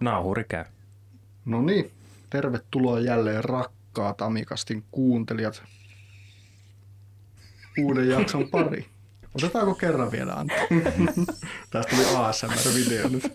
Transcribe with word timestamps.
Nauhuri 0.00 0.44
käy. 0.44 0.64
No 1.44 1.62
niin, 1.62 1.90
tervetuloa 2.30 3.00
jälleen 3.00 3.44
rakkaat 3.44 4.22
Amikastin 4.22 4.84
kuuntelijat 4.90 5.62
uuden 7.78 8.08
jakson 8.08 8.48
pari. 8.48 8.86
Otetaanko 9.34 9.74
kerran 9.74 10.12
vielä 10.12 10.32
Antti? 10.32 10.54
Tästä 11.70 11.96
tuli 11.96 12.16
ASMR-video 12.16 13.08
nyt. 13.08 13.32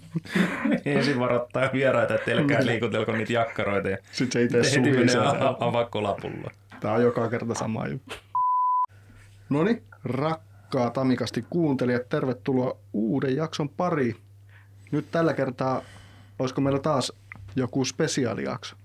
Ensin 0.86 1.20
varoittaa 1.20 1.70
vieraita, 1.74 2.16
että 2.16 2.32
älkää 2.32 2.66
liikutelko 2.66 3.12
niitä 3.12 3.34
jakkaroita 3.34 3.90
ja 3.90 3.98
Sitten 4.12 4.66
se 4.66 4.80
itse 5.02 5.18
avakkolapulla. 5.60 6.52
Tää 6.80 6.94
on 6.94 7.04
joka 7.04 7.30
kerta 7.30 7.54
sama 7.54 7.88
juttu. 7.88 8.16
No 9.50 9.64
niin, 9.64 9.84
rakkaat 10.04 10.98
Amikasti 10.98 11.46
kuuntelijat, 11.50 12.10
tervetuloa 12.10 12.78
uuden 12.94 13.36
jakson 13.36 13.70
pari. 13.70 14.16
Nyt 14.92 15.12
tällä 15.12 15.34
kertaa, 15.34 15.82
olisiko 16.40 16.62
meillä 16.62 16.80
taas 16.80 17.12
joku 17.56 17.86
spesiaalijakso? 17.86 18.76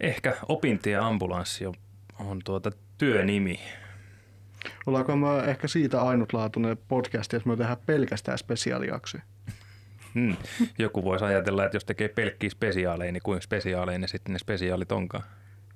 Ehkä 0.00 0.36
opintie 0.48 0.96
ambulanssi 0.96 1.66
on, 1.66 1.74
on 2.18 2.40
tuota 2.44 2.70
työnimi. 2.98 3.60
Ollaanko 4.86 5.16
me 5.16 5.38
ehkä 5.50 5.68
siitä 5.68 6.02
ainutlaatuinen 6.02 6.78
podcast, 6.88 7.32
jos 7.32 7.44
me 7.44 7.56
tehdään 7.56 7.78
pelkästään 7.86 8.38
spesiaalijaksoja? 8.38 9.22
Hmm. 10.14 10.36
Joku 10.78 11.04
voisi 11.04 11.24
ajatella, 11.24 11.64
että 11.64 11.76
jos 11.76 11.84
tekee 11.84 12.08
pelkkiä 12.08 12.50
spesiaaleja, 12.50 13.12
niin 13.12 13.22
kuinka 13.22 13.42
spesiaaleja 13.42 13.98
ne 13.98 14.06
sitten 14.06 14.32
ne 14.32 14.38
spesiaalit 14.38 14.92
onkaan. 14.92 15.24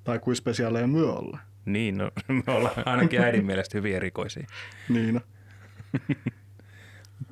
Tai 0.05 0.19
kuin 0.19 0.37
spesiaaleja 0.37 0.87
myö 0.87 1.13
olla? 1.13 1.39
Niin, 1.65 1.99
no, 1.99 2.11
me 2.47 2.53
ollaan 2.53 2.89
ainakin 2.89 3.21
äidin 3.21 3.47
mielestä 3.47 3.79
hyvin 3.79 3.97
erikoisia. 3.97 4.47
Niin. 4.89 5.21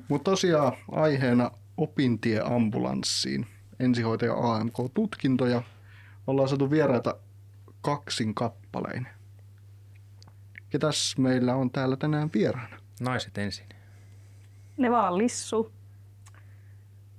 Mutta 0.07 0.31
tosiaan 0.31 0.73
aiheena 0.91 1.51
opintie 1.77 2.41
ambulanssiin, 2.45 3.47
ensihoitaja 3.79 4.33
AMK-tutkintoja. 4.33 5.61
Ollaan 6.27 6.49
saatu 6.49 6.71
vieraita 6.71 7.15
kaksin 7.81 8.35
kappalein. 8.35 9.07
Ketäs 10.69 11.17
meillä 11.17 11.55
on 11.55 11.71
täällä 11.71 11.95
tänään 11.95 12.29
vieraana? 12.33 12.77
Naiset 12.99 13.37
ensin. 13.37 13.65
Ne 14.77 14.91
vaan 14.91 15.17
lissu. 15.17 15.71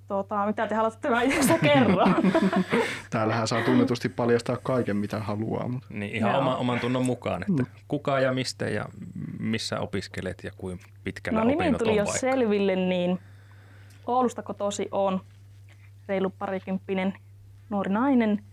Tota, 0.08 0.46
mitä 0.46 0.66
te 0.66 0.74
haluatte 0.74 1.00
tämän 1.08 1.24
itse 1.24 1.58
kerran? 1.62 2.14
Täällähän 3.10 3.48
saa 3.48 3.62
tunnetusti 3.62 4.08
paljastaa 4.08 4.56
kaiken, 4.56 4.96
mitä 4.96 5.20
haluaa. 5.20 5.68
Mutta 5.68 5.86
Niin 5.90 6.16
ihan 6.16 6.30
Joo. 6.30 6.40
oma, 6.40 6.56
oman 6.56 6.80
tunnon 6.80 7.06
mukaan, 7.06 7.42
että 7.42 7.72
kuka 7.88 8.20
ja 8.20 8.32
mistä 8.32 8.64
ja 8.68 8.84
missä 9.38 9.80
opiskelet 9.80 10.44
ja 10.44 10.50
kuinka 10.56 10.84
pitkällä 11.04 11.38
no 11.40 11.44
nimi 11.46 11.62
opinnot 11.62 11.78
tuli 11.78 11.90
on 11.90 11.96
jo 11.96 12.04
vaikka. 12.04 12.20
selville, 12.20 12.76
niin 12.76 13.18
Oulusta 14.06 14.42
kotosi 14.42 14.88
on 14.90 15.20
reilu 16.08 16.30
parikymppinen 16.30 17.14
nuori 17.70 17.92
nainen. 17.92 18.44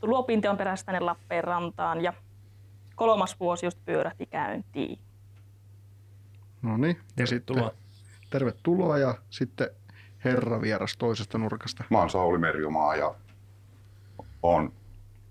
Tullut 0.00 0.18
opintion 0.18 0.56
perässä 0.56 0.86
tänne 0.86 1.00
Lappeenrantaan 1.00 2.00
ja 2.00 2.12
kolmas 2.96 3.40
vuosi 3.40 3.66
just 3.66 3.78
pyörähti 3.84 4.26
käyntiin. 4.26 4.98
no 6.62 6.76
niin, 6.76 6.96
ja 6.96 7.26
Tervetuloa. 7.26 7.68
sitten 7.68 8.30
tervetuloa 8.30 8.98
ja 8.98 9.14
sitten 9.30 9.70
herra 10.24 10.60
vieras 10.60 10.96
toisesta 10.96 11.38
nurkasta. 11.38 11.84
Mä 11.90 11.98
oon 11.98 12.10
Sauli 12.10 12.38
Merjomaa 12.38 12.96
ja 12.96 13.14
on 14.42 14.72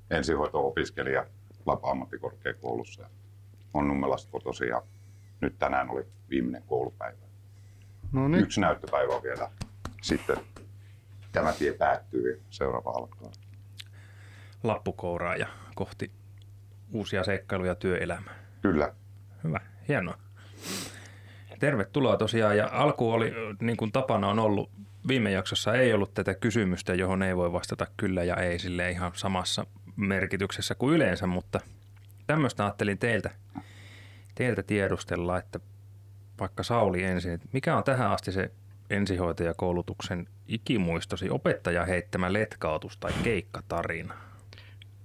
ensihoito-opiskelija 0.10 1.26
Lapa 1.66 1.92
ammattikorkeakoulussa. 1.92 3.02
ja 3.02 3.10
On 3.74 3.88
Nummelasta 3.88 4.32
kotoisin 4.32 4.68
ja 4.68 4.82
nyt 5.42 5.60
tänään 5.60 5.90
oli 5.90 6.06
viimeinen 6.30 6.64
koulupäivä. 6.68 7.29
No 8.12 8.28
niin, 8.28 8.44
Yksi 8.44 8.62
näyttöpäivä 8.62 9.16
on 9.16 9.24
vielä. 9.24 9.50
Sitten 10.02 10.38
tämä 11.32 11.54
tie 11.54 11.74
päättyy 11.74 12.32
ja 12.32 12.42
seuraava 12.50 12.92
alkaa. 12.92 13.32
Lappukouraa 14.64 15.36
ja 15.36 15.48
kohti 15.76 16.12
uusia 16.92 17.24
seikkailuja 17.24 17.76
työelämää. 17.76 18.36
Kyllä. 18.62 18.94
Hyvä, 19.44 19.60
hienoa. 19.88 20.18
Tervetuloa 21.60 22.18
tosiaan. 22.18 22.58
Ja 22.58 22.70
alku 22.72 23.12
oli, 23.12 23.34
niin 23.62 23.78
kuin 23.78 23.92
tapana 23.92 24.28
on 24.28 24.40
ollut, 24.40 24.72
viime 25.08 25.32
jaksossa 25.32 25.74
ei 25.74 25.94
ollut 25.94 26.14
tätä 26.14 26.34
kysymystä, 26.34 26.94
johon 26.94 27.24
ei 27.24 27.36
voi 27.36 27.54
vastata 27.54 27.88
kyllä 27.98 28.24
ja 28.24 28.36
ei 28.36 28.60
sille 28.60 28.92
ihan 28.92 29.12
samassa 29.16 29.66
merkityksessä 29.96 30.76
kuin 30.76 30.96
yleensä, 30.96 31.28
mutta 31.28 31.60
tämmöistä 32.28 32.64
ajattelin 32.66 32.98
teiltä, 32.98 33.30
teiltä 34.36 34.64
tiedustella, 34.64 35.38
että 35.38 35.60
vaikka 36.40 36.64
Sauli 36.64 37.04
ensin, 37.04 37.32
että 37.32 37.48
mikä 37.54 37.78
on 37.78 37.84
tähän 37.84 38.12
asti 38.12 38.32
se 38.32 38.52
ensihoitajakoulutuksen 38.90 40.28
ikimuistosi 40.48 41.30
opettaja 41.30 41.86
heittämä 41.86 42.34
letkautus 42.34 42.98
tai 42.98 43.14
keikkatarina? 43.24 44.14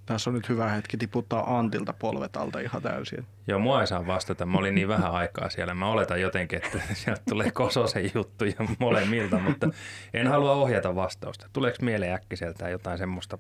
tässä 0.06 0.30
on 0.30 0.34
nyt 0.34 0.48
hyvä 0.48 0.68
hetki 0.68 0.96
tiputtaa 0.96 1.58
Antilta 1.58 1.92
polvet 1.92 2.36
alta 2.36 2.60
ihan 2.60 2.82
täysin. 2.82 3.26
Joo, 3.46 3.58
mua 3.58 3.80
ei 3.80 3.86
saa 3.86 4.06
vastata. 4.06 4.46
Mä 4.46 4.58
olin 4.58 4.74
niin 4.74 4.88
vähän 4.88 5.12
aikaa 5.12 5.50
siellä. 5.50 5.74
Mä 5.74 5.90
oletan 5.90 6.20
jotenkin, 6.20 6.60
että 6.64 6.80
sieltä 6.94 7.22
tulee 7.28 7.50
kososen 7.50 8.10
juttuja 8.14 8.54
molemmilta, 8.78 9.38
mutta 9.38 9.68
en 10.14 10.26
halua 10.26 10.52
ohjata 10.52 10.94
vastausta. 10.94 11.48
Tuleeko 11.52 11.78
mieleen 11.82 12.14
äkkiseltään 12.14 12.70
jotain 12.70 12.98
semmoista 12.98 13.38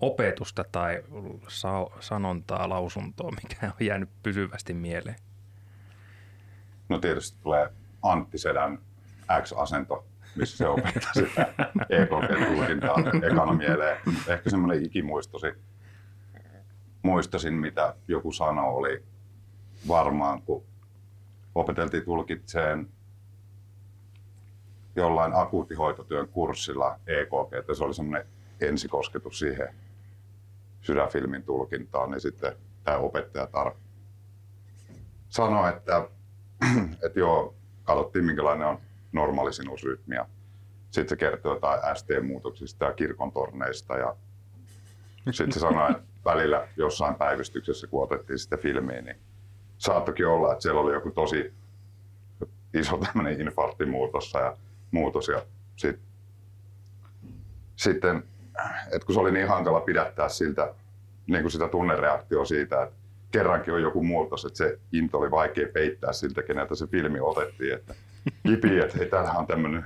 opetusta 0.00 0.64
tai 0.72 1.02
sa- 1.48 1.90
sanontaa, 2.00 2.68
lausuntoa, 2.68 3.30
mikä 3.30 3.66
on 3.66 3.86
jäänyt 3.86 4.08
pysyvästi 4.22 4.74
mieleen? 4.74 5.16
No 6.88 6.98
tietysti 6.98 7.38
tulee 7.42 7.72
Antti 8.02 8.38
Sedän 8.38 8.78
X-asento, 9.42 10.04
missä 10.36 10.56
se 10.56 10.68
opettaa 10.68 11.12
sitä 11.24 11.54
EKG-tulkintaa 11.90 12.96
ekana 13.22 13.52
mieleen. 13.52 13.98
Ehkä 14.28 14.50
semmoinen 14.50 14.84
ikimuistosi, 14.84 15.46
muistasin 17.02 17.54
mitä 17.54 17.94
joku 18.08 18.32
sanoi 18.32 18.74
oli 18.74 19.04
varmaan, 19.88 20.42
kun 20.42 20.64
opeteltiin 21.54 22.04
tulkitseen 22.04 22.88
jollain 24.96 25.34
akuuttihoitotyön 25.34 26.28
kurssilla 26.28 26.98
EKG, 27.06 27.54
että 27.58 27.74
se 27.74 27.84
oli 27.84 27.94
semmoinen 27.94 28.26
ensikosketus 28.60 29.38
siihen 29.38 29.74
sydänfilmin 30.80 31.42
tulkintaan, 31.42 32.10
niin 32.10 32.20
sitten 32.20 32.56
tämä 32.84 32.96
opettaja 32.98 33.44
tar- 33.44 33.76
sanoi, 35.28 35.68
että 35.68 36.08
että 37.06 37.20
joo, 37.20 37.54
katsottiin 37.84 38.24
minkälainen 38.24 38.66
on 38.66 38.78
normaali 39.12 39.52
sinusrytmi 39.52 40.16
sitten 40.94 41.08
se 41.08 41.16
kertoo 41.16 41.54
jotain 41.54 41.96
ST-muutoksista 41.96 42.84
ja 42.84 42.92
kirkon 42.92 43.32
torneista 43.32 43.96
ja 43.96 44.16
sitten 45.30 45.52
se 45.52 45.60
sanoi, 45.60 45.90
että 45.90 46.02
välillä 46.24 46.68
jossain 46.76 47.14
päivystyksessä, 47.14 47.86
kun 47.86 48.02
otettiin 48.02 48.38
sitä 48.38 48.56
filmiä, 48.56 49.02
niin 49.02 49.16
saattokin 49.78 50.26
olla, 50.26 50.52
että 50.52 50.62
siellä 50.62 50.80
oli 50.80 50.92
joku 50.92 51.10
tosi 51.10 51.52
iso 52.74 52.98
tämmöinen 52.98 53.40
infarktimuutos 53.40 54.32
ja 54.34 54.56
muutos 54.90 55.28
ja 55.28 55.42
sit, 55.76 56.00
sitten, 57.76 58.24
että 58.92 59.06
kun 59.06 59.14
se 59.14 59.20
oli 59.20 59.32
niin 59.32 59.48
hankala 59.48 59.80
pidättää 59.80 60.28
siltä, 60.28 60.74
niin 61.26 61.42
kuin 61.42 61.52
sitä 61.52 61.68
tunnereaktioa 61.68 62.44
siitä, 62.44 62.82
että 62.82 62.96
kerrankin 63.34 63.74
on 63.74 63.82
joku 63.82 64.02
muutos, 64.02 64.44
että 64.44 64.58
se 64.58 64.78
into 64.92 65.18
oli 65.18 65.30
vaikea 65.30 65.68
peittää 65.72 66.12
siltä, 66.12 66.42
keneltä 66.42 66.74
se 66.74 66.86
filmi 66.86 67.20
otettiin, 67.20 67.74
että 67.74 67.94
kipi, 68.46 68.78
että 68.78 68.98
hei, 68.98 69.08
täällähän 69.08 69.36
on 69.36 69.46
tämmöinen 69.46 69.84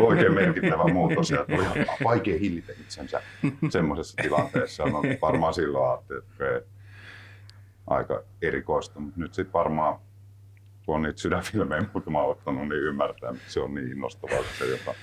oikein 0.00 0.34
merkittävä 0.34 0.84
muutos 0.92 1.30
ja 1.30 1.44
oli 1.48 1.86
vaikea 2.04 2.38
hillitä 2.38 2.72
itsensä 2.80 3.22
semmoisessa 3.70 4.16
tilanteessa. 4.22 4.84
No, 4.84 5.02
varmaan 5.22 5.54
silloin 5.54 5.90
ajattelin, 5.90 6.22
että 6.22 6.70
aika 7.86 8.22
erikoista, 8.42 9.00
mutta 9.00 9.20
nyt 9.20 9.34
sitten 9.34 9.52
varmaan 9.52 9.98
kun 10.86 10.94
on 10.94 11.02
niitä 11.02 11.20
sydänfilmejä 11.20 11.84
muutama 11.92 12.22
ottanut, 12.22 12.68
niin 12.68 12.82
ymmärtää, 12.82 13.30
että 13.30 13.42
se 13.46 13.60
on 13.60 13.74
niin 13.74 13.92
innostavaa 13.92 14.38
se, 14.58 14.66
joka 14.66 14.94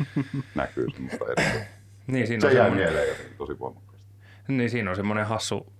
näkyy 0.55 0.85
semmoista 0.93 1.25
erikoista. 1.25 1.69
Niin, 2.07 2.27
siinä 2.27 2.41
Se 2.41 2.47
on 2.47 2.55
jäi 2.55 2.71
mieleen 2.71 3.15
tosi 3.37 3.59
voimakkaasti. 3.59 3.84
Niin 4.57 4.69
siinä 4.69 4.89
on 4.89 4.95
semmoinen 4.95 5.25
hassu 5.25 5.73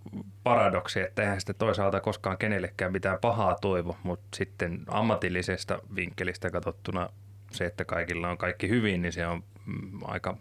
paradoksi, 0.44 1.00
että 1.00 1.22
eihän 1.22 1.40
sitten 1.40 1.56
toisaalta 1.56 2.02
koskaan 2.02 2.38
kenellekään 2.38 2.92
mitään 2.92 3.18
pahaa 3.22 3.56
toivo, 3.62 3.98
mutta 4.04 4.28
sitten 4.36 4.84
ammatillisesta 4.88 5.80
vinkkelistä 5.96 6.52
katsottuna 6.52 7.10
se, 7.52 7.66
että 7.66 7.86
kaikilla 7.86 8.30
on 8.30 8.38
kaikki 8.38 8.70
hyvin, 8.70 9.02
niin 9.02 9.14
se 9.14 9.28
on 9.28 9.44
mm, 9.66 10.00
aika 10.04 10.38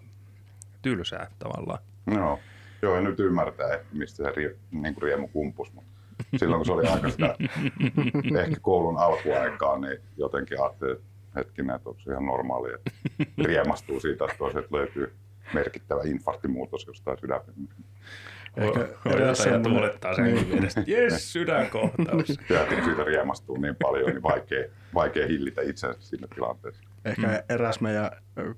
tylsää 0.83 1.31
tavallaan. 1.39 1.79
Joo, 2.15 2.41
joo 2.83 2.95
ja 2.95 3.01
nyt 3.01 3.21
ymmärtää, 3.21 3.75
että 3.75 3.87
mistä 3.93 4.25
se 4.25 4.31
rie, 4.37 4.57
niin 4.71 4.95
kuin 4.95 5.03
riemu 5.03 5.29
kumpus. 5.29 5.73
Mutta 5.73 5.91
silloin 6.37 6.59
kun 6.59 6.67
se 6.67 6.73
oli 6.73 6.87
aika 6.87 7.11
sitä 7.11 7.37
ehkä 8.43 8.57
koulun 8.61 8.99
alkuaikaa, 8.99 9.79
niin 9.79 9.99
jotenkin 10.17 10.63
ajattelin, 10.63 10.95
että 10.95 11.07
hetkinen, 11.37 11.77
että 11.77 11.89
onko 11.89 12.01
se 12.01 12.11
ihan 12.11 12.27
normaali, 12.27 12.75
että 12.75 12.91
riemastuu 13.45 14.01
siitä, 14.01 14.25
että 14.25 14.39
toiset 14.39 14.73
löytyy 14.73 15.13
merkittävä 15.55 16.01
infarktimuutos 16.05 16.87
jostain 16.87 17.19
sydänfilmistä. 17.21 17.75
Ehkä 18.57 19.35
semmoinen- 19.35 19.63
tuulettaa 19.63 20.15
senkin 20.15 20.51
Niin. 20.51 20.71
Jes, 20.87 21.33
sydänkohtaus. 21.33 22.27
Siitä 22.85 23.05
riemastuu 23.07 23.57
niin 23.57 23.77
paljon, 23.83 24.11
niin 24.11 24.23
vaikea, 24.23 24.65
vaikea 24.95 25.27
hillitä 25.27 25.63
itsensä 25.63 26.01
siinä 26.01 26.27
tilanteessa. 26.35 26.83
Ehkä 27.05 27.27
mm. 27.27 27.35
eräs 27.49 27.81
meidän 27.81 28.11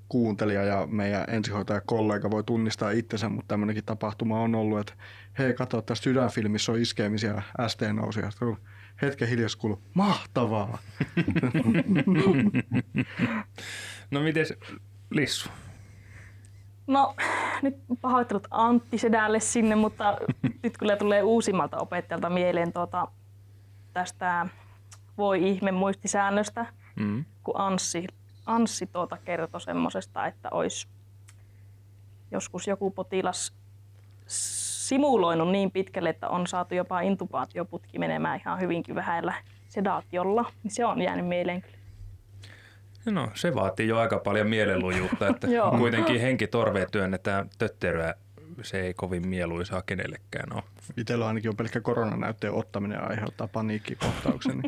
kuuntelija 0.09 0.63
ja 0.63 0.87
meidän 0.91 1.25
ensihoitajakollega 1.29 2.31
voi 2.31 2.45
tunnistaa 2.45 2.91
itsensä, 2.91 3.29
mutta 3.29 3.49
tämmöinenkin 3.49 3.85
tapahtuma 3.85 4.41
on 4.41 4.55
ollut, 4.55 4.81
että 4.81 4.93
hei, 5.39 5.55
katso, 5.55 5.83
tässä 5.83 6.03
sydänfilmissä 6.05 6.73
on 6.73 6.79
iskemisiä, 6.79 7.43
ST 7.67 7.81
nousi, 7.93 8.21
ja 8.21 8.31
hetken 9.03 9.29
hiljaisesti 9.29 9.61
kuuluu, 9.61 9.83
mahtavaa. 9.95 10.79
no 14.11 14.21
miten 14.21 14.47
Lissu? 15.11 15.51
No 16.87 17.15
nyt 17.63 17.77
pahoittelut 18.01 18.49
Antti 18.51 18.99
Sedälle 18.99 19.41
sinne, 19.41 19.75
mutta 19.75 20.17
nyt 20.63 20.79
kyllä 20.79 20.97
tulee 20.97 21.23
uusimmalta 21.23 21.79
opettajalta 21.79 22.31
mieleen 22.31 22.73
tuota, 22.73 23.09
tästä 23.93 24.47
voi 25.19 25.49
ihme 25.49 25.73
muistisäännöstä, 25.73 26.67
mm. 26.97 27.25
kun 27.45 27.61
Anssi, 27.61 28.07
Anssi 28.47 28.87
tuota 28.87 29.17
kertoi 29.25 29.61
semmoisesta, 29.61 30.27
että 30.27 30.49
olisi 30.51 30.89
joskus 32.31 32.67
joku 32.67 32.91
potilas 32.91 33.53
simuloinut 34.27 35.51
niin 35.51 35.71
pitkälle, 35.71 36.09
että 36.09 36.29
on 36.29 36.47
saatu 36.47 36.75
jopa 36.75 37.01
intubaatioputki 37.01 37.99
menemään 37.99 38.41
ihan 38.41 38.61
hyvinkin 38.61 38.95
vähällä 38.95 39.35
sedaatiolla, 39.69 40.45
niin 40.63 40.71
se 40.71 40.85
on 40.85 41.03
jäänyt 41.03 41.27
mieleen 41.27 41.63
kyllä. 41.63 41.76
No 43.07 43.31
se 43.35 43.55
vaatii 43.55 43.89
jo 43.89 43.99
aika 43.99 44.19
paljon 44.19 44.47
mielenlujuutta, 44.47 45.29
että 45.29 45.47
kuitenkin 45.79 46.21
henki 46.21 46.47
torveen 46.47 46.91
työnnetään 46.91 47.51
tötteröä 47.59 48.15
se 48.63 48.81
ei 48.81 48.95
kovin 48.95 49.29
mieluisaa 49.29 49.83
kenellekään 49.83 50.53
ole. 50.53 50.63
Itsellä 50.97 51.27
ainakin 51.27 51.51
on 51.51 51.57
pelkkä 51.57 51.81
koronanäytteen 51.81 52.53
ottaminen 52.53 53.11
aiheuttaa 53.11 53.49
paniikkikohtauksen. 53.49 54.63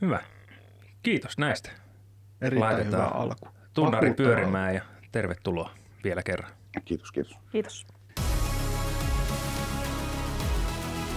hyvä. 0.00 0.20
Kiitos 1.02 1.38
näistä. 1.38 1.70
Erittäin 2.40 2.74
Laitetaan 2.74 3.08
hyvä 3.08 3.20
alku. 3.20 3.48
Tunnari 3.74 4.14
pyörimään 4.14 4.74
ja 4.74 4.82
tervetuloa 5.12 5.70
vielä 6.04 6.22
kerran. 6.22 6.50
Kiitos, 6.84 7.12
kiitos. 7.12 7.36
Kiitos. 7.52 7.86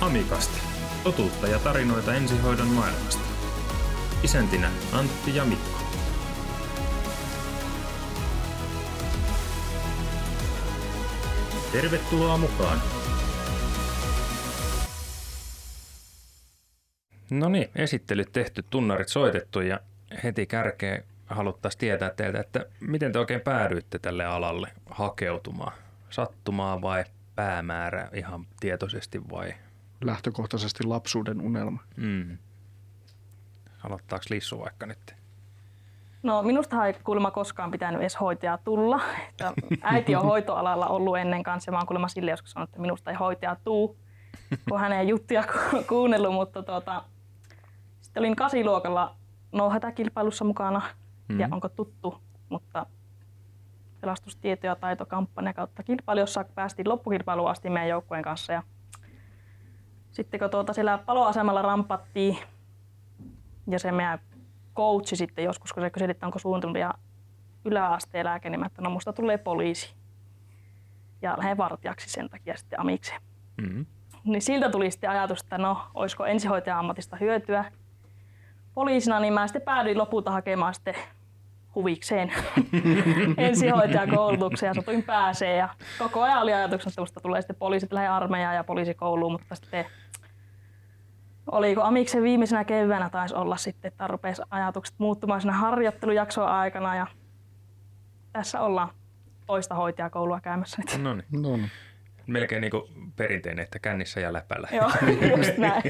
Amikasti. 0.01 0.61
Totuutta 1.03 1.47
ja 1.47 1.59
tarinoita 1.59 2.13
ensihoidon 2.13 2.67
maailmasta. 2.67 3.30
Isäntinä 4.23 4.71
Antti 4.91 5.35
ja 5.35 5.45
Mikko. 5.45 5.81
Tervetuloa 11.71 12.37
mukaan! 12.37 12.81
No 17.29 17.49
niin, 17.49 17.69
esittelyt 17.75 18.31
tehty, 18.31 18.63
tunnarit 18.69 19.07
soitettu 19.07 19.61
ja 19.61 19.79
heti 20.23 20.45
kärkeen 20.45 21.03
haluttaisiin 21.25 21.79
tietää 21.79 22.09
teiltä, 22.09 22.39
että 22.39 22.65
miten 22.79 23.11
te 23.11 23.19
oikein 23.19 23.41
päädyitte 23.41 23.99
tälle 23.99 24.25
alalle 24.25 24.67
hakeutumaan? 24.89 25.73
Sattumaa 26.09 26.81
vai 26.81 27.03
päämäärä 27.35 28.09
ihan 28.13 28.45
tietoisesti 28.59 29.21
vai? 29.31 29.53
Lähtökohtaisesti 30.01 30.83
lapsuuden 30.83 31.41
unelma. 31.41 31.83
Mm. 31.97 32.37
Aloittaako 33.83 34.25
Lissu 34.29 34.59
vaikka 34.59 34.85
nyt? 34.85 35.15
No 36.23 36.43
minusta 36.43 36.85
ei 36.85 36.93
kuulemma 36.93 37.31
koskaan 37.31 37.71
pitänyt 37.71 38.01
edes 38.01 38.19
hoitaja 38.19 38.57
tulla. 38.57 39.01
Että 39.29 39.53
äiti 39.81 40.15
on 40.15 40.23
hoitoalalla 40.25 40.87
ollut 40.87 41.17
ennen 41.17 41.43
kanssa 41.43 41.69
ja 41.69 41.71
mä 41.71 41.77
oon 41.77 41.87
kuulemma 41.87 42.07
sille 42.07 42.31
joskus 42.31 42.51
sanonut, 42.51 42.69
että 42.69 42.81
minusta 42.81 43.11
ei 43.11 43.17
hoitaja 43.17 43.55
tuu, 43.63 43.97
kun 44.69 44.79
hänen 44.79 45.07
juttuja 45.07 45.43
kuunnellut. 45.89 46.33
Mutta 46.33 46.63
tuota, 46.63 47.03
sitten 48.01 48.21
olin 48.21 48.35
kasiluokalla 48.35 49.15
no 49.51 49.69
hätäkilpailussa 49.69 50.45
mukana 50.45 50.79
mm-hmm. 50.79 51.39
ja 51.39 51.49
onko 51.51 51.69
tuttu, 51.69 52.21
mutta 52.49 52.85
pelastustieto- 54.01 54.67
ja 54.67 54.75
taitokampanja 54.75 55.53
kautta 55.53 55.83
kilpailu, 55.83 56.19
jossa 56.19 56.45
päästiin 56.55 56.89
loppukilpailuun 56.89 57.49
asti 57.49 57.69
meidän 57.69 57.89
joukkueen 57.89 58.23
kanssa. 58.23 58.53
Ja 58.53 58.63
sitten 60.11 60.39
kun 60.39 60.49
tuota 60.49 60.73
siellä 60.73 60.97
paloasemalla 60.97 61.61
rampattiin 61.61 62.37
ja 63.71 63.79
se 63.79 63.91
meidän 63.91 64.19
coachi 64.75 65.15
sitten 65.15 65.45
joskus, 65.45 65.73
kun 65.73 65.83
se 65.83 65.89
kyseli, 65.89 66.11
että 66.11 66.25
onko 66.25 66.39
suunnitelmia 66.39 66.93
yläasteen 67.65 68.25
lääke, 68.25 68.49
niin 68.49 68.59
mä, 68.59 68.65
että 68.65 68.81
no 68.81 68.89
musta 68.89 69.13
tulee 69.13 69.37
poliisi. 69.37 69.93
Ja 71.21 71.35
lähden 71.37 71.57
vartijaksi 71.57 72.09
sen 72.09 72.29
takia 72.29 72.57
sitten 72.57 72.79
amikseen. 72.79 73.21
Mm-hmm. 73.61 73.85
Niin 74.23 74.41
siltä 74.41 74.69
tuli 74.69 74.91
sitten 74.91 75.09
ajatus, 75.09 75.41
että 75.41 75.57
no, 75.57 75.77
olisiko 75.93 76.25
ensihoitajan 76.25 76.79
ammatista 76.79 77.17
hyötyä. 77.19 77.65
Poliisina 78.73 79.19
niin 79.19 79.33
mä 79.33 79.47
sitten 79.47 79.61
päädyin 79.61 79.97
lopulta 79.97 80.31
hakemaan 80.31 80.73
sitten 80.73 80.95
huvikseen 81.75 82.31
ensihoitajakoulutukseen 83.37 84.69
ja 84.69 84.73
satuin 84.73 85.03
pääsee. 85.03 85.55
Ja 85.55 85.69
koko 85.99 86.21
ajan 86.21 86.41
oli 86.41 86.53
ajatuksena, 86.53 86.89
että 86.89 87.01
musta 87.01 87.21
tulee 87.21 87.41
sitten 87.41 87.55
poliisit 87.55 87.93
lähde 87.93 88.07
armeijaan 88.07 88.55
ja 88.55 88.63
poliisikouluun, 88.63 89.31
mutta 89.31 89.55
sitten 89.55 89.85
oliko 91.51 91.81
Amiksen 91.81 92.23
viimeisenä 92.23 92.63
keväänä 92.63 93.09
taisi 93.09 93.35
olla 93.35 93.57
sitten, 93.57 93.89
että 93.89 94.07
rupesi 94.07 94.41
ajatukset 94.49 94.95
muuttumaan 94.97 95.41
siinä 95.41 95.57
harjoittelujakson 95.57 96.47
aikana 96.47 96.95
ja 96.95 97.07
tässä 98.33 98.61
ollaan 98.61 98.89
toista 99.47 99.75
hoitajakoulua 99.75 100.41
käymässä 100.41 100.77
nyt. 100.81 101.03
No 101.03 101.13
niin. 101.13 101.25
No 101.31 101.57
niin. 101.57 101.71
Melkein 102.27 102.61
niin 102.61 102.71
kuin 102.71 102.83
perinteinen, 103.15 103.63
että 103.63 103.79
kännissä 103.79 104.19
ja 104.19 104.33
läpällä. 104.33 104.67
Joo, 104.71 104.91
just 105.37 105.57
näin. 105.67 105.81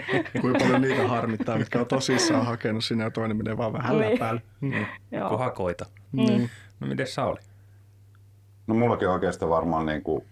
Kuinka 0.41 0.59
paljon 0.59 0.81
niitä 0.81 1.07
harmittaa, 1.07 1.57
mitkä 1.57 1.79
on 1.79 1.87
tosissaan 1.87 2.45
hakenut 2.45 2.83
sinne 2.83 3.03
ja 3.03 3.11
toinen 3.11 3.37
menee 3.37 3.57
vaan 3.57 3.73
vähän 3.73 3.99
niin. 3.99 4.13
läpällä. 4.13 4.41
Mm. 4.61 4.85
Kun 5.29 5.39
hakoita. 5.39 5.85
Mm. 6.11 6.17
Niin. 6.17 6.49
No 6.79 6.87
miten 6.87 7.07
Sauli? 7.07 7.39
No 8.67 8.75
mullakin 8.75 9.09
oikeastaan 9.09 9.49
varmaan 9.49 9.85
niin 9.85 10.03
kuin, 10.03 10.23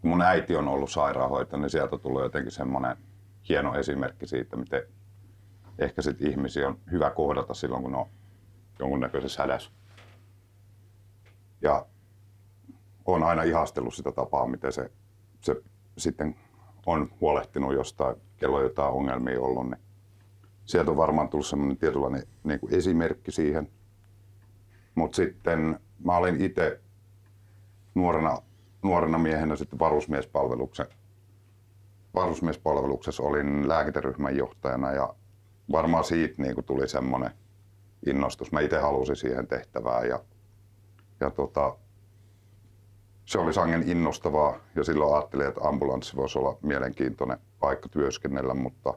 kun 0.00 0.10
mun 0.10 0.22
äiti 0.22 0.56
on 0.56 0.68
ollut 0.68 0.90
sairaanhoitaja, 0.90 1.60
niin 1.60 1.70
sieltä 1.70 1.98
tullut 1.98 2.22
jotenkin 2.22 2.52
semmoinen 2.52 2.96
hieno 3.48 3.74
esimerkki 3.74 4.26
siitä, 4.26 4.56
miten 4.56 4.82
ehkä 5.78 6.02
sit 6.02 6.20
ihmisiä 6.20 6.68
on 6.68 6.78
hyvä 6.90 7.10
kohdata 7.10 7.54
silloin, 7.54 7.82
kun 7.82 7.94
on 7.94 8.06
jonkunnäköisessä 8.78 9.42
hädässä. 9.42 9.70
Ja 11.62 11.86
olen 13.04 13.22
aina 13.22 13.42
ihastellut 13.42 13.94
sitä 13.94 14.12
tapaa, 14.12 14.46
miten 14.46 14.72
se, 14.72 14.90
se 15.40 15.62
sitten 15.98 16.36
on 16.86 17.10
huolehtinut 17.20 17.74
jostain, 17.74 18.16
kello 18.36 18.56
on 18.56 18.62
jotain 18.62 18.92
ongelmia 18.92 19.40
ollut, 19.40 19.70
niin 19.70 19.80
sieltä 20.64 20.90
on 20.90 20.96
varmaan 20.96 21.28
tullut 21.28 21.46
semmoinen 21.46 21.76
tietynlainen 21.76 22.22
niin 22.44 22.60
kuin 22.60 22.74
esimerkki 22.74 23.32
siihen. 23.32 23.70
Mutta 24.94 25.16
sitten 25.16 25.80
mä 26.04 26.16
olin 26.16 26.40
itse 26.40 26.80
nuorena, 27.94 28.38
nuorena 28.82 29.18
miehenä 29.18 29.56
sitten 29.56 29.78
varusmiespalveluksen 29.78 30.86
varusmiespalveluksessa 32.14 33.22
olin 33.22 33.68
lääkintäryhmän 33.68 34.36
johtajana 34.36 34.92
ja 34.92 35.14
varmaan 35.72 36.04
siitä 36.04 36.42
niin 36.42 36.54
kuin 36.54 36.64
tuli 36.64 36.88
semmoinen 36.88 37.30
innostus. 38.06 38.52
Mä 38.52 38.60
itse 38.60 38.78
halusin 38.78 39.16
siihen 39.16 39.46
tehtävään 39.46 40.08
ja, 40.08 40.20
ja 41.20 41.30
tota, 41.30 41.76
se 43.24 43.38
oli 43.38 43.52
sangen 43.52 43.88
innostavaa 43.88 44.56
ja 44.76 44.84
silloin 44.84 45.14
ajattelin, 45.14 45.46
että 45.46 45.60
ambulanssi 45.64 46.16
voisi 46.16 46.38
olla 46.38 46.58
mielenkiintoinen 46.62 47.38
paikka 47.60 47.88
työskennellä, 47.88 48.54
mutta 48.54 48.94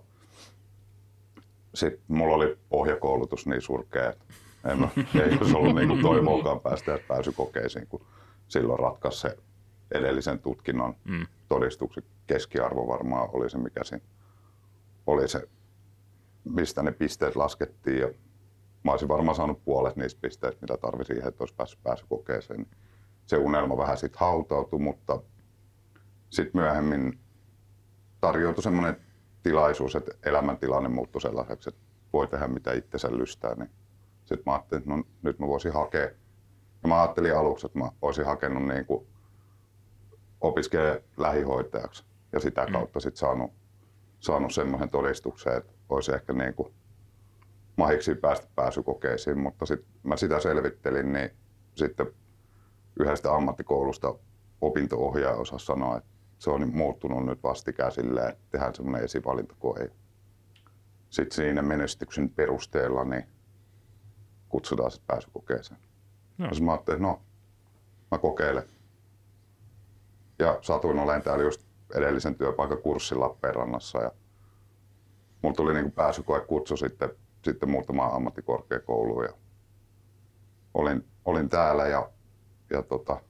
sitten 1.74 2.02
mulla 2.08 2.36
oli 2.36 2.58
pohjakoulutus 2.70 3.48
niin 3.48 3.62
surkea, 3.62 4.10
että 4.10 4.26
en 4.66 4.80
mä, 4.80 4.88
ei 5.24 5.38
olisi 5.42 5.56
ollut 5.56 5.76
niin 5.76 6.02
toivoakaan 6.02 6.60
päästä 6.60 7.00
pääsykokeisiin, 7.08 7.88
kun 7.88 8.06
silloin 8.48 8.80
ratkaisi 8.80 9.20
se 9.20 9.38
edellisen 9.92 10.40
tutkinnon 10.40 10.96
mm. 11.06 11.26
todistuksen 11.48 12.04
keskiarvo 12.28 12.88
varmaan 12.88 13.30
oli 13.34 13.50
se, 13.50 13.58
mikä 13.58 13.84
siinä 13.84 14.06
oli 15.08 15.28
se, 15.28 15.50
mistä 16.44 16.84
ne 16.84 16.92
pisteet 16.92 17.36
laskettiin. 17.36 18.00
Ja 18.00 18.10
mä 18.84 18.92
olisin 18.92 19.08
varmaan 19.08 19.36
saanut 19.36 19.66
puolet 19.66 19.96
niistä 19.96 20.22
pisteistä, 20.22 20.62
mitä 20.62 20.78
tarvitsin 20.78 21.16
siihen, 21.16 21.30
että 21.30 21.44
olisi 21.44 21.56
päässyt 21.56 21.84
pääsykokeeseen. 21.84 22.66
Se 23.26 23.38
unelma 23.38 23.78
vähän 23.78 23.98
sitten 23.98 24.20
hautautui, 24.20 24.80
mutta 24.80 25.22
sitten 26.30 26.62
myöhemmin 26.62 27.20
tarjoutui 28.22 28.64
semmoinen 28.64 28.98
tilaisuus, 29.44 29.96
että 29.96 30.12
elämäntilanne 30.30 30.90
muuttui 30.90 31.22
sellaiseksi, 31.22 31.70
että 31.70 31.82
voi 32.14 32.28
tehdä 32.28 32.48
mitä 32.48 32.74
itsensä 32.74 33.18
lystää. 33.18 33.56
Niin 33.56 33.70
sitten 34.26 34.44
mä 34.46 34.54
ajattelin, 34.54 34.82
että 34.82 34.96
no, 34.96 35.04
nyt 35.22 35.40
mä 35.40 35.48
voisin 35.48 35.74
hakea. 35.74 36.10
Ja 36.84 36.88
mä 36.88 37.02
ajattelin 37.02 37.38
aluksi, 37.38 37.66
että 37.66 37.80
mä 37.80 37.90
olisin 38.02 38.26
hakenut 38.26 38.64
niin 38.64 38.86
kuin 38.86 39.08
lähihoitajaksi 41.18 42.06
ja 42.34 42.40
sitä 42.40 42.66
mm. 42.66 42.72
kautta 42.72 43.00
sitten 43.00 43.20
saanut, 43.20 43.52
saanut 44.20 44.54
semmoisen 44.54 44.90
todistuksen, 44.90 45.58
että 45.58 45.74
olisi 45.90 46.14
ehkä 46.14 46.34
niin 46.34 46.54
kuin 46.54 46.74
mahiksi 47.76 48.16
päästä 48.16 48.48
pääsykokeisiin, 48.56 49.40
mutta 49.40 49.66
sitten 49.66 49.94
mä 50.04 50.18
sitä 50.18 50.40
selvittelin, 50.40 51.14
niin 51.14 51.32
sitten 51.76 52.08
yhdestä 53.00 53.36
ammattikoulusta 53.36 54.16
opinto-ohjaaja 54.62 55.38
osaa 55.38 55.60
sanoa, 55.60 55.98
että 55.98 56.10
se 56.40 56.50
on 56.50 56.76
muuttunut 56.76 57.26
nyt 57.26 57.44
vastikään 57.44 57.92
silleen, 57.92 58.30
että 58.30 58.44
tehdään 58.52 58.76
semmoinen 58.76 59.04
esivalintakoe. 59.04 59.92
sitten 61.10 61.36
siinä 61.36 61.62
menestyksen 61.62 62.30
perusteella 62.30 63.04
niin 63.04 63.24
kutsutaan 64.50 64.92
sitten 64.92 65.08
pääsykokeeseen. 65.08 65.80
No. 66.38 66.46
No. 66.46 66.66
mä 66.66 66.72
ajattelin, 66.72 66.98
että 66.98 67.08
no, 67.08 67.22
mä 68.12 68.18
kokeilen. 68.18 68.64
Ja 70.40 70.60
satuin 70.62 71.00
olen 71.00 71.22
täällä 71.22 71.44
just 71.44 71.66
edellisen 71.96 72.36
työpaikan 72.36 72.78
kurssin 72.78 73.20
Lappeenrannassa 73.20 74.02
ja 74.02 74.12
mulla 75.42 75.56
tuli 75.56 75.74
niin 75.74 75.92
pääsykoekutsu 75.92 76.78
sitten, 76.78 77.10
sitten 77.44 77.70
muutamaan 77.70 78.14
ammattikorkeakouluun 78.14 79.24
ja 79.24 79.34
olin, 80.74 81.06
olin 81.26 81.50
täällä 81.50 81.88
ja, 81.88 82.10
ja 82.70 82.82
tota, 82.82 83.22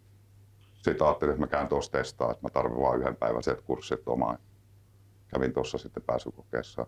sitten 0.81 1.07
ajattelin, 1.07 1.31
että 1.31 1.41
mä 1.41 1.47
käyn 1.47 1.67
tuossa 1.67 1.91
testaa, 1.91 2.31
että 2.31 2.43
mä 2.45 2.49
tarvitsen 2.49 2.83
vain 2.83 3.01
yhden 3.01 3.15
päivän 3.15 3.43
sieltä 3.43 3.61
kurssit 3.61 4.07
omaa. 4.07 4.37
Kävin 5.27 5.53
tuossa 5.53 5.77
sitten 5.77 6.03
pääsykokeessa. 6.03 6.87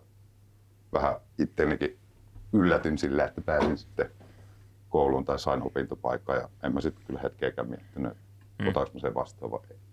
Vähän 0.92 1.16
ittenikin 1.38 1.98
yllätin 2.52 2.98
sillä, 2.98 3.24
että 3.24 3.40
pääsin 3.40 3.78
sitten 3.78 4.10
kouluun 4.88 5.24
tai 5.24 5.38
sain 5.38 5.62
opintopaikkaa 5.62 6.36
ja 6.36 6.48
en 6.62 6.74
mä 6.74 6.80
sitten 6.80 7.06
kyllä 7.06 7.20
hetkeäkään 7.20 7.68
miettinyt, 7.68 8.12
mm. 8.58 8.68
otanko 8.68 8.90
mä 8.94 9.00
sen 9.00 9.14
vastaan 9.14 9.50
vai 9.50 9.60
ei. 9.70 9.85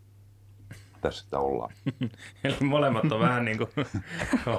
Tässä 1.04 1.24
sitä 1.24 1.40
ollaan. 1.40 1.74
Eli 2.44 2.56
molemmat 2.62 3.12
on 3.12 3.20
vähän 3.20 3.46
niin 3.46 3.58
kuin 3.58 3.70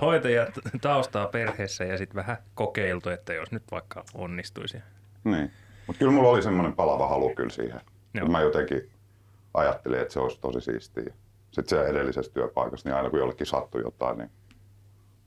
hoitajat 0.01 0.51
taustaa 0.81 1.27
perheessä 1.27 1.85
ja 1.85 1.99
sitten 1.99 2.17
vähän 2.17 2.37
kokeiltu, 2.55 3.09
että 3.09 3.35
jos 3.35 3.53
nyt 3.53 3.63
vaikka 3.71 4.05
onnistuisi. 4.15 4.79
Niin. 5.25 5.51
Mutta 5.87 5.99
kyllä 5.99 6.13
mulla 6.13 6.29
oli 6.29 6.43
semmoinen 6.43 6.73
palava 6.73 7.09
halu 7.09 7.35
kyllä 7.35 7.51
siihen. 7.51 7.81
Joo. 8.15 8.29
Mä 8.29 8.41
jotenkin 8.41 8.91
ajattelin, 9.55 10.01
että 10.01 10.13
se 10.13 10.21
olisi 10.21 10.41
tosi 10.41 10.61
siistiä. 10.61 11.15
Sitten 11.51 11.69
siellä 11.69 11.89
edellisessä 11.89 12.33
työpaikassa, 12.33 12.89
niin 12.89 12.97
aina 12.97 13.11
kun 13.11 13.19
jollekin 13.19 13.47
sattui 13.47 13.83
jotain, 13.83 14.19
niin 14.19 14.31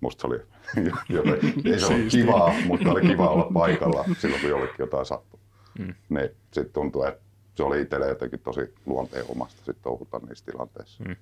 musta 0.01 0.21
se 0.21 0.27
oli 0.27 0.39
joten, 1.09 1.53
ei 1.65 1.79
se 1.79 1.85
ollut 1.85 2.11
kivaa, 2.11 2.53
mutta 2.65 2.91
oli 2.91 3.01
kiva 3.01 3.29
olla 3.29 3.47
paikalla 3.53 4.05
silloin, 4.19 4.41
kun 4.41 4.49
jollekin 4.49 4.75
jotain 4.79 5.05
sattui. 5.05 5.39
Mm. 5.79 5.93
Niin 6.09 6.29
sitten 6.51 6.73
tuntui, 6.73 7.07
että 7.07 7.21
se 7.57 7.63
oli 7.63 7.81
itselle 7.81 8.07
jotenkin 8.07 8.39
tosi 8.39 8.73
luonteen 8.85 9.25
omasta 9.29 9.57
sitten 9.57 9.83
touhuta 9.83 10.19
niissä 10.19 10.45
tilanteissa. 10.45 11.03
Mm. 11.03 11.15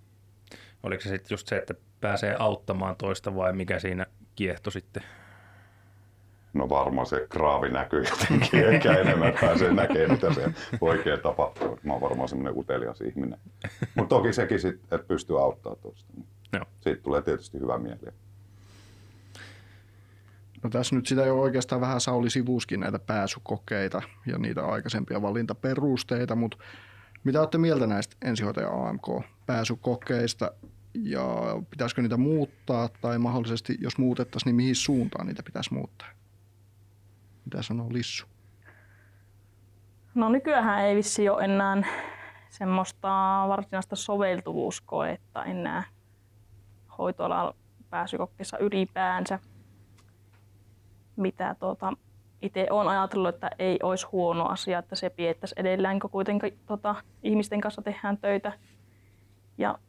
Oliko 0.84 1.02
se 1.02 1.10
sitten 1.10 1.28
just 1.32 1.48
se, 1.48 1.58
että 1.58 1.74
pääsee 2.02 2.36
auttamaan 2.40 2.96
toista 2.96 3.36
vai 3.36 3.54
mikä 3.54 3.80
siinä 3.80 4.06
kiehto 4.36 4.72
sitten? 4.72 5.04
No 6.54 6.70
varmaan 6.70 7.08
se 7.08 7.28
kraavi 7.30 7.70
näkyy 7.70 8.04
jotenkin, 8.10 8.66
ehkä 8.66 8.94
enemmän 8.94 9.34
pääsee 9.42 9.74
näkemään, 9.74 10.12
mitä 10.12 10.34
se 10.34 10.54
oikein 10.82 11.20
tapahtuu. 11.20 11.80
Mä 11.84 11.94
oon 11.94 12.02
varmaan 12.02 12.30
semmoinen 12.30 12.58
utelias 12.58 13.02
ihminen. 13.02 13.40
Mutta 13.96 14.16
toki 14.16 14.34
sekin 14.34 14.60
sitten, 14.60 15.00
että 15.00 15.08
pystyy 15.08 15.42
auttamaan 15.42 15.82
toista. 15.82 16.14
Joo. 16.54 16.66
siitä 16.80 17.02
tulee 17.02 17.22
tietysti 17.22 17.60
hyvä 17.60 17.78
mieli. 17.78 18.12
No 20.66 20.70
tässä 20.70 20.96
nyt 20.96 21.06
sitä 21.06 21.26
jo 21.26 21.42
oikeastaan 21.42 21.82
vähän 21.82 22.02
Sauli 22.02 22.30
sivuuskin 22.30 22.80
näitä 22.80 23.00
pääsykokeita 23.00 24.02
ja 24.26 24.38
niitä 24.38 24.66
aikaisempia 24.66 25.22
valintaperusteita, 25.22 26.36
mutta 26.36 26.58
mitä 27.24 27.40
olette 27.40 27.58
mieltä 27.58 27.88
näistä 27.88 28.16
ensihoitaja 28.22 28.70
AMK-pääsykokeista 28.70 30.52
ja 30.94 31.26
pitäisikö 31.70 32.02
niitä 32.02 32.18
muuttaa 32.18 32.90
tai 33.02 33.20
mahdollisesti 33.20 33.78
jos 33.82 33.98
muutettaisiin, 33.98 34.46
niin 34.46 34.56
mihin 34.56 34.76
suuntaan 34.76 35.28
niitä 35.28 35.44
pitäisi 35.44 35.74
muuttaa? 35.74 36.08
Mitä 37.46 37.62
sanoo 37.62 37.88
Lissu? 37.94 38.26
No 40.16 40.30
nykyään 40.30 40.86
ei 40.86 40.96
vissi 40.96 41.30
ole 41.30 41.44
enää 41.44 41.84
semmoista 42.50 43.10
varsinaista 43.48 43.96
soveltuvuuskoetta 43.96 45.44
enää 45.44 45.84
hoitoalan 46.98 47.54
pääsykokkeessa 47.90 48.58
ylipäänsä. 48.58 49.40
Mitä 51.16 51.56
tuota, 51.60 51.94
itse 52.42 52.68
olen 52.70 52.88
ajatellut, 52.88 53.36
että 53.36 53.50
ei 53.60 53.80
olisi 53.84 54.08
huono 54.12 54.46
asia, 54.46 54.80
että 54.80 54.96
se 54.96 55.10
piettäisi 55.10 55.56
edelleen, 55.58 56.00
kun 56.00 56.10
kuitenkin 56.10 56.60
tota, 56.66 56.96
ihmisten 57.24 57.62
kanssa 57.62 57.82
tehdään 57.82 58.18
töitä. 58.18 58.52
Ja 59.58 59.80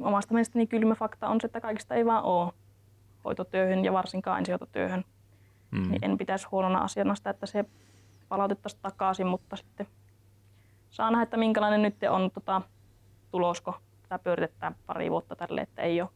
omasta 0.00 0.34
mielestäni 0.34 0.66
kylmä 0.66 0.94
fakta 0.94 1.28
on 1.28 1.40
se, 1.40 1.46
että 1.46 1.60
kaikista 1.60 1.94
ei 1.94 2.06
vaan 2.06 2.24
ole 2.24 2.52
hoitotyöhön 3.24 3.84
ja 3.84 3.92
varsinkaan 3.92 4.38
ensihoitotyöhön. 4.38 5.04
Mm. 5.70 5.90
Niin 5.90 6.04
en 6.04 6.18
pitäisi 6.18 6.46
huonona 6.50 6.78
asiana 6.78 7.14
sitä, 7.14 7.30
että 7.30 7.46
se 7.46 7.64
palautettaisiin 8.28 8.82
takaisin, 8.82 9.26
mutta 9.26 9.56
sitten 9.56 9.86
saa 10.90 11.10
nähdä, 11.10 11.22
että 11.22 11.36
minkälainen 11.36 11.82
nyt 11.82 11.96
on 12.10 12.30
tota, 12.30 12.62
tulosko. 13.30 13.74
Tätä 14.02 14.18
pyöritetään 14.18 14.76
pari 14.86 15.10
vuotta 15.10 15.36
tälle, 15.36 15.60
että 15.60 15.82
ei 15.82 16.00
ole 16.00 16.10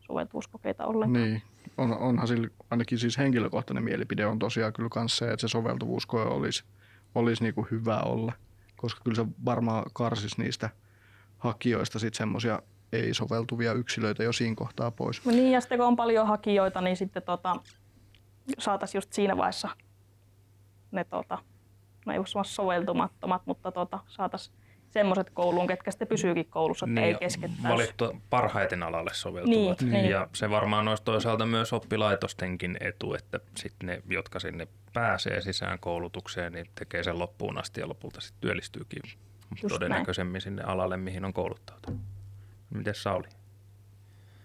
soveltuvuuskokeita 0.00 0.86
ollenkaan. 0.86 1.24
Niin, 1.24 1.42
on, 1.76 1.98
onhan 1.98 2.28
sillä 2.28 2.48
ainakin 2.70 2.98
siis 2.98 3.18
henkilökohtainen 3.18 3.84
mielipide 3.84 4.26
on 4.26 4.38
tosiaan 4.38 4.72
kyllä 4.72 4.88
myös 4.96 5.16
se, 5.16 5.24
että 5.24 5.40
se 5.40 5.48
soveltuvuuskoe 5.48 6.22
olisi, 6.22 6.64
olisi 7.14 7.42
niin 7.42 7.54
kuin 7.54 7.66
hyvä 7.70 8.00
olla, 8.00 8.32
koska 8.76 9.00
kyllä 9.04 9.14
se 9.14 9.26
varmaan 9.44 9.84
karsisi 9.92 10.42
niistä 10.42 10.70
hakijoista 11.38 11.98
sitten 11.98 12.18
semmoisia 12.18 12.62
ei-soveltuvia 12.92 13.72
yksilöitä 13.72 14.22
jo 14.22 14.32
siinä 14.32 14.54
kohtaa 14.54 14.90
pois. 14.90 15.24
No 15.24 15.32
niin, 15.32 15.52
ja 15.52 15.60
sitten 15.60 15.78
kun 15.78 15.86
on 15.86 15.96
paljon 15.96 16.26
hakijoita, 16.26 16.80
niin 16.80 16.96
sitten 16.96 17.22
tota, 17.22 17.56
saataisiin 18.58 18.98
just 18.98 19.12
siinä 19.12 19.36
vaiheessa 19.36 19.68
ne, 20.90 21.04
tota, 21.04 21.38
no 22.06 22.12
ei 22.12 22.18
ole 22.18 22.44
soveltumattomat, 22.44 23.42
mutta 23.46 23.72
tota, 23.72 23.98
saataisiin 24.08 24.56
semmoiset 24.92 25.30
kouluun, 25.30 25.66
ketkä 25.66 25.90
sitten 25.90 26.08
pysyykin 26.08 26.46
koulussa, 26.50 26.86
että 26.88 27.00
ei 27.00 27.14
keskettäisi. 27.14 27.68
valittu 27.68 28.16
parhaiten 28.30 28.82
alalle 28.82 29.10
soveltuvat. 29.14 29.80
Niin, 29.80 29.92
niin. 29.92 30.10
Ja 30.10 30.28
se 30.32 30.50
varmaan 30.50 30.88
olisi 30.88 31.02
toisaalta 31.02 31.46
myös 31.46 31.72
oppilaitostenkin 31.72 32.76
etu, 32.80 33.14
että 33.14 33.40
sitten 33.56 33.86
ne, 33.86 34.02
jotka 34.10 34.40
sinne 34.40 34.68
pääsee 34.92 35.40
sisään 35.40 35.78
koulutukseen, 35.78 36.52
niin 36.52 36.66
tekee 36.74 37.02
sen 37.02 37.18
loppuun 37.18 37.58
asti 37.58 37.80
ja 37.80 37.88
lopulta 37.88 38.20
sitten 38.20 38.40
työllistyykin 38.40 39.02
Just 39.62 39.74
todennäköisemmin 39.74 40.40
sinne 40.40 40.62
alalle, 40.62 40.96
mihin 40.96 41.24
on 41.24 41.32
kouluttautunut. 41.32 42.00
Miten 42.70 42.94
Sauli? 42.94 43.28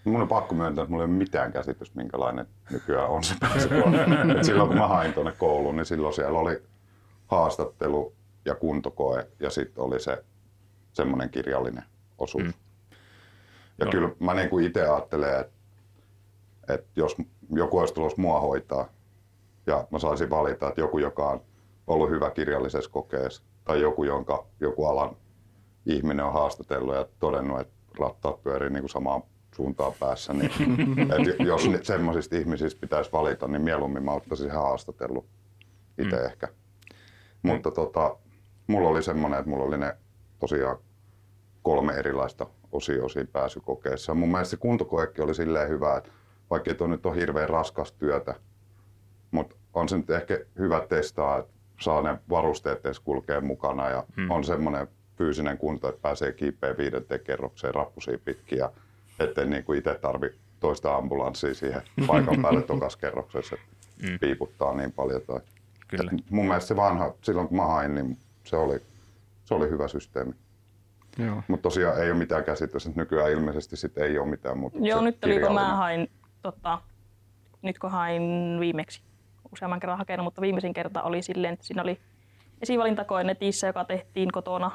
Mun 0.04 0.22
on 0.22 0.28
pakko 0.28 0.56
myöntää, 0.56 0.82
että 0.82 0.92
mulla 0.92 1.04
ei 1.04 1.10
ole 1.10 1.18
mitään 1.18 1.52
käsitystä, 1.52 1.98
minkälainen 1.98 2.48
nykyään 2.72 3.10
on 3.10 3.24
se 3.24 3.36
pääsykoe. 3.40 3.82
Silloin 4.42 4.70
kun 4.70 4.78
mä 4.78 4.88
hain 4.88 5.14
tuonne 5.14 5.32
kouluun, 5.32 5.76
niin 5.76 5.86
silloin 5.86 6.14
siellä 6.14 6.40
oli 6.40 6.64
haastattelu 7.28 8.14
ja 8.46 8.56
kuntokoe 8.56 9.28
ja 9.40 9.50
sitten 9.50 9.84
oli 9.84 10.00
se 10.00 10.24
semmoinen 10.98 11.30
kirjallinen 11.30 11.84
osuus. 12.18 12.44
Mm. 12.44 12.54
Ja 13.80 13.86
No. 13.86 13.92
kyllä 13.92 14.10
mä 14.20 14.34
niin 14.34 14.50
kuin 14.50 14.66
itse 14.66 14.90
ajattelen, 14.90 15.40
että, 15.40 15.54
että 16.70 16.88
jos 16.96 17.16
joku 17.50 17.78
olisi 17.78 17.94
tulossa 17.94 18.22
mua 18.22 18.40
hoitaa 18.40 18.90
ja 19.68 19.88
mä 19.92 20.00
saisin 20.00 20.30
valita, 20.30 20.70
että 20.70 20.82
joku, 20.82 20.98
joka 20.98 21.30
on 21.30 21.42
ollut 21.88 22.10
hyvä 22.10 22.30
kirjallisessa 22.30 22.92
kokeessa 22.92 23.44
tai 23.64 23.82
joku, 23.82 24.04
jonka 24.04 24.46
joku 24.60 24.86
alan 24.86 25.16
ihminen 25.86 26.26
on 26.26 26.34
haastatellut 26.34 26.96
ja 26.96 27.06
todennut, 27.20 27.60
että 27.60 27.74
rattaat 28.00 28.44
pyörii 28.44 28.70
niin 28.70 28.82
kuin 28.82 28.90
samaan 28.90 29.24
suuntaan 29.56 29.94
päässä, 30.00 30.34
niin 30.34 30.52
että 31.28 31.44
jos 31.44 31.70
semmoisista 31.84 32.36
ihmisistä 32.36 32.82
pitäisi 32.82 33.12
valita, 33.12 33.48
niin 33.48 33.62
mieluummin 33.62 34.04
mä 34.04 34.12
ottaisin 34.12 34.48
ihan 34.48 34.64
haastattelun 34.64 35.26
itse 35.98 36.16
mm. 36.16 36.26
ehkä. 36.26 36.48
Mutta 37.42 37.72
tota, 37.72 38.18
mulla 38.68 38.90
oli 38.90 39.04
semmoinen, 39.04 39.40
että 39.40 39.50
mulla 39.50 39.66
oli 39.66 39.78
ne 39.78 39.98
tosiaan 40.40 40.78
kolme 41.68 41.94
erilaista 41.94 42.48
osioa 42.72 43.10
siinä 43.10 43.30
pääsykokeessa. 43.34 44.14
Mun 44.14 44.32
mielestä 44.32 44.50
se 44.50 44.58
kuntokoekin 44.58 45.24
oli 45.24 45.36
silleen 45.36 45.70
hyvä, 45.70 45.98
että 45.98 46.10
vaikka 46.50 46.74
tuo 46.74 46.88
nyt 46.88 47.06
ole 47.06 47.16
hirveän 47.16 47.50
raskas 47.50 47.92
työtä, 47.92 48.36
mutta 49.32 49.56
on 49.74 49.90
se 49.90 49.98
nyt 49.98 50.10
ehkä 50.10 50.40
hyvä 50.60 50.86
testaa, 50.90 51.38
että 51.38 51.52
saa 51.82 52.02
ne 52.02 52.18
varusteet 52.30 52.86
edes 52.86 53.00
kulkea 53.00 53.42
mukana 53.42 53.90
ja 53.90 54.04
hmm. 54.16 54.32
on 54.32 54.44
semmoinen 54.44 54.88
fyysinen 55.18 55.58
kunto, 55.58 55.90
että 55.90 56.02
pääsee 56.02 56.32
kiipeä 56.32 56.78
viidenteen 56.78 57.20
kerrokseen 57.20 57.74
rappusia 57.74 58.18
pitkin 58.26 58.58
ja 58.58 58.72
ettei 59.20 59.46
niin 59.46 59.64
kuin 59.64 59.80
itse 59.80 59.96
tarvi 59.96 60.30
toista 60.60 60.96
ambulanssia 60.96 61.54
siihen 61.54 61.82
paikan 62.08 62.42
päälle 62.42 62.62
tokas 62.74 62.96
kerroksessa, 62.96 63.56
että 63.56 63.78
Mm. 64.02 64.20
piiputtaa 64.20 64.76
niin 64.76 64.92
paljon. 64.92 65.22
Tai. 65.22 65.40
Kyllä. 65.88 66.12
Et 66.14 66.32
mun 66.32 66.46
mielestä 66.46 66.68
se 66.68 66.76
vanha, 66.76 67.14
silloin 67.22 67.48
kun 67.48 67.58
mä 67.58 67.66
hain, 67.66 67.96
niin 67.96 68.18
se 68.44 68.56
oli, 68.56 68.82
se 69.46 69.54
oli 69.54 69.70
hyvä 69.70 69.88
systeemi. 69.88 70.34
Mutta 71.48 71.64
tosiaan 71.64 72.04
ei 72.04 72.12
ole 72.12 72.20
mitään 72.20 72.44
käsitystä, 72.44 72.90
että 72.90 73.02
nykyään 73.02 73.32
ilmeisesti 73.32 73.78
sit 73.78 73.98
ei 73.98 74.18
ole 74.18 74.28
mitään 74.28 74.58
muuta. 74.58 74.78
Joo, 74.82 75.02
nyt 75.02 75.26
oli, 75.26 75.40
kun 75.40 75.54
mä 75.54 75.76
hain, 75.76 76.10
tota, 76.42 76.82
nyt 77.62 77.80
kun 77.80 77.92
hain 77.92 78.24
viimeksi, 78.60 79.02
useamman 79.52 79.80
kerran 79.80 79.98
hakenut, 79.98 80.24
mutta 80.24 80.42
viimeisin 80.42 80.74
kerta 80.74 81.04
oli 81.04 81.22
silleen, 81.22 81.54
että 81.54 81.66
siinä 81.66 81.82
oli 81.82 82.00
esivalintakoe 82.62 83.24
netissä, 83.24 83.68
joka 83.68 83.86
tehtiin 83.86 84.32
kotona. 84.32 84.72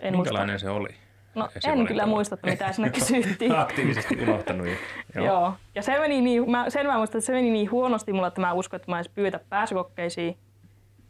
En 0.00 0.14
Minkälainen 0.16 0.60
se 0.60 0.70
oli? 0.70 0.88
muista. 1.36 1.68
No 1.68 1.72
en 1.72 1.86
kyllä 1.86 2.06
muista, 2.06 2.34
että 2.34 2.50
mitä 2.50 2.72
siinä 2.72 2.90
kysyttiin. 2.90 3.56
Aktiivisesti 3.58 4.22
unohtanut. 4.22 4.66
jo. 4.66 4.72
Joo. 5.14 5.24
Joo. 5.24 5.54
Ja 5.74 5.82
se 5.82 5.98
meni 5.98 6.20
niin, 6.20 6.50
mä, 6.50 6.70
sen 6.70 6.86
mä 6.86 6.96
muistan, 6.98 7.18
että 7.18 7.26
se 7.26 7.32
meni 7.32 7.50
niin 7.50 7.70
huonosti 7.70 8.12
mulla, 8.12 8.28
että 8.28 8.40
mä 8.40 8.52
uskon, 8.52 8.76
että 8.76 8.90
mä 8.90 8.96
edes 8.96 9.08
pyytä 9.08 9.40
pääsykokkeisiin. 9.48 10.38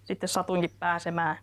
Sitten 0.04 0.28
satuinkin 0.28 0.70
pääsemään. 0.78 1.38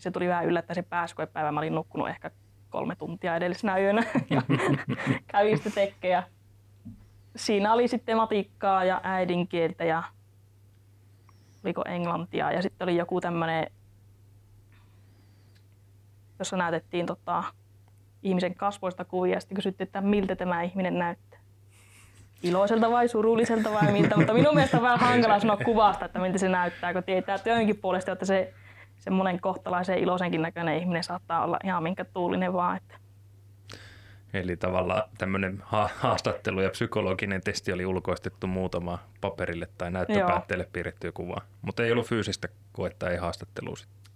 Se 0.00 0.10
tuli 0.10 0.28
vähän 0.28 0.46
yllättäen 0.46 0.74
se 0.74 0.82
pääsykoepäivä. 0.82 1.52
Mä 1.52 1.60
olin 1.60 1.74
nukkunut 1.74 2.08
ehkä 2.08 2.30
kolme 2.70 2.96
tuntia 2.96 3.36
edellisenä 3.36 3.78
yönä 3.78 4.02
ja 4.30 4.42
kävin 5.26 5.56
sitten 5.56 5.72
tekkejä. 5.72 6.22
siinä 7.36 7.72
oli 7.72 7.88
sitten 7.88 8.16
matikkaa 8.16 8.84
ja 8.84 9.00
äidinkieltä 9.02 9.84
ja 9.84 10.02
oliko 11.64 11.82
englantia 11.86 12.52
ja 12.52 12.62
sitten 12.62 12.84
oli 12.84 12.96
joku 12.96 13.20
tämmöinen, 13.20 13.66
jossa 16.38 16.56
näytettiin 16.56 17.06
tota, 17.06 17.44
ihmisen 18.22 18.54
kasvoista 18.54 19.04
kuvia 19.04 19.34
ja 19.34 19.40
sitten 19.40 19.56
kysyttiin, 19.56 19.86
että 19.86 20.00
miltä 20.00 20.36
tämä 20.36 20.62
ihminen 20.62 20.98
näyttää. 20.98 21.40
Iloiselta 22.42 22.90
vai 22.90 23.08
surulliselta 23.08 23.72
vai 23.72 23.92
miltä, 23.92 24.16
mutta 24.16 24.34
minun 24.34 24.54
mielestä 24.54 24.76
on 24.76 24.82
vähän 24.82 25.00
hankala 25.00 25.40
sanoa 25.40 25.56
kuvasta, 25.56 26.04
että 26.04 26.18
miltä 26.18 26.38
se 26.38 26.48
näyttää, 26.48 26.92
kun 26.92 27.02
tietää 27.02 27.38
työnkin 27.38 27.78
puolesta, 27.78 28.12
että 28.12 28.24
se 28.24 28.54
semmoinen 29.00 29.40
kohtalaisen 29.40 29.98
iloisenkin 29.98 30.42
näköinen 30.42 30.78
ihminen 30.78 31.04
saattaa 31.04 31.44
olla 31.44 31.58
ihan 31.64 31.82
minkä 31.82 32.04
tuulinen 32.04 32.52
vaan. 32.52 32.76
Että. 32.76 32.98
Eli 34.32 34.56
tavallaan 34.56 35.02
tämmöinen 35.18 35.62
haastattelu 35.96 36.60
ja 36.60 36.70
psykologinen 36.70 37.40
testi 37.40 37.72
oli 37.72 37.86
ulkoistettu 37.86 38.46
muutama 38.46 38.98
paperille 39.20 39.68
tai 39.78 39.90
näyttöpäätteelle 39.90 40.68
piirrettyä 40.72 41.12
kuvaa. 41.12 41.40
Mutta 41.62 41.82
ei 41.84 41.92
ollut 41.92 42.06
fyysistä 42.06 42.48
koetta, 42.72 43.10
ei 43.10 43.16
haastattelua 43.16 43.74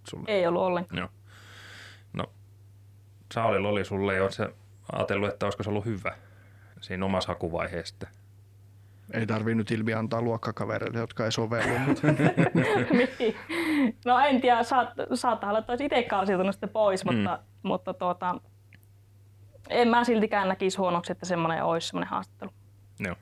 sulle. 0.09 0.25
Ei 0.27 0.47
ollut 0.47 0.61
ollenkaan. 0.61 0.97
Joo. 0.97 1.09
No, 2.13 2.25
Saulilla 3.33 3.69
oli 3.69 3.85
sulle 3.85 4.15
jo 4.15 4.31
se 4.31 4.49
ajatellut, 4.91 5.29
että 5.29 5.45
olisiko 5.45 5.63
se 5.63 5.69
ollut 5.69 5.85
hyvä 5.85 6.15
siinä 6.81 7.05
omassa 7.05 7.31
hakuvaiheessa. 7.31 8.07
Ei 9.13 9.27
tarvii 9.27 9.55
nyt 9.55 9.71
ilmi 9.71 9.93
antaa 9.93 10.21
luokkakavereille, 10.21 10.99
jotka 10.99 11.25
ei 11.25 11.31
sovellu. 11.31 11.79
Mutta... 11.79 12.07
niin. 13.19 13.35
No 14.05 14.19
en 14.19 14.41
tiedä, 14.41 14.63
saat, 14.63 14.89
saattaa 15.13 15.49
olla, 15.49 15.59
että 15.59 15.71
olisi 15.71 15.85
itse 15.85 16.03
karsiutunut 16.03 16.55
sitten 16.55 16.69
pois, 16.69 17.05
mm. 17.05 17.15
mutta, 17.15 17.39
mutta 17.63 17.93
tuota, 17.93 18.35
en 19.69 19.87
mä 19.87 20.03
siltikään 20.03 20.47
näkisi 20.47 20.77
huonoksi, 20.77 21.11
että 21.11 21.25
semmoinen 21.25 21.63
olisi 21.63 21.87
semmoinen 21.87 22.09
haastattelu. 22.09 22.51
Joo. 22.99 23.15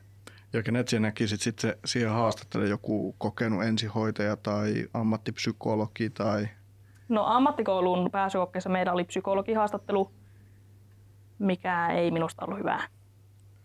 Ja 0.52 0.62
kenet 0.62 0.88
sinä 0.88 1.00
näkisit 1.00 1.40
sitten 1.40 1.74
siihen 1.84 2.10
haastattelemaan 2.10 2.70
joku 2.70 3.14
kokenut 3.18 3.64
ensihoitaja 3.64 4.36
tai 4.36 4.86
ammattipsykologi 4.94 6.10
tai... 6.10 6.48
No 7.08 7.24
ammattikoulun 7.26 8.10
pääsykokeessa 8.10 8.70
meillä 8.70 8.92
oli 8.92 9.04
psykologihaastattelu, 9.04 10.12
mikä 11.38 11.88
ei 11.88 12.10
minusta 12.10 12.44
ollut 12.44 12.58
hyvää. 12.58 12.80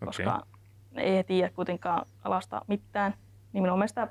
Okay. 0.02 0.06
Koska 0.06 0.46
ei 0.96 1.24
tiedä 1.24 1.50
kuitenkaan 1.50 2.06
alasta 2.24 2.62
mitään. 2.66 3.14
Niin 3.52 3.62
minun 3.62 3.78
mielestä 3.78 4.08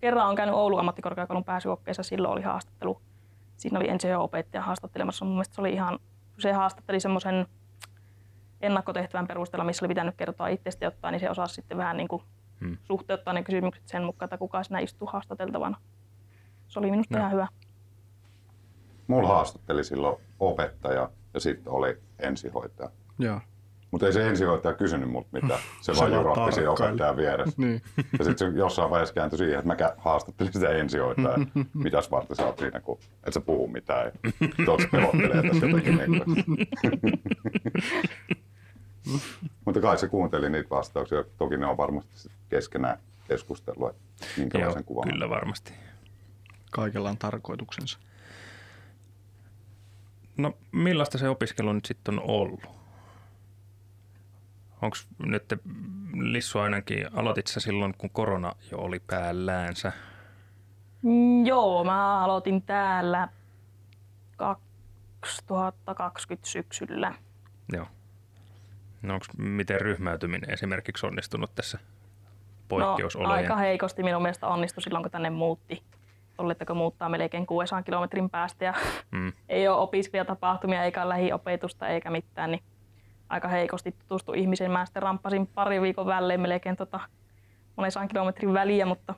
kerran 0.00 0.28
on 0.28 0.36
käynyt 0.36 0.54
Oulun 0.54 0.80
ammattikorkeakoulun 0.80 1.44
pääsykokeessa, 1.44 2.02
silloin 2.02 2.32
oli 2.32 2.42
haastattelu. 2.42 3.00
Siinä 3.56 3.78
oli 3.78 3.88
NCO-opettaja 3.88 4.62
haastattelemassa. 4.62 5.24
Mun 5.24 5.34
mielestä 5.34 5.54
se 5.54 5.60
oli 5.60 5.72
ihan, 5.72 5.98
se 6.38 6.52
haastatteli 6.52 7.00
semmoisen 7.00 7.46
ennakkotehtävän 8.60 9.26
perusteella, 9.26 9.64
missä 9.64 9.84
oli 9.84 9.88
pitänyt 9.88 10.14
kertoa 10.16 10.48
itsestä 10.48 10.84
jotain, 10.84 11.12
niin 11.12 11.20
se 11.20 11.30
osasi 11.30 11.54
sitten 11.54 11.78
vähän 11.78 11.96
niin 11.96 12.08
kuin 12.08 12.22
hmm. 12.60 12.76
suhteuttaa 12.82 13.34
ne 13.34 13.42
kysymykset 13.42 13.88
sen 13.88 14.04
mukaan, 14.04 14.26
että 14.26 14.38
kuka 14.38 14.62
sinä 14.62 14.78
istuu 14.78 15.08
haastateltavana. 15.12 15.76
Se 16.68 16.78
oli 16.78 16.90
minusta 16.90 17.14
no. 17.14 17.20
ihan 17.20 17.32
hyvä. 17.32 17.48
Mulla 19.06 19.28
haastatteli 19.28 19.84
silloin 19.84 20.16
opettaja 20.40 21.10
ja 21.34 21.40
sitten 21.40 21.72
oli 21.72 22.02
ensihoitaja. 22.18 22.90
Joo. 23.18 23.40
Mutta 23.90 24.06
ei 24.06 24.12
se 24.12 24.28
ensihoitaja 24.28 24.74
kysynyt 24.74 25.10
multa 25.10 25.28
mitään. 25.32 25.60
Se, 25.80 25.92
vaan 25.96 26.12
jurotti 26.12 26.52
siinä 26.52 26.70
opettajan 26.70 27.16
vieressä. 27.16 27.54
niin. 27.62 27.82
Ja 28.18 28.24
sitten 28.24 28.52
se 28.52 28.58
jossain 28.58 28.90
vaiheessa 28.90 29.14
kääntyi 29.14 29.38
siihen, 29.38 29.58
että 29.58 29.66
mä 29.66 29.76
haastattelin 29.98 30.52
sitä 30.52 30.68
ensihoitajaa. 30.68 31.38
Mitäs 31.74 32.10
varten 32.10 32.36
sä 32.36 32.46
oot 32.46 32.58
siinä, 32.58 32.80
kun 32.80 32.98
et 33.26 33.32
sä 33.32 33.40
puhu 33.40 33.68
mitään. 33.68 34.12
Tuossa 34.64 34.88
pelottelee 34.92 35.42
tässä 35.42 35.66
jotenkin. 35.66 36.00
Mutta 39.64 39.80
kai 39.80 39.98
se 39.98 40.08
kuunteli 40.08 40.50
niitä 40.50 40.70
vastauksia. 40.70 41.24
Toki 41.38 41.56
ne 41.56 41.66
on 41.66 41.76
varmasti 41.76 42.30
keskenään 42.48 42.98
keskustelua, 43.28 43.94
minkälaisen 44.36 44.84
kuvan. 44.84 45.08
Kyllä 45.08 45.28
varmasti. 45.28 45.72
Kaikella 46.72 47.10
on 47.10 47.18
tarkoituksensa. 47.18 47.98
No 50.36 50.52
millaista 50.72 51.18
se 51.18 51.28
opiskelu 51.28 51.72
nyt 51.72 51.84
sitten 51.84 52.18
on 52.18 52.24
ollut? 52.24 52.79
Onko 54.82 54.96
nyt 55.18 55.44
Lissu 56.14 56.58
ainakin, 56.58 57.06
aloitit 57.14 57.46
sä 57.46 57.60
silloin, 57.60 57.94
kun 57.98 58.10
korona 58.10 58.52
jo 58.70 58.78
oli 58.78 59.00
päälläänsä? 59.06 59.92
Mm, 61.02 61.46
joo, 61.46 61.84
mä 61.84 62.24
aloitin 62.24 62.62
täällä 62.62 63.28
2020 64.36 66.48
syksyllä. 66.48 67.14
Joo. 67.72 67.86
No 69.02 69.14
onko 69.14 69.26
miten 69.38 69.80
ryhmäytyminen 69.80 70.50
esimerkiksi 70.50 71.06
onnistunut 71.06 71.54
tässä 71.54 71.78
poikkeusolojen? 72.68 73.30
No, 73.30 73.34
aika 73.34 73.56
heikosti 73.56 74.02
minun 74.02 74.22
mielestä 74.22 74.46
onnistui 74.46 74.82
silloin, 74.82 75.04
kun 75.04 75.10
tänne 75.10 75.30
muutti. 75.30 75.82
Oletteko 76.38 76.74
muuttaa 76.74 77.08
melkein 77.08 77.46
600 77.46 77.82
kilometrin 77.82 78.30
päästä 78.30 78.64
ja 78.64 78.74
mm. 79.10 79.32
ei 79.48 79.68
ole 79.68 79.80
opiskelijatapahtumia 79.80 80.84
eikä 80.84 81.08
lähiopetusta 81.08 81.88
eikä 81.88 82.10
mitään, 82.10 82.50
niin 82.50 82.62
aika 83.30 83.48
heikosti 83.48 83.92
tutustu 83.92 84.32
ihmisiin. 84.32 84.70
Mä 84.70 84.86
sitten 84.86 85.02
ramppasin 85.02 85.46
pari 85.46 85.80
viikon 85.80 86.06
välein 86.06 86.40
melkein 86.40 86.76
tota, 86.76 87.00
monen 87.76 87.92
saan 87.92 88.08
kilometrin 88.08 88.52
väliä, 88.52 88.86
mutta 88.86 89.14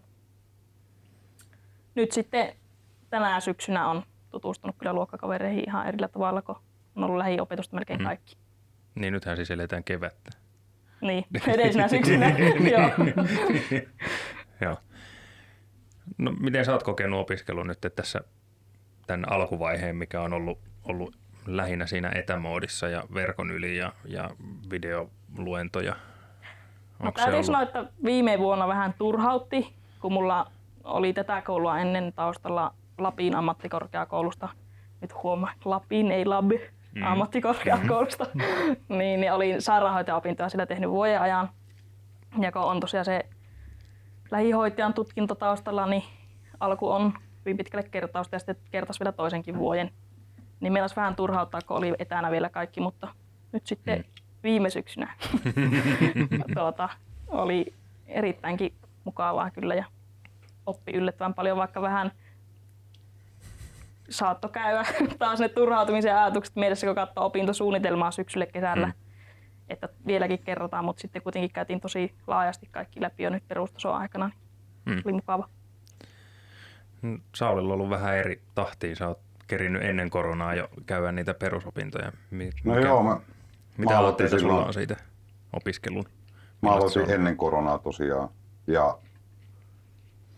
nyt 1.95 2.13
sitten 2.13 2.57
tänä 3.11 3.41
syksynä 3.41 3.89
on 3.89 4.03
tutustunut 4.31 4.77
kyllä 4.79 4.93
luokkakavereihin 4.93 5.65
ihan 5.67 5.87
erillä 5.87 6.09
tavalla, 6.09 6.43
kun 6.43 6.57
on 6.97 7.05
ollut 7.05 7.19
lähiopetusta 7.19 7.77
melkein 7.77 8.01
mm. 8.01 8.05
kaikki. 8.05 8.37
Niin 8.95 9.13
nythän 9.13 9.37
siis 9.37 9.51
eletään 9.51 9.85
kevättä. 9.85 10.31
Niin, 11.01 11.25
edellisenä 11.49 11.89
syksynä. 11.99 12.37
Joo. 12.71 12.91
Joo. 14.61 14.77
No, 16.19 16.33
miten 16.41 16.65
sä 16.65 16.73
oot 16.73 16.83
kokenut 16.83 17.21
opiskelun 17.21 17.67
nyt 17.67 17.79
tässä 17.97 18.21
tämän 19.07 19.33
alkuvaiheen, 19.33 19.97
mikä 19.97 20.21
on 20.21 20.33
ollut, 20.33 20.59
ollut 20.85 21.17
lähinnä 21.47 21.87
siinä 21.87 22.13
etämoodissa 22.15 22.89
ja 22.89 23.03
verkon 23.15 23.51
yli 23.51 23.77
ja, 23.77 23.93
ja 24.05 24.31
videoluentoja? 24.71 25.97
no, 27.03 27.13
täytyy 27.13 27.43
sanoa, 27.43 27.63
että 27.63 27.85
viime 28.05 28.39
vuonna 28.39 28.69
vähän 28.69 28.95
turhautti, 28.99 29.75
kun 30.01 30.13
mulla 30.13 30.51
oli 30.85 31.13
tätä 31.13 31.43
koulua 31.43 31.79
ennen 31.79 32.13
taustalla 32.13 32.75
Lapin 32.99 33.35
ammattikorkeakoulusta. 33.35 34.49
Nyt 35.01 35.23
huomaa, 35.23 35.53
Lapin 35.65 36.11
ei 36.11 36.25
Labi 36.25 36.61
mm. 36.95 37.03
ammattikorkeakoulusta. 37.03 38.27
Mm. 38.35 38.41
niin, 38.99 39.21
niin 39.21 39.33
olin 39.33 39.63
sairaanhoitajaopintoja 39.63 40.49
sillä 40.49 40.67
tehnyt 40.67 40.91
vuoden 40.91 41.21
ajan. 41.21 41.51
Ja 42.39 42.53
kun 42.53 42.63
on 42.63 42.81
tosiaan 42.81 43.05
se 43.05 43.27
lähihoitajan 44.31 44.95
tutkinto 44.95 45.35
taustalla, 45.35 45.87
niin 45.87 46.03
alku 46.61 46.89
on 46.89 47.13
hyvin 47.45 47.57
pitkälle 47.57 47.89
kertausta 47.89 48.35
ja 48.35 48.39
sitten 48.39 48.57
kertas 48.71 49.01
vielä 49.01 49.13
toisenkin 49.13 49.59
vuoden 49.59 49.91
niin 50.63 50.73
meillä 50.73 50.85
olisi 50.85 50.97
vähän 50.97 51.17
turhauttaa, 51.17 51.61
kun 51.67 51.77
oli 51.77 51.95
etänä 51.99 52.31
vielä 52.31 52.49
kaikki, 52.49 52.81
mutta 52.81 53.09
nyt 53.53 53.67
sitten 53.67 53.99
mm. 53.99 54.05
viime 54.43 54.71
syksynä 54.71 55.15
tuota, 56.55 56.89
oli 57.29 57.75
erittäinkin 58.07 58.75
mukavaa 59.05 59.51
kyllä 59.51 59.75
ja 59.75 59.85
oppi 60.67 60.93
yllättävän 60.93 61.35
paljon, 61.35 61.57
vaikka 61.57 61.83
vähän 61.83 62.13
saatto 64.11 64.49
käydä 64.49 64.85
taas 65.19 65.41
ne 65.41 65.49
turhautumisen 65.49 66.17
ajatukset 66.17 66.57
mielessä, 66.57 66.87
kun 66.87 66.95
katsoo 66.95 67.25
opintosuunnitelmaa 67.25 68.11
syksylle 68.11 68.47
kesällä. 68.47 68.87
Mm. 68.87 68.93
Että 69.69 69.89
vieläkin 70.07 70.39
kerrotaan, 70.39 70.85
mutta 70.85 71.01
sitten 71.01 71.23
kuitenkin 71.23 71.51
käytiin 71.51 71.81
tosi 71.81 72.15
laajasti 72.27 72.69
kaikki 72.71 73.01
läpi 73.01 73.23
jo 73.23 73.31
nyt 73.31 73.49
perustason 73.49 73.95
aikana. 73.95 74.31
Niin 74.87 74.97
mm. 74.97 75.03
Oli 75.05 75.13
mukava. 75.13 75.49
Saulilla 77.35 77.69
on 77.69 77.75
ollut 77.75 77.91
vähän 77.91 78.17
eri 78.17 78.43
tahtiin. 78.55 78.97
Sä 78.97 79.09
oot 79.09 79.21
kerinyt 79.47 79.83
ennen 79.83 80.11
koronaa 80.11 80.55
jo 80.55 80.69
käydä 80.87 81.13
niitä 81.13 81.35
perusopintoja? 81.35 82.13
Mikä, 82.31 82.61
no 82.65 82.79
joo, 82.79 83.03
mä, 83.03 83.21
mitä 83.79 83.99
aloitteita 83.99 84.39
sulla 84.39 84.65
on 84.67 84.75
siitä 84.75 84.97
opiskelun? 85.53 86.05
Mä 86.63 86.71
aloitin 86.71 87.11
ennen 87.11 87.37
koronaa 87.37 87.79
tosiaan 87.79 88.29
ja 88.67 88.99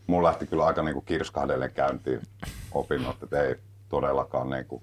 mulla 0.06 0.28
lähti 0.28 0.46
kyllä 0.46 0.66
aika 0.66 0.82
niin 0.82 0.94
kuin 0.94 1.04
kirskahdellen 1.04 1.72
käyntiin 1.72 2.20
opinnot, 2.72 3.22
että 3.22 3.42
ei 3.42 3.56
todellakaan 3.88 4.50
niin 4.50 4.66
kuin, 4.66 4.82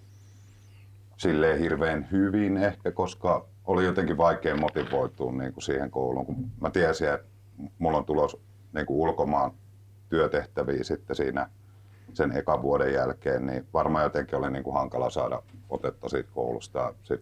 silleen 1.17 1.59
hirveän 1.59 2.07
hyvin 2.11 2.57
ehkä, 2.57 2.91
koska 2.91 3.45
oli 3.65 3.85
jotenkin 3.85 4.17
vaikea 4.17 4.55
motivoitua 4.55 5.31
niin 5.31 5.53
kuin 5.53 5.63
siihen 5.63 5.91
kouluun, 5.91 6.25
kun 6.25 6.51
mä 6.61 6.69
tiesin, 6.69 7.13
että 7.13 7.27
mulla 7.79 7.97
on 7.97 8.05
tulos 8.05 8.37
niin 8.73 8.85
kuin 8.85 8.97
ulkomaan 8.97 9.51
työtehtäviä 10.09 10.83
sitten 10.83 11.15
siinä 11.15 11.49
sen 12.13 12.37
ekan 12.37 12.61
vuoden 12.61 12.93
jälkeen, 12.93 13.45
niin 13.45 13.67
varmaan 13.73 14.03
jotenkin 14.03 14.37
oli 14.37 14.51
niin 14.51 14.63
kuin 14.63 14.73
hankala 14.73 15.09
saada 15.09 15.41
otetta 15.69 16.09
siitä 16.09 16.29
koulusta. 16.33 16.93
Sit 17.03 17.21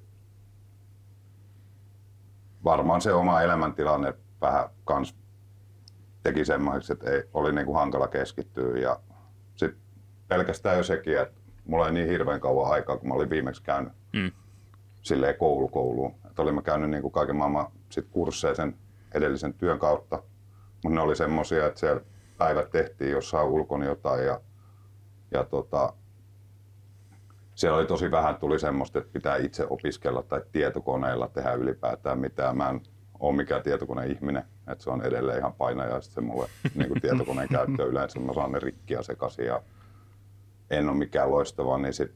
varmaan 2.64 3.02
se 3.02 3.14
oma 3.14 3.42
elämäntilanne 3.42 4.14
vähän 4.42 4.70
kans 4.86 5.16
teki 6.24 6.46
semmoiseksi, 6.46 6.94
että 6.94 7.12
ei, 7.12 7.24
oli 7.34 7.54
niin 7.54 7.66
kuin 7.66 7.78
hankala 7.78 8.08
keskittyä. 8.08 8.78
Ja 8.78 9.00
sit 9.56 9.76
pelkästään 10.28 10.78
jo 10.78 10.84
sekin, 10.84 11.20
että 11.20 11.42
mulla 11.66 11.88
ei 11.88 11.94
niin 11.94 12.08
hirveän 12.10 12.40
kauan 12.40 12.72
aikaa, 12.72 12.98
kun 12.98 13.08
mä 13.08 13.14
olin 13.14 13.30
viimeksi 13.30 13.64
käynyt 13.64 13.94
mm. 14.14 14.32
silleen 15.02 15.36
koulu 15.36 15.68
kouluun. 15.68 16.16
Että 16.28 16.42
olin 16.42 16.56
mä 16.56 16.62
käynyt 16.62 16.90
niin 16.90 17.02
kuin 17.02 17.12
kaiken 17.12 17.36
maailman 17.36 17.72
sit 17.90 18.08
kursseja 18.12 18.56
sen 18.56 18.78
edellisen 19.14 19.54
työn 19.54 19.80
kautta, 19.80 20.24
mutta 20.84 20.96
ne 20.96 21.02
oli 21.02 21.16
semmoisia, 21.16 21.66
että 21.66 21.80
siellä 21.80 22.02
päivät 22.38 22.72
tehtiin 22.72 23.12
jossain 23.12 23.48
ulkona 23.48 23.86
jotain 23.86 24.26
ja, 24.26 24.42
ja 25.32 25.44
tota, 25.44 25.94
siellä 27.56 27.78
oli 27.78 27.86
tosi 27.86 28.12
vähän, 28.12 28.36
tuli 28.36 28.60
semmoista, 28.60 29.00
että 29.00 29.14
pitää 29.14 29.38
itse 29.38 29.68
opiskella 29.70 30.24
tai 30.24 30.42
tietokoneella 30.52 31.28
tehdä 31.28 31.54
ylipäätään 31.54 32.20
mitään. 32.20 32.58
Mä 32.58 32.70
en 32.70 32.82
ole 33.20 33.36
mikään 33.36 33.64
tietokoneihminen, 33.64 34.44
että 34.68 34.84
se 34.84 34.90
on 34.90 35.02
edelleen 35.02 35.40
ihan 35.40 35.54
painaja 35.54 36.02
se 36.02 36.22
mulle 36.22 36.48
niin 36.76 36.88
kuin 36.88 37.02
tietokoneen 37.02 37.50
käyttö 37.50 37.86
yleensä. 37.86 38.20
Mä 38.20 38.34
saan 38.34 38.52
ne 38.52 38.60
rikkiä 38.60 39.04
sekaisin 39.04 39.46
ja 39.46 39.62
en 40.70 40.90
ole 40.90 40.98
mikään 40.98 41.32
loistava, 41.32 41.78
niin 41.78 41.94
sit 41.94 42.12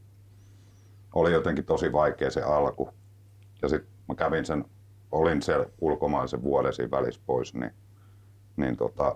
oli 1.14 1.34
jotenkin 1.34 1.66
tosi 1.66 1.92
vaikea 1.92 2.32
se 2.32 2.42
alku. 2.42 2.90
Ja 3.62 3.70
sitten 3.70 3.90
mä 4.08 4.16
kävin 4.16 4.46
sen, 4.46 4.66
olin 5.12 5.42
siellä 5.42 5.66
ulkomaan 5.82 6.30
sen 6.30 6.44
vuoden 6.44 6.74
siinä 6.74 6.92
välissä 6.92 7.22
pois, 7.26 7.54
niin, 7.54 7.72
niin 8.58 8.78
tota, 8.78 9.16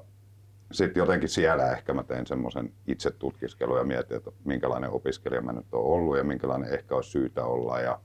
sitten 0.71 1.01
jotenkin 1.01 1.30
siellä 1.30 1.71
ehkä 1.71 1.93
mä 1.93 2.03
tein 2.03 2.27
semmoisen 2.27 2.73
itse 2.88 3.12
tutkiskelun 3.12 3.77
ja 3.77 3.84
mietin, 3.84 4.17
että 4.17 4.32
minkälainen 4.45 4.89
opiskelija 4.89 5.41
mä 5.41 5.51
nyt 5.51 5.73
oon 5.73 5.86
ollut 5.86 6.17
ja 6.17 6.23
minkälainen 6.23 6.73
ehkä 6.73 6.95
olisi 6.95 7.10
syytä 7.10 7.45
olla 7.45 7.80
ja 7.80 7.99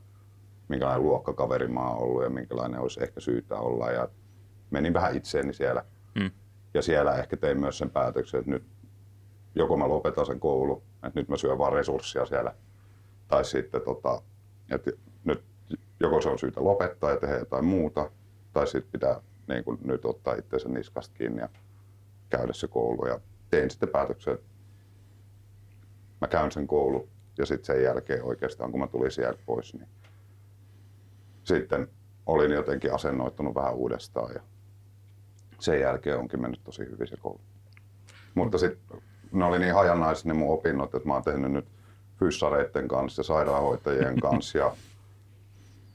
minkälainen 0.68 1.03
luokkakaveri 1.03 1.68
mä 1.68 1.88
oon 1.88 2.03
ollut 2.03 2.22
ja 2.22 2.31
minkälainen 2.31 2.81
olisi 2.81 3.03
ehkä 3.03 3.20
syytä 3.20 3.59
olla. 3.59 3.90
Ja 3.90 4.09
menin 4.70 4.94
vähän 4.94 5.16
itseeni 5.16 5.53
siellä. 5.53 5.85
Hmm. 6.20 6.31
Ja 6.75 6.83
siellä 6.83 7.14
ehkä 7.14 7.37
tein 7.37 7.61
myös 7.61 7.79
sen 7.79 7.90
päätöksen, 7.90 8.40
että 8.40 8.51
nyt 8.51 8.64
joko 9.55 9.77
mä 9.77 9.88
lopetan 9.88 10.27
sen 10.27 10.40
koulu, 10.40 10.83
että 11.07 11.20
nyt 11.20 11.29
mä 11.29 11.37
syön 11.37 11.59
vaan 11.59 11.72
resurssia 11.72 12.27
siellä, 12.27 12.55
tai 13.29 13.44
sitten 13.44 13.81
tota, 13.81 14.22
että 14.70 14.90
nyt 15.25 15.44
joko 16.01 16.20
se 16.20 16.29
on 16.29 16.38
syytä 16.38 16.64
lopettaa 16.64 17.11
ja 17.11 17.16
tehdä 17.16 17.38
jotain 17.38 17.64
muuta, 17.64 18.11
tai 18.53 18.66
sitten 18.66 18.92
pitää 18.92 19.20
niin 19.48 19.64
kuin 19.64 19.79
nyt 19.85 20.05
ottaa 20.05 20.35
itseensä 20.35 20.68
niskasta 20.68 21.14
kiinni 21.18 21.40
ja 21.40 21.48
käydä 22.37 22.53
se 22.53 22.68
koulu. 22.68 23.07
Ja 23.07 23.21
tein 23.51 23.71
sitten 23.71 23.88
päätöksen, 23.88 24.35
että 24.35 24.47
mä 26.21 26.29
käyn 26.29 26.53
sen 26.53 26.66
koulu 26.66 27.09
ja 27.38 27.47
sitten 27.47 27.64
sen 27.64 27.85
jälkeen 27.85 28.25
oikeastaan 28.25 28.71
kun 28.71 28.81
mä 28.81 28.87
tulin 28.87 29.11
sieltä 29.11 29.38
pois, 29.47 29.75
niin 29.75 29.88
sitten 31.45 31.88
olin 32.27 32.51
jotenkin 32.51 32.95
asennoittunut 32.95 33.55
vähän 33.55 33.75
uudestaan 33.75 34.35
ja 34.35 34.40
sen 35.59 35.81
jälkeen 35.81 36.18
onkin 36.18 36.40
mennyt 36.40 36.64
tosi 36.64 36.83
hyvin 36.83 37.07
se 37.07 37.16
koulu. 37.16 37.40
Mutta 38.35 38.59
sitten 38.59 39.03
ne 39.33 39.45
oli 39.45 39.59
niin 39.59 39.75
hajanaisia 39.75 40.33
ne 40.33 40.38
mun 40.38 40.55
opinnot, 40.55 40.95
että 40.95 41.09
mä 41.09 41.14
oon 41.14 41.23
tehnyt 41.23 41.53
nyt 41.53 41.66
fyssareiden 42.18 42.88
kanssa 42.88 43.21
ja 43.21 43.25
sairaanhoitajien 43.25 44.21
kanssa 44.29 44.59
ja 44.59 44.77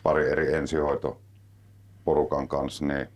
pari 0.03 0.29
eri 0.29 0.53
ensihoitoporukan 0.53 2.47
kanssa, 2.47 2.85
niin 2.85 3.07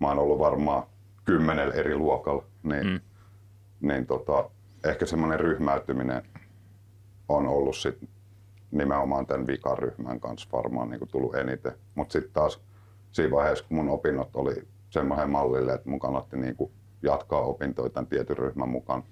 mä 0.00 0.08
oon 0.08 0.18
ollut 0.18 0.38
varmaan 0.38 0.82
kymmenellä 1.24 1.74
eri 1.74 1.96
luokalla, 1.96 2.44
niin, 2.64 2.86
mm. 2.86 3.00
niin 3.88 4.06
tota, 4.06 4.50
ehkä 4.84 5.06
semmoinen 5.06 5.40
ryhmäytyminen 5.40 6.22
on 7.28 7.46
ollut 7.46 7.76
sit 7.76 8.08
nimenomaan 8.70 9.26
tämän 9.26 9.46
vikaryhmän 9.46 10.20
kanssa 10.20 10.48
varmaan 10.52 10.90
niin 10.90 11.08
tullut 11.12 11.34
eniten. 11.34 11.72
Mutta 11.94 12.12
sitten 12.12 12.32
taas 12.32 12.60
siinä 13.12 13.30
vaiheessa, 13.30 13.64
kun 13.68 13.76
mun 13.76 13.88
opinnot 13.88 14.36
oli 14.36 14.68
semmoinen 14.90 15.30
mallille, 15.30 15.74
että 15.74 15.90
mun 15.90 15.98
kannatti 15.98 16.36
niin 16.36 16.56
jatkaa 17.02 17.40
opintoja 17.40 17.90
tämän 17.90 18.06
tietyn 18.06 18.38
ryhmän 18.38 18.68
mukaan, 18.68 19.02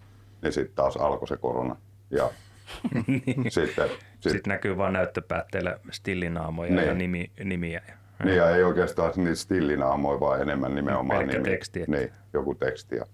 niin 0.42 0.52
sitten 0.52 0.74
taas 0.74 0.96
alkoi 0.96 1.28
se 1.28 1.36
korona. 1.36 1.76
Ja 2.10 2.30
niin. 3.06 3.50
sitten, 3.50 3.88
sit... 4.20 4.32
sitten 4.32 4.50
näkyy 4.50 4.76
vain 4.76 4.92
näyttöpäätteillä 4.92 5.78
stillinaamoja 5.90 6.74
niin. 6.74 6.88
ja 6.88 6.94
nimi, 6.94 7.30
nimiä. 7.44 7.82
Niin 8.24 8.36
ja 8.36 8.50
ei 8.50 8.64
oikeastaan 8.64 9.12
niitä 9.16 9.34
stillinaamoja, 9.34 10.20
vaan 10.20 10.42
enemmän 10.42 10.74
nimenomaan 10.74 11.18
Pelkkä 11.18 11.38
nimi. 11.38 11.50
teksti. 11.50 11.80
Että... 11.80 11.96
Niin, 11.96 12.12
joku 12.32 12.54
teksti. 12.54 12.96
Ja... 12.96 13.06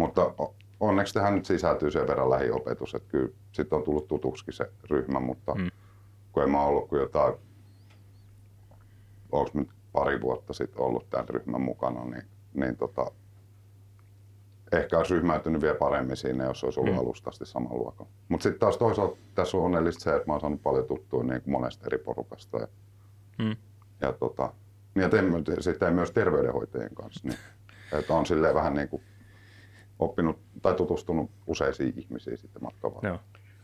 Mutta 0.00 0.34
onneksi 0.80 1.14
tähän 1.14 1.34
nyt 1.34 1.46
sisältyy 1.46 1.90
sen 1.90 2.06
verran 2.06 2.30
lähiopetus, 2.30 2.94
että 2.94 3.08
kyllä 3.08 3.28
sitten 3.52 3.76
on 3.76 3.84
tullut 3.84 4.08
tutuksikin 4.08 4.54
se 4.54 4.70
ryhmä, 4.90 5.20
mutta 5.20 5.54
mm. 5.54 5.70
kun 6.32 6.42
en 6.42 6.50
mä 6.50 6.62
ollut 6.62 6.88
kuin 6.88 7.00
jotain, 7.00 7.34
onko 9.32 9.50
nyt 9.54 9.68
pari 9.92 10.20
vuotta 10.20 10.52
sitten 10.52 10.82
ollut 10.82 11.10
tämän 11.10 11.28
ryhmän 11.28 11.60
mukana, 11.60 12.04
niin, 12.04 12.22
niin 12.54 12.76
tota, 12.76 13.10
ehkä 14.72 14.98
olisi 14.98 15.14
ryhmäytynyt 15.14 15.62
vielä 15.62 15.78
paremmin 15.78 16.16
siinä, 16.16 16.44
jos 16.44 16.64
olisi 16.64 16.80
ollut 16.80 16.94
mm. 16.94 17.00
alusta 17.00 17.30
asti 17.30 17.46
saman 17.46 17.78
luokan. 17.78 18.06
Mutta 18.28 18.42
sitten 18.42 18.60
taas 18.60 18.76
toisaalta 18.76 19.16
tässä 19.34 19.56
on 19.56 19.64
onnellista 19.64 20.02
se, 20.02 20.16
että 20.16 20.26
mä 20.26 20.32
oon 20.32 20.40
saanut 20.40 20.62
paljon 20.62 20.86
tuttua 20.86 21.22
niin 21.22 21.42
kuin 21.42 21.52
monesta 21.52 21.86
eri 21.86 21.98
porukasta. 21.98 22.58
Ja, 22.58 22.68
mm. 23.38 23.56
ja, 24.00 24.12
tota, 24.12 24.52
ja 24.94 25.08
tein, 25.08 25.44
sitten 25.60 25.94
myös 25.94 26.10
terveydenhoitajien 26.10 26.94
kanssa. 26.94 27.28
Niin, 27.28 27.38
että 27.98 28.14
on 28.14 28.26
silleen 28.26 28.54
vähän 28.54 28.74
niin 28.74 28.88
kuin 28.88 29.02
oppinut 30.00 30.38
tai 30.62 30.74
tutustunut 30.74 31.30
useisiin 31.46 31.94
ihmisiin 31.96 32.38
sitten 32.38 32.62
matkan 32.62 32.94
varrella. 32.94 33.20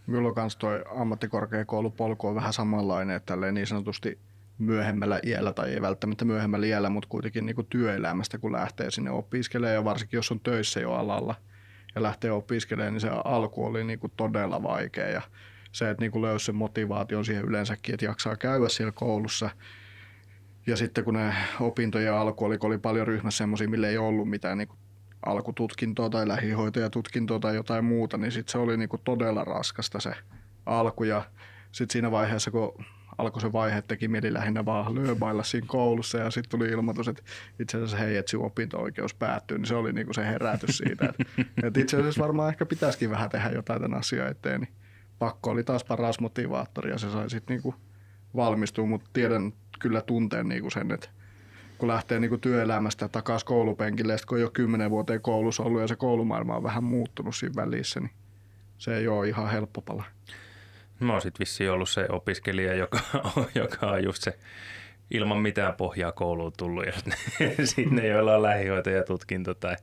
Minulla 0.07 0.29
on 0.29 0.35
myös 0.37 0.57
tuo 0.57 0.71
ammattikorkeakoulupolku 0.97 2.27
on 2.29 2.35
vähän 2.35 2.53
samanlainen, 2.53 3.17
että 3.17 3.37
niin 3.53 3.67
sanotusti 3.67 4.19
myöhemmällä 4.59 5.21
iällä, 5.27 5.53
tai 5.53 5.73
ei 5.73 5.83
välttämättä 5.83 6.25
myöhemmällä 6.25 6.67
iällä, 6.67 6.91
mutta 6.91 7.09
kuitenkin 7.09 7.47
niin 7.47 7.57
kuin 7.57 7.67
työelämästä, 7.71 8.39
kun 8.39 8.53
lähtee 8.53 8.91
sinne 8.91 9.11
opiskelemaan, 9.11 9.75
ja 9.75 9.85
varsinkin 9.85 10.19
jos 10.19 10.33
on 10.33 10.41
töissä 10.41 10.81
jo 10.81 10.93
alalla 10.93 11.35
ja 11.95 12.03
lähtee 12.03 12.31
opiskelemaan, 12.31 12.93
niin 12.93 13.01
se 13.01 13.11
alku 13.25 13.65
oli 13.65 13.85
niin 13.85 13.99
kuin 13.99 14.13
todella 14.17 14.63
vaikea. 14.63 15.09
Ja 15.09 15.23
se, 15.73 15.91
että 15.91 16.03
niin 16.03 16.13
kuin 16.13 16.23
löysi 16.23 16.45
sen 16.45 16.55
motivaation 16.55 17.25
siihen 17.25 17.45
yleensäkin, 17.45 17.95
että 17.95 18.05
jaksaa 18.05 18.37
käydä 18.37 18.69
siellä 18.69 18.93
koulussa. 18.93 19.51
Ja 20.67 20.77
sitten 20.77 21.05
kun 21.05 21.15
ne 21.15 21.35
opintojen 21.61 22.15
alku 22.15 22.45
oli, 22.45 22.59
kun 22.59 22.69
oli 22.69 22.79
paljon 22.79 23.07
ryhmässä 23.07 23.39
semmoisia, 23.39 23.69
millä 23.69 23.89
ei 23.89 23.99
ollut 23.99 24.31
mitään 24.31 24.59
niin 24.59 24.69
kuin 24.69 24.79
alkututkintoa 25.27 26.11
tai 26.11 26.29
lähihoitajatutkintoa 26.29 27.39
tai 27.39 27.55
jotain 27.55 27.85
muuta, 27.85 28.17
niin 28.17 28.33
sitten 28.33 28.53
se 28.53 28.59
oli 28.59 28.77
niin 28.77 28.89
kuin 28.89 29.03
todella 29.05 29.45
raskasta 29.45 30.01
se 30.01 30.13
alku. 30.67 31.05
Ja 31.05 31.23
sitten 31.73 31.93
siinä 31.93 32.11
vaiheessa, 32.11 32.51
kun 32.51 32.85
alkoi 33.19 33.41
se 33.41 33.53
vaihe, 33.53 33.83
teki 33.83 34.09
mieli 34.09 34.33
lähinnä 34.33 34.65
vaan 34.65 34.95
lööbailla 34.95 35.43
siinä 35.43 35.67
koulussa 35.71 36.19
ja 36.19 36.31
sitten 36.31 36.59
tuli 36.59 36.71
ilmoitus, 36.71 37.09
että 37.09 37.23
itse 37.61 37.77
asiassa 37.77 37.97
hei, 37.97 38.17
että 38.17 38.31
sinun 38.31 38.47
opinto-oikeus 38.47 39.15
päättyy, 39.15 39.59
niin 39.59 39.67
se 39.67 39.75
oli 39.75 39.93
niinku 39.93 40.13
se 40.13 40.27
herätys 40.27 40.79
siitä, 40.79 41.07
että, 41.09 41.25
että 41.63 41.81
itse 41.81 41.97
asiassa 41.97 42.23
varmaan 42.23 42.49
ehkä 42.49 42.67
pitäisikin 42.67 43.11
vähän 43.11 43.31
tehdä 43.31 43.51
jotain 43.51 43.83
tämän 43.83 43.99
asian 43.99 44.29
eteen, 44.29 44.61
niin 44.61 44.75
pakko 45.19 45.51
oli 45.51 45.65
taas 45.65 45.85
paras 45.85 46.21
motivaattori 46.21 46.91
ja 46.91 46.99
se 46.99 47.11
sai 47.11 47.31
sitten 47.31 47.55
niinku 47.55 47.75
valmistua, 48.37 48.87
mutta 48.87 49.11
tiedän 49.13 49.53
kyllä 49.79 50.01
tunteen 50.01 50.49
niinku 50.49 50.71
sen, 50.71 50.91
että 50.93 51.09
kun 51.79 51.89
lähtee 51.89 52.21
niinku 52.21 52.39
työelämästä 52.39 53.09
takaisin 53.09 53.47
koulupenkille, 53.47 54.13
ja 54.13 54.19
kun 54.29 54.39
ei 54.39 54.51
kymmenen 54.53 54.91
vuoteen 54.91 55.21
koulussa 55.21 55.63
ollut 55.63 55.81
ja 55.81 55.89
se 55.89 55.97
koulumaailma 55.97 56.57
on 56.57 56.63
vähän 56.63 56.85
muuttunut 56.85 57.37
siinä 57.37 57.55
välissä, 57.57 58.01
niin 58.01 58.11
se 58.79 58.97
ei 58.97 59.09
ole 59.09 59.29
ihan 59.29 59.51
helppo 59.51 59.81
pala. 59.81 60.05
Mä 61.01 61.13
oon 61.13 61.23
sitten 61.23 61.41
vissiin 61.41 61.71
ollut 61.71 61.89
se 61.89 62.07
opiskelija, 62.11 62.75
joka, 62.75 62.99
joka 63.55 63.87
on 63.87 64.05
just 64.05 64.23
se 64.23 64.39
ilman 65.11 65.39
mitään 65.39 65.75
pohjaa 65.75 66.13
kouluun 66.13 66.53
tullut 66.57 66.87
ja 66.87 66.93
sinne, 67.65 68.07
joilla 68.07 68.37
on 68.37 68.43
lähihoitajatutkinto 68.43 69.55
tai 69.55 69.77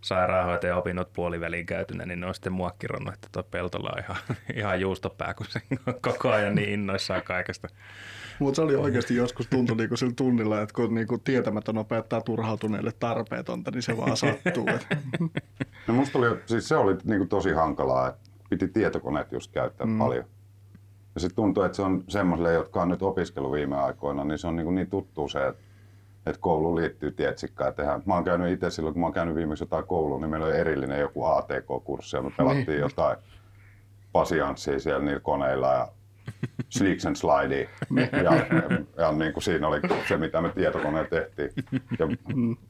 sairaanhoitajaopinnot 0.00 1.12
puoliväliin 1.12 1.66
käytynä, 1.66 2.06
niin 2.06 2.20
ne 2.20 2.26
on 2.26 2.34
sitten 2.34 2.52
mua 2.52 2.70
kironnut, 2.78 3.14
että 3.14 3.28
tuo 3.32 3.42
Peltola 3.42 3.92
on 3.96 4.02
ihan, 4.02 4.16
ihan 4.54 4.80
juustopää, 4.80 5.34
kun 5.34 5.46
se 5.48 5.60
koko 6.00 6.30
ajan 6.30 6.54
niin 6.54 6.68
innoissaan 6.68 7.22
kaikesta. 7.22 7.68
Mutta 8.38 8.56
se 8.56 8.62
oli 8.62 8.76
oikeasti 8.76 9.16
joskus 9.16 9.46
tuntui 9.46 9.76
niinku 9.76 9.96
sillä 9.96 10.12
tunnilla, 10.16 10.60
että 10.60 10.74
kun 10.74 10.94
niinku 10.94 11.18
tietämätön 11.18 11.78
opettaa 11.78 12.20
turhautuneille 12.20 12.92
tarpeetonta, 13.00 13.70
niin 13.70 13.82
se 13.82 13.96
vaan 13.96 14.16
sattuu. 14.16 14.66
no 15.88 15.94
musta 15.94 16.18
oli, 16.18 16.26
siis 16.46 16.68
se 16.68 16.76
oli 16.76 16.96
niinku 17.04 17.26
tosi 17.26 17.52
hankalaa, 17.52 18.08
että 18.08 18.30
piti 18.50 18.68
tietokoneet 18.68 19.32
just 19.32 19.52
käyttää 19.52 19.86
mm. 19.86 19.98
paljon. 19.98 20.24
Ja 21.14 21.20
sitten 21.20 21.36
tuntuu, 21.36 21.62
että 21.62 21.76
se 21.76 21.82
on 21.82 22.04
semmoisille, 22.08 22.52
jotka 22.52 22.82
on 22.82 22.88
nyt 22.88 23.02
opiskellut 23.02 23.52
viime 23.52 23.76
aikoina, 23.76 24.24
niin 24.24 24.38
se 24.38 24.46
on 24.46 24.56
niin, 24.56 24.74
niin 24.74 24.90
tuttu 24.90 25.28
se, 25.28 25.46
että, 25.46 25.62
että 26.26 26.40
kouluun 26.40 26.76
liittyy 26.76 27.10
tietsikkaa 27.10 27.72
tehdä. 27.72 28.00
Mä 28.06 28.14
oon 28.14 28.24
käynyt 28.24 28.52
itse 28.52 28.70
silloin, 28.70 28.94
kun 28.94 29.00
mä 29.00 29.06
oon 29.06 29.14
käynyt 29.14 29.34
viimeksi 29.34 29.62
jotain 29.62 29.86
kouluun, 29.86 30.20
niin 30.20 30.30
meillä 30.30 30.46
oli 30.46 30.56
erillinen 30.56 31.00
joku 31.00 31.24
ATK-kurssi 31.24 32.16
ja 32.16 32.22
me 32.22 32.30
pelattiin 32.36 32.66
niin. 32.66 32.80
jotain 32.80 33.16
pasianssia 34.12 34.80
siellä 34.80 35.04
niillä 35.04 35.20
koneilla 35.20 35.72
ja 35.72 35.88
Slicks 36.78 37.06
and 37.06 37.16
Slidey. 37.16 37.68
Niin. 37.90 38.08
ja, 38.12 38.46
ja, 38.96 39.12
niin 39.12 39.32
kuin 39.32 39.42
siinä 39.42 39.68
oli 39.68 39.80
se, 40.08 40.16
mitä 40.16 40.40
me 40.40 40.48
tietokoneella 40.48 41.08
tehtiin. 41.08 41.50
Ja 41.98 42.08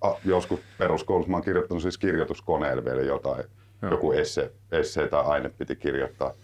a, 0.00 0.14
joskus 0.24 0.60
peruskoulussa 0.78 1.30
mä 1.30 1.36
oon 1.36 1.44
kirjoittanut 1.44 1.82
siis 1.82 1.98
kirjoituskoneella 1.98 2.84
vielä 2.84 3.02
jotain. 3.02 3.44
Joku 3.90 4.12
esse, 4.12 4.52
esse 4.72 5.08
tai 5.08 5.24
aine 5.24 5.48
piti 5.48 5.76
kirjoittaa 5.76 6.34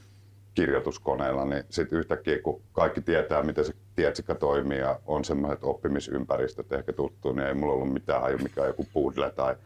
kirjoituskoneella, 0.55 1.44
niin 1.44 1.64
sitten 1.70 1.99
yhtäkkiä 1.99 2.38
kun 2.38 2.62
kaikki 2.73 3.01
tietää, 3.01 3.42
miten 3.42 3.64
se 3.64 3.73
tietsikka 3.96 4.35
toimii 4.35 4.79
ja 4.79 5.01
on 5.07 5.25
semmoiset 5.25 5.64
oppimisympäristöt 5.64 6.73
ehkä 6.73 6.92
tuttu, 6.92 7.33
niin 7.33 7.46
ei 7.46 7.55
mulla 7.55 7.73
ollut 7.73 7.92
mitään 7.92 8.20
haju, 8.20 8.38
mikä 8.38 8.61
on 8.61 8.66
joku 8.66 8.87
Poodle 8.92 9.31
tai 9.31 9.57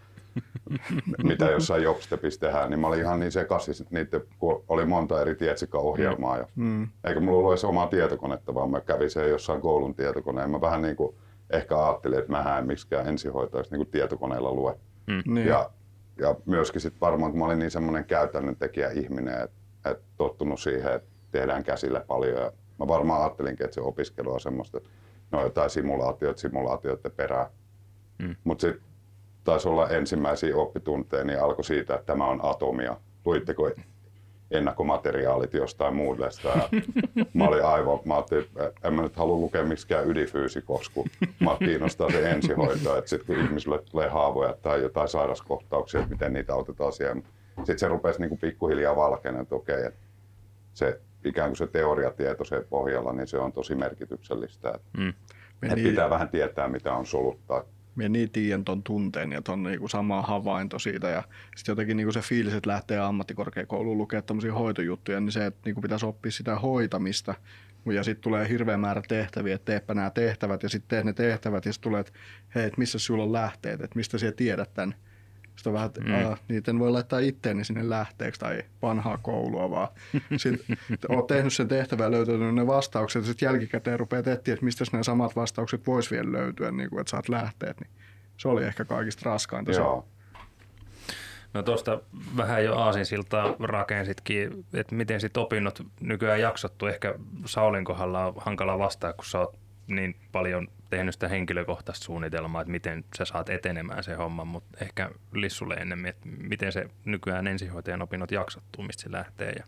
mitä 1.23 1.44
jossain 1.44 1.83
Jobstepissa 1.83 2.40
tehdään, 2.40 2.70
niin 2.70 2.81
mä 2.81 2.87
olin 2.87 3.01
ihan 3.01 3.20
niin 3.20 3.33
sekaisin 3.33 3.87
niitä, 3.90 4.20
kun 4.38 4.64
oli 4.68 4.85
monta 4.85 5.20
eri 5.20 5.35
tietsikkaohjelmaa. 5.35 6.38
Ja, 6.38 6.47
mm. 6.57 6.88
Eikä 7.05 7.20
mulla 7.20 7.38
ollut 7.38 7.53
edes 7.53 7.64
omaa 7.64 7.87
tietokonetta, 7.87 8.55
vaan 8.55 8.70
mä 8.70 8.81
kävin 8.81 9.11
se 9.11 9.29
jossain 9.29 9.61
koulun 9.61 9.94
tietokoneen. 9.94 10.51
Mä 10.51 10.61
vähän 10.61 10.83
niin 10.83 10.97
kuin 10.97 11.16
ehkä 11.51 11.87
ajattelin, 11.87 12.18
että 12.18 12.33
mä 12.33 12.59
en 12.59 12.66
miksikään 12.66 13.09
ensihoitajaksi 13.09 13.77
niin 13.77 13.87
tietokoneella 13.87 14.53
lue. 14.53 14.79
Mm. 15.07 15.35
Niin. 15.35 15.47
Ja, 15.47 15.70
ja 16.18 16.35
myöskin 16.47 16.81
sit 16.81 17.01
varmaan, 17.01 17.31
kun 17.33 17.38
mä 17.38 17.47
olin 17.47 17.59
niin 17.59 17.70
semmoinen 17.70 18.05
käytännön 18.05 18.57
tekijä 18.57 18.90
ihminen, 18.90 19.35
että, 19.35 19.57
että 19.90 20.05
tottunut 20.16 20.61
siihen, 20.61 20.92
että 20.92 21.09
tehdään 21.31 21.64
käsillä 21.64 22.01
paljon. 22.01 22.42
Ja 22.42 22.53
mä 22.79 22.88
varmaan 22.88 23.20
ajattelinkin, 23.20 23.64
että 23.64 23.75
se 23.75 23.81
opiskelu 23.81 24.33
on 24.33 24.40
semmoista, 24.40 24.79
että 24.79 24.90
no 25.31 25.42
jotain 25.42 25.70
simulaatioita 25.70 26.40
simulaatioiden 26.40 27.12
perään. 27.12 27.47
Mm. 28.18 28.37
Mutta 28.44 28.62
sitten 28.62 28.83
taisi 29.45 29.69
olla 29.69 29.89
ensimmäisiä 29.89 30.57
oppitunteja, 30.57 31.25
niin 31.25 31.41
alkoi 31.41 31.65
siitä, 31.65 31.95
että 31.95 32.07
tämä 32.07 32.27
on 32.27 32.45
atomia. 32.45 32.97
Luitteko 33.25 33.71
ennakkomateriaalit 34.51 35.55
jostain 35.55 35.97
muudesta. 35.97 36.49
Ja 36.49 36.69
mä 37.35 37.49
olin 37.49 37.65
aivan, 37.65 37.99
mä 38.05 38.15
ajattelin, 38.15 38.45
että 38.45 38.89
en 38.89 38.95
mä 38.95 39.03
nyt 39.03 39.17
halua 39.17 39.37
lukea 39.37 39.65
miksikään 39.65 40.09
ydinfyysikoksi, 40.09 40.91
kun 40.95 41.07
mä 41.41 41.57
kiinnostaa 41.59 42.11
se 42.11 42.31
ensihoito, 42.31 42.97
että 42.97 43.11
sitten 43.11 43.27
kun 43.27 43.45
ihmisille 43.45 43.83
tulee 43.91 44.09
haavoja 44.09 44.55
tai 44.63 44.83
jotain 44.83 45.09
sairaskohtauksia, 45.09 46.01
että 46.01 46.13
miten 46.13 46.33
niitä 46.33 46.55
autetaan 46.55 46.93
siellä. 46.93 47.23
Sitten 47.57 47.79
se 47.79 47.89
rupesi 47.89 48.21
niin 48.21 48.29
kuin 48.29 48.39
pikkuhiljaa 48.39 48.97
valkeana, 48.97 49.41
että 49.41 49.55
okei, 49.55 49.85
että 49.87 50.01
se 50.75 51.01
ikään 51.25 51.49
kuin 51.49 51.57
se 51.57 51.67
teoriatieto 51.67 52.45
se 52.45 52.67
pohjalla, 52.71 53.13
niin 53.13 53.27
se 53.27 53.39
on 53.39 53.53
tosi 53.53 53.75
merkityksellistä. 53.75 54.69
Että, 54.69 54.99
mm. 54.99 55.15
että 55.63 55.75
pitää 55.75 56.11
vähän 56.11 56.29
tietää, 56.29 56.69
mitä 56.69 56.95
on 56.95 57.07
soluttaa 57.07 57.63
Mie 57.97 58.09
niin 58.09 58.31
tiedän 58.31 58.65
ton 58.65 58.83
tunteen 58.83 59.33
ja 59.33 59.43
ton 59.43 59.63
niinku 59.63 59.89
sama 59.89 60.23
havainto 60.23 60.79
siitä. 60.79 61.09
Ja 61.09 61.23
sitten 61.57 61.73
jotenkin 61.73 61.97
niinku 61.97 62.13
se 62.13 62.21
fiilis, 62.21 62.55
että 62.55 62.71
lähtee 62.71 62.99
ammattikorkeakouluun 62.99 63.99
lukemaan 63.99 64.25
tämmöisiä 64.25 64.53
hoitojuttuja, 64.53 65.21
niin 65.21 65.33
se, 65.33 65.47
että 65.47 65.61
niinku 65.65 65.81
pitäisi 65.81 66.07
oppia 66.07 66.33
sitä 66.33 66.59
hoitamista. 66.59 67.35
Ja 67.93 68.03
sitten 68.03 68.23
tulee 68.23 68.49
hirveä 68.49 68.77
määrä 68.77 69.03
tehtäviä, 69.09 69.55
että 69.55 69.73
teepä 69.73 69.95
nämä 69.95 70.11
tehtävät 70.11 70.63
ja 70.63 70.69
sitten 70.69 70.89
teet 70.89 71.05
ne 71.05 71.13
tehtävät 71.13 71.65
ja 71.67 71.73
sitten 71.73 71.91
tulee, 71.91 72.01
että 72.01 72.13
hei, 72.55 72.65
et 72.65 72.79
missä 72.79 72.99
sulla 72.99 73.23
on 73.23 73.33
lähteet, 73.33 73.81
että 73.81 73.97
mistä 73.97 74.19
sinä 74.19 74.33
tiedät 74.33 74.75
tämän 74.75 74.95
sitten 75.57 75.71
on 75.71 75.75
vähän, 75.75 75.87
että 75.87 76.01
mm. 76.01 76.37
niitä 76.49 76.71
en 76.71 76.79
voi 76.79 76.90
laittaa 76.90 77.19
itteeni 77.19 77.64
sinne 77.64 77.90
lähteeksi 77.90 78.40
tai 78.40 78.62
vanhaa 78.83 79.19
koulua, 79.19 79.71
vaan 79.71 79.88
sitten 80.37 80.77
olet 81.09 81.27
tehnyt 81.27 81.53
sen 81.53 81.69
tehtävän 81.69 82.05
ja 82.05 82.11
löytänyt 82.11 82.55
ne 82.55 82.67
vastaukset 82.67 83.23
ja 83.23 83.27
sitten 83.27 83.47
jälkikäteen 83.47 84.01
rupeat 84.01 84.29
etsiä, 84.29 84.55
että 84.55 84.64
mistä 84.64 84.85
ne 84.93 85.03
samat 85.03 85.37
vastaukset 85.37 85.87
vois 85.87 86.11
vielä 86.11 86.33
löytyä, 86.33 86.71
niin 86.71 86.90
kuin, 86.90 87.01
että 87.01 87.11
saat 87.11 87.29
lähteet. 87.29 87.81
Niin 87.81 87.90
se 88.37 88.49
oli 88.49 88.64
ehkä 88.64 88.85
kaikista 88.85 89.31
raskainta. 89.31 89.73
Joo. 89.73 90.09
No 91.55 91.62
tuosta 91.62 92.01
vähän 92.37 92.64
jo 92.64 92.77
aasinsiltaa 92.77 93.55
rakensitkin, 93.61 94.64
että 94.75 94.95
miten 94.95 95.21
sitten 95.21 95.43
opinnot 95.43 95.83
nykyään 96.01 96.40
jaksottu. 96.40 96.87
Ehkä 96.87 97.14
Saulin 97.47 97.85
kohdalla 97.85 98.27
on 98.27 98.35
hankala 98.37 98.79
vastaa, 98.79 99.12
kun 99.12 99.25
sä 99.25 99.38
oot 99.38 99.59
niin 99.87 100.17
paljon 100.33 100.69
tehnyt 100.97 101.15
sitä 101.15 101.29
henkilökohtaista 101.29 102.05
suunnitelmaa, 102.05 102.61
että 102.61 102.71
miten 102.71 103.05
sä 103.19 103.25
saat 103.25 103.49
etenemään 103.49 104.05
se 104.05 104.15
homma, 104.15 104.45
mutta 104.45 104.79
ehkä 104.81 105.11
Lissulle 105.33 105.75
ennemmin, 105.75 106.09
että 106.09 106.29
miten 106.29 106.73
se 106.73 106.89
nykyään 107.05 107.47
ensihoitajan 107.47 108.03
opinnot 108.03 108.31
jaksottuu, 108.31 108.85
mistä 108.85 109.03
se 109.03 109.13
lähtee 109.13 109.53
ja 109.53 109.65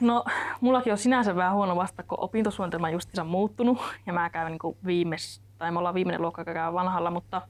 No, 0.00 0.24
mullakin 0.60 0.92
on 0.92 0.98
sinänsä 0.98 1.36
vähän 1.36 1.54
huono 1.54 1.76
vasta, 1.76 2.02
kun 2.02 2.20
opintosuunnitelma 2.20 2.86
on 2.86 2.92
justiinsa 2.92 3.24
muuttunut 3.24 3.78
ja 4.06 4.12
mä 4.12 4.30
käyn 4.30 4.52
niin 4.52 4.76
viimeis, 4.86 5.42
tai 5.58 5.70
me 5.70 5.78
ollaan 5.78 5.94
viimeinen 5.94 6.22
luokka 6.22 6.44
käy 6.44 6.72
vanhalla, 6.72 7.10
mutta 7.10 7.42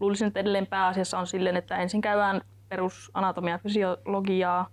luulisin, 0.00 0.26
että 0.28 0.40
edelleen 0.40 0.66
pääasiassa 0.66 1.18
on 1.18 1.26
silleen, 1.26 1.56
että 1.56 1.76
ensin 1.76 2.00
käydään 2.00 2.40
perusanatomia 2.68 3.54
ja 3.54 3.58
fysiologiaa, 3.58 4.68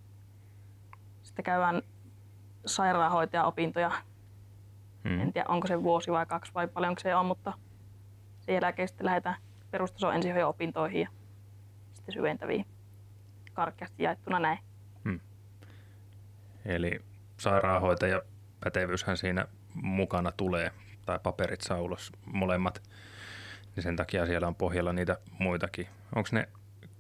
sitten 1.23 1.45
käydään 1.45 1.81
sairaanhoitaja-opintoja 2.65 3.91
Mm. 5.05 5.21
En 5.21 5.33
tiedä, 5.33 5.45
onko 5.49 5.67
se 5.67 5.83
vuosi 5.83 6.11
vai 6.11 6.25
kaksi 6.25 6.51
vai 6.53 6.67
paljonko 6.67 6.99
se 6.99 7.15
on, 7.15 7.25
mutta 7.25 7.53
sen 8.39 8.55
jälkeen 8.61 8.87
sitten 8.87 9.05
lähdetään 9.05 9.35
perustason 9.71 10.15
ensihoidon 10.15 10.49
opintoihin 10.49 11.01
ja 11.01 11.09
sitten 11.93 12.13
syventäviin 12.13 12.65
karkeasti 13.53 14.03
jaettuna 14.03 14.39
näin. 14.39 14.59
Mm. 15.03 15.19
Eli 16.65 17.01
sairaanhoitaja 17.37 18.21
pätevyyshän 18.59 19.17
siinä 19.17 19.45
mukana 19.73 20.31
tulee, 20.31 20.71
tai 21.05 21.19
paperit 21.23 21.61
saa 21.61 21.81
ulos 21.81 22.11
molemmat, 22.25 22.83
niin 23.75 23.83
sen 23.83 23.95
takia 23.95 24.25
siellä 24.25 24.47
on 24.47 24.55
pohjalla 24.55 24.93
niitä 24.93 25.17
muitakin. 25.39 25.87
Onko 26.15 26.29
ne, 26.31 26.47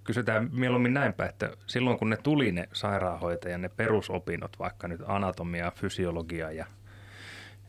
kysytään 0.03 0.49
mieluummin 0.51 0.93
näinpä, 0.93 1.25
että 1.25 1.49
silloin 1.67 1.97
kun 1.97 2.09
ne 2.09 2.17
tuli 2.17 2.51
ne 2.51 2.69
sairaanhoitajan 2.73 3.61
ne 3.61 3.69
perusopinnot, 3.69 4.59
vaikka 4.59 4.87
nyt 4.87 5.01
anatomia, 5.07 5.71
fysiologia 5.71 6.51
ja 6.51 6.65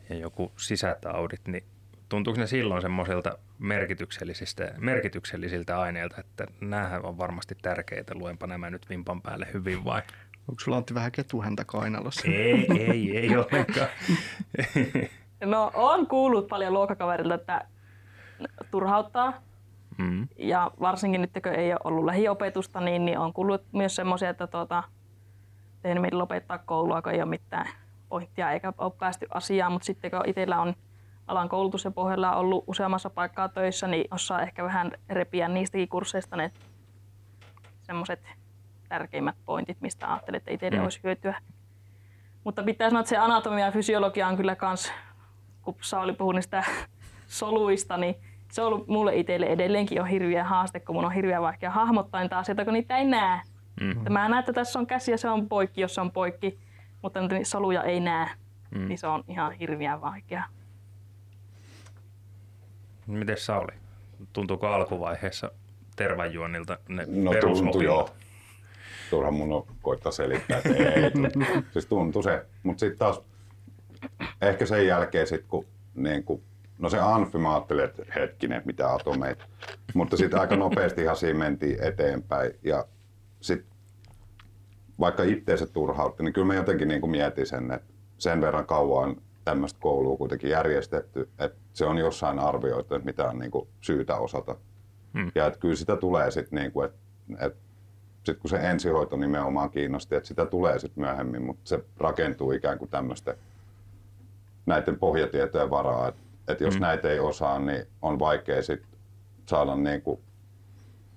ja 0.09 0.15
joku 0.15 0.51
sisätaudit, 0.57 1.47
niin 1.47 1.63
tuntuuko 2.09 2.39
ne 2.39 2.47
silloin 2.47 2.81
semmoisilta 2.81 3.37
merkityksellisistä, 3.59 4.73
merkityksellisiltä 4.77 5.79
aineilta, 5.79 6.19
että 6.19 6.47
näähän 6.61 7.05
on 7.05 7.17
varmasti 7.17 7.55
tärkeitä, 7.61 8.15
luenpa 8.15 8.47
nämä 8.47 8.69
nyt 8.69 8.89
vimpan 8.89 9.21
päälle 9.21 9.47
hyvin 9.53 9.85
vai? 9.85 10.01
Onko 10.47 10.59
sulla 10.59 10.77
Antti 10.77 10.93
vähän 10.93 11.11
ketuhäntä 11.11 11.65
kainalossa? 11.65 12.27
Ei, 12.27 12.67
ei, 12.79 13.17
ei 13.17 13.37
ollenkaan. 13.37 13.87
No 15.45 15.71
on 15.73 16.07
kuullut 16.07 16.47
paljon 16.47 16.73
luokkakaverilta, 16.73 17.35
että 17.35 17.67
turhauttaa. 18.71 19.33
Mm. 19.97 20.27
Ja 20.37 20.71
varsinkin 20.79 21.21
nyt, 21.21 21.31
kun 21.43 21.53
ei 21.53 21.71
ole 21.71 21.79
ollut 21.83 22.05
lähiopetusta, 22.05 22.81
niin, 22.81 23.05
niin 23.05 23.17
on 23.17 23.33
kuullut 23.33 23.63
myös 23.71 23.95
semmoisia, 23.95 24.29
että 24.29 24.47
tuota, 24.47 24.83
tein 25.81 26.17
lopettaa 26.17 26.57
koulua, 26.57 27.01
kun 27.01 27.11
ei 27.11 27.21
ole 27.21 27.29
mitään 27.29 27.67
pointtia 28.09 28.51
eikä 28.51 28.73
ole 28.77 28.93
päästy 28.99 29.27
asiaan, 29.33 29.71
mutta 29.71 29.85
sitten 29.85 30.11
kun 30.11 30.21
itsellä 30.25 30.61
on 30.61 30.73
alan 31.27 31.49
koulutus 31.49 31.85
ja 31.85 31.91
pohjalla 31.91 32.35
ollut 32.35 32.63
useammassa 32.67 33.09
paikkaa 33.09 33.49
töissä, 33.49 33.87
niin 33.87 34.07
osaa 34.11 34.41
ehkä 34.41 34.63
vähän 34.63 34.91
repiä 35.09 35.47
niistäkin 35.47 35.89
kursseista 35.89 36.35
ne 36.35 36.51
semmoiset 37.81 38.27
tärkeimmät 38.89 39.35
pointit, 39.45 39.81
mistä 39.81 40.11
ajattelet, 40.11 40.41
että 40.41 40.51
itselle 40.51 40.77
mm. 40.77 40.83
olisi 40.83 40.99
hyötyä. 41.03 41.41
Mutta 42.43 42.63
pitää 42.63 42.89
sanoa, 42.89 42.99
että 42.99 43.09
se 43.09 43.17
anatomia 43.17 43.65
ja 43.65 43.71
fysiologia 43.71 44.27
on 44.27 44.37
kyllä 44.37 44.55
kans, 44.55 44.93
kun 45.61 45.75
Sauli 45.81 46.13
puhui 46.13 46.33
niistä 46.33 46.63
soluista, 47.27 47.97
niin 47.97 48.15
se 48.51 48.61
on 48.61 48.67
ollut 48.67 48.87
mulle 48.87 49.15
itselle 49.15 49.45
edelleenkin 49.45 50.01
on 50.01 50.07
hirveä 50.07 50.43
haaste, 50.43 50.79
kun 50.79 50.95
mun 50.95 51.05
on 51.05 51.11
hirveä 51.11 51.41
vaikea 51.41 51.69
hahmottaa 51.69 52.21
niitä 52.21 52.37
asioita, 52.37 52.65
kun 52.65 52.73
niitä 52.73 52.97
ei 52.97 53.05
näe. 53.05 53.41
Mm-hmm. 53.81 54.13
Mä 54.13 54.29
näen, 54.29 54.39
että 54.39 54.53
tässä 54.53 54.79
on 54.79 54.87
käsi 54.87 55.11
ja 55.11 55.17
se 55.17 55.29
on 55.29 55.49
poikki, 55.49 55.81
jos 55.81 55.95
se 55.95 56.01
on 56.01 56.11
poikki 56.11 56.59
mutta 57.01 57.21
niitä 57.21 57.49
soluja 57.49 57.83
ei 57.83 57.99
näe, 57.99 58.29
mm. 58.75 58.87
niin 58.87 58.97
se 58.97 59.07
on 59.07 59.23
ihan 59.27 59.51
hirveän 59.51 60.01
vaikea. 60.01 60.43
Miten 63.07 63.37
Sauli? 63.37 63.73
Tuntuuko 64.33 64.67
alkuvaiheessa 64.67 65.51
tervanjuonnilta 65.95 66.77
ne 66.89 67.05
No 67.07 67.31
tuntui 67.41 67.83
joo. 67.83 68.09
Turha 69.09 69.31
mun 69.31 69.53
on 69.53 69.67
koittaa 69.81 70.11
selittää, 70.11 70.57
että 70.57 70.69
ei. 70.69 71.11
siis 71.73 71.85
tuntui 71.85 72.23
se. 72.23 72.45
Mutta 72.63 72.79
sitten 72.79 72.99
taas 72.99 73.21
ehkä 74.41 74.65
sen 74.65 74.87
jälkeen 74.87 75.27
sit 75.27 75.45
kun, 75.47 75.65
niin 75.95 76.23
kun 76.23 76.41
No 76.79 76.89
se 76.89 76.99
Anfi, 76.99 77.37
mä 77.37 77.53
ajattelin, 77.53 77.85
että 77.85 78.03
hetkinen, 78.15 78.61
mitä 78.65 78.93
atomeita. 78.93 79.45
Mutta 79.93 80.17
sitten 80.17 80.39
aika 80.39 80.55
nopeasti 80.55 81.01
ihan 81.01 81.15
siinä 81.15 81.39
mentiin 81.39 81.83
eteenpäin. 81.83 82.51
Ja 82.63 82.85
sitten 83.41 83.76
vaikka 84.99 85.23
itteensä 85.23 85.67
turhautti, 85.67 86.23
niin 86.23 86.33
kyllä 86.33 86.47
mä 86.47 86.55
jotenkin 86.55 86.87
niin 86.87 87.01
kuin 87.01 87.11
mietin 87.11 87.47
sen, 87.47 87.71
että 87.71 87.93
sen 88.17 88.41
verran 88.41 88.65
kauan 88.65 89.15
tämmöistä 89.45 89.79
koulua 89.79 90.17
kuitenkin 90.17 90.49
järjestetty, 90.49 91.29
että 91.39 91.57
se 91.73 91.85
on 91.85 91.97
jossain 91.97 92.39
arvioitu, 92.39 92.95
että 92.95 93.05
mitä 93.05 93.29
on 93.29 93.39
niin 93.39 93.51
kuin 93.51 93.67
syytä 93.81 94.15
osata. 94.15 94.55
Hmm. 95.13 95.31
Ja 95.35 95.45
että 95.45 95.59
kyllä 95.59 95.75
sitä 95.75 95.95
tulee 95.95 96.31
sitten, 96.31 96.59
niin 96.59 96.71
kuin, 96.71 96.85
että, 96.85 96.97
että 97.39 97.59
sit 98.23 98.37
kun 98.37 98.49
se 98.49 98.57
ensihoito 98.57 99.17
nimenomaan 99.17 99.69
kiinnosti, 99.69 100.15
että 100.15 100.27
sitä 100.27 100.45
tulee 100.45 100.79
sitten 100.79 101.03
myöhemmin, 101.03 101.45
mutta 101.45 101.61
se 101.63 101.83
rakentuu 101.97 102.51
ikään 102.51 102.77
kuin 102.77 102.91
tämmöistä 102.91 103.35
näiden 104.65 104.99
pohjatietojen 104.99 105.69
varaa, 105.69 106.07
että, 106.07 106.21
että 106.47 106.63
jos 106.63 106.73
hmm. 106.73 106.81
näitä 106.81 107.09
ei 107.09 107.19
osaa, 107.19 107.59
niin 107.59 107.87
on 108.01 108.19
vaikea 108.19 108.63
sitten 108.63 108.99
saada 109.45 109.75
niin 109.75 110.01
kuin 110.01 110.19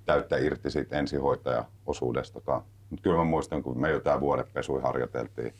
täyttä 0.06 0.36
irti 0.36 0.70
siitä 0.70 0.98
ensihoitajaosuudestakaan. 0.98 2.62
Mutta 2.90 3.02
kyllä 3.02 3.16
mä 3.16 3.24
muistan, 3.24 3.62
kun 3.62 3.80
me 3.80 3.90
jotain 3.90 4.20
vuodepesui 4.20 4.82
harjoiteltiin 4.82 5.54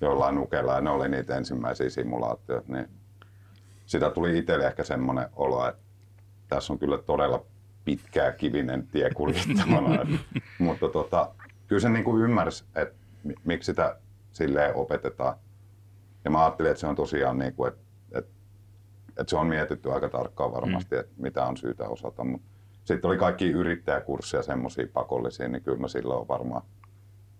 jollain 0.00 0.34
nukella 0.34 0.74
ja 0.74 0.80
ne 0.80 0.90
oli 0.90 1.08
niitä 1.08 1.36
ensimmäisiä 1.36 1.90
simulaatioita, 1.90 2.72
niin 2.72 2.88
sitä 3.86 4.10
tuli 4.10 4.38
itselle 4.38 4.66
ehkä 4.66 4.84
semmoinen 4.84 5.28
olo, 5.36 5.68
että 5.68 5.82
tässä 6.48 6.72
on 6.72 6.78
kyllä 6.78 6.98
todella 6.98 7.44
pitkää 7.84 8.32
kivinen 8.32 8.86
tie 8.86 9.10
kuljettavana. 9.10 10.06
Mutta 10.58 10.88
tota, 10.88 11.34
kyllä 11.66 11.80
se 11.80 11.88
niin 11.88 12.20
ymmärsi, 12.24 12.64
että 12.74 12.94
miksi 13.44 13.66
sitä 13.66 13.96
silleen 14.32 14.74
opetetaan. 14.74 15.36
Ja 16.24 16.30
mä 16.30 16.44
ajattelin, 16.44 16.70
että 16.70 16.80
se 16.80 16.86
on 16.86 16.96
tosiaan 16.96 17.38
niin 17.38 17.54
kuin, 17.54 17.68
että, 17.68 17.82
että, 18.18 18.30
että 19.08 19.30
se 19.30 19.36
on 19.36 19.46
mietitty 19.46 19.92
aika 19.92 20.08
tarkkaan 20.08 20.52
varmasti, 20.52 20.94
mm. 20.94 21.00
että 21.00 21.12
mitä 21.16 21.44
on 21.44 21.56
syytä 21.56 21.88
osata. 21.88 22.24
Mutta 22.24 22.48
sitten 22.86 23.08
oli 23.08 23.18
kaikki 23.18 23.50
yrittäjäkursseja 23.50 24.42
semmoisia 24.42 24.86
pakollisia, 24.92 25.48
niin 25.48 25.62
kyllä 25.62 25.78
mä 25.78 25.88
silloin 25.88 26.20
on 26.20 26.28
varmaan 26.28 26.62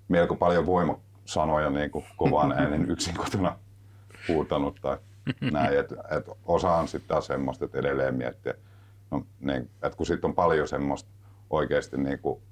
melko 0.08 0.34
paljon 0.34 0.66
voimasanoja 0.66 1.70
niin 1.70 1.90
kuin 1.90 2.04
kovan 2.16 2.52
äänen 2.58 2.90
yksin 2.90 3.14
kotona 3.14 3.58
huutanut 4.28 4.78
tai 4.82 4.98
näin, 5.52 5.78
et, 5.78 5.92
et 5.92 6.30
osa 6.44 6.74
on 6.74 6.88
sitten 6.88 7.08
taas 7.08 7.26
semmoista, 7.26 7.64
että 7.64 7.78
edelleen 7.78 8.14
miettiä, 8.14 8.54
no, 9.10 9.26
niin, 9.40 9.70
että 9.82 9.96
kun 9.96 10.06
sitten 10.06 10.28
on 10.28 10.34
paljon 10.34 10.68
semmoista 10.68 11.10
oikeasti 11.50 11.96
niin 11.96 12.18
kuin, 12.18 12.42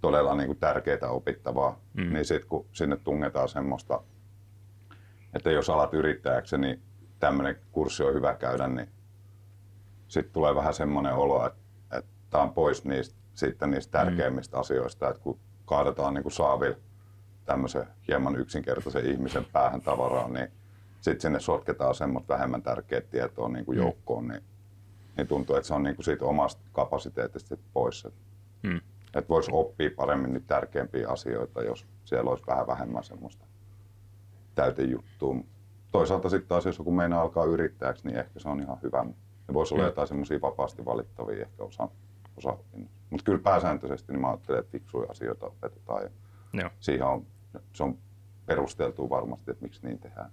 todella 0.00 0.34
niin 0.34 0.46
kuin 0.46 0.58
tärkeää 0.58 1.10
opittavaa, 1.10 1.78
mm. 1.94 2.12
niin 2.12 2.24
sitten 2.24 2.48
kun 2.48 2.66
sinne 2.72 2.96
tungetaan 2.96 3.48
semmoista, 3.48 4.02
että 5.34 5.50
jos 5.50 5.70
alat 5.70 5.94
yrittäjäksi, 5.94 6.58
niin 6.58 6.82
tämmöinen 7.20 7.56
kurssi 7.72 8.02
on 8.02 8.14
hyvä 8.14 8.34
käydä, 8.34 8.68
niin 8.68 8.88
sitten 10.08 10.32
tulee 10.32 10.54
vähän 10.54 10.74
semmoinen 10.74 11.14
olo, 11.14 11.46
että, 11.46 11.63
että 12.34 12.42
on 12.42 12.54
pois 12.54 12.84
niistä, 12.84 13.14
sitten 13.34 13.70
niistä 13.70 13.98
mm. 13.98 14.04
tärkeimmistä 14.04 14.56
mm. 14.56 14.60
asioista, 14.60 15.08
että 15.08 15.22
kun 15.22 15.38
kaadetaan 15.64 16.14
niin 16.14 16.22
kuin 16.22 16.32
saaville 16.32 16.76
tämmöisen 17.44 17.86
hieman 18.08 18.36
yksinkertaisen 18.36 19.06
ihmisen 19.06 19.44
päähän 19.52 19.80
tavaraa, 19.80 20.28
niin 20.28 20.48
sitten 21.00 21.20
sinne 21.20 21.40
sotketaan 21.40 21.94
semmoista 21.94 22.34
vähemmän 22.34 22.62
tärkeät 22.62 23.10
tietoa 23.10 23.48
niin 23.48 23.64
kuin 23.64 23.78
mm. 23.78 23.84
joukkoon, 23.84 24.28
niin, 24.28 24.42
niin 25.16 25.26
tuntuu, 25.26 25.56
että 25.56 25.66
se 25.66 25.74
on 25.74 25.82
niin 25.82 25.96
kuin 25.96 26.04
siitä 26.04 26.24
omasta 26.24 26.62
kapasiteetista 26.72 27.56
pois. 27.72 28.08
Mm. 28.62 28.80
Että 29.06 29.28
voisi 29.28 29.50
oppia 29.52 29.90
paremmin 29.96 30.32
niitä 30.32 30.46
tärkeimpiä 30.46 31.08
asioita, 31.08 31.62
jos 31.62 31.86
siellä 32.04 32.30
olisi 32.30 32.46
vähän 32.46 32.66
vähemmän 32.66 33.04
semmoista 33.04 33.44
täytejuttua. 34.54 35.36
Toisaalta 35.92 36.28
sitten 36.28 36.48
taas, 36.48 36.66
jos 36.66 36.78
joku 36.78 36.90
meinaa 36.90 37.22
alkaa 37.22 37.44
yrittäjäksi, 37.44 38.06
niin 38.06 38.18
ehkä 38.18 38.40
se 38.40 38.48
on 38.48 38.60
ihan 38.60 38.78
hyvä. 38.82 39.04
Ne 39.48 39.54
voisi 39.54 39.74
olla 39.74 39.84
mm. 39.84 39.88
jotain 39.88 40.08
semmoisia 40.08 40.40
vapaasti 40.40 40.84
valittavia 40.84 41.42
ehkä 41.42 41.64
osa, 41.64 41.88
osa 42.36 42.56
Mutta 43.10 43.24
kyllä 43.24 43.38
pääsääntöisesti 43.38 44.12
niin 44.12 44.20
mä 44.20 44.28
ajattelen, 44.28 44.60
että 44.60 44.72
fiksuja 44.72 45.10
asioita 45.10 45.46
opetetaan 45.46 46.02
ja 46.02 46.10
Joo. 46.52 46.70
siihen 46.80 47.06
on, 47.06 47.26
se 47.72 47.82
on 47.82 47.98
perusteltu 48.46 49.10
varmasti, 49.10 49.50
että 49.50 49.62
miksi 49.62 49.80
niin 49.82 49.98
tehdään. 49.98 50.30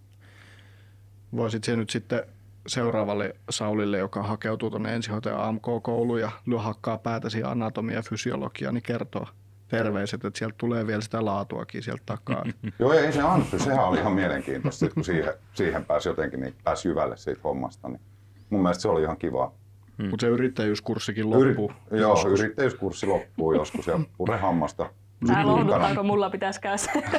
Voisit 1.36 1.64
se 1.64 1.76
nyt 1.76 1.90
sitten 1.90 2.24
seuraavalle 2.68 3.36
Saulille, 3.50 3.98
joka 3.98 4.24
hakeutuu 4.24 4.70
tuonne 4.70 4.96
ensihoitajan 4.96 5.42
AMK-kouluun 5.42 6.20
ja 6.20 6.32
hakkaa 6.58 6.98
päätäsi 6.98 7.44
anatomia 7.44 7.96
ja 7.96 8.02
fysiologia, 8.02 8.72
niin 8.72 8.84
kertoo 8.84 9.28
terveiset, 9.68 10.26
että 10.26 10.38
sieltä 10.38 10.56
tulee 10.58 10.88
vielä 10.88 11.02
sitä 11.02 11.26
laatuakin 11.26 11.84
sieltä 11.84 12.04
takaa. 12.06 12.46
Joo, 12.80 12.94
ei 12.94 13.14
se 13.14 13.22
Anfy, 13.22 13.60
sehän 13.60 13.86
oli 13.86 14.00
ihan 14.00 14.14
mielenkiintoista, 14.14 14.90
kun 14.90 15.04
siihen, 15.04 15.34
siihen 15.54 15.86
pääsi 15.86 16.10
jotenkin 16.10 16.40
niin 16.40 16.56
pääsi 16.64 16.88
jyvälle 16.88 17.18
siitä 17.18 17.42
hommasta. 17.44 17.90
Niin 17.90 18.02
mun 18.50 18.62
mielestä 18.62 18.82
se 18.82 18.88
oli 18.88 19.02
ihan 19.02 19.18
kiva. 19.18 19.54
Hmm. 20.02 20.10
Mutta 20.10 20.24
se 20.26 20.28
yrittäjyyskurssikin 20.28 21.30
loppuu. 21.30 21.72
Yri- 21.92 22.00
joo, 22.00 22.28
yrittäjyyskurssi 22.30 23.06
loppuu 23.06 23.54
joskus 23.54 23.88
ja 23.88 24.00
pure 24.18 24.38
hammasta 24.38 24.90
Tää 25.28 25.48
lohduttaa, 25.48 25.96
kun 25.96 26.06
mulla 26.06 26.30
pitäisi 26.30 26.62
käydä 26.62 26.78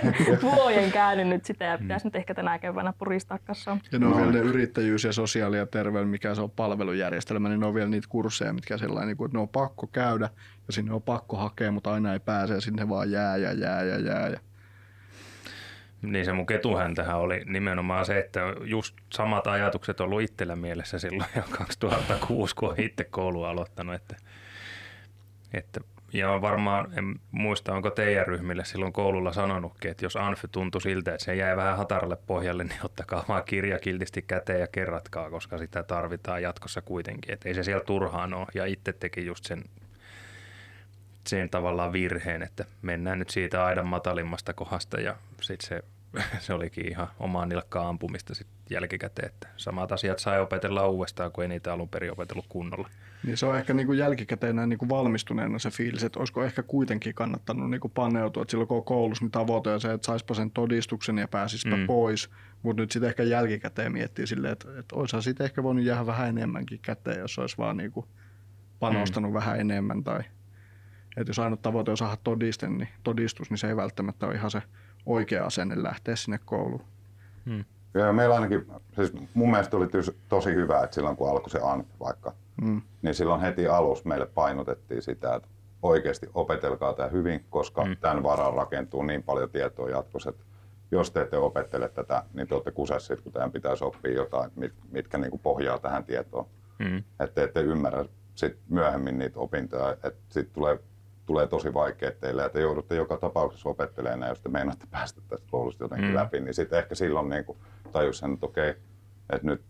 vuojen 0.43 0.93
käänny 0.93 1.25
nyt 1.25 1.45
sitä 1.45 1.65
ja 1.65 1.79
pitäisi 1.79 2.07
nyt 2.07 2.17
ehkä 2.17 2.35
tänä 2.35 2.59
keväänä 2.59 2.93
puristaa 2.99 3.39
kassaan. 3.39 3.81
Ja 3.93 3.99
ne 3.99 4.07
on 4.07 4.13
no. 4.13 4.19
vielä 4.19 4.33
ne 4.33 4.39
yrittäjyys 4.39 5.05
ja 5.05 5.13
sosiaali- 5.13 5.57
ja 5.57 5.67
terveys, 5.67 6.09
mikä 6.09 6.35
se 6.35 6.43
on 6.43 6.51
palvelujärjestelmä, 6.51 7.49
niin 7.49 7.61
ne 7.61 7.67
on 7.67 7.75
vielä 7.75 7.89
niitä 7.89 8.07
kursseja, 8.11 8.53
mitkä 8.53 8.79
sellainen, 8.79 9.11
että 9.11 9.25
ne 9.33 9.39
on 9.39 9.49
pakko 9.49 9.87
käydä 9.87 10.29
ja 10.67 10.73
sinne 10.73 10.93
on 10.93 11.03
pakko 11.03 11.37
hakea, 11.37 11.73
mutta 11.73 11.93
aina 11.93 12.13
ei 12.13 12.21
pääse 12.21 12.55
ja 12.55 12.61
sinne 12.61 12.89
vaan 12.89 13.11
jää 13.11 13.37
ja 13.37 13.53
jää 13.53 13.83
ja 13.83 13.99
jää. 13.99 14.29
Ja 14.29 14.41
niin 16.03 16.25
se 16.25 16.33
mun 16.33 16.47
ketuhäntähän 16.47 17.19
oli 17.19 17.43
nimenomaan 17.47 18.07
se, 18.07 18.19
että 18.19 18.41
just 18.65 18.97
samat 19.13 19.47
ajatukset 19.47 20.01
on 20.01 20.05
ollut 20.05 20.23
itsellä 20.23 20.57
mielessä 20.57 20.99
silloin 20.99 21.31
jo 21.37 21.43
2006, 21.59 22.55
kun 22.55 22.69
olen 22.69 22.81
itse 22.81 23.05
koulua 23.05 23.51
aloittanut, 23.51 23.95
että, 23.95 24.17
että 25.55 25.81
ja 26.13 26.41
varmaan, 26.41 26.99
en 26.99 27.21
muista, 27.31 27.75
onko 27.75 27.91
teidän 27.91 28.27
ryhmille 28.27 28.65
silloin 28.65 28.93
koululla 28.93 29.33
sanonutkin, 29.33 29.91
että 29.91 30.05
jos 30.05 30.17
Anfy 30.17 30.49
tuntui 30.49 30.81
siltä, 30.81 31.15
että 31.15 31.25
se 31.25 31.35
jäi 31.35 31.57
vähän 31.57 31.77
hataralle 31.77 32.17
pohjalle, 32.27 32.65
niin 32.65 32.85
ottakaa 32.85 33.25
vaan 33.29 33.45
kirja 33.45 33.79
kiltisti 33.79 34.23
käteen 34.23 34.61
ja 34.61 34.67
kerratkaa, 34.67 35.31
koska 35.31 35.59
sitä 35.59 35.83
tarvitaan 35.83 36.43
jatkossa 36.43 36.83
kuitenkin. 36.83 37.35
Että 37.35 37.49
ei 37.49 37.55
se 37.55 37.63
siellä 37.63 37.85
turhaan 37.85 38.35
ole. 38.35 38.47
Ja 38.55 38.67
itse 38.67 38.93
teki 38.93 39.27
just 39.27 39.45
sen, 39.45 39.65
sen 41.27 41.51
tavallaan 41.51 41.93
virheen, 41.93 42.43
että 42.43 42.65
mennään 42.83 43.19
nyt 43.19 43.31
siitä 43.31 43.65
aidan 43.65 43.87
matalimmasta 43.87 44.55
kohdasta 44.55 45.01
ja 45.01 45.17
sitten 45.41 45.69
se, 45.69 45.83
se 46.41 46.55
olikin 46.55 46.89
ihan 46.89 47.09
omaa 47.19 47.47
nilkkaa 47.47 47.89
ampumista 47.89 48.35
sitten 48.35 48.57
jälkikäteen. 48.71 49.29
Että 49.29 49.49
samat 49.57 49.93
asiat 49.93 50.19
sai 50.19 50.41
opetella 50.41 50.89
uudestaan, 50.89 51.33
kun 51.33 51.45
ei 51.45 51.49
niitä 51.49 51.73
alun 51.73 51.89
perin 51.89 52.13
opetellut 52.13 52.47
kunnolla. 52.49 52.89
Niin 53.27 53.37
se 53.37 53.47
on 53.47 53.59
ehkä 53.59 53.75
niin 53.75 53.87
kuin 53.87 53.99
jälkikäteen 53.99 54.57
näin 54.57 54.69
niin 54.69 54.79
kuin 54.79 54.89
valmistuneena 54.89 55.59
se 55.59 55.71
fiilis, 55.71 56.05
että 56.05 56.19
olisiko 56.19 56.45
ehkä 56.45 56.63
kuitenkin 56.63 57.15
kannattanut 57.15 57.71
niin 57.71 57.81
kuin 57.81 57.93
paneutua. 57.93 58.43
Että 58.43 58.51
silloin 58.51 58.69
kun 58.69 58.77
on 58.77 58.85
koulussa, 58.85 59.25
niin 59.25 59.31
tavoite 59.31 59.71
on 59.71 59.81
se, 59.81 59.93
että 59.93 60.07
saispa 60.07 60.35
sen 60.35 60.51
todistuksen 60.51 61.19
ja 61.19 61.29
pääsisipä 61.29 61.77
mm. 61.77 61.87
pois. 61.87 62.31
Mutta 62.63 62.83
nyt 62.83 62.91
sitten 62.91 63.09
ehkä 63.09 63.23
jälkikäteen 63.23 63.93
miettii 63.93 64.27
silleen, 64.27 64.53
että, 64.53 64.79
että 64.79 64.97
olisihan 64.97 65.23
sitten 65.23 65.45
ehkä 65.45 65.63
voinut 65.63 65.85
jäädä 65.85 66.07
vähän 66.07 66.29
enemmänkin 66.29 66.79
käteen, 66.83 67.19
jos 67.19 67.39
olisi 67.39 67.59
vaan 67.59 67.77
niin 67.77 67.93
kuin 67.93 68.07
panostanut 68.81 69.31
mm. 69.31 69.35
vähän 69.35 69.61
enemmän. 69.61 70.05
Tai, 70.05 70.21
että 71.17 71.31
jos 71.31 71.39
ainut 71.39 71.63
tavoite 71.63 71.91
on 71.91 71.97
saada 71.97 72.17
todiste, 72.25 72.69
niin, 72.69 72.89
todistus, 73.03 73.51
niin 73.51 73.59
se 73.59 73.69
ei 73.69 73.77
välttämättä 73.77 74.27
ole 74.27 74.35
ihan 74.35 74.51
se 74.51 74.63
oikea 75.07 75.47
asenne 75.47 75.83
lähteä 75.83 76.17
sinne 76.17 76.41
kouluun. 76.45 76.85
Mm. 77.45 77.65
Ja 77.95 78.13
meillä 78.13 78.35
ainakin, 78.35 78.67
siis 78.95 79.13
mun 79.35 79.51
mielestä 79.51 79.77
oli 79.77 79.89
tosi 80.29 80.55
hyvä, 80.55 80.83
että 80.83 80.95
silloin 80.95 81.17
kun 81.17 81.31
alkoi 81.31 81.51
se 81.51 81.61
ANP 81.63 81.89
vaikka, 82.01 82.35
mm. 82.63 82.83
niin 83.03 83.15
silloin 83.15 83.41
heti 83.41 83.69
alussa 83.69 84.09
meille 84.09 84.27
painotettiin 84.27 85.03
sitä, 85.03 85.35
että 85.35 85.49
oikeasti 85.83 86.31
opetelkaa 86.35 86.93
tämä 86.93 87.09
hyvin, 87.09 87.45
koska 87.51 87.85
mm. 87.85 87.97
tämän 87.97 88.23
varaan 88.23 88.55
rakentuu 88.55 89.03
niin 89.03 89.23
paljon 89.23 89.51
tietoa 89.51 89.91
jatkossa, 89.91 90.31
että 90.31 90.45
jos 90.91 91.11
te 91.11 91.21
ette 91.21 91.37
opettele 91.37 91.89
tätä, 91.89 92.23
niin 92.35 92.49
te 92.49 92.55
olette 92.55 92.71
kusessa, 92.71 93.17
kun 93.17 93.33
teidän 93.33 93.53
pitäisi 93.53 93.85
oppia 93.85 94.13
jotain, 94.13 94.51
mitkä 94.91 95.19
niin 95.19 95.31
kuin 95.31 95.41
pohjaa 95.41 95.79
tähän 95.79 96.05
tietoon. 96.05 96.47
Mm. 96.79 96.97
Että 96.97 97.35
te 97.35 97.43
ette 97.43 97.61
ymmärrä 97.61 98.05
sit 98.35 98.59
myöhemmin 98.69 99.19
niitä 99.19 99.41
opintoja, 99.41 99.93
että 99.93 100.15
sitten 100.29 100.55
tulee, 100.55 100.79
tulee 101.27 101.47
tosi 101.47 101.75
vaikea 101.75 102.13
teille, 102.13 102.45
että 102.45 102.61
joudutte 102.61 102.95
joka 102.95 103.17
tapauksessa 103.17 103.69
opettelemaan, 103.69 104.21
ja 104.21 104.29
jos 104.29 104.41
te 104.41 104.49
meinaatte 104.49 104.87
päästä 104.91 105.21
tästä 105.29 105.47
koulusta 105.51 105.85
jotenkin 105.85 106.09
mm. 106.09 106.15
läpi, 106.15 106.41
niin 106.41 106.55
sitten 106.55 106.79
ehkä 106.79 106.95
silloin 106.95 107.29
niin 107.29 107.45
kuin 107.45 107.59
tajus 107.93 108.19
sen, 108.19 108.33
että 108.33 108.47
okei, 108.47 108.71
että 109.33 109.47
nyt 109.47 109.63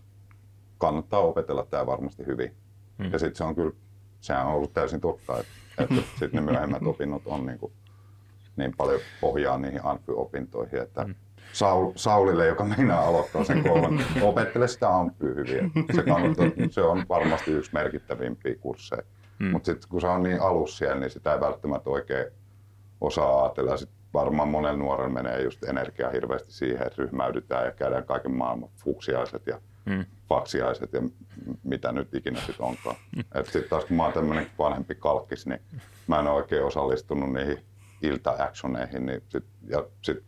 kannattaa 0.79 1.21
opetella 1.21 1.67
tämä 1.67 1.87
varmasti 1.87 2.27
hyvin. 2.27 2.57
Mm. 2.99 3.13
Ja 3.13 3.19
sitten 3.19 3.37
se 3.37 3.45
on 3.45 3.55
kyllä, 3.55 3.73
sehän 4.21 4.47
on 4.47 4.55
ollut 4.55 4.73
täysin 4.73 5.01
totta, 5.01 5.39
että, 5.39 5.53
että 5.79 5.95
sitten 6.19 6.45
ne 6.45 6.53
myöhemmät 6.53 6.83
opinnot 6.87 7.23
on 7.27 7.47
niin, 7.47 7.59
kuin, 7.59 7.73
niin 8.57 8.75
paljon 8.77 9.01
pohjaa 9.21 9.59
niihin 9.59 9.81
Anfy-opintoihin, 9.85 10.83
että 10.83 11.05
mm. 11.05 11.15
Saul, 11.53 11.93
Saulille, 11.97 12.47
joka 12.47 12.65
meinaa 12.65 13.07
aloittaa 13.07 13.45
sen 13.45 13.63
koulun, 13.63 14.01
opettele 14.23 14.69
sitä 14.69 14.97
Anfyä 14.97 15.35
hyvin. 15.35 15.73
Se, 15.95 16.03
kannattaa, 16.03 16.47
se 16.71 16.81
on 16.81 17.05
varmasti 17.09 17.51
yksi 17.51 17.71
merkittävimpiä 17.75 18.55
kursseja. 18.61 19.03
Mm. 19.43 19.51
Mutta 19.51 19.67
sitten 19.67 19.89
kun 19.89 20.01
se 20.01 20.07
on 20.07 20.23
niin 20.23 20.41
alussa 20.41 20.79
siellä, 20.79 21.01
niin 21.01 21.11
sitä 21.11 21.35
ei 21.35 21.41
välttämättä 21.41 21.91
oikein 21.91 22.27
osaa 23.01 23.43
ajatella. 23.45 23.77
Sitten 23.77 23.99
varmaan 24.15 24.49
monen 24.49 24.79
nuoren 24.79 25.13
menee 25.13 25.43
just 25.43 25.65
energiaa 25.65 26.11
hirveästi 26.11 26.53
siihen, 26.53 26.87
että 26.87 27.03
ryhmäydytään 27.03 27.65
ja 27.65 27.73
käydään 27.73 28.05
kaiken 28.05 28.37
maailman 28.37 28.69
fuksiaiset 28.77 29.47
ja 29.47 29.61
mm. 29.85 30.05
faksiaiset 30.29 30.93
ja 30.93 31.03
mitä 31.63 31.93
nyt 31.93 32.15
ikinä 32.15 32.41
sitten 32.41 32.67
onkaan. 32.67 32.97
Mm. 33.17 33.45
Sitten 33.45 33.65
taas 33.71 33.85
kun 33.85 33.97
mä 33.97 34.05
oon 34.05 34.13
tämmöinen 34.13 34.47
vanhempi 34.59 34.95
kalkkis, 34.95 35.47
niin 35.47 35.61
mä 36.07 36.21
en 36.21 36.27
ole 36.27 36.37
oikein 36.37 36.65
osallistunut 36.65 37.33
niihin 37.33 37.65
ilta-actioneihin. 38.03 39.07
Niin 39.07 39.23
sit, 39.29 39.45
ja 39.69 39.85
sit 40.03 40.25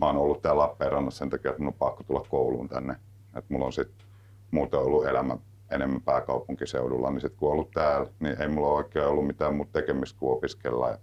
mä 0.00 0.06
oon 0.06 0.16
ollut 0.16 0.42
täällä 0.42 0.62
Lappeenrannassa 0.62 1.18
sen 1.18 1.30
takia, 1.30 1.50
että 1.50 1.62
mun 1.62 1.72
on 1.72 1.78
pakko 1.78 2.02
tulla 2.02 2.26
kouluun 2.28 2.68
tänne. 2.68 2.96
Et 3.36 3.50
mulla 3.50 3.64
on 3.64 3.72
sitten 3.72 4.06
muuten 4.50 4.80
ollut 4.80 5.06
elämä 5.06 5.36
enemmän 5.70 6.02
pääkaupunkiseudulla, 6.02 7.10
niin 7.10 7.20
sitten 7.20 7.38
kun 7.38 7.52
ollut 7.52 7.70
täällä, 7.70 8.10
niin 8.20 8.42
ei 8.42 8.48
mulla 8.48 8.68
oikein 8.68 9.06
ollut 9.06 9.26
mitään 9.26 9.54
muuta 9.54 9.72
tekemistä 9.72 10.18
kuin 10.18 10.32
opiskella 10.32 10.88
ja 10.88 10.98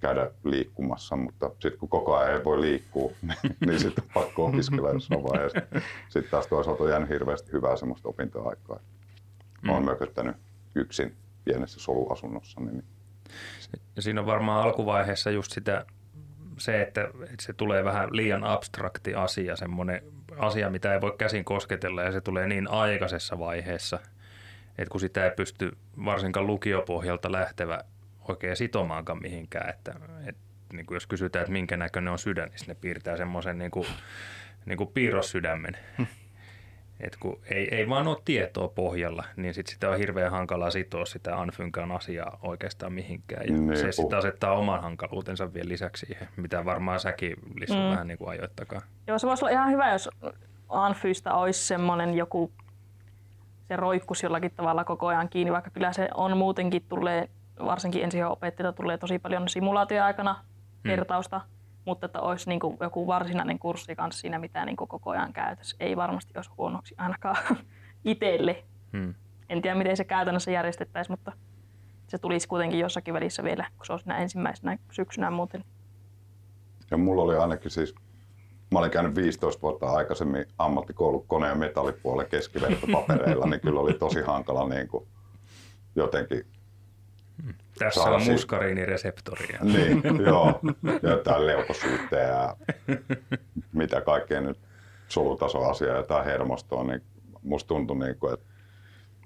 käydä 0.00 0.30
liikkumassa, 0.44 1.16
mutta 1.16 1.48
sitten 1.48 1.78
kun 1.78 1.88
koko 1.88 2.16
ajan 2.16 2.32
ei 2.32 2.44
voi 2.44 2.60
liikkua, 2.60 3.12
niin, 3.22 3.56
niin 3.66 3.80
sitten 3.80 4.04
on 4.04 4.10
pakko 4.14 4.46
opiskella 4.46 4.90
jossain 4.90 5.22
vaiheessa. 5.22 5.60
Sitten 6.08 6.30
taas 6.30 6.46
toisaalta 6.46 6.84
on 6.84 6.90
jäänyt 6.90 7.08
hirveästi 7.08 7.52
hyvää 7.52 7.76
semmoista 7.76 8.08
opintoaikaa. 8.08 8.80
Mä 9.62 9.72
oon 9.72 9.82
mm. 9.82 9.86
mököttänyt 9.86 10.36
yksin 10.74 11.14
pienessä 11.44 11.80
soluasunnossa. 11.80 12.60
Niin... 12.60 12.84
Ja 13.96 14.02
siinä 14.02 14.20
on 14.20 14.26
varmaan 14.26 14.62
alkuvaiheessa 14.62 15.30
just 15.30 15.52
sitä, 15.52 15.86
se, 16.58 16.82
että, 16.82 17.00
että 17.04 17.44
se 17.46 17.52
tulee 17.52 17.84
vähän 17.84 18.16
liian 18.16 18.44
abstrakti 18.44 19.14
asia, 19.14 19.56
semmoinen 19.56 20.02
asia, 20.38 20.70
mitä 20.70 20.94
ei 20.94 21.00
voi 21.00 21.14
käsin 21.18 21.44
kosketella 21.44 22.02
ja 22.02 22.12
se 22.12 22.20
tulee 22.20 22.46
niin 22.46 22.70
aikaisessa 22.70 23.38
vaiheessa, 23.38 23.98
että 24.78 24.90
kun 24.90 25.00
sitä 25.00 25.24
ei 25.24 25.30
pysty 25.30 25.76
varsinkaan 26.04 26.46
lukiopohjalta 26.46 27.32
lähtevä 27.32 27.80
oikein 28.28 28.56
sitomaankaan 28.56 29.22
mihinkään. 29.22 29.70
Että, 29.70 29.94
et, 30.26 30.36
niin 30.72 30.86
kuin 30.86 30.96
jos 30.96 31.06
kysytään, 31.06 31.40
että 31.42 31.52
minkä 31.52 31.76
näköinen 31.76 32.12
on 32.12 32.18
sydän, 32.18 32.48
niin 32.48 32.58
ne 32.66 32.74
piirtää 32.74 33.16
semmoisen 33.16 33.58
niin 33.58 33.70
kuin, 33.70 33.86
niin 34.66 34.76
kuin 34.76 34.90
piirrossydämen. 34.94 35.76
Et 37.02 37.16
kun 37.20 37.40
ei, 37.50 37.74
ei 37.74 37.88
vaan 37.88 38.08
ole 38.08 38.16
tietoa 38.24 38.68
pohjalla, 38.68 39.24
niin 39.36 39.54
sit 39.54 39.66
sitä 39.66 39.90
on 39.90 39.98
hirveän 39.98 40.30
hankalaa 40.30 40.70
sitoa 40.70 41.04
sitä 41.04 41.40
Anfynkään 41.40 41.92
asiaa 41.92 42.38
oikeastaan 42.42 42.92
mihinkään. 42.92 43.46
Ja 43.46 43.52
niin, 43.52 43.76
se 43.76 43.92
sitten 43.92 44.18
asettaa 44.18 44.52
oman 44.52 44.82
hankaluutensa 44.82 45.54
vielä 45.54 45.68
lisäksi 45.68 46.06
siihen, 46.06 46.28
mitä 46.36 46.64
varmaan 46.64 47.00
säkin 47.00 47.36
lisää 47.60 47.84
mm. 47.84 47.90
vähän 47.90 48.06
niin 48.06 48.18
kuin 48.18 48.30
ajoittakaan. 48.30 48.82
Joo, 49.06 49.18
se 49.18 49.26
voisi 49.26 49.44
olla 49.44 49.52
ihan 49.52 49.70
hyvä, 49.70 49.92
jos 49.92 50.08
Anfystä 50.68 51.34
olisi 51.34 51.66
semmoinen 51.66 52.14
joku, 52.14 52.52
se 53.68 53.76
roikkus 53.76 54.22
jollakin 54.22 54.52
tavalla 54.56 54.84
koko 54.84 55.06
ajan 55.06 55.28
kiinni, 55.28 55.52
vaikka 55.52 55.70
kyllä 55.70 55.92
se 55.92 56.08
on 56.14 56.36
muutenkin 56.36 56.84
tulee, 56.88 57.28
varsinkin 57.64 58.04
ensi 58.04 58.22
opettajilta 58.22 58.76
tulee 58.76 58.98
tosi 58.98 59.18
paljon 59.18 59.48
simulaatioaikana 59.48 60.44
kertausta, 60.82 61.40
mutta 61.84 62.06
että 62.06 62.20
olisi 62.20 62.48
niin 62.48 62.60
kuin 62.60 62.76
joku 62.80 63.06
varsinainen 63.06 63.58
kurssi 63.58 63.96
kanssa 63.96 64.20
siinä, 64.20 64.38
mitä 64.38 64.64
niin 64.64 64.76
kuin 64.76 64.88
koko 64.88 65.10
ajan 65.10 65.32
käytössä. 65.32 65.76
Ei 65.80 65.96
varmasti 65.96 66.32
olisi 66.36 66.50
huonoksi 66.58 66.94
ainakaan 66.98 67.36
itselle. 68.04 68.64
Hmm. 68.92 69.14
En 69.48 69.62
tiedä, 69.62 69.78
miten 69.78 69.96
se 69.96 70.04
käytännössä 70.04 70.50
järjestettäisiin, 70.50 71.12
mutta 71.12 71.32
se 72.08 72.18
tulisi 72.18 72.48
kuitenkin 72.48 72.80
jossakin 72.80 73.14
välissä 73.14 73.44
vielä, 73.44 73.66
kun 73.76 73.86
se 73.86 73.92
on 73.92 73.98
siinä 73.98 74.18
ensimmäisenä 74.18 74.78
syksynä 74.90 75.30
muuten. 75.30 75.64
Ja 76.90 76.96
mulla 76.96 77.22
oli 77.22 77.36
ainakin 77.36 77.70
siis, 77.70 77.94
mä 78.70 78.78
olin 78.78 78.90
käynyt 78.90 79.14
15 79.14 79.62
vuotta 79.62 79.86
aikaisemmin 79.86 80.44
ammattikoulu 80.58 81.20
kone- 81.20 81.48
ja 81.48 81.54
metallipuolen 81.54 82.26
keskivertopapereilla, 82.26 83.46
niin 83.46 83.60
kyllä 83.60 83.80
oli 83.80 83.94
tosi 83.94 84.22
hankala 84.22 84.68
niin 84.68 84.88
kuin 84.88 85.06
jotenkin 85.96 86.46
Tässä 87.78 88.02
on 88.02 88.22
muskariinireseptoria. 88.22 89.58
Niin, 89.62 90.02
joo. 90.26 90.60
Ja 91.02 91.10
jotain 91.10 91.46
leukosyyttejä 91.46 92.28
ja 92.28 92.56
mitä 93.72 94.00
kaikkea 94.00 94.40
nyt 94.40 94.58
solutasoasiaa, 95.08 95.96
jotain 95.96 96.24
hermostoa, 96.24 96.84
niin 96.84 97.02
musta 97.42 97.68
tuntui, 97.68 97.98
niin 97.98 98.16
kuin, 98.16 98.34
että 98.34 98.46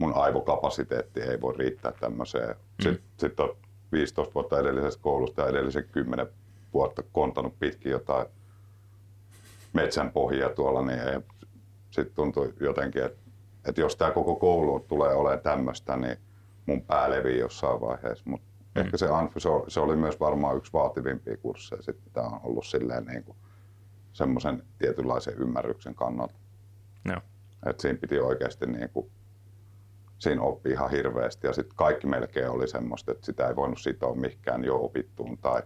mun 0.01 0.15
aivokapasiteetti 0.15 1.21
ei 1.21 1.41
voi 1.41 1.55
riittää 1.59 1.93
tämmöiseen. 2.01 2.57
Sitten 2.81 3.05
sit 3.19 3.41
on 3.41 3.57
15 3.93 4.35
vuotta 4.35 4.61
edellisestä 4.61 5.03
koulusta 5.03 5.43
ja 5.43 5.49
edellisen 5.49 5.89
10 5.93 6.27
vuotta 6.75 7.03
kontanut 7.13 7.59
pitkin 7.59 7.93
jotain 7.93 8.27
metsän 9.73 10.13
pohjia 10.13 10.49
tuolla, 10.49 10.83
niin 10.83 11.01
sitten 11.91 12.15
tuntui 12.15 12.53
jotenkin, 12.61 13.05
että, 13.05 13.19
että 13.69 13.81
jos 13.81 13.97
tämä 13.97 14.11
koko 14.11 14.37
koulu 14.37 14.81
tulee 14.81 15.15
olemaan 15.15 15.41
tämmöistä, 15.41 15.97
niin 15.97 16.17
mun 16.67 16.83
pää 16.83 17.11
levii 17.11 17.39
jossain 17.39 17.81
vaiheessa. 17.81 18.31
Mut 18.31 18.41
Mm. 18.77 18.81
Ehkä 18.83 18.97
se 18.97 19.09
Anfy, 19.09 19.41
se, 19.41 19.49
oli- 19.49 19.71
se 19.71 19.81
oli 19.81 19.97
myös 19.97 20.21
varmaan 20.21 20.57
yksi 20.57 20.73
vaativimpia 20.73 21.37
kursseja. 21.37 21.83
Sitten 21.83 22.13
tämä 22.13 22.27
on 22.27 22.41
ollut 22.43 22.67
silleen 22.67 23.05
niin 23.05 23.25
kuin 23.25 23.37
semmoisen 24.13 24.63
tietynlaisen 24.79 25.35
ymmärryksen 25.39 25.95
kannalta. 25.95 26.35
Joo. 27.05 27.21
Et 27.67 27.81
siinä 27.81 27.99
piti 27.99 28.19
oikeasti 28.19 28.67
niin 28.67 28.89
kuin, 28.91 29.11
siinä 30.19 30.43
oppii 30.43 30.73
ihan 30.73 30.91
hirveästi 30.91 31.47
ja 31.47 31.53
sitten 31.53 31.77
kaikki 31.77 32.07
melkein 32.07 32.51
oli 32.51 32.69
semmoista, 32.69 33.13
että 33.13 33.27
sitä 33.27 33.49
ei 33.49 33.57
voinut 33.57 33.79
sitoa 33.81 34.15
mihinkään 34.15 34.65
jo 34.65 34.85
opittuun 34.85 35.39
tai 35.39 35.63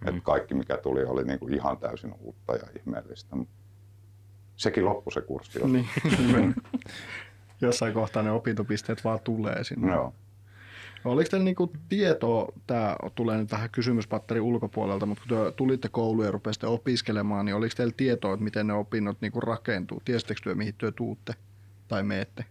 Mm. 0.00 0.08
että 0.08 0.20
kaikki 0.24 0.54
mikä 0.54 0.76
tuli 0.76 1.04
oli 1.04 1.24
niin 1.24 1.38
kuin 1.38 1.54
ihan 1.54 1.78
täysin 1.78 2.14
uutta 2.20 2.54
ja 2.56 2.66
ihmeellistä. 2.80 3.36
Mut 3.36 3.48
Sekin 4.56 4.84
loppui 4.84 5.12
se 5.12 5.20
kurssi. 5.20 5.58
Niin. 5.66 5.86
Jossain 7.60 7.94
kohtaa 7.94 8.22
ne 8.22 8.30
opintopisteet 8.30 9.04
vaan 9.04 9.20
tulee 9.24 9.64
sinne. 9.64 9.92
Joo. 9.92 10.14
Oliko 11.06 11.28
teillä 11.30 11.44
niinku 11.44 11.72
tietoa, 11.88 12.52
tämä 12.66 12.96
tulee 13.14 13.36
nyt 13.36 13.52
vähän 13.52 13.70
kysymyspatterin 13.70 14.42
ulkopuolelta, 14.42 15.06
mutta 15.06 15.24
kun 15.28 15.38
te 15.38 15.52
tulitte 15.52 15.88
kouluun 15.88 16.24
ja 16.24 16.30
rupesitte 16.30 16.66
opiskelemaan, 16.66 17.46
niin 17.46 17.54
oliko 17.54 17.74
teillä 17.76 17.94
tietoa, 17.96 18.34
että 18.34 18.44
miten 18.44 18.66
ne 18.66 18.72
opinnot 18.72 19.20
niinku 19.20 19.40
rakentuu? 19.40 20.02
Tiesittekö 20.04 20.40
työ, 20.44 20.54
mihin 20.54 20.74
työ 20.78 20.92
tuutte 20.92 21.34
tai 21.88 22.02
meette? 22.02 22.44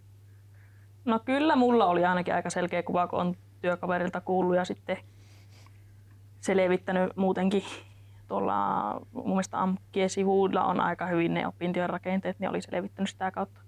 No 1.04 1.18
kyllä 1.18 1.56
mulla 1.56 1.86
oli 1.86 2.04
ainakin 2.04 2.34
aika 2.34 2.50
selkeä 2.50 2.82
kuva, 2.82 3.06
kun 3.06 3.20
on 3.20 3.36
työkaverilta 3.60 4.20
kuullut 4.20 4.56
ja 4.56 4.64
sitten 4.64 4.96
selvittänyt 6.40 7.16
muutenkin 7.16 7.62
tuolla 8.28 9.00
mun 9.12 9.28
mielestä 9.28 9.62
AMKien 9.62 10.10
sivuilla 10.10 10.64
on 10.64 10.80
aika 10.80 11.06
hyvin 11.06 11.34
ne 11.34 11.46
opintojen 11.46 11.90
rakenteet, 11.90 12.38
niin 12.38 12.50
oli 12.50 12.62
selvittänyt 12.62 13.10
sitä 13.10 13.30
kautta. 13.30 13.60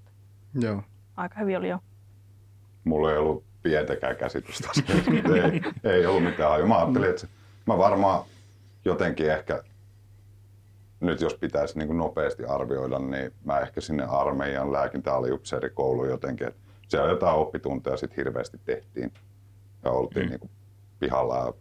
Joo. 0.55 0.83
Aika 1.17 1.41
hyvin 1.41 1.57
oli 1.57 1.69
jo. 1.69 1.79
mulla 2.85 3.13
ei 3.13 3.19
ollut 3.19 3.48
pientäkään 3.63 4.17
käsitystä 4.17 4.69
ei, 5.45 5.63
ei 5.93 6.07
ollut 6.07 6.25
mitään 6.25 6.51
hajua. 6.51 6.67
Mä 6.69 6.79
ajattelin, 6.79 7.11
että 7.11 7.27
mä 7.67 7.79
varmaan 7.79 8.25
jotenkin 8.85 9.31
ehkä, 9.33 9.63
nyt 11.01 11.21
jos 11.21 11.35
pitäisi 11.35 11.79
niin 11.79 11.87
kuin 11.89 11.99
nopeasti 11.99 12.45
arvioida, 12.45 12.99
niin 12.99 13.33
mä 13.45 13.61
ehkä 13.61 13.81
sinne 13.81 14.05
armeijan 14.05 14.73
lääkintäaliupseerikouluun 14.73 16.09
jotenkin, 16.09 16.47
että 16.47 16.61
siellä 16.89 17.11
jotain 17.11 17.37
oppitunteja 17.37 17.97
sitten 17.97 18.17
hirveästi 18.17 18.59
tehtiin 18.65 19.13
ja 19.85 19.91
oltiin 19.91 20.27
Mm. 20.27 20.31
niin 20.31 20.41
kuin 20.41 20.51
pihalla 20.99 21.37
ja 21.37 21.53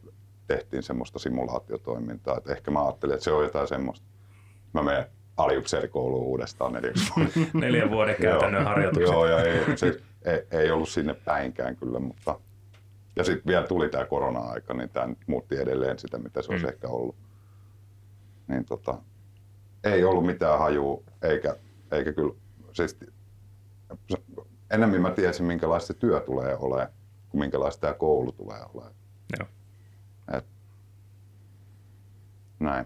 tehtiin 0.48 0.84
semmoista 0.84 1.20
simulaatiotoimintaa. 1.20 2.38
Et 2.38 2.50
ehkä 2.50 2.72
mä 2.72 2.86
ajattelin, 2.86 3.14
että 3.14 3.24
se 3.24 3.32
on 3.32 3.43
jotain 3.43 3.68
semmoista. 3.68 4.06
Mä 4.74 4.84
menen 4.84 5.06
aliupseerikouluun 5.38 6.26
uudestaan 6.26 6.74
neljäksi 6.74 7.12
vuodeksi. 7.16 7.50
Neljän 7.54 7.91
vuoden 7.91 8.16
käytännön 8.22 8.66
harjoitukset. 8.66 9.14
Joo, 9.14 9.26
ja 9.26 9.41
ei, 9.43 9.78
se, 9.78 10.00
ei, 10.28 10.47
ei 10.51 10.71
ollut 10.71 10.89
sinne 10.89 11.13
päinkään 11.13 11.75
kyllä, 11.75 11.99
mutta... 11.99 12.39
Ja 13.15 13.23
sitten 13.23 13.45
vielä 13.47 13.67
tuli 13.67 13.89
tämä 13.89 14.05
korona-aika, 14.05 14.73
niin 14.73 14.89
tämä 14.89 15.15
muutti 15.28 15.57
edelleen 15.57 15.99
sitä, 15.99 16.17
mitä 16.17 16.41
se 16.41 16.51
olisi 16.51 16.65
Mm. 16.65 16.69
ehkä 16.69 16.88
ollut. 16.88 17.15
Niin 18.47 18.65
tota, 18.65 19.01
ei 19.84 20.03
ollut 20.03 20.25
mitään 20.25 20.59
hajua, 20.59 21.03
eikä, 21.21 21.55
eikä 21.91 22.13
kyllä... 22.13 22.34
Siis, 22.73 22.99
enemmän 24.71 25.01
mä 25.01 25.11
tiesin, 25.11 25.45
minkälaista 25.45 25.88
se 25.88 25.99
työ 25.99 26.19
tulee 26.19 26.57
olemaan, 26.57 26.88
kuin 27.30 27.39
minkälaista 27.39 27.82
tämä 27.82 27.93
koulu 27.93 28.32
tulee 28.32 28.59
olemaan. 28.73 28.93
Joo. 29.39 29.47
Et, 30.38 30.45
näin. 32.59 32.86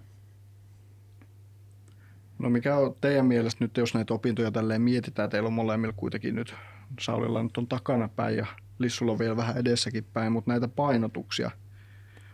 No 2.39 2.49
mikä 2.49 2.77
on 2.77 2.95
teidän 3.01 3.25
mielestä 3.25 3.63
nyt, 3.63 3.77
jos 3.77 3.93
näitä 3.93 4.13
opintoja 4.13 4.51
tälleen 4.51 4.81
mietitään, 4.81 5.29
teillä 5.29 5.47
on 5.47 5.53
molemmilla 5.53 5.93
kuitenkin 5.97 6.35
nyt, 6.35 6.55
Saulilla 6.99 7.43
nyt 7.43 7.57
on 7.57 7.67
takana 7.67 8.07
päin 8.07 8.37
ja 8.37 8.45
Lissulla 8.79 9.11
on 9.11 9.19
vielä 9.19 9.37
vähän 9.37 9.57
edessäkin 9.57 10.03
päin, 10.13 10.31
mutta 10.31 10.51
näitä 10.51 10.67
painotuksia 10.67 11.51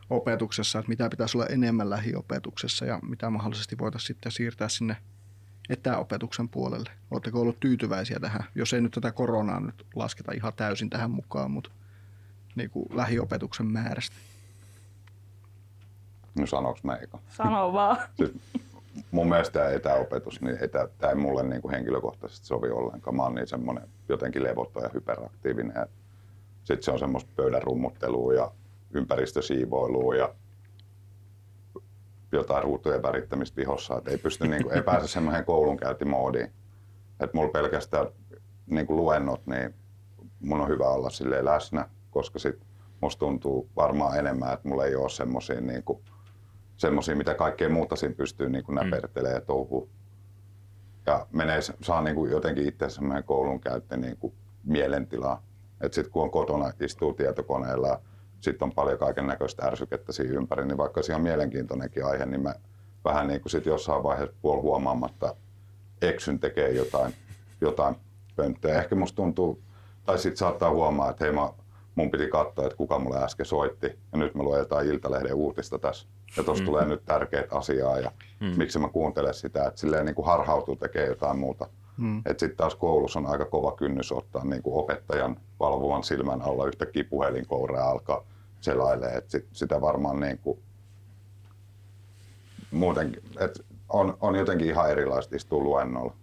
opetuksessa, 0.10 0.80
että 0.80 0.90
mitä 0.90 1.10
pitäisi 1.10 1.38
olla 1.38 1.48
enemmän 1.48 1.90
lähiopetuksessa 1.90 2.86
ja 2.86 3.00
mitä 3.02 3.30
mahdollisesti 3.30 3.78
voitaisiin 3.78 4.08
sitten 4.08 4.32
siirtää 4.32 4.70
sinne 4.70 4.98
etäopetuksen 5.70 6.50
puolelle. 6.50 6.90
Oletteko 7.12 7.42
ollut 7.42 7.60
tyytyväisiä 7.60 8.20
tähän, 8.20 8.44
jos 8.56 8.74
ei 8.74 8.82
nyt 8.82 8.92
tätä 8.92 9.12
koronaa 9.12 9.60
nyt 9.60 9.86
lasketa 9.96 10.32
ihan 10.32 10.54
täysin 10.54 10.90
tähän 10.90 11.12
mukaan, 11.12 11.52
mutta 11.52 11.70
niin 12.56 12.70
kuin 12.70 12.86
lähiopetuksen 12.94 13.66
määrästä. 13.66 14.16
No 16.36 16.46
sanoks 16.46 16.84
mä 16.84 16.96
eka? 16.96 17.20
Sano 17.30 17.74
vaan. 17.74 17.98
siis 18.18 18.32
mun 19.12 19.30
mielestä 19.30 19.60
tämä 19.60 19.70
etäopetus, 19.70 20.42
niin 20.42 20.58
etä, 20.64 20.88
tämä 20.98 21.12
ei 21.12 21.16
mulle 21.16 21.44
niin 21.44 21.62
kuin 21.62 21.72
henkilökohtaisesti 21.72 22.48
sovi 22.48 22.70
ollenkaan. 22.70 23.16
Mä 23.16 23.24
oon 23.24 23.36
niin 23.36 23.48
semmoinen 23.48 23.90
jotenkin 24.10 24.44
levoton 24.44 24.84
ja 24.84 24.90
hyperaktiivinen. 24.94 25.88
Sitten 26.64 26.84
se 26.84 26.92
on 26.92 27.00
semmoista 27.00 27.32
pöydän 27.36 27.64
rummuttelua 27.64 28.34
ja 28.34 28.52
ympäristösiivoilua 28.92 30.16
ja 30.16 30.36
jotain 32.32 32.64
ruutujen 32.64 33.04
värittämistä 33.04 33.56
vihossa. 33.56 33.98
Et 33.98 34.08
ei, 34.08 34.18
pysty, 34.18 34.48
niin 34.48 34.64
kuin, 34.64 34.76
ei 34.76 34.82
pääse 34.82 35.08
semmoiseen 35.08 35.46
koulunkäyntimoodiin. 35.46 36.52
Että 37.20 37.38
mulla 37.38 37.52
pelkästään 37.52 38.08
niin 38.66 38.88
kuin 38.88 38.98
luennot, 38.98 39.48
niin 39.48 39.74
mun 40.40 40.62
on 40.62 40.68
hyvä 40.68 40.90
olla 40.90 41.10
silleen 41.10 41.46
läsnä, 41.46 41.90
koska 42.12 42.40
sit 42.40 42.68
musta 43.02 43.20
tuntuu 43.20 43.70
varmaan 43.76 44.20
enemmän, 44.20 44.54
että 44.54 44.70
mulla 44.70 44.86
ei 44.86 44.96
ole 44.96 45.10
semmoisia 45.10 45.62
niin 45.62 45.84
kuin, 45.84 46.00
mitä 47.16 47.34
kaikkea 47.34 47.70
muuta 47.70 47.96
siinä 47.96 48.16
pystyy 48.16 48.50
niin 48.50 48.64
näpertelemään 48.70 49.36
ja 49.36 49.42
touhuun. 49.42 49.90
Ja 51.08 51.28
menee, 51.32 51.60
saa 51.62 52.02
niin 52.02 52.16
kuin 52.16 52.32
jotenkin 52.32 52.68
itse 52.68 52.90
semmoinen 52.90 53.24
koulun 53.24 53.60
käyttö 53.60 53.98
niin 53.98 54.18
kuin 54.18 54.34
mielentilaa. 54.64 55.44
Että 55.82 55.96
sitten 55.96 56.12
kun 56.12 56.24
on 56.24 56.32
kotona, 56.32 56.72
istuu 56.80 57.14
tietokoneella, 57.14 58.02
sitten 58.42 58.66
on 58.66 58.72
paljon 58.72 59.00
kaiken 59.00 59.28
näköistä 59.28 59.66
ärsykettä 59.66 60.12
siinä 60.12 60.34
ympäri, 60.34 60.66
niin 60.66 60.78
vaikka 60.78 61.04
se 61.04 61.16
on 61.16 61.22
mielenkiintoinenkin 61.22 62.06
aihe, 62.06 62.26
niin 62.26 62.42
mä 62.42 62.56
vähän 63.06 63.28
niin 63.28 63.42
kuin 63.42 63.52
sit 63.52 63.66
jossain 63.66 64.04
vaiheessa 64.04 64.36
puol 64.42 64.62
huomaamatta 64.62 65.36
eksyn 66.02 66.40
tekee 66.40 66.72
jotain, 66.72 67.14
jotain 67.62 67.96
pönttöä. 68.36 68.80
Ehkä 68.82 68.96
musta 68.96 69.16
tuntuu, 69.16 69.62
tai 70.06 70.20
sitten 70.20 70.38
saattaa 70.38 70.70
huomaa, 70.70 71.10
että 71.10 71.24
hei 71.24 71.34
mä 71.34 71.50
mun 71.96 72.12
piti 72.12 72.28
katsoa, 72.28 72.66
että 72.66 72.78
kuka 72.78 73.00
mulle 73.00 73.24
äsken 73.24 73.46
soitti. 73.46 73.88
Ja 74.12 74.18
nyt 74.18 74.36
mä 74.36 74.44
luen 74.44 74.60
jotain 74.60 74.88
Iltalehden 74.88 75.34
uutista 75.34 75.80
tässä. 75.80 76.08
Ja 76.38 76.44
tuossa 76.44 76.64
mm. 76.64 76.66
tulee 76.66 76.86
nyt 76.86 77.06
tärkeät 77.06 77.54
asiaa 77.54 78.00
ja 78.00 78.12
mm. 78.40 78.54
miksi 78.58 78.80
mä 78.80 78.90
kuuntelen 78.90 79.34
sitä. 79.34 79.68
Että 79.68 79.80
silleen 79.80 80.06
niin 80.06 80.16
kuin 80.16 80.26
harhautuu 80.26 80.76
tekee 80.76 81.06
jotain 81.06 81.40
muuta. 81.40 81.70
Mm. 81.98 82.18
Että 82.18 82.40
sitten 82.40 82.58
taas 82.58 82.76
koulussa 82.76 83.20
on 83.20 83.26
aika 83.26 83.46
kova 83.46 83.72
kynnys 83.72 84.12
ottaa 84.12 84.46
niin 84.46 84.64
kuin 84.64 84.76
opettajan 84.76 85.40
valvovan 85.60 86.04
silmän 86.04 86.42
alla 86.42 86.68
yhtäkkiä 86.68 87.04
puhelinkourea 87.04 87.90
alkaa 87.90 88.24
selailee. 88.62 89.12
Että 89.18 89.32
sit, 89.32 89.48
sitä 89.54 89.82
varmaan 89.82 90.20
niin 90.20 90.38
kuin 90.38 90.60
muutenkin, 92.72 93.24
että 93.40 93.64
on, 93.90 94.18
on 94.22 94.36
jotenkin 94.36 94.68
ihan 94.68 94.92
erilaista 94.92 95.36
istua 95.36 95.64
luennolla 95.64 96.14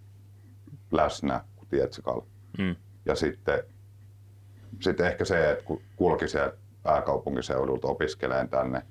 läsnä 0.90 1.44
kuin 1.56 1.68
Tietsikalla. 1.68 2.26
Mm. 2.58 2.76
Ja 3.06 3.14
sitten, 3.14 3.62
sitten 4.80 5.06
ehkä 5.06 5.24
se, 5.24 5.50
että 5.50 5.64
kun 5.64 5.80
kulki 5.96 6.28
sieltä 6.28 6.56
pääkaupunkiseudulta 6.82 7.88
opiskeleen 7.88 8.48
tänne, 8.48 8.82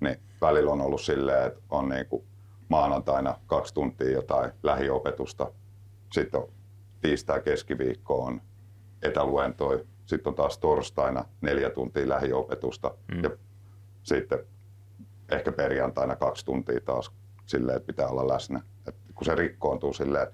niin 0.00 0.20
välillä 0.40 0.72
on 0.72 0.80
ollut 0.80 1.00
silleen, 1.00 1.46
että 1.46 1.60
on 1.70 1.88
niin 1.88 2.06
kuin 2.06 2.24
maanantaina 2.68 3.38
kaksi 3.46 3.74
tuntia 3.74 4.10
jotain 4.10 4.52
lähiopetusta 4.62 5.52
sitten 6.12 6.40
on 6.40 6.48
tiistai 7.00 7.42
keskiviikko 7.42 8.24
on 8.24 8.42
etäluentoi, 9.02 9.86
sitten 10.06 10.30
on 10.30 10.34
taas 10.34 10.58
torstaina 10.58 11.24
neljä 11.40 11.70
tuntia 11.70 12.08
lähiopetusta 12.08 12.94
mm. 13.14 13.22
ja 13.22 13.30
sitten 14.02 14.38
ehkä 15.28 15.52
perjantaina 15.52 16.16
kaksi 16.16 16.44
tuntia 16.44 16.80
taas 16.80 17.10
silleen, 17.46 17.76
että 17.76 17.86
pitää 17.86 18.08
olla 18.08 18.28
läsnä. 18.28 18.62
Et 18.88 18.94
kun 19.14 19.24
se 19.24 19.34
rikkoontuu 19.34 19.92
silleen, 19.92 20.26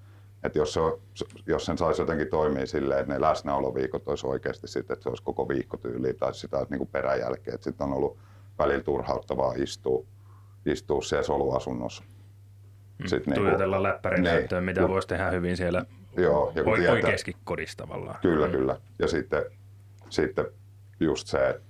että 0.45 0.59
jos, 0.59 0.73
se 0.73 0.81
on, 0.81 1.01
jos 1.47 1.65
sen 1.65 1.79
saisi 1.79 2.03
jotenkin 2.03 2.29
toimia 2.29 2.67
silleen, 2.67 3.01
että 3.01 3.13
ne 3.13 3.21
läsnäoloviikot 3.21 4.09
olisi 4.09 4.27
oikeasti 4.27 4.69
sitten, 4.69 4.95
että 4.95 5.03
se 5.03 5.09
olisi 5.09 5.23
koko 5.23 5.49
viikko 5.49 5.77
tyyliin 5.77 6.17
tai 6.17 6.35
sitä 6.35 6.67
niin 6.71 6.79
kuin 6.79 6.91
peräjälkeen. 6.93 7.63
Sitten 7.63 7.87
on 7.87 7.93
ollut 7.93 8.19
välillä 8.59 8.83
turhauttavaa 8.83 9.53
istua, 9.57 10.05
istua 10.67 11.03
siellä 11.03 11.23
soluasunnossa. 11.23 12.05
Mm. 12.99 13.07
Sitten 13.07 13.35
Tuijotella 13.35 13.77
niin 13.77 13.83
läppärin 13.83 14.23
niin, 14.23 14.35
näyttöön, 14.35 14.65
mitä 14.65 14.89
voisi 14.89 15.09
tehdä 15.09 15.31
hyvin 15.31 15.57
siellä 15.57 15.85
joo, 16.17 16.53
ja 16.55 16.65
kun 16.65 16.79
tietää, 16.79 17.13
kodissa 17.45 17.77
tavallaan. 17.77 18.19
Kyllä, 18.23 18.47
mm. 18.47 18.53
kyllä. 18.53 18.77
Ja 18.99 19.09
sitten, 19.09 19.45
sitten 20.09 20.47
just 21.01 21.27
se, 21.27 21.49
että 21.49 21.63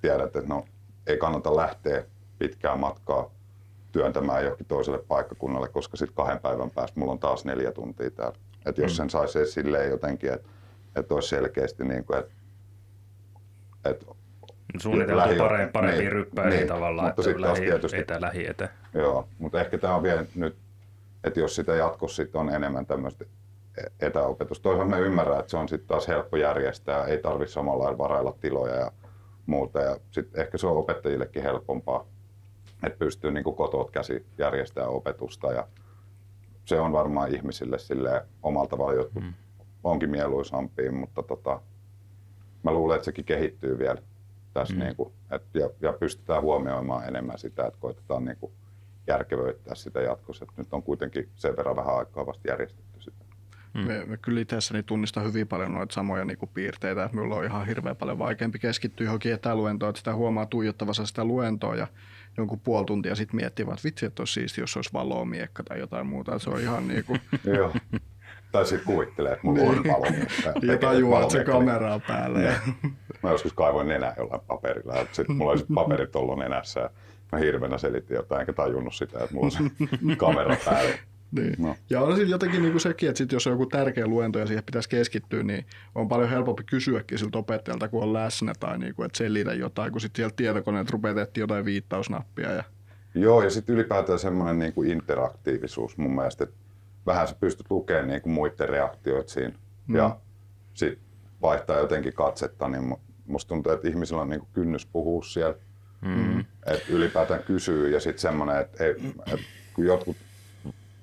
tiedät, 0.00 0.36
että 0.36 0.48
no, 0.48 0.64
ei 1.06 1.16
kannata 1.16 1.56
lähteä 1.56 2.04
pitkää 2.38 2.76
matkaa 2.76 3.30
työntämään 3.92 4.44
johonkin 4.44 4.66
toiselle 4.66 4.98
paikkakunnalle, 5.08 5.68
koska 5.68 5.96
sitten 5.96 6.16
kahden 6.16 6.40
päivän 6.40 6.70
päästä 6.70 7.00
mulla 7.00 7.12
on 7.12 7.18
taas 7.18 7.44
neljä 7.44 7.72
tuntia 7.72 8.10
täällä. 8.10 8.38
Et 8.66 8.78
jos 8.78 8.92
mm. 8.92 8.96
sen 8.96 9.10
saisi 9.10 9.46
silleen 9.46 9.90
jotenkin, 9.90 10.32
että 10.32 10.48
et 10.96 11.12
olisi 11.12 11.28
selkeästi 11.28 11.84
niin 11.84 12.04
kuin, 12.04 12.18
että 12.18 12.32
et 13.84 14.06
Suunniteltu 14.76 15.20
lähi- 15.20 15.38
parempi, 15.38 15.72
parempi 15.72 15.98
niin, 15.98 16.12
ryppäisiä 16.12 16.58
niin, 16.58 16.68
tavallaan, 16.68 17.12
mutta 17.16 17.30
että 17.30 17.42
lähi, 17.42 17.60
tietysti, 17.60 17.98
etä, 17.98 18.20
lähi 18.20 18.46
etä. 18.46 18.68
Joo, 18.94 19.28
mutta 19.38 19.60
ehkä 19.60 19.78
tämä 19.78 19.94
on 19.94 20.02
vielä 20.02 20.24
nyt, 20.34 20.56
että 21.24 21.40
jos 21.40 21.54
sitä 21.54 21.74
jatkossa 21.74 22.16
sitten 22.16 22.40
on 22.40 22.50
enemmän 22.50 22.86
tämmöistä 22.86 23.24
etäopetusta. 24.00 24.62
Toisaalta 24.62 24.90
me 24.96 25.00
ymmärrän, 25.00 25.38
että 25.38 25.50
se 25.50 25.56
on 25.56 25.68
sitten 25.68 25.88
taas 25.88 26.08
helppo 26.08 26.36
järjestää, 26.36 27.04
ei 27.04 27.18
tarvitse 27.18 27.52
samalla 27.52 27.98
varailla 27.98 28.36
tiloja 28.40 28.74
ja 28.74 28.92
muuta. 29.46 29.80
Ja 29.80 29.96
sitten 30.10 30.40
ehkä 30.40 30.58
se 30.58 30.66
on 30.66 30.76
opettajillekin 30.76 31.42
helpompaa 31.42 32.06
että 32.86 32.98
pystyy 32.98 33.30
niin 33.30 33.44
kotoa 33.44 33.88
käsi 33.92 34.26
järjestämään 34.38 34.90
opetusta 34.90 35.52
ja 35.52 35.66
se 36.64 36.80
on 36.80 36.92
varmaan 36.92 37.34
ihmisille 37.34 37.78
sille 37.78 38.26
omalta 38.42 38.70
tavalla 38.70 38.94
jotkut 38.94 39.22
mm. 39.22 39.34
onkin 39.84 40.10
mieluisampia, 40.10 40.92
mutta 40.92 41.22
tota, 41.22 41.60
mä 42.62 42.72
luulen, 42.72 42.94
että 42.94 43.04
sekin 43.04 43.24
kehittyy 43.24 43.78
vielä 43.78 44.02
tässä 44.54 44.74
mm. 44.74 44.80
niin 44.80 44.96
kuin, 44.96 45.12
et, 45.30 45.42
ja, 45.54 45.70
ja, 45.80 45.92
pystytään 45.92 46.42
huomioimaan 46.42 47.08
enemmän 47.08 47.38
sitä, 47.38 47.66
että 47.66 47.80
koitetaan 47.80 48.24
niin 48.24 48.36
kuin 48.36 48.52
järkevöittää 49.06 49.74
sitä 49.74 50.00
jatkossa. 50.00 50.44
Et 50.44 50.56
nyt 50.56 50.74
on 50.74 50.82
kuitenkin 50.82 51.28
sen 51.34 51.56
verran 51.56 51.76
vähän 51.76 51.96
aikaa 51.96 52.26
vasta 52.26 52.48
järjestetty 52.48 53.00
sitä. 53.00 53.24
Mm. 53.74 53.80
Me, 53.80 54.04
me 54.04 54.16
kyllä 54.16 54.40
itseäni 54.40 54.82
tunnistan 54.82 55.24
hyvin 55.24 55.48
paljon 55.48 55.74
noita 55.74 55.94
samoja 55.94 56.24
niin 56.24 56.38
kuin 56.38 56.50
piirteitä, 56.54 57.04
että 57.04 57.16
minulla 57.16 57.36
on 57.36 57.44
ihan 57.44 57.66
hirveän 57.66 57.96
paljon 57.96 58.18
vaikeampi 58.18 58.58
keskittyä 58.58 59.04
johonkin 59.04 59.32
etäluentoon, 59.32 59.90
että 59.90 59.98
sitä 59.98 60.14
huomaa 60.14 60.46
tuijottavassa 60.46 61.06
sitä 61.06 61.24
luentoa 61.24 61.76
ja 61.76 61.86
jonkun 62.36 62.60
puoli 62.60 62.86
tuntia 62.86 63.14
sitten 63.14 63.36
miettivät, 63.36 63.72
että 63.72 63.84
vitsi, 63.84 64.06
että 64.06 64.20
olisi 64.20 64.32
siisti, 64.32 64.60
jos 64.60 64.76
olisi 64.76 64.92
valomiekka 64.92 65.62
tai 65.62 65.78
jotain 65.78 66.06
muuta. 66.06 66.38
Se 66.38 66.50
on 66.50 66.60
ihan 66.60 66.88
niin 66.88 67.04
kuin... 67.04 67.20
Tai 68.52 68.66
sitten 68.66 68.86
kuvittelee, 68.86 69.32
että 69.32 69.46
mulla 69.46 69.62
on 69.62 69.84
valomiekka. 69.84 70.52
Ja 70.62 70.78
tajuaa, 70.78 71.22
että 71.22 71.32
se 71.32 71.44
kamera 71.44 71.94
on 71.94 72.02
päällä. 72.02 72.40
Ja... 72.40 72.52
Mä 73.22 73.30
joskus 73.30 73.52
kaivoin 73.52 73.88
nenää 73.88 74.14
jollain 74.16 74.40
paperilla. 74.46 74.94
Sitten 75.12 75.36
mulla 75.36 75.52
oli 75.52 75.64
paperit 75.74 76.16
ollut 76.16 76.38
nenässä. 76.38 76.80
Ja 76.80 76.90
mä 77.32 77.38
hirveänä 77.38 77.78
selitin 77.78 78.14
jotain, 78.14 78.40
enkä 78.40 78.52
tajunnut 78.52 78.94
sitä, 78.94 79.18
että 79.18 79.34
mulla 79.34 79.46
on 79.46 79.50
se 79.50 79.86
kamera 80.16 80.56
päällä. 80.64 80.94
Niin. 81.32 81.54
No. 81.58 81.76
Ja 81.90 82.00
on 82.02 82.12
sitten 82.12 82.30
jotenkin 82.30 82.62
niin 82.62 82.72
kuin 82.72 82.80
sekin, 82.80 83.08
että 83.08 83.18
sit 83.18 83.32
jos 83.32 83.46
on 83.46 83.52
joku 83.52 83.66
tärkeä 83.66 84.06
luento 84.06 84.38
ja 84.38 84.46
siihen 84.46 84.64
pitäisi 84.64 84.88
keskittyä, 84.88 85.42
niin 85.42 85.66
on 85.94 86.08
paljon 86.08 86.28
helpompi 86.28 86.62
kysyäkin 86.64 87.18
siltä 87.18 87.38
opettajalta, 87.38 87.88
kun 87.88 88.02
on 88.02 88.12
läsnä 88.12 88.52
tai 88.60 88.78
niin 88.78 88.94
kuin, 88.94 89.06
että 89.06 89.18
selitä 89.18 89.54
jotain, 89.54 89.92
kun 89.92 90.00
sitten 90.00 90.16
sieltä 90.16 90.36
tietokoneet 90.36 90.90
rupeaa 90.90 91.26
jotain 91.36 91.64
viittausnappia. 91.64 92.52
Ja... 92.52 92.64
Joo, 93.14 93.42
ja 93.42 93.50
sitten 93.50 93.74
ylipäätään 93.74 94.18
semmoinen 94.18 94.58
niin 94.58 94.72
kuin 94.72 94.90
interaktiivisuus 94.90 95.98
mun 95.98 96.14
mielestä, 96.14 96.44
että 96.44 96.56
vähän 97.08 97.28
sä 97.28 97.36
pystyt 97.40 97.70
lukemaan 97.70 98.08
niin 98.08 98.22
kuin 98.22 98.32
muiden 98.32 98.68
reaktioita 98.68 99.30
siinä 99.30 99.54
mm. 99.86 99.96
ja 99.96 100.16
sitten 100.74 101.04
vaihtaa 101.42 101.78
jotenkin 101.78 102.12
katsetta, 102.12 102.68
niin 102.68 102.96
musta 103.26 103.48
tuntuu, 103.48 103.72
että 103.72 103.88
ihmisillä 103.88 104.22
on 104.22 104.28
niin 104.28 104.40
kuin 104.40 104.50
kynnys 104.52 104.86
puhua 104.86 105.22
siellä. 105.22 105.54
Mm. 106.00 106.40
Että 106.40 106.84
ylipäätään 106.88 107.42
kysyy 107.42 107.90
ja 107.90 108.00
sitten 108.00 108.20
semmoinen, 108.20 108.60
että, 108.60 108.84
että 108.84 109.44
kun 109.74 109.84
jotkut 109.84 110.16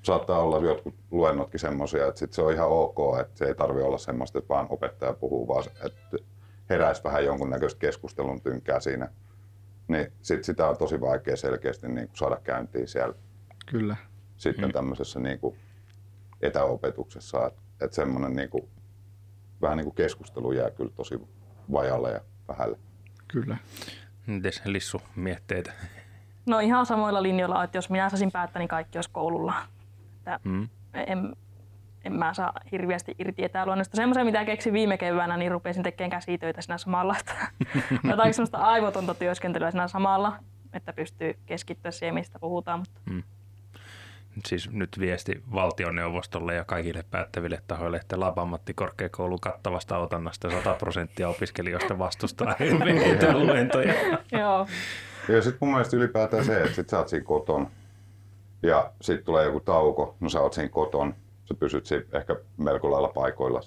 saattaa 0.03 0.39
olla 0.39 0.65
jotkut 0.65 0.95
luennotkin 1.11 1.59
semmoisia, 1.59 2.07
että 2.07 2.19
sit 2.19 2.33
se 2.33 2.41
on 2.41 2.53
ihan 2.53 2.69
ok, 2.69 3.19
että 3.21 3.37
se 3.37 3.45
ei 3.45 3.55
tarvi 3.55 3.81
olla 3.81 3.97
semmoista, 3.97 4.39
että 4.39 4.49
vaan 4.49 4.67
opettaja 4.69 5.13
puhuu, 5.13 5.47
vaan 5.47 5.63
että 5.85 6.17
heräisi 6.69 7.03
vähän 7.03 7.25
jonkunnäköistä 7.25 7.79
keskustelun 7.79 8.41
tynkää 8.41 8.79
siinä. 8.79 9.09
Niin 9.87 10.11
sit 10.21 10.43
sitä 10.43 10.67
on 10.67 10.77
tosi 10.77 11.01
vaikea 11.01 11.35
selkeästi 11.35 11.87
niin 11.87 12.07
kuin 12.07 12.17
saada 12.17 12.37
käyntiin 12.43 12.87
siellä. 12.87 13.15
Kyllä. 13.65 13.95
Sitten 14.37 14.65
mm. 14.65 14.71
tämmöisessä 14.71 15.19
niin 15.19 15.39
kuin 15.39 15.55
etäopetuksessa, 16.45 17.47
että, 17.47 17.61
että 17.81 17.95
semmoinen 17.95 18.35
niin 18.35 18.49
kuin, 18.49 18.69
vähän 19.61 19.77
niin 19.77 19.85
kuin 19.85 19.95
keskustelu 19.95 20.51
jää 20.51 20.71
kyllä 20.71 20.91
tosi 20.95 21.19
vajalle 21.71 22.11
ja 22.11 22.21
vähälle. 22.47 22.79
Kyllä. 23.27 23.57
Mites 24.27 24.61
Lissu 24.65 25.01
mietteitä? 25.15 25.73
No 26.45 26.59
ihan 26.59 26.85
samoilla 26.85 27.23
linjoilla, 27.23 27.63
että 27.63 27.77
jos 27.77 27.89
minä 27.89 28.09
saisin 28.09 28.31
päättää, 28.31 28.59
niin 28.59 28.67
kaikki 28.67 28.97
olisi 28.97 29.09
koululla 29.11 29.53
että 30.25 30.49
mm. 30.49 30.69
en, 30.93 31.35
en 32.05 32.13
mä 32.13 32.33
saa 32.33 32.53
hirveästi 32.71 33.15
irti 33.19 33.43
etäluonnosta. 33.43 33.95
Semmoisen, 33.95 34.25
mitä 34.25 34.45
keksin 34.45 34.73
viime 34.73 34.97
keväänä, 34.97 35.37
niin 35.37 35.51
rupesin 35.51 35.83
tekemään 35.83 36.11
käsitöitä 36.11 36.61
siinä 36.61 36.77
samalla. 36.77 37.15
Jotain 38.09 38.33
semmoista 38.33 38.57
aivotonta 38.57 39.13
työskentelyä 39.13 39.71
siinä 39.71 39.87
samalla, 39.87 40.39
että 40.73 40.93
pystyy 40.93 41.33
keskittyä 41.45 41.91
siihen, 41.91 42.13
mistä 42.13 42.39
puhutaan. 42.39 42.79
Mutta. 42.79 43.01
Mm. 43.05 43.23
Siis 44.45 44.71
nyt 44.71 44.99
viesti 44.99 45.43
valtioneuvostolle 45.53 46.55
ja 46.55 46.63
kaikille 46.63 47.05
päättäville 47.11 47.61
tahoille, 47.67 47.97
että 47.97 48.19
Labamattikorkeakoulun 48.19 49.39
kattavasta 49.39 49.97
otannasta 49.97 50.51
100 50.51 50.73
prosenttia 50.73 51.29
opiskelijoista 51.29 51.99
vastustaa 51.99 52.55
etäluentoja. 53.11 53.93
Joo. 54.31 54.67
Ja 55.29 55.41
sitten 55.41 55.57
mun 55.59 55.71
mielestä 55.71 55.97
ylipäätään 55.97 56.45
se, 56.45 56.61
että 56.61 56.75
sit 56.75 56.89
sä 56.89 56.97
oot 56.97 57.07
siinä 57.07 57.25
kotona 57.25 57.69
ja 58.63 58.91
sitten 59.01 59.25
tulee 59.25 59.45
joku 59.45 59.59
tauko, 59.59 60.15
no 60.19 60.29
sä 60.29 60.41
oot 60.41 60.53
siinä 60.53 60.69
koton, 60.69 61.15
sä 61.45 61.53
pysyt 61.53 61.85
siinä 61.85 62.05
ehkä 62.11 62.35
melko 62.57 62.91
lailla 62.91 63.07
paikoilla. 63.07 63.61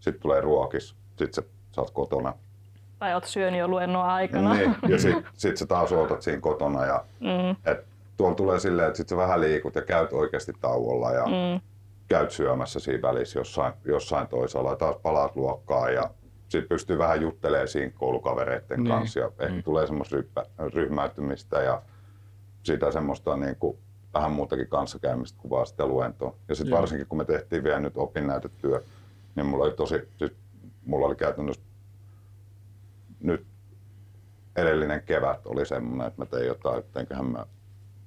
Sitten 0.00 0.22
tulee 0.22 0.40
ruokis, 0.40 0.96
sitten 1.08 1.34
sä, 1.34 1.42
sä 1.74 1.80
oot 1.80 1.90
kotona. 1.90 2.34
Tai 2.98 3.14
oot 3.14 3.24
syönyt 3.24 3.60
jo 3.60 3.68
luennon 3.68 4.04
aikana. 4.04 4.54
Niin, 4.54 4.74
ja 4.88 4.98
sitten 4.98 5.24
sit 5.34 5.56
sä 5.56 5.66
taas 5.66 5.92
ootat 5.92 6.22
siinä 6.22 6.40
kotona. 6.40 6.86
Ja, 6.86 7.04
mm. 7.20 7.70
et 7.72 7.86
tuolla 8.22 8.36
tulee 8.36 8.60
silleen, 8.60 8.88
että 8.88 8.96
sit 8.96 9.08
sä 9.08 9.16
vähän 9.16 9.40
liikut 9.40 9.74
ja 9.74 9.82
käyt 9.82 10.12
oikeasti 10.12 10.52
tauolla 10.60 11.12
ja 11.12 11.24
mm. 11.24 11.60
käyt 12.08 12.30
syömässä 12.30 12.80
siinä 12.80 13.02
välissä 13.02 13.38
jossain, 13.38 13.72
jossain 13.84 14.28
toisella 14.28 14.70
ja 14.70 14.76
taas 14.76 14.96
palaat 15.02 15.36
luokkaan 15.36 15.94
ja 15.94 16.10
sitten 16.48 16.68
pystyy 16.68 16.98
vähän 16.98 17.22
juttelemaan 17.22 17.68
siinä 17.68 17.92
koulukavereiden 17.98 18.82
niin. 18.82 18.88
kanssa 18.88 19.20
ja 19.20 19.26
ehkä 19.38 19.54
mm. 19.54 19.62
tulee 19.62 19.86
semmoista 19.86 20.16
ryhmäytymistä 20.74 21.60
ja 21.60 21.82
sitä 22.62 22.90
semmoista 22.90 23.36
niin 23.36 23.56
kuin 23.56 23.78
vähän 24.14 24.32
muutakin 24.32 24.68
kanssakäymistä 24.68 25.38
kuin 25.40 25.50
vaan 25.50 25.66
sitä 25.66 25.86
luentoa. 25.86 26.34
Ja 26.48 26.54
sitten 26.54 26.76
varsinkin 26.76 27.06
kun 27.06 27.18
me 27.18 27.24
tehtiin 27.24 27.64
vielä 27.64 27.80
nyt 27.80 27.96
opinnäytetyö, 27.96 28.82
niin 29.34 29.46
mulla 29.46 29.64
oli 29.64 29.72
tosi, 29.72 30.08
siis 30.18 30.32
mulla 30.84 31.06
oli 31.06 31.14
käytännössä 31.14 31.62
nyt 33.20 33.46
edellinen 34.56 35.02
kevät 35.02 35.46
oli 35.46 35.66
semmoinen, 35.66 36.06
että 36.06 36.22
mä 36.22 36.26
tein 36.26 36.46
jotain, 36.46 36.78
että 36.78 37.00
enköhän 37.00 37.26
mä, 37.26 37.46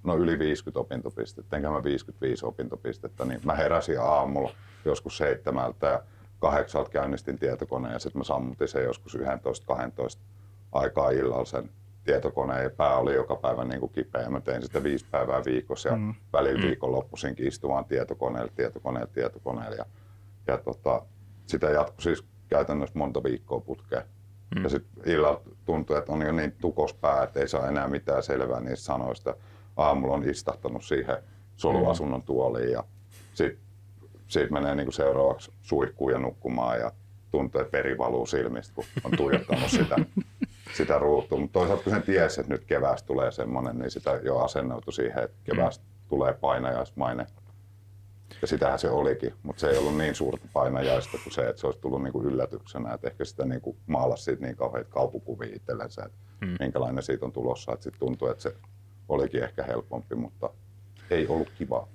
no 0.05 0.17
yli 0.17 0.39
50 0.39 0.79
opintopistettä, 0.79 1.55
enköhän 1.55 1.77
mä 1.77 1.83
55 1.83 2.45
opintopistettä, 2.45 3.25
niin 3.25 3.41
mä 3.43 3.55
heräsin 3.55 3.99
aamulla 3.99 4.51
joskus 4.85 5.17
seitsemältä 5.17 5.87
ja 5.87 6.03
kahdeksalta 6.39 6.89
käynnistin 6.89 7.39
tietokoneen 7.39 7.93
ja 7.93 7.99
sitten 7.99 8.19
mä 8.19 8.23
sammutin 8.23 8.67
sen 8.67 8.83
joskus 8.83 9.17
11-12 9.17 9.21
aikaa 10.71 11.09
illalla 11.09 11.45
sen 11.45 11.69
tietokoneen 12.03 12.63
ja 12.63 12.69
pää 12.69 12.97
oli 12.97 13.13
joka 13.13 13.35
päivä 13.35 13.65
niin 13.65 13.79
kuin 13.79 13.91
kipeä. 13.91 14.29
Mä 14.29 14.41
tein 14.41 14.61
sitä 14.61 14.83
viisi 14.83 15.05
päivää 15.11 15.41
viikossa 15.45 15.89
ja 15.89 15.95
mm. 15.95 16.13
välillä 16.33 16.59
mm. 16.59 16.67
viikonloppuisinkin 16.67 17.47
istumaan 17.47 17.85
tietokoneelle, 17.85 18.51
tietokoneelle, 18.55 19.09
tietokoneelle. 19.13 19.75
Ja, 19.75 19.85
ja 20.47 20.57
tota, 20.57 21.05
sitä 21.47 21.69
jatkui 21.69 22.01
siis 22.01 22.23
käytännössä 22.47 22.99
monta 22.99 23.23
viikkoa 23.23 23.59
putkeen. 23.59 24.03
Mm. 24.55 24.63
Ja 24.63 24.69
sitten 24.69 25.03
illalla 25.05 25.41
tuntui, 25.65 25.97
että 25.97 26.11
on 26.11 26.21
jo 26.21 26.31
niin 26.31 26.51
tukos 26.61 26.93
pää, 26.93 27.23
että 27.23 27.39
ei 27.39 27.47
saa 27.47 27.67
enää 27.67 27.87
mitään 27.87 28.23
selvää 28.23 28.59
niistä 28.59 28.85
sanoista. 28.85 29.35
Aamulla 29.77 30.15
on 30.15 30.29
istahtanut 30.29 30.83
siihen 30.83 31.17
soluasunnon 31.55 32.19
mm. 32.19 32.25
tuoliin 32.25 32.71
ja 32.71 32.83
sitten 33.33 33.65
siitä 34.27 34.53
menee 34.53 34.75
niin 34.75 34.85
kuin 34.85 34.93
seuraavaksi 34.93 35.51
suihkuun 35.61 36.11
ja 36.11 36.19
nukkumaan 36.19 36.79
ja 36.79 36.91
tuntuu, 37.31 37.61
että 37.61 37.77
veri 37.77 37.97
valuu 37.97 38.25
silmistä, 38.25 38.73
kun 38.73 38.85
on 39.03 39.11
tuijottanut 39.17 39.69
sitä 39.69 39.95
sitä 40.77 40.99
ruutua. 40.99 41.39
Mutta 41.39 41.59
toisaalta 41.59 41.83
kun 41.83 41.93
sen 41.93 42.01
tiesi, 42.01 42.41
että 42.41 42.53
nyt 42.53 42.65
keväästä 42.65 43.07
tulee 43.07 43.31
semmoinen, 43.31 43.79
niin 43.79 43.91
sitä 43.91 44.19
jo 44.23 44.37
asennoitu 44.37 44.91
siihen, 44.91 45.23
että 45.23 45.37
keväästä 45.43 45.83
mm. 45.83 46.09
tulee 46.09 46.33
painajaismainen. 46.33 47.27
Ja 48.41 48.47
sitähän 48.47 48.79
se 48.79 48.89
olikin, 48.89 49.33
mutta 49.43 49.59
se 49.59 49.69
ei 49.69 49.77
ollut 49.77 49.97
niin 49.97 50.15
suurta 50.15 50.47
painajaista 50.53 51.17
kuin 51.23 51.33
se, 51.33 51.47
että 51.49 51.59
se 51.61 51.67
olisi 51.67 51.79
tullut 51.79 52.03
niin 52.03 52.13
kuin 52.13 52.25
yllätyksenä. 52.25 52.93
Että 52.93 53.07
ehkä 53.07 53.25
sitä 53.25 53.45
niin 53.45 53.61
kuin 53.61 53.77
maalasi 53.87 54.23
siitä 54.23 54.45
niin 54.45 54.55
kauheita 54.55 54.89
kaupukuvia 54.89 55.55
itsellensä, 55.55 56.03
että 56.05 56.17
hmm. 56.45 56.57
minkälainen 56.59 57.03
siitä 57.03 57.25
on 57.25 57.31
tulossa. 57.31 57.73
Että 57.73 57.83
sitten 57.83 57.99
tuntui, 57.99 58.31
että 58.31 58.43
se 58.43 58.55
olikin 59.09 59.43
ehkä 59.43 59.63
helpompi, 59.63 60.15
mutta 60.15 60.49
ei 61.09 61.27
ollut 61.27 61.49
kiva. 61.57 61.87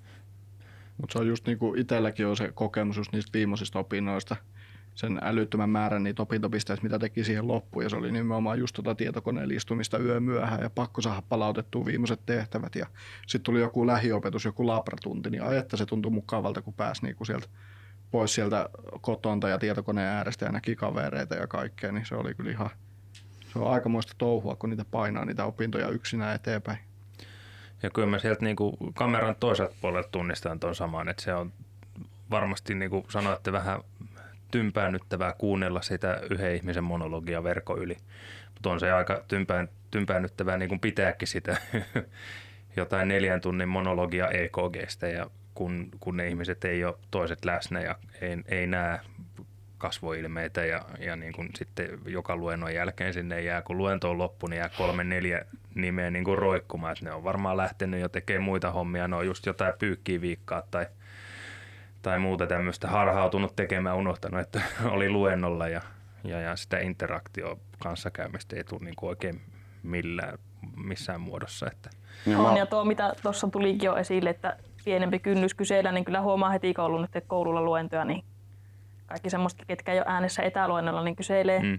Mutta 0.98 1.12
se 1.12 1.18
on 1.18 1.26
just 1.26 1.46
niin 1.46 1.58
kuin 1.58 1.80
itselläkin 1.80 2.26
on 2.26 2.36
se 2.36 2.52
kokemus 2.54 2.96
just 2.96 3.12
niistä 3.12 3.32
viimeisistä 3.32 3.78
opinnoista, 3.78 4.36
sen 4.94 5.18
älyttömän 5.22 5.70
määrän 5.70 6.02
niitä 6.02 6.22
opintopisteitä, 6.22 6.82
mitä 6.82 6.98
teki 6.98 7.24
siihen 7.24 7.48
loppuun. 7.48 7.84
Ja 7.84 7.88
se 7.88 7.96
oli 7.96 8.12
nimenomaan 8.12 8.58
just 8.58 8.74
tuota 8.74 8.94
tietokoneen 8.94 9.50
istumista 9.50 9.98
yö 9.98 10.20
myöhään 10.20 10.62
ja 10.62 10.70
pakko 10.70 11.00
saada 11.00 11.22
palautettua 11.28 11.84
viimeiset 11.84 12.20
tehtävät. 12.26 12.74
Ja 12.74 12.86
sitten 13.26 13.42
tuli 13.42 13.60
joku 13.60 13.86
lähiopetus, 13.86 14.44
joku 14.44 14.66
labratunti, 14.66 15.30
niin 15.30 15.42
ajetta 15.42 15.76
se 15.76 15.86
tuntui 15.86 16.12
mukavalta, 16.12 16.62
kun 16.62 16.74
pääsi 16.74 17.02
niinku 17.02 17.24
sieltä 17.24 17.46
pois 18.10 18.34
sieltä 18.34 18.68
kotonta 19.00 19.48
ja 19.48 19.58
tietokoneen 19.58 20.08
äärestä 20.08 20.44
ja 20.44 20.52
näki 20.52 20.76
kavereita 20.76 21.34
ja 21.34 21.46
kaikkea, 21.46 21.92
niin 21.92 22.06
se 22.06 22.14
oli 22.14 22.34
kyllä 22.34 22.50
ihan, 22.50 22.70
se 23.52 23.58
on 23.58 23.72
aikamoista 23.72 24.12
touhua, 24.18 24.56
kun 24.56 24.70
niitä 24.70 24.84
painaa 24.90 25.24
niitä 25.24 25.44
opintoja 25.44 25.88
yksinään 25.88 26.34
eteenpäin. 26.34 26.78
Ja 27.82 27.90
kyllä 27.90 28.08
mä 28.08 28.18
sieltä 28.18 28.44
niin 28.44 28.56
kuin 28.56 28.76
kameran 28.94 29.36
toiselta 29.40 29.74
puolelta 29.80 30.08
tunnistan 30.12 30.60
tuon 30.60 30.74
saman, 30.74 31.08
että 31.08 31.22
se 31.22 31.34
on 31.34 31.52
varmasti 32.30 32.74
niin 32.74 32.90
kuin 32.90 33.04
sanoitte 33.08 33.52
vähän 33.52 33.80
tympäännyttävää 34.50 35.34
kuunnella 35.38 35.82
sitä 35.82 36.20
yhden 36.30 36.54
ihmisen 36.54 36.84
monologia 36.84 37.44
verko 37.44 37.76
yli. 37.76 37.96
Mutta 38.54 38.70
on 38.70 38.80
se 38.80 38.92
aika 38.92 39.24
tympään, 39.28 39.68
tympäännyttävää 39.90 40.58
niin 40.58 40.68
kuin 40.68 40.80
pitääkin 40.80 41.28
sitä 41.28 41.56
jotain 42.76 43.08
neljän 43.08 43.40
tunnin 43.40 43.68
monologia 43.68 44.28
EKGstä 44.28 45.08
ja 45.08 45.30
kun, 45.54 45.88
kun 46.00 46.16
ne 46.16 46.28
ihmiset 46.28 46.64
ei 46.64 46.84
ole 46.84 46.94
toiset 47.10 47.44
läsnä 47.44 47.80
ja 47.80 47.96
ei, 48.20 48.36
ei 48.46 48.66
näe 48.66 49.00
kasvoilmeitä 49.78 50.64
ja, 50.64 50.84
ja 50.98 51.16
niin 51.16 51.32
kuin 51.32 51.48
sitten 51.56 51.88
joka 52.06 52.36
luennon 52.36 52.74
jälkeen 52.74 53.12
sinne 53.12 53.40
jää, 53.40 53.62
kun 53.62 53.78
luento 53.78 54.10
on 54.10 54.18
loppu, 54.18 54.46
niin 54.46 54.58
jää 54.58 54.70
kolme 54.76 55.04
neljä 55.04 55.44
nimeä 55.74 56.10
niin 56.10 56.24
kuin 56.24 56.38
roikkumaan, 56.38 56.92
että 56.92 57.04
ne 57.04 57.12
on 57.12 57.24
varmaan 57.24 57.56
lähtenyt 57.56 58.00
jo 58.00 58.08
tekemään 58.08 58.42
muita 58.42 58.70
hommia, 58.70 59.08
ne 59.08 59.16
on 59.16 59.26
just 59.26 59.46
jotain 59.46 59.74
pyykkiä 59.78 60.20
viikkaa 60.20 60.62
tai, 60.70 60.86
tai 62.02 62.18
muuta 62.18 62.46
tämmöistä 62.46 62.88
harhautunut 62.88 63.56
tekemään, 63.56 63.96
unohtanut, 63.96 64.40
että 64.40 64.62
oli 64.94 65.10
luennolla 65.10 65.68
ja, 65.68 65.80
ja, 66.24 66.40
ja 66.40 66.56
sitä 66.56 66.78
interaktio 66.78 67.58
kanssakäymistä 67.82 68.56
ei 68.56 68.64
tule 68.64 68.80
niin 68.84 68.96
kuin 68.96 69.08
oikein 69.08 69.40
millään, 69.82 70.38
missään 70.76 71.20
muodossa. 71.20 71.66
Että. 71.72 71.90
On, 72.36 72.56
ja 72.56 72.66
tuo 72.66 72.84
mitä 72.84 73.12
tuossa 73.22 73.48
tulikin 73.48 73.86
jo 73.86 73.96
esille, 73.96 74.30
että 74.30 74.56
pienempi 74.84 75.18
kynnys 75.18 75.54
kysellä, 75.54 75.92
niin 75.92 76.04
kyllä 76.04 76.20
huomaa 76.20 76.50
heti, 76.50 76.74
kun 76.74 76.84
on 76.84 76.90
ollut 76.90 77.14
nyt 77.14 77.24
koululla 77.26 77.62
luentoja, 77.62 78.04
niin 78.04 78.24
kaikki 79.06 79.30
semmoista, 79.30 79.64
ketkä 79.66 79.94
jo 79.94 80.02
äänessä 80.06 80.42
etäluennolla, 80.42 81.04
niin 81.04 81.16
kyselee. 81.16 81.62
Mm. 81.62 81.78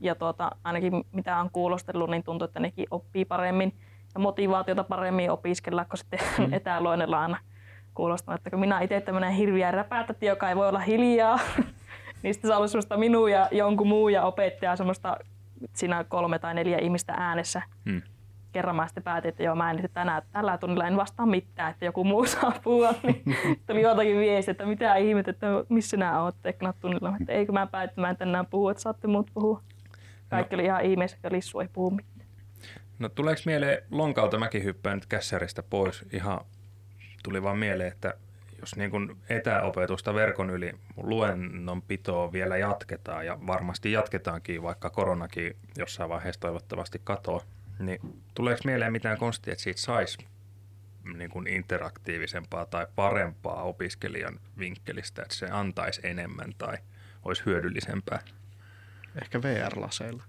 Ja 0.00 0.14
tuota, 0.14 0.50
ainakin 0.64 1.04
mitä 1.12 1.40
on 1.40 1.50
kuulostellut, 1.50 2.10
niin 2.10 2.22
tuntuu, 2.22 2.44
että 2.44 2.60
nekin 2.60 2.86
oppii 2.90 3.24
paremmin 3.24 3.74
ja 4.14 4.20
motivaatiota 4.20 4.84
paremmin 4.84 5.30
opiskella, 5.30 5.84
kun 5.84 5.98
sitten 5.98 6.20
mm. 6.38 6.52
etäluennolla 6.58 7.20
aina 7.20 7.38
kuulostaa, 7.94 8.34
että 8.34 8.50
kun 8.50 8.60
minä 8.60 8.80
itse 8.80 9.00
tämmöinen 9.00 9.32
hirviä 9.32 9.70
räpätäti, 9.70 10.26
joka 10.26 10.48
ei 10.48 10.56
voi 10.56 10.68
olla 10.68 10.78
hiljaa, 10.78 11.38
niin 12.22 12.34
sitten 12.34 12.50
se 12.50 12.68
semmoista 12.68 12.96
minua 12.96 13.30
ja 13.30 13.48
jonkun 13.52 13.88
muu 13.88 14.08
ja 14.08 14.22
opettaja 14.22 14.76
semmoista 14.76 15.16
siinä 15.72 16.04
kolme 16.04 16.38
tai 16.38 16.54
neljä 16.54 16.78
ihmistä 16.78 17.14
äänessä. 17.16 17.62
Mm 17.84 18.02
kerran 18.56 18.76
mä 18.76 18.86
sitten 18.86 19.02
päätin, 19.02 19.28
että 19.28 19.42
joo, 19.42 19.54
mä 19.54 19.70
en 19.70 19.88
tänään, 19.94 20.22
tällä 20.32 20.58
tunnilla 20.58 20.86
en 20.86 20.96
vastaa 20.96 21.26
mitään, 21.26 21.70
että 21.70 21.84
joku 21.84 22.04
muu 22.04 22.26
saa 22.32 22.52
puhua, 22.64 22.94
niin 23.02 23.22
tuli 23.66 23.82
jotakin 23.82 24.18
viesti, 24.18 24.50
että 24.50 24.66
mitä 24.66 24.94
ihmettä, 24.94 25.30
että 25.30 25.46
missä 25.68 25.96
nämä 25.96 26.22
olette 26.22 26.54
tunnilla, 26.80 27.12
että 27.20 27.32
eikö 27.32 27.52
mä 27.52 27.66
päätin, 27.66 27.90
että 27.90 28.00
mä 28.00 28.10
en 28.10 28.16
tänään 28.16 28.46
puhu, 28.46 28.68
että 28.68 28.82
saatte 28.82 29.08
muut 29.08 29.30
puhua. 29.34 29.62
Kaikki 30.36 30.56
no. 30.56 30.60
oli 30.60 30.66
ihan 30.66 30.84
ihmeessä, 30.84 31.16
että 31.16 31.32
Lissu 31.32 31.60
ei 31.60 31.68
puhu 31.68 31.90
mitään. 31.90 32.26
No 32.98 33.08
tuleeko 33.08 33.42
mieleen 33.46 33.82
lonkalta, 33.90 34.38
mäkin 34.38 34.64
hyppään 34.64 34.96
nyt 34.96 35.06
kässäristä 35.06 35.62
pois, 35.62 36.04
ihan 36.12 36.40
tuli 37.22 37.42
vaan 37.42 37.58
mieleen, 37.58 37.92
että 37.92 38.14
jos 38.60 38.76
niin 38.76 38.90
kuin 38.90 39.16
etäopetusta 39.28 40.14
verkon 40.14 40.50
yli 40.50 40.72
luennon 40.96 41.82
pitoa 41.82 42.32
vielä 42.32 42.56
jatketaan 42.56 43.26
ja 43.26 43.38
varmasti 43.46 43.92
jatketaankin, 43.92 44.62
vaikka 44.62 44.90
koronakin 44.90 45.56
jossain 45.76 46.10
vaiheessa 46.10 46.40
toivottavasti 46.40 47.00
katoaa, 47.04 47.40
niin 47.78 48.00
tuleeko 48.34 48.60
mieleen 48.64 48.92
mitään 48.92 49.18
konstia, 49.18 49.52
että 49.52 49.62
siitä 49.62 49.80
saisi 49.80 50.18
niin 51.14 51.30
kuin 51.30 51.46
interaktiivisempaa 51.46 52.66
tai 52.66 52.86
parempaa 52.96 53.62
opiskelijan 53.62 54.40
vinkkelistä, 54.58 55.22
että 55.22 55.34
se 55.34 55.46
antaisi 55.50 56.00
enemmän 56.04 56.54
tai 56.58 56.76
olisi 57.24 57.42
hyödyllisempää? 57.46 58.20
Ehkä 59.22 59.42
VR-laseilla. 59.42 60.22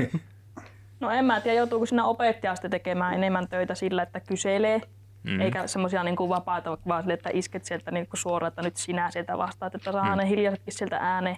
no 1.00 1.10
en 1.10 1.24
mä 1.24 1.40
tiedä, 1.40 1.58
joutuuko 1.58 1.86
sinä 1.86 2.04
opettaja 2.04 2.54
tekemään 2.70 3.14
enemmän 3.14 3.48
töitä 3.48 3.74
sillä, 3.74 4.02
että 4.02 4.20
kyselee, 4.20 4.80
mm. 5.22 5.40
eikä 5.40 5.66
semmoisia 5.66 6.04
niin 6.04 6.16
kuin 6.16 6.28
vapaita, 6.28 6.78
vaan 6.88 7.02
sille, 7.02 7.14
että 7.14 7.30
isket 7.32 7.64
sieltä 7.64 7.90
niin 7.90 8.06
kuin 8.06 8.20
suoraan, 8.20 8.48
että 8.48 8.62
nyt 8.62 8.76
sinä 8.76 9.10
sieltä 9.10 9.38
vastaat, 9.38 9.74
että 9.74 9.92
saa 9.92 10.16
mm. 10.16 10.18
ne 10.18 10.28
hiljaisetkin 10.28 10.74
sieltä 10.74 10.96
ääneen. 10.96 11.36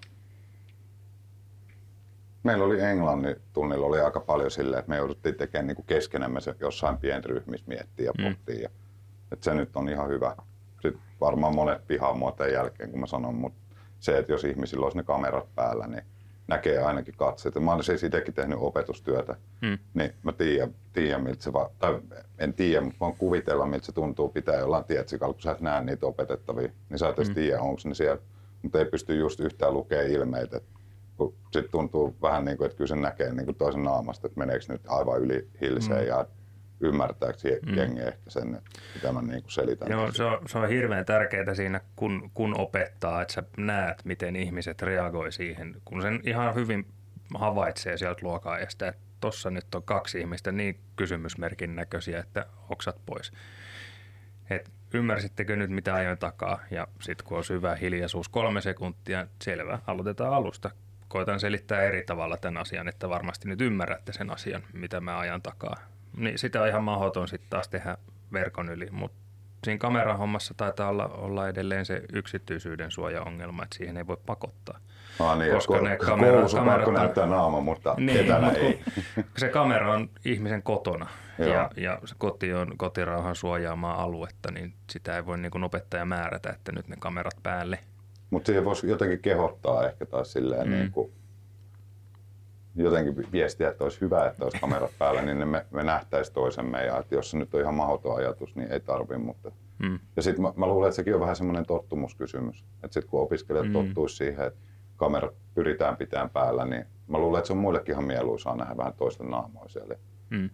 Meillä 2.42 2.64
oli 2.64 2.80
englannin 2.80 3.36
tunnilla 3.52 3.86
oli 3.86 4.00
aika 4.00 4.20
paljon 4.20 4.50
silleen, 4.50 4.80
että 4.80 4.90
me 4.90 4.96
jouduttiin 4.96 5.34
tekemään 5.34 5.66
niin 5.66 5.86
keskenämme 5.86 6.40
se 6.40 6.54
jossain 6.61 6.98
pienryhmissä 6.98 7.66
miettiä 7.68 8.06
ja 8.06 8.12
pohtia. 8.22 8.54
Mm. 8.54 8.62
Ja, 8.62 8.68
että 9.32 9.44
se 9.44 9.54
nyt 9.54 9.76
on 9.76 9.88
ihan 9.88 10.08
hyvä. 10.08 10.36
Sitten 10.82 11.02
varmaan 11.20 11.54
monet 11.54 11.86
pihaa 11.86 12.14
mua 12.14 12.32
tämän 12.32 12.52
jälkeen, 12.52 12.90
kun 12.90 13.00
mä 13.00 13.06
sanon, 13.06 13.34
mutta 13.34 13.61
se, 13.98 14.18
että 14.18 14.32
jos 14.32 14.44
ihmisillä 14.44 14.84
olisi 14.84 14.96
ne 14.96 15.02
kamerat 15.02 15.54
päällä, 15.54 15.86
niin 15.86 16.04
näkee 16.51 16.78
ainakin 16.78 17.14
katseet. 17.16 17.55
Mä 17.55 17.72
olen 17.72 17.84
siis 17.84 18.03
itsekin 18.03 18.34
tehnyt 18.34 18.59
opetustyötä, 18.61 19.36
mm. 19.62 19.78
niin 19.94 20.12
mä 20.22 20.32
tiedän, 20.32 20.74
tiedän 20.92 21.22
miltä 21.22 21.42
se 21.42 21.53
va- 21.53 21.70
tai 21.78 22.01
en 22.38 22.55
tiedä, 22.55 22.80
mutta 22.80 23.01
voin 23.01 23.16
kuvitella, 23.16 23.66
miltä 23.66 23.86
se 23.86 23.92
tuntuu 23.92 24.28
pitää 24.28 24.57
jollain 24.57 24.84
tietsikalla, 24.84 25.34
kun 25.34 25.42
sä 25.42 25.51
et 25.51 25.61
näe 25.61 25.84
niitä 25.84 26.07
opetettavia, 26.07 26.70
niin 26.88 26.98
sä 26.98 27.09
et 27.09 27.18
edes 27.18 27.28
mm. 27.28 27.34
tiedä, 27.34 27.61
onko 27.61 27.80
ne 27.84 27.94
siellä, 27.94 28.22
mutta 28.62 28.78
ei 28.78 28.84
pysty 28.84 29.16
just 29.16 29.40
yhtään 29.40 29.74
lukemaan 29.74 30.11
ilmeitä 30.11 30.61
kun 31.20 31.34
sit 31.53 31.70
tuntuu 31.70 32.16
vähän 32.22 32.44
niin 32.44 32.59
kuin, 32.59 32.66
että 32.66 32.76
kyllä 32.76 32.88
se 32.88 32.96
näkee 32.96 33.32
niin 33.32 33.44
kuin 33.44 33.57
toisen 33.57 33.82
naamasta, 33.82 34.26
että 34.26 34.38
meneekö 34.38 34.64
nyt 34.68 34.80
aivan 34.88 35.20
yli 35.20 35.48
hilseen 35.61 36.01
mm. 36.01 36.09
ja 36.09 36.26
ymmärtääkö 36.80 37.38
mm. 37.66 37.76
jengi 37.76 38.00
ehkä 38.00 38.30
sen, 38.30 38.62
mitä 38.94 39.12
mä 39.12 39.22
niin 39.22 39.42
kuin 39.42 39.52
selitän. 39.52 39.90
Joo, 39.90 40.12
se 40.12 40.24
on, 40.24 40.38
se 40.46 40.58
on 40.58 40.68
hirveän 40.68 41.04
tärkeää 41.04 41.54
siinä, 41.54 41.80
kun, 41.96 42.30
kun 42.34 42.60
opettaa, 42.60 43.22
että 43.22 43.34
sä 43.34 43.42
näet, 43.56 44.04
miten 44.04 44.36
ihmiset 44.36 44.82
reagoi 44.82 45.32
siihen, 45.32 45.76
kun 45.84 46.02
sen 46.02 46.20
ihan 46.24 46.54
hyvin 46.54 46.86
havaitsee 47.34 47.96
sieltä 47.96 48.20
luokaajasta, 48.22 48.88
että 48.88 49.00
tuossa 49.20 49.50
nyt 49.50 49.74
on 49.74 49.82
kaksi 49.82 50.20
ihmistä 50.20 50.52
niin 50.52 50.80
kysymysmerkin 50.96 51.76
näköisiä, 51.76 52.20
että 52.20 52.46
oksat 52.68 52.96
pois. 53.06 53.32
Et 54.50 54.70
ymmärsittekö 54.94 55.56
nyt 55.56 55.70
mitä 55.70 55.94
ajoin 55.94 56.18
takaa 56.18 56.60
ja 56.70 56.88
sitten 57.00 57.26
kun 57.26 57.38
on 57.38 57.44
syvä 57.44 57.74
hiljaisuus 57.74 58.28
kolme 58.28 58.60
sekuntia, 58.60 59.26
selvä, 59.42 59.78
aloitetaan 59.86 60.34
alusta 60.34 60.70
koitan 61.10 61.40
selittää 61.40 61.82
eri 61.82 62.04
tavalla 62.06 62.36
tämän 62.36 62.60
asian, 62.60 62.88
että 62.88 63.08
varmasti 63.08 63.48
nyt 63.48 63.60
ymmärrätte 63.60 64.12
sen 64.12 64.30
asian, 64.30 64.62
mitä 64.72 65.00
mä 65.00 65.18
ajan 65.18 65.42
takaa. 65.42 65.76
Niin 66.16 66.38
sitä 66.38 66.62
on 66.62 66.68
ihan 66.68 66.84
mahdoton 66.84 67.28
sitten 67.28 67.50
taas 67.50 67.68
tehdä 67.68 67.96
verkon 68.32 68.68
yli, 68.68 68.88
mutta 68.90 69.16
siinä 69.64 69.78
kamerahommassa 69.78 70.54
taitaa 70.56 70.88
olla, 70.88 71.08
olla 71.08 71.48
edelleen 71.48 71.86
se 71.86 72.02
yksityisyyden 72.12 72.90
suojaongelma, 72.90 73.62
että 73.62 73.76
siihen 73.76 73.96
ei 73.96 74.06
voi 74.06 74.16
pakottaa. 74.26 74.78
Ah, 75.20 75.38
niin, 75.38 75.52
koska 75.52 75.78
ko- 75.78 75.82
ne 75.82 75.96
kamera, 75.96 76.48
kamerat 76.54 76.88
on, 76.88 76.94
näyttää 76.94 77.26
naama, 77.26 77.61
mutta 77.61 77.94
niin, 77.96 78.20
etänä 78.20 78.46
mutta 78.46 78.61
ei. 78.61 78.82
Se 79.36 79.48
kamera 79.48 79.92
on 79.92 80.11
ihmisen 80.24 80.62
kotona 80.62 81.06
ja, 81.38 81.70
ja 81.76 81.98
se 82.04 82.14
koti 82.18 82.54
on 82.54 82.72
kotirauhan 82.76 83.36
suojaamaa 83.36 84.02
aluetta, 84.02 84.50
niin 84.50 84.74
sitä 84.90 85.16
ei 85.16 85.26
voi 85.26 85.38
niin 85.38 85.50
kuin 85.50 85.64
opettaja 85.64 86.04
määrätä, 86.04 86.50
että 86.50 86.72
nyt 86.72 86.88
ne 86.88 86.96
kamerat 87.00 87.36
päälle– 87.42 87.78
mutta 88.30 88.46
siihen 88.46 88.64
voisi 88.64 88.88
jotenkin 88.88 89.18
kehottaa 89.18 89.86
ehkä 89.86 90.06
taas 90.06 90.32
silleen 90.32 90.66
mm. 90.66 90.72
niin 90.72 90.90
kuin, 90.90 91.12
jotenkin 92.84 93.32
viestiä, 93.32 93.68
että 93.68 93.84
olisi 93.84 94.00
hyvä, 94.00 94.26
että 94.26 94.44
olisi 94.44 94.60
kamerat 94.60 94.90
päällä, 94.98 95.22
niin 95.22 95.48
me, 95.48 95.66
me 95.70 95.82
nähtäisiin 95.82 96.34
toisemme. 96.34 96.84
Ja 96.84 96.98
että 96.98 97.14
jos 97.14 97.30
se 97.30 97.38
nyt 97.38 97.54
on 97.54 97.60
ihan 97.60 97.74
mahdoton 97.74 98.16
ajatus, 98.16 98.56
niin 98.56 98.72
ei 98.72 98.80
tarvi. 98.80 99.18
Mutta... 99.18 99.52
Mm. 99.78 99.98
Ja 100.16 100.22
sitten 100.22 100.42
mä, 100.42 100.52
mä, 100.56 100.66
luulen, 100.66 100.88
että 100.88 100.96
sekin 100.96 101.14
on 101.14 101.20
vähän 101.20 101.36
semmoinen 101.36 101.66
tottumuskysymys. 101.66 102.64
Että 102.74 102.94
sitten 102.94 103.10
kun 103.10 103.20
opiskelijat 103.20 103.66
mm. 103.66 103.72
tottuisi 103.72 104.16
siihen, 104.16 104.46
että 104.46 104.60
kamerat 104.96 105.34
pyritään 105.54 105.96
pitämään 105.96 106.30
päällä, 106.30 106.64
niin 106.64 106.84
mä 107.08 107.18
luulen, 107.18 107.38
että 107.38 107.46
se 107.46 107.52
on 107.52 107.58
muillekin 107.58 107.92
ihan 107.92 108.04
mieluisaa 108.04 108.56
nähdä 108.56 108.76
vähän 108.76 108.94
toisten 108.94 109.30
naamoja 109.30 109.68
siellä. 109.68 109.94
Mm. 110.30 110.50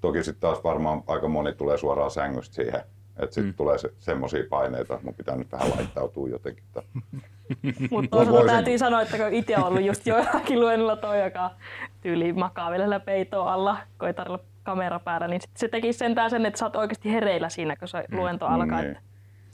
Toki 0.00 0.22
sitten 0.22 0.40
taas 0.40 0.64
varmaan 0.64 1.02
aika 1.06 1.28
moni 1.28 1.52
tulee 1.52 1.78
suoraan 1.78 2.10
sängystä 2.10 2.54
siihen 2.54 2.82
että 3.22 3.34
sitten 3.34 3.52
mm. 3.52 3.54
tulee 3.54 3.78
se, 3.78 3.92
semmoisia 3.98 4.44
paineita, 4.50 4.94
että 4.94 5.04
mun 5.04 5.14
pitää 5.14 5.36
nyt 5.36 5.52
vähän 5.52 5.70
laittautua 5.70 6.28
jotenkin. 6.28 6.64
Mutta 7.90 8.16
toisaalta 8.16 8.46
täytyy 8.46 8.78
sanoa, 8.78 9.02
että 9.02 9.16
kun 9.16 9.32
itse 9.32 9.56
on 9.56 9.64
ollut 9.64 9.82
just 9.82 10.06
joillakin 10.06 10.60
luennolla 10.60 10.96
toi, 10.96 11.24
joka 11.24 11.50
tyyli 12.00 12.32
makaa 12.32 12.70
vielä 12.70 13.00
peitoa 13.00 13.52
alla, 13.52 13.76
kun 13.98 14.08
ei 14.08 14.14
kamera 14.62 14.98
päällä, 14.98 15.28
niin 15.28 15.40
sit 15.40 15.50
se 15.56 15.68
teki 15.68 15.92
sentään 15.92 16.30
sen, 16.30 16.46
että 16.46 16.58
sä 16.58 16.66
oot 16.66 16.76
oikeasti 16.76 17.12
hereillä 17.12 17.48
siinä, 17.48 17.76
kun 17.76 17.88
se 17.88 18.04
mm. 18.08 18.18
luento 18.18 18.46
alkaa. 18.46 18.82
Niin. 18.82 18.98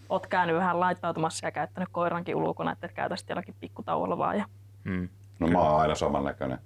oot 0.09 0.27
käynyt 0.27 0.57
vähän 0.57 0.81
laittautumassa 0.81 1.47
ja 1.47 1.51
käyttänyt 1.51 1.89
koirankin 1.93 2.37
ulkona, 2.37 2.73
että 2.73 2.87
et 2.87 2.93
käytä 2.93 3.17
sitten 3.17 3.35
jollakin 3.35 3.55
pikkutauolla 3.61 4.19
vaan. 4.19 4.39
Ja... 4.39 4.45
Mm. 4.85 5.09
No 5.39 5.47
mä 5.47 5.59
oon 5.59 5.81
aina 5.81 5.95
samannäköinen. 5.95 6.59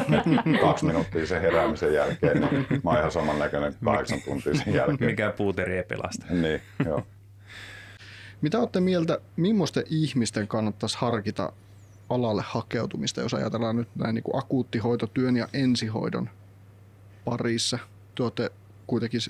Kaksi 0.60 0.86
minuuttia 0.86 1.26
sen 1.26 1.40
heräämisen 1.40 1.94
jälkeen, 1.94 2.40
niin 2.40 2.66
mä 2.84 2.90
oon 2.90 2.98
ihan 2.98 3.12
samannäköinen 3.12 3.74
kahdeksan 3.84 4.18
tuntia 4.24 4.54
sen 4.54 4.74
jälkeen. 4.74 5.10
Mikä 5.10 5.34
puuteri 5.36 5.76
ei 5.76 5.84
pelasta. 5.84 6.26
Niin, 6.30 6.60
joo. 6.84 7.02
Mitä 8.40 8.58
olette 8.58 8.80
mieltä, 8.80 9.18
millaisten 9.36 9.84
ihmisten 9.90 10.48
kannattaisi 10.48 10.98
harkita 11.00 11.52
alalle 12.10 12.42
hakeutumista, 12.46 13.20
jos 13.20 13.34
ajatellaan 13.34 13.76
nyt 13.76 13.88
näin 13.94 14.14
niin 14.14 14.36
akuuttihoitotyön 14.36 15.36
ja 15.36 15.48
ensihoidon 15.52 16.30
parissa? 17.24 17.78
Te 18.14 18.22
olette 18.22 18.50
kuitenkin 18.86 19.20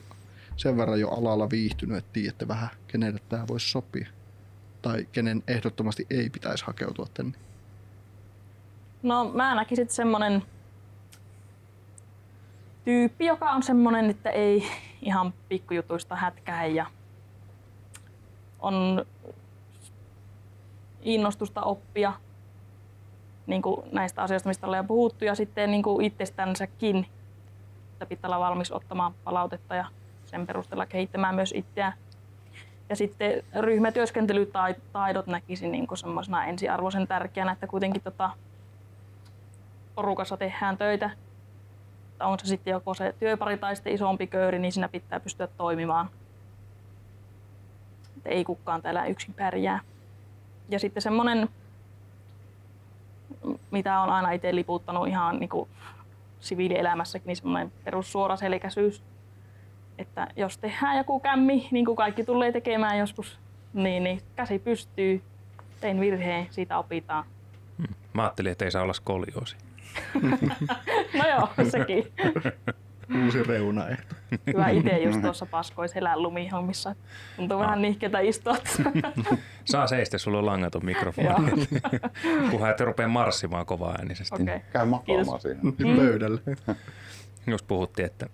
sen 0.56 0.76
verran 0.76 1.00
jo 1.00 1.08
alalla 1.08 1.50
viihtynyt, 1.50 1.98
että 1.98 2.10
tiedätte 2.12 2.48
vähän, 2.48 2.68
kenelle 2.86 3.20
tämä 3.28 3.48
voisi 3.48 3.70
sopia. 3.70 4.08
Tai 4.82 5.06
kenen 5.12 5.42
ehdottomasti 5.48 6.06
ei 6.10 6.30
pitäisi 6.30 6.64
hakeutua 6.64 7.06
tänne. 7.14 7.38
No 9.02 9.24
mä 9.34 9.54
näkisin 9.54 9.88
semmonen 9.88 10.42
tyyppi, 12.84 13.26
joka 13.26 13.50
on 13.50 13.62
semmonen, 13.62 14.10
että 14.10 14.30
ei 14.30 14.68
ihan 15.02 15.34
pikkujutuista 15.48 16.16
hätkää 16.16 16.66
ja 16.66 16.86
on 18.60 19.06
innostusta 21.02 21.62
oppia 21.62 22.12
niin 23.46 23.62
kuin 23.62 23.82
näistä 23.92 24.22
asioista, 24.22 24.48
mistä 24.48 24.66
ollaan 24.66 24.84
jo 24.84 24.88
puhuttu, 24.88 25.24
ja 25.24 25.34
sitten 25.34 25.70
niin 25.70 25.82
kuin 25.82 26.04
itsestänsäkin, 26.04 27.06
että 27.92 28.06
pitää 28.06 28.28
olla 28.28 28.40
valmis 28.40 28.72
ottamaan 28.72 29.14
palautetta 29.24 29.74
ja 29.74 29.84
sen 30.24 30.46
perusteella 30.46 30.86
kehittämään 30.86 31.34
myös 31.34 31.52
itseään. 31.56 31.92
Ja 32.88 32.96
sitten 32.96 33.42
ryhmätyöskentelytaidot 33.60 35.26
näkisin 35.26 35.72
niin 35.72 35.86
kuin 35.86 35.98
ensiarvoisen 36.48 37.06
tärkeänä, 37.06 37.52
että 37.52 37.66
kuitenkin 37.66 38.02
tota, 38.02 38.30
porukassa 39.94 40.36
tehdään 40.36 40.78
töitä. 40.78 41.10
On 42.20 42.38
se 42.38 42.46
sitten 42.46 42.72
joko 42.72 42.94
se 42.94 43.14
työpari 43.18 43.58
tai 43.58 43.76
sitten 43.76 43.92
isompi 43.92 44.26
köyri, 44.26 44.58
niin 44.58 44.72
siinä 44.72 44.88
pitää 44.88 45.20
pystyä 45.20 45.46
toimimaan. 45.46 46.10
Että 48.26 48.34
ei 48.34 48.44
kukaan 48.44 48.82
täällä 48.82 49.06
yksin 49.06 49.34
pärjää. 49.34 49.80
Ja 50.68 50.78
sitten 50.78 51.02
semmoinen, 51.02 51.48
mitä 53.70 54.00
on 54.00 54.10
aina 54.10 54.30
itse 54.30 54.54
liputtanut 54.54 55.08
ihan 55.08 55.38
niin 55.38 55.48
kuin 55.48 55.68
siviilielämässäkin, 56.40 57.26
niin 57.26 57.36
semmoinen 57.36 57.72
perussuoraselkäisyys. 57.84 59.02
Että 59.98 60.28
jos 60.36 60.58
tehdään 60.58 60.96
joku 60.96 61.20
kämmi, 61.20 61.68
niin 61.70 61.84
kuin 61.84 61.96
kaikki 61.96 62.24
tulee 62.24 62.52
tekemään 62.52 62.98
joskus, 62.98 63.38
niin, 63.74 64.04
niin 64.04 64.20
käsi 64.36 64.58
pystyy, 64.58 65.22
tein 65.80 66.00
virheen, 66.00 66.46
siitä 66.50 66.78
opitaan. 66.78 67.24
Mä 68.12 68.22
ajattelin, 68.22 68.52
että 68.52 68.64
ei 68.64 68.70
saa 68.70 68.82
olla 68.82 68.92
skolioosi. 68.92 69.56
No 71.18 71.28
joo, 71.28 71.48
sekin. 71.70 72.06
Uusi 73.24 73.42
reunaehto. 73.42 74.14
Hyvä 74.46 74.68
itse 74.68 74.98
just 74.98 75.20
tuossa 75.22 75.46
paskois 75.46 75.94
helän 75.94 76.22
lumihommissa. 76.22 76.94
Tuntuu 77.36 77.58
vähän 77.58 77.82
nihkeitä 77.82 78.20
istua. 78.20 78.56
Saa 79.64 79.86
seistä, 79.86 80.18
sulla 80.18 80.38
on 80.38 80.46
langaton 80.46 80.84
mikrofoni. 80.84 81.28
Joo. 81.28 81.38
Kunhan 82.50 82.70
et 82.70 82.80
rupea 82.80 83.08
marssimaan 83.08 83.66
kovaa 83.66 83.94
äänisesti. 83.98 84.42
Okei. 84.42 84.60
Käy 84.72 84.86
makaamaan 84.86 85.40
Kiitos. 85.40 85.42
siihen. 85.42 85.96
Pöydälle. 85.96 86.40
Just 87.46 87.66
puhuttiin, 87.68 88.06
että 88.06 88.26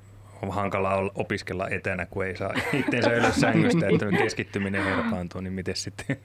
on 0.43 0.51
hankala 0.55 0.95
olla- 0.95 1.13
opiskella 1.15 1.69
etänä, 1.69 2.07
kun 2.07 2.27
ei 2.27 2.37
saa 2.37 2.55
itteensä 2.73 3.13
ylös 3.13 3.41
sängystä, 3.41 3.87
että 3.93 4.07
keskittyminen 4.19 4.85
herpaantuu, 4.85 5.41
niin 5.41 5.53
miten 5.53 5.77
sitten 5.77 6.17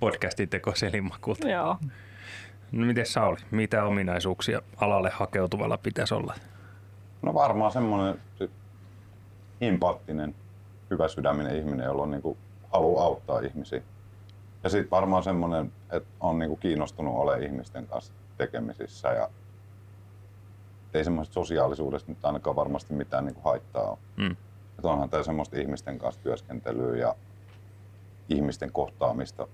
podcastin 0.00 0.48
teko 0.48 0.74
selinmakulta. 0.74 1.48
Joo. 1.48 1.76
No 2.72 2.86
miten 2.86 3.06
Sauli, 3.06 3.36
mitä 3.50 3.84
ominaisuuksia 3.84 4.62
alalle 4.76 5.10
hakeutuvalla 5.14 5.78
pitäisi 5.78 6.14
olla? 6.14 6.34
No 7.22 7.34
varmaan 7.34 7.72
semmoinen 7.72 8.20
empaattinen, 9.60 10.34
hyvä 10.90 11.08
sydäminen 11.08 11.56
ihminen, 11.56 11.86
jolla 11.86 12.02
on 12.02 12.10
niinku 12.10 12.36
halu 12.72 12.98
auttaa 12.98 13.40
ihmisiä. 13.40 13.82
Ja 14.64 14.70
sitten 14.70 14.90
varmaan 14.90 15.22
semmoinen, 15.22 15.72
että 15.92 16.08
on 16.20 16.38
niinku 16.38 16.56
kiinnostunut 16.56 17.16
olemaan 17.16 17.44
ihmisten 17.44 17.86
kanssa 17.86 18.12
tekemisissä 18.38 19.08
ja 19.08 19.28
ei 20.94 21.04
semmoisesta 21.04 21.34
sosiaalisuudesta 21.34 22.12
nyt 22.12 22.24
ainakaan 22.24 22.56
varmasti 22.56 22.94
mitään 22.94 23.24
niinku 23.24 23.40
haittaa 23.44 23.90
ole. 23.90 23.98
Mm. 24.16 24.36
Et 24.78 24.84
onhan 24.84 25.10
tämä 25.10 25.22
semmoista 25.22 25.56
ihmisten 25.56 25.98
kanssa 25.98 26.20
työskentelyä 26.20 26.96
ja 26.96 27.14
ihmisten 28.28 28.72
kohtaamista 28.72 29.48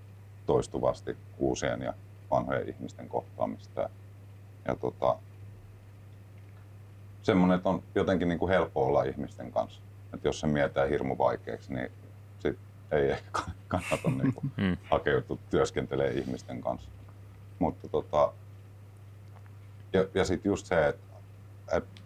toistuvasti, 0.47 1.17
uusien 1.39 1.83
ja 1.83 1.95
vanhojen 2.31 2.69
ihmisten 2.69 3.09
kohtaamista. 3.09 3.81
Ja, 3.81 3.89
ja 4.69 4.77
tota, 4.77 5.19
semmoinen, 7.27 7.57
että 7.57 7.68
on 7.68 7.83
jotenkin 7.95 8.29
niin 8.29 8.39
kuin 8.39 8.51
helppo 8.51 8.87
olla 8.87 9.03
ihmisten 9.03 9.53
kanssa. 9.53 9.81
Että 10.14 10.29
jos 10.29 10.41
se 10.41 10.47
mietää 10.47 10.87
hirmu 10.87 11.18
vaikeaksi, 11.18 11.74
niin 11.74 11.93
sit 12.39 12.59
ei 12.91 13.11
ehkä 13.11 13.41
kannata 13.68 14.11
niin 14.22 14.35
kuin 14.35 14.53
Mm. 14.57 14.77
hakeutua 14.91 15.39
työskentelemään 15.51 16.18
ihmisten 16.18 16.61
kanssa. 16.61 16.91
Mutta 17.59 17.89
tota, 17.89 18.33
ja, 19.93 20.07
ja 20.14 20.24
sitten 20.24 20.51
just 20.51 20.66
se, 20.66 20.89
että, 20.89 21.16
että 21.72 22.01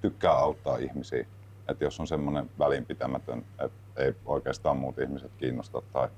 tykkää 0.00 0.32
auttaa 0.32 0.76
ihmisiä. 0.76 1.26
Että 1.68 1.84
jos 1.84 2.00
on 2.00 2.06
semmoinen 2.06 2.50
välinpitämätön, 2.58 3.38
että 3.58 3.78
ei 4.02 4.14
oikeastaan 4.26 4.76
muut 4.76 4.98
ihmiset 4.98 5.30
kiinnosta 5.38 5.82
tai 5.92 6.08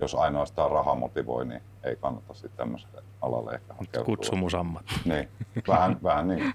jos 0.00 0.14
ainoastaan 0.14 0.70
raha 0.70 0.94
motivoi, 0.94 1.44
niin 1.46 1.62
ei 1.82 1.96
kannata 1.96 2.34
sitten 2.34 2.56
tämmöiselle 2.56 3.02
alalle 3.22 3.54
ehkä 3.54 3.74
hakeutua. 3.74 4.04
Kutsumusammatti. 4.04 4.94
Niin, 5.04 5.28
vähän, 5.68 5.96
vähän 6.02 6.28
niin. 6.28 6.52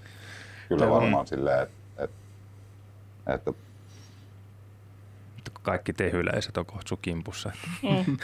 Kyllä 0.70 0.80
Tämä 0.84 0.92
on- 0.96 1.02
varmaan 1.02 1.26
silleen, 1.26 1.62
että, 1.62 2.04
että, 2.04 2.16
että 3.34 3.52
Kaikki 5.62 5.92
tehyläiset 5.92 6.56
on 6.56 6.66
kohta 6.66 6.96
kimpussa. 7.02 7.52
Mm. 7.82 8.16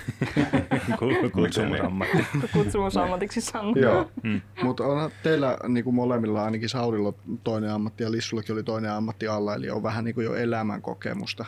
Kutsumusammatti. 1.32 2.26
Kutsumusammatiksi 2.52 3.40
sanoo. 3.50 3.74
Joo. 3.76 4.10
Mm. 4.22 4.40
Mutta 4.62 4.84
on 4.86 5.10
teillä 5.22 5.56
niin 5.68 5.84
kuin 5.84 5.94
molemmilla 5.96 6.44
ainakin 6.44 6.68
Saurilla 6.68 7.12
toinen 7.44 7.70
ammatti 7.70 8.02
ja 8.04 8.10
Lissullakin 8.12 8.52
oli 8.52 8.62
toinen 8.62 8.90
ammatti 8.90 9.28
alla, 9.28 9.54
eli 9.54 9.70
on 9.70 9.82
vähän 9.82 10.04
niin 10.04 10.14
kuin 10.14 10.24
jo 10.24 10.34
elämän 10.34 10.82
kokemusta. 10.82 11.44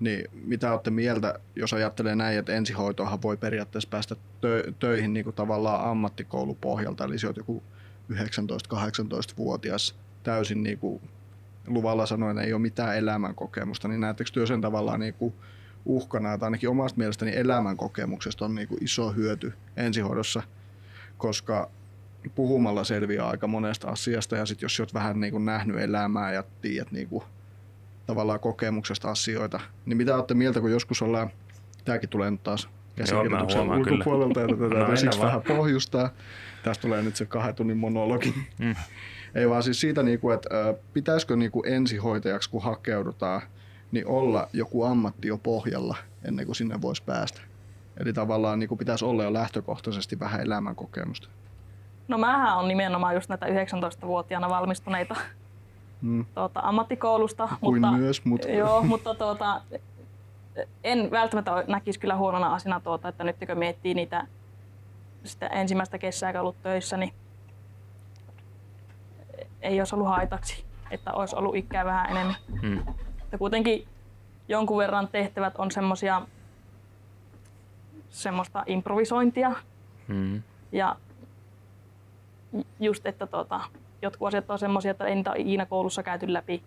Niin 0.00 0.24
mitä 0.44 0.72
olette 0.72 0.90
mieltä, 0.90 1.38
jos 1.56 1.72
ajattelee 1.72 2.16
näin, 2.16 2.38
että 2.38 2.52
ensihoitoahan 2.52 3.22
voi 3.22 3.36
periaatteessa 3.36 3.88
päästä 3.90 4.14
tö- 4.14 4.72
töihin 4.78 5.12
niin 5.12 5.24
kuin 5.24 5.36
tavallaan 5.36 5.90
ammattikoulupohjalta, 5.90 7.04
eli 7.04 7.18
se 7.18 7.28
on 7.28 7.34
joku 7.36 7.62
19-18-vuotias 8.12 9.94
täysin 10.26 10.62
niin 10.62 10.78
kuin 10.78 11.00
luvalla 11.66 12.06
sanoen 12.06 12.38
ei 12.38 12.52
ole 12.52 12.62
mitään 12.62 12.96
elämän 12.96 13.34
kokemusta, 13.34 13.88
niin 13.88 14.00
näettekö 14.00 14.30
työ 14.32 14.46
sen 14.46 14.60
tavallaan 14.60 15.00
niin 15.00 15.14
kuin 15.14 15.34
uhkana, 15.84 16.32
että 16.32 16.46
ainakin 16.46 16.68
omasta 16.68 16.98
mielestäni 16.98 17.36
elämän 17.36 17.76
kokemuksesta 17.76 18.44
on 18.44 18.54
niin 18.54 18.68
kuin 18.68 18.84
iso 18.84 19.12
hyöty 19.12 19.52
ensihoidossa, 19.76 20.42
koska 21.18 21.70
puhumalla 22.34 22.84
selviää 22.84 23.28
aika 23.28 23.46
monesta 23.46 23.88
asiasta 23.88 24.36
ja 24.36 24.46
sitten 24.46 24.64
jos 24.64 24.80
olet 24.80 24.94
vähän 24.94 25.20
niin 25.20 25.32
kuin 25.32 25.44
nähnyt 25.44 25.80
elämää 25.80 26.32
ja 26.32 26.44
tiedät 26.62 26.92
niin 26.92 27.08
kuin 27.08 27.24
tavallaan 28.06 28.40
kokemuksesta 28.40 29.10
asioita, 29.10 29.60
niin 29.86 29.96
mitä 29.96 30.16
olette 30.16 30.34
mieltä, 30.34 30.60
kun 30.60 30.70
joskus 30.70 31.02
ollaan, 31.02 31.30
tämäkin 31.84 32.08
tulee 32.08 32.30
nyt 32.30 32.42
taas 32.42 32.68
käsikirjoituksen 32.96 33.70
ulkopuolelta 33.70 34.40
ja 34.40 34.46
tätä 34.48 34.90
No, 34.90 34.96
siksi 34.96 35.18
vaan. 35.18 35.26
vähän 35.26 35.42
pohjustaa. 35.42 36.10
Tästä 36.62 36.82
tulee 36.82 37.02
nyt 37.02 37.16
se 37.16 37.26
kahden 37.26 37.54
tunnin 37.54 37.76
monologi. 37.76 38.34
Mm. 38.58 38.74
Ei 39.36 39.50
vaan 39.50 39.62
siis 39.62 39.80
siitä, 39.80 40.02
niin 40.02 40.20
kuin, 40.20 40.34
että 40.34 40.48
pitäisikö 40.92 41.36
niin 41.36 41.50
kuin 41.50 41.68
ensihoitajaksi, 41.68 42.50
kun 42.50 42.62
hakeudutaan, 42.62 43.42
niin 43.92 44.06
olla 44.06 44.48
joku 44.52 44.84
ammatti 44.84 45.28
jo 45.28 45.38
pohjalla 45.38 45.96
ennen 46.24 46.46
kuin 46.46 46.56
sinne 46.56 46.82
voisi 46.82 47.02
päästä. 47.02 47.40
Eli 48.00 48.12
tavallaan 48.12 48.58
niin 48.58 48.68
kuin 48.68 48.78
pitäisi 48.78 49.04
olla 49.04 49.24
jo 49.24 49.32
lähtökohtaisesti 49.32 50.20
vähän 50.20 50.40
elämänkokemusta. 50.40 51.28
No 52.08 52.18
mähän 52.18 52.56
on 52.56 52.68
nimenomaan 52.68 53.14
just 53.14 53.28
näitä 53.28 53.46
19-vuotiaana 53.46 54.48
valmistuneita 54.48 55.16
Mm. 56.00 56.24
tuota, 56.34 56.60
ammattikoulusta. 56.60 57.48
Kuin 57.60 57.82
mutta, 57.82 57.96
myös, 57.96 58.24
mutta 58.24 58.48
Joo, 58.48 58.82
mutta 58.82 59.14
tuota, 59.14 59.60
en 60.84 61.10
välttämättä 61.10 61.64
näkisi 61.66 62.00
kyllä 62.00 62.16
huonona 62.16 62.54
asiana 62.54 62.80
tuota, 62.80 63.08
että 63.08 63.24
nyt 63.24 63.36
kun 63.46 63.58
miettii 63.58 63.94
niitä 63.94 64.26
sitä 65.24 65.46
ensimmäistä 65.46 65.98
kesää, 65.98 66.32
kun 66.32 66.40
ollut 66.40 66.62
töissä, 66.62 66.96
niin 66.96 67.12
ei 69.66 69.80
olisi 69.80 69.94
ollut 69.94 70.08
haitaksi, 70.08 70.64
että 70.90 71.12
olisi 71.12 71.36
ollut 71.36 71.56
ikää 71.56 71.84
vähän 71.84 72.10
enemmän. 72.10 72.36
Mm. 72.62 72.82
Kuitenkin 73.38 73.88
jonkun 74.48 74.78
verran 74.78 75.08
tehtävät 75.08 75.54
on 75.58 75.70
semmosia, 75.70 76.22
semmoista 78.10 78.62
improvisointia 78.66 79.52
Mm. 80.08 80.42
ja 80.72 80.96
just, 82.80 83.06
että 83.06 83.26
tuota, 83.26 83.60
jotkut 84.02 84.28
asiat 84.28 84.50
on 84.50 84.58
semmoisia, 84.58 84.90
että 84.90 85.04
ei 85.04 85.14
niitä 85.14 85.30
ole 85.30 85.38
ikinä 85.40 85.66
koulussa 85.66 86.02
käyty 86.02 86.32
läpi. 86.32 86.62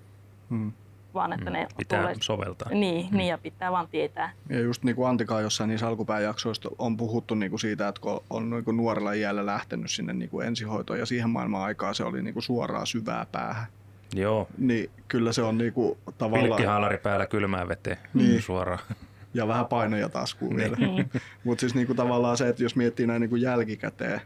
mm. 0.49 0.71
Vaan 1.13 1.33
että 1.33 1.49
ne 1.49 1.67
Pitää 1.77 2.01
tulee... 2.01 2.15
soveltaa. 2.21 2.69
Niin, 2.69 3.07
niin, 3.11 3.27
ja 3.27 3.37
pitää 3.37 3.71
vaan 3.71 3.87
tietää. 3.87 4.31
Ja 4.49 4.59
just 4.59 4.83
niin 4.83 4.95
kuin 4.95 5.09
Antika 5.09 5.41
jossain 5.41 5.67
niissä 5.67 5.87
alkupään 5.87 6.23
jaksoista 6.23 6.69
on 6.77 6.97
puhuttu 6.97 7.35
niin 7.35 7.49
kuin 7.49 7.59
siitä, 7.59 7.87
että 7.87 8.01
kun 8.01 8.23
on 8.29 8.49
niin 8.49 8.65
kuin 8.65 8.77
nuorella 8.77 9.13
iällä 9.13 9.45
lähtenyt 9.45 9.91
sinne 9.91 10.13
niin 10.13 10.29
kuin 10.29 10.47
ensihoitoon 10.47 10.99
ja 10.99 11.05
siihen 11.05 11.29
maailman 11.29 11.61
aikaan 11.61 11.95
se 11.95 12.03
oli 12.03 12.21
niin 12.21 12.33
kuin 12.33 12.43
suoraan 12.43 12.87
syvää 12.87 13.25
päähän. 13.31 13.67
Joo, 14.15 14.47
Niin 14.57 14.89
kyllä 15.07 15.33
se 15.33 15.41
on 15.41 15.57
niin 15.57 15.73
kuin 15.73 15.97
tavallaan... 16.17 16.47
pilkkihaalari 16.49 16.97
päällä 16.97 17.25
kylmää 17.25 17.67
veteen 17.67 17.97
Niin. 18.13 18.41
suoraan. 18.41 18.79
ja 19.33 19.47
vähän 19.47 19.65
painoja 19.65 20.09
taskuun 20.09 20.55
vielä. 20.55 20.77
Mutta 21.43 21.59
siis 21.59 21.75
niinku 21.75 21.93
tavallaan 21.93 22.37
se, 22.37 22.49
että 22.49 22.63
jos 22.63 22.75
miettii 22.75 23.07
näin 23.07 23.21
niinku 23.21 23.35
jälkikäteen, 23.35 24.21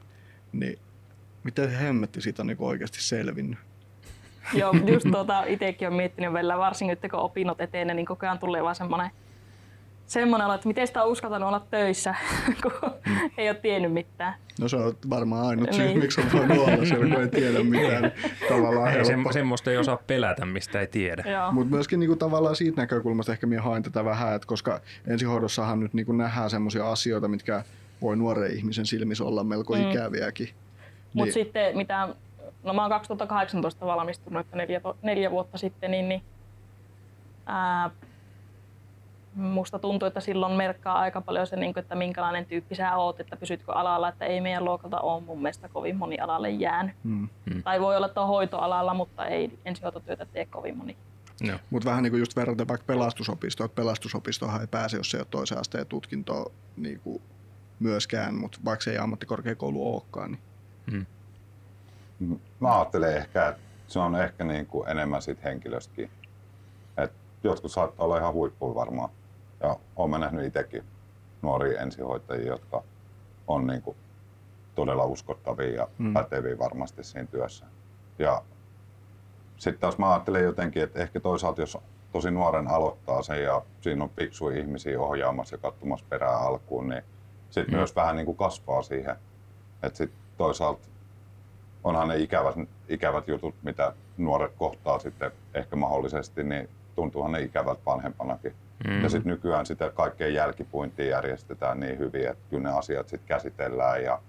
niin 0.51 0.79
miten 1.43 1.69
hemmetti 1.71 2.21
siitä 2.21 2.41
on 2.41 2.47
niinku 2.47 2.67
oikeasti 2.67 3.01
selvinnyt. 3.03 3.59
Joo, 4.59 4.73
just 4.73 5.07
tuota, 5.11 5.43
itsekin 5.43 5.87
olen 5.87 5.97
miettinyt 5.97 6.33
välillä, 6.33 6.57
varsinkin 6.57 6.97
nyt 7.01 7.11
kun 7.11 7.19
opinnot 7.19 7.61
etenee, 7.61 7.95
niin 7.95 8.05
koko 8.05 8.25
ajan 8.25 8.39
tulee 8.39 8.63
vaan 8.63 8.75
semmoinen 8.75 9.09
semmoinen 10.05 10.45
olo, 10.45 10.55
että 10.55 10.67
miten 10.67 10.87
sitä 10.87 11.03
on 11.03 11.09
uskaltanut 11.11 11.47
olla 11.47 11.65
töissä, 11.71 12.15
kun 12.63 12.91
ei 13.37 13.49
ole 13.49 13.57
tiennyt 13.57 13.93
mitään. 13.93 14.33
No 14.59 14.67
se 14.67 14.75
on 14.75 14.93
varmaan 15.09 15.47
ainut 15.47 15.73
syy, 15.73 15.85
Niin. 15.85 15.99
miksi 15.99 16.21
on 16.21 16.27
voinut 16.33 16.57
olla 16.67 16.85
siellä, 16.85 17.05
kun 17.15 17.21
ei 17.21 17.27
tiedä 17.27 17.63
mitään. 17.63 18.11
Tavallaan 18.49 18.87
Ei, 18.87 18.93
helppo. 18.93 19.07
semmo, 19.07 19.31
semmoista 19.31 19.71
ei 19.71 19.77
osaa 19.77 19.97
pelätä, 20.07 20.45
mistä 20.45 20.79
ei 20.79 20.87
tiedä. 20.87 21.23
Mutta 21.51 21.75
myöskin 21.75 21.99
niinku 21.99 22.15
tavallaan 22.15 22.55
siitä 22.55 22.81
näkökulmasta 22.81 23.31
ehkä 23.31 23.47
minä 23.47 23.61
haen 23.61 23.83
tätä 23.83 24.05
vähän, 24.05 24.35
että 24.35 24.47
koska 24.47 24.79
ensihoidossahan 25.07 25.79
nyt 25.79 25.93
niinku 25.93 26.11
nähdään 26.11 26.49
semmoisia 26.49 26.91
asioita, 26.91 27.27
mitkä 27.27 27.63
voi 28.01 28.15
nuoren 28.17 28.51
ihmisen 28.57 28.85
silmissä 28.85 29.23
olla 29.23 29.43
melko 29.43 29.75
Mm. 29.75 29.91
ikäviäkin. 29.91 30.49
Mutta 31.13 31.23
Niin- 31.25 31.33
sitten 31.33 31.77
mitä, 31.77 32.09
no 32.63 32.73
mä 32.73 32.81
oon 32.81 32.91
2018 32.91 33.85
valmistunut, 33.85 34.41
että 34.41 34.57
neljä, 34.57 34.81
neljä 35.01 35.31
vuotta 35.31 35.57
sitten, 35.57 35.91
niin, 35.91 36.09
niin 36.09 36.23
ää, 37.45 37.89
musta 39.35 39.79
tuntuu, 39.79 40.07
että 40.07 40.19
silloin 40.19 40.53
merkkaa 40.53 40.99
aika 40.99 41.21
paljon 41.21 41.47
se, 41.47 41.55
niin 41.55 41.73
kuin, 41.73 41.81
että 41.81 41.95
minkälainen 41.95 42.45
tyyppi 42.45 42.75
sä 42.75 42.95
oot, 42.95 43.19
että 43.19 43.35
pysytkö 43.37 43.73
alalla, 43.73 44.09
että 44.09 44.25
ei 44.25 44.41
meidän 44.41 44.65
luokalta 44.65 44.99
ole 44.99 45.23
mun 45.23 45.41
mielestä 45.41 45.69
kovin 45.69 45.97
moni 45.97 46.19
alalle 46.19 46.49
jäänyt. 46.49 46.95
Mm. 47.03 47.29
Tai 47.63 47.81
voi 47.81 47.95
olla, 47.95 48.07
että 48.07 48.21
on 48.21 48.27
hoitoalalla, 48.27 48.93
mutta 48.93 49.25
ei 49.25 49.59
ensihoitotyötä 49.65 50.25
tee 50.25 50.45
kovin 50.45 50.77
moni. 50.77 50.97
Joo. 51.41 51.59
Mutta 51.69 51.89
vähän 51.89 52.03
niin 52.03 52.11
kuin 52.11 52.19
just 52.19 52.35
verraten 52.35 52.67
vaikka 52.67 52.85
pelastusopistoon, 52.85 53.65
että 53.65 53.81
pelastusopistohan 53.81 54.61
ei 54.61 54.67
pääse, 54.67 54.97
jos 54.97 55.13
ei 55.13 55.19
ole 55.19 55.27
toisen 55.31 55.57
asteen 55.57 55.87
tutkintoa 55.87 56.51
niin 56.77 56.99
kuin 56.99 57.21
myöskään, 57.79 58.35
mutta 58.35 58.59
vaikka 58.65 58.83
se 58.83 58.91
ei 58.91 58.97
ammattikorkeakoulu 58.97 59.93
olekaan. 59.93 60.31
Niin. 60.31 60.41
Mm. 60.91 61.05
Mä 62.59 62.77
ajattelen 62.79 63.17
ehkä, 63.17 63.47
että 63.47 63.61
se 63.87 63.99
on 63.99 64.15
ehkä 64.15 64.43
niin 64.43 64.65
kuin 64.65 64.89
enemmän 64.89 65.21
siitä 65.21 65.41
henkilöstäkin. 65.43 66.09
Et 66.97 67.11
jotkut 67.43 67.71
saattaa 67.71 68.05
olla 68.05 68.17
ihan 68.17 68.33
huippuja 68.33 68.75
varmaan. 68.75 69.09
Ja 69.59 69.77
olen 69.95 70.09
mä 70.09 70.17
nähnyt 70.17 70.45
itsekin 70.45 70.83
nuoria 71.41 71.81
ensihoitajia, 71.81 72.47
jotka 72.47 72.83
on 73.47 73.67
niin 73.67 73.81
kuin 73.81 73.97
todella 74.75 75.05
uskottavia 75.05 75.75
ja 75.75 75.87
Mm. 75.97 76.05
mm. 76.07 76.13
päteviä 76.13 76.57
varmasti 76.59 77.03
siinä 77.03 77.27
työssä. 77.27 77.65
Ja 78.19 78.41
sitten 79.57 79.81
taas 79.81 79.97
mä 79.97 80.11
ajattelen 80.13 80.43
jotenkin, 80.43 80.83
että 80.83 80.99
ehkä 80.99 81.19
toisaalta 81.19 81.61
jos 81.61 81.77
tosi 82.11 82.31
nuoren 82.31 82.67
aloittaa 82.67 83.21
sen 83.23 83.43
ja 83.43 83.61
siinä 83.81 84.03
on 84.03 84.09
fiksuja 84.09 84.59
ihmisiä 84.59 84.99
ohjaamassa 85.01 85.55
ja 85.55 85.59
katsomassa 85.59 86.05
perään 86.09 86.41
alkuun, 86.41 86.89
niin 86.89 87.03
sitten 87.49 87.73
Mm. 87.73 87.77
myös 87.77 87.95
vähän 87.95 88.15
niin 88.15 88.25
kuin 88.25 88.37
kasvaa 88.37 88.81
siihen. 88.81 89.15
Että 89.83 89.97
sitten 89.97 90.19
toisaalta 90.37 90.87
onhan 91.83 92.07
ne 92.07 92.17
ikävät, 92.17 92.55
ikävät 92.89 93.27
jutut, 93.27 93.55
mitä 93.63 93.93
nuoret 94.17 94.51
kohtaa 94.57 94.99
sitten 94.99 95.31
ehkä 95.53 95.75
mahdollisesti, 95.75 96.43
niin 96.43 96.69
tuntuuhan 96.95 97.31
ne 97.31 97.41
ikävät 97.41 97.79
vanhempanakin. 97.85 98.53
Mm. 98.87 98.93
Mm. 98.93 99.03
Ja 99.03 99.09
sitten 99.09 99.31
nykyään 99.31 99.65
sitä 99.65 99.89
kaikkeen 99.89 100.33
jälkipuintia 100.33 101.05
järjestetään 101.05 101.79
niin 101.79 101.99
hyvin, 101.99 102.27
että 102.27 102.43
kyllä 102.49 102.69
ne 102.69 102.77
asiat 102.77 103.09
sitten 103.09 103.27
käsitellään 103.27 104.03
ja 104.03 104.19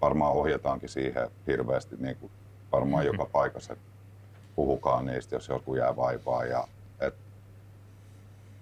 varmaan 0.00 0.32
ohjataankin 0.32 0.88
siihen 0.88 1.30
hirveästi 1.46 1.96
niin 1.98 2.16
kuin 2.16 2.32
varmaan 2.72 3.04
Mm-hmm. 3.04 3.18
joka 3.18 3.30
paikassa, 3.32 3.72
että 3.72 3.84
puhukaa 4.56 5.02
niistä, 5.02 5.36
jos 5.36 5.48
joku 5.48 5.74
jää 5.74 5.96
vaivaa. 5.96 6.44
Ja, 6.44 6.68
et, 7.00 7.14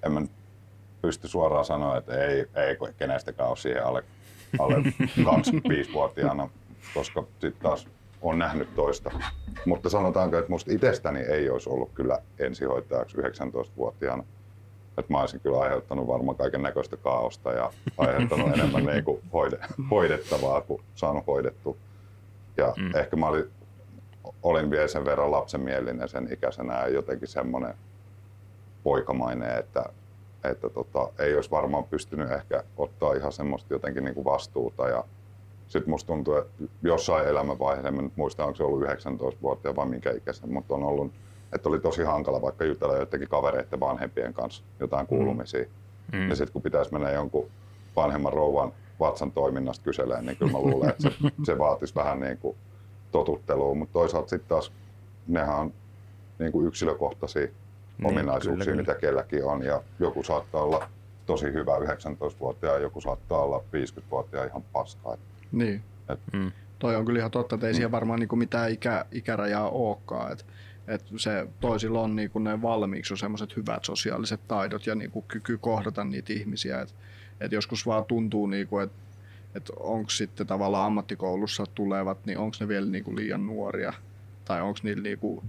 en 0.02 0.12
mä 0.12 0.22
pysty 1.02 1.28
suoraan 1.28 1.64
sanoa, 1.64 1.96
että 1.96 2.24
ei, 2.24 2.38
ei 2.38 2.76
kenestäkään 2.98 3.48
ole 3.48 3.56
siihen 3.56 3.86
alle, 3.86 4.04
alle 4.58 4.76
25-vuotiaana, 5.28 6.48
koska 6.94 7.24
sitten 7.40 7.62
taas 7.62 7.88
on 8.24 8.38
nähnyt 8.38 8.74
toista. 8.74 9.10
Mutta 9.66 9.88
sanotaanko, 9.88 10.38
että 10.38 10.50
musta 10.50 10.72
itsestäni 10.72 11.20
ei 11.20 11.50
olisi 11.50 11.70
ollut 11.70 11.90
kyllä 11.94 12.18
ensihoitajaksi 12.38 13.16
19-vuotiaana. 13.16 14.24
Että 14.98 15.12
mä 15.12 15.20
olisin 15.20 15.40
kyllä 15.40 15.60
aiheuttanut 15.60 16.06
varmaan 16.06 16.36
kaiken 16.36 16.62
näköistä 16.62 16.96
kaaosta 16.96 17.52
ja 17.52 17.70
aiheuttanut 17.98 18.52
enemmän 18.54 18.84
niin 18.84 19.04
kuin 19.04 19.22
hoide, 19.32 19.58
hoidettavaa 19.90 20.60
kuin 20.60 20.82
saanut 20.94 21.26
hoidettua. 21.26 21.76
Ja 22.56 22.74
Mm. 22.76 22.84
mm. 22.84 22.96
ehkä 22.96 23.16
mä 23.16 23.26
olin, 23.28 23.50
olin 24.42 24.70
vielä 24.70 24.88
sen 24.88 25.04
verran 25.04 25.30
lapsenmielinen 25.30 26.08
sen 26.08 26.28
ikäisenä 26.32 26.80
ja 26.80 26.88
jotenkin 26.88 27.28
semmoinen 27.28 27.74
poikamainen, 28.84 29.58
että, 29.58 29.84
että 30.44 30.68
tota, 30.70 31.08
ei 31.18 31.36
olisi 31.36 31.50
varmaan 31.50 31.84
pystynyt 31.84 32.30
ehkä 32.32 32.64
ottaa 32.76 33.14
ihan 33.14 33.32
semmoista 33.32 33.74
jotenkin 33.74 34.04
niin 34.04 34.14
kuin 34.14 34.24
vastuuta. 34.24 34.88
Ja 34.88 35.04
sitten 35.68 35.90
musta 35.90 36.06
tuntuu, 36.06 36.36
että 36.36 36.64
jossain 36.82 37.28
elämänvaiheessa, 37.28 37.88
en 37.88 37.96
nyt 37.96 38.16
muista, 38.16 38.44
onko 38.44 38.56
se 38.56 38.64
ollut 38.64 38.82
19-vuotiaan 38.82 39.76
vai 39.76 39.86
minkä 39.86 40.12
ikäisen, 40.12 40.52
mutta 40.52 40.74
on 40.74 40.82
ollut, 40.82 41.12
että 41.52 41.68
oli 41.68 41.80
tosi 41.80 42.02
hankala 42.02 42.42
vaikka 42.42 42.64
jutella 42.64 42.96
jotenkin 42.96 43.28
kavereiden 43.28 43.80
vanhempien 43.80 44.34
kanssa 44.34 44.62
jotain 44.80 45.06
kuulumisia. 45.06 45.64
Mm. 45.64 46.18
Mm. 46.18 46.28
Ja 46.28 46.36
sitten 46.36 46.52
kun 46.52 46.62
pitäisi 46.62 46.92
mennä 46.92 47.10
jonkun 47.10 47.46
vanhemman 47.96 48.32
rouvan 48.32 48.72
vatsan 49.00 49.32
toiminnasta 49.32 49.84
kyselemään, 49.84 50.26
niin 50.26 50.36
kyllä 50.36 50.52
mä 50.52 50.58
luulen, 50.58 50.88
että 50.88 51.02
se, 51.02 51.10
se 51.46 51.58
vaatisi 51.58 51.94
vähän 51.94 52.20
niin 52.20 52.38
kuin 52.38 52.56
totuttelua. 53.12 53.74
Mutta 53.74 53.92
toisaalta 53.92 54.28
sitten 54.28 54.48
taas 54.48 54.72
nehän 55.28 55.58
on 55.58 55.72
niin 56.38 56.52
kuin 56.52 56.66
yksilökohtaisia 56.66 57.46
Niin, 57.98 58.06
ominaisuuksia, 58.06 58.64
kyllä, 58.64 58.82
mitä 58.82 58.94
kelläkin 58.94 59.44
on. 59.44 59.62
Ja 59.62 59.82
joku 59.98 60.22
saattaa 60.22 60.62
olla 60.62 60.88
tosi 61.26 61.46
hyvä 61.52 61.78
19-vuotiaan, 61.78 62.82
joku 62.82 63.00
saattaa 63.00 63.42
olla 63.42 63.58
50-vuotiaan 63.58 64.48
ihan 64.48 64.62
paskaa. 64.72 65.16
Niin. 65.54 65.82
Mm. 66.32 66.52
Toi 66.78 66.96
on 66.96 67.04
kyllä 67.04 67.18
ihan 67.18 67.30
totta, 67.30 67.54
että 67.54 67.66
ei 67.66 67.74
siellä 67.74 67.90
varmaan 67.90 68.20
niinku 68.20 68.36
mitään 68.36 68.70
ikä, 68.70 69.04
ikärajaa 69.12 69.70
olekaan. 69.70 70.32
Et, 70.32 70.46
et 70.86 71.04
se 71.16 71.48
toisilla 71.60 72.00
on 72.00 72.16
niinku 72.16 72.38
ne 72.38 72.62
valmiiksi 72.62 73.16
semmoiset 73.16 73.56
hyvät 73.56 73.84
sosiaaliset 73.84 74.40
taidot 74.48 74.86
ja 74.86 74.94
niinku 74.94 75.22
kyky 75.22 75.58
kohdata 75.58 76.04
niitä 76.04 76.32
ihmisiä. 76.32 76.80
Et, 76.80 76.94
et 77.40 77.52
joskus 77.52 77.86
vaan 77.86 78.04
tuntuu, 78.04 78.46
niinku, 78.46 78.78
että 78.78 79.04
et 79.54 79.70
onko 79.76 80.10
sitten 80.10 80.46
tavallaan 80.46 80.86
ammattikoulussa 80.86 81.64
tulevat, 81.74 82.26
niin 82.26 82.38
onko 82.38 82.56
ne 82.60 82.68
vielä 82.68 82.86
niinku 82.86 83.16
liian 83.16 83.46
nuoria 83.46 83.92
tai 84.44 84.62
onko 84.62 84.78
niillä 84.82 85.02
niinku, 85.02 85.44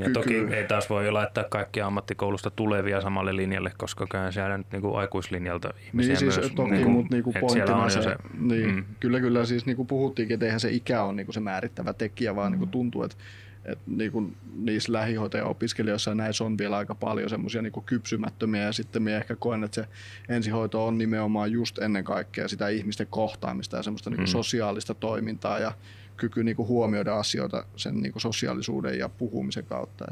Ja 0.00 0.10
toki 0.10 0.28
Kyky. 0.34 0.54
ei 0.54 0.64
taas 0.68 0.90
voi 0.90 1.10
laittaa 1.10 1.44
kaikkia 1.44 1.86
ammattikoulusta 1.86 2.50
tulevia 2.50 3.00
samalle 3.00 3.36
linjalle, 3.36 3.72
koska 3.78 4.06
kyllä 4.10 4.30
siellä 4.30 4.58
nyt 4.58 4.66
niinku 4.72 4.94
aikuislinjalta 4.94 5.74
ihmisiä 5.86 6.08
niin 6.08 6.18
siis 6.18 6.36
myös. 6.38 6.52
toki, 6.56 6.70
niinku, 6.70 6.90
mutta 6.90 7.14
niinku 7.14 7.32
pointtina 7.40 7.76
on 7.76 7.90
se, 7.90 8.02
se 8.02 8.16
niin, 8.40 8.74
mm. 8.74 8.84
kyllä 9.00 9.20
kyllä 9.20 9.44
siis 9.44 9.66
niinku 9.66 9.84
puhuttiinkin, 9.84 10.34
että 10.34 10.46
eihän 10.46 10.60
se 10.60 10.70
ikä 10.70 11.02
ole 11.02 11.12
niinku 11.12 11.32
se 11.32 11.40
määrittävä 11.40 11.92
tekijä, 11.92 12.36
vaan 12.36 12.52
Mm. 12.52 12.52
niinku 12.52 12.66
tuntuu, 12.66 13.02
että 13.02 13.16
et 13.64 13.78
niinku 13.86 14.30
niissä 14.56 14.92
lähihoitaja-opiskelijoissa 14.92 16.10
ja 16.10 16.14
näissä 16.14 16.44
on 16.44 16.58
vielä 16.58 16.76
aika 16.76 16.94
paljon 16.94 17.30
semmoisia 17.30 17.62
niinku 17.62 17.80
kypsymättömiä 17.80 18.62
ja 18.62 18.72
sitten 18.72 19.02
minä 19.02 19.16
ehkä 19.16 19.36
koen, 19.36 19.64
että 19.64 19.74
se 19.74 19.88
ensihoito 20.28 20.86
on 20.86 20.98
nimenomaan 20.98 21.52
just 21.52 21.78
ennen 21.78 22.04
kaikkea 22.04 22.48
sitä 22.48 22.68
ihmisten 22.68 23.06
kohtaamista 23.10 23.76
ja 23.76 23.82
semmoista 23.82 24.10
niinku 24.10 24.22
Mm. 24.22 24.26
sosiaalista 24.26 24.94
toimintaa 24.94 25.58
ja 25.58 25.72
kyky 26.16 26.44
niinku 26.44 26.66
huomioida 26.66 27.16
asioita 27.16 27.64
sen 27.76 28.00
niinku 28.00 28.20
sosiaalisuuden 28.20 28.98
ja 28.98 29.08
puhumisen 29.08 29.64
kautta. 29.64 30.04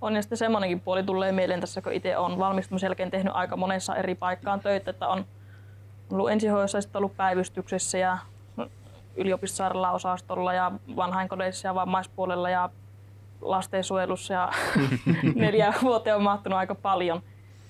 On 0.00 0.14
ja 0.14 0.22
sitten 0.22 0.38
semmoinenkin 0.38 0.80
puoli 0.80 1.02
tulee 1.02 1.32
mieleen 1.32 1.60
tässä, 1.60 1.82
kun 1.82 1.92
itse 1.92 2.16
on 2.16 2.38
valmistumisen 2.38 2.86
jälkeen 2.86 3.10
tehnyt 3.10 3.32
aika 3.36 3.56
monessa 3.56 3.96
eri 3.96 4.14
paikkaan 4.14 4.60
töitä, 4.60 4.90
että 4.90 5.08
on 5.08 5.24
ollut 6.10 6.30
ensihoidossa 6.30 6.78
ja 6.78 6.82
sitten 6.82 6.98
ollut 6.98 7.16
päivystyksessä 7.16 7.98
ja 7.98 8.18
yliopistosairaala-osastolla 9.16 10.54
ja 10.54 10.72
vanhainkodeissa 10.96 11.68
ja 11.68 11.74
vammaispuolella 11.74 12.50
ja 12.50 12.70
lastensuojelussa 13.40 14.34
ja 14.34 14.52
neljä 15.34 15.74
vuoteen 15.82 16.16
on 16.16 16.22
mahtunut 16.22 16.58
aika 16.58 16.74
paljon, 16.74 17.22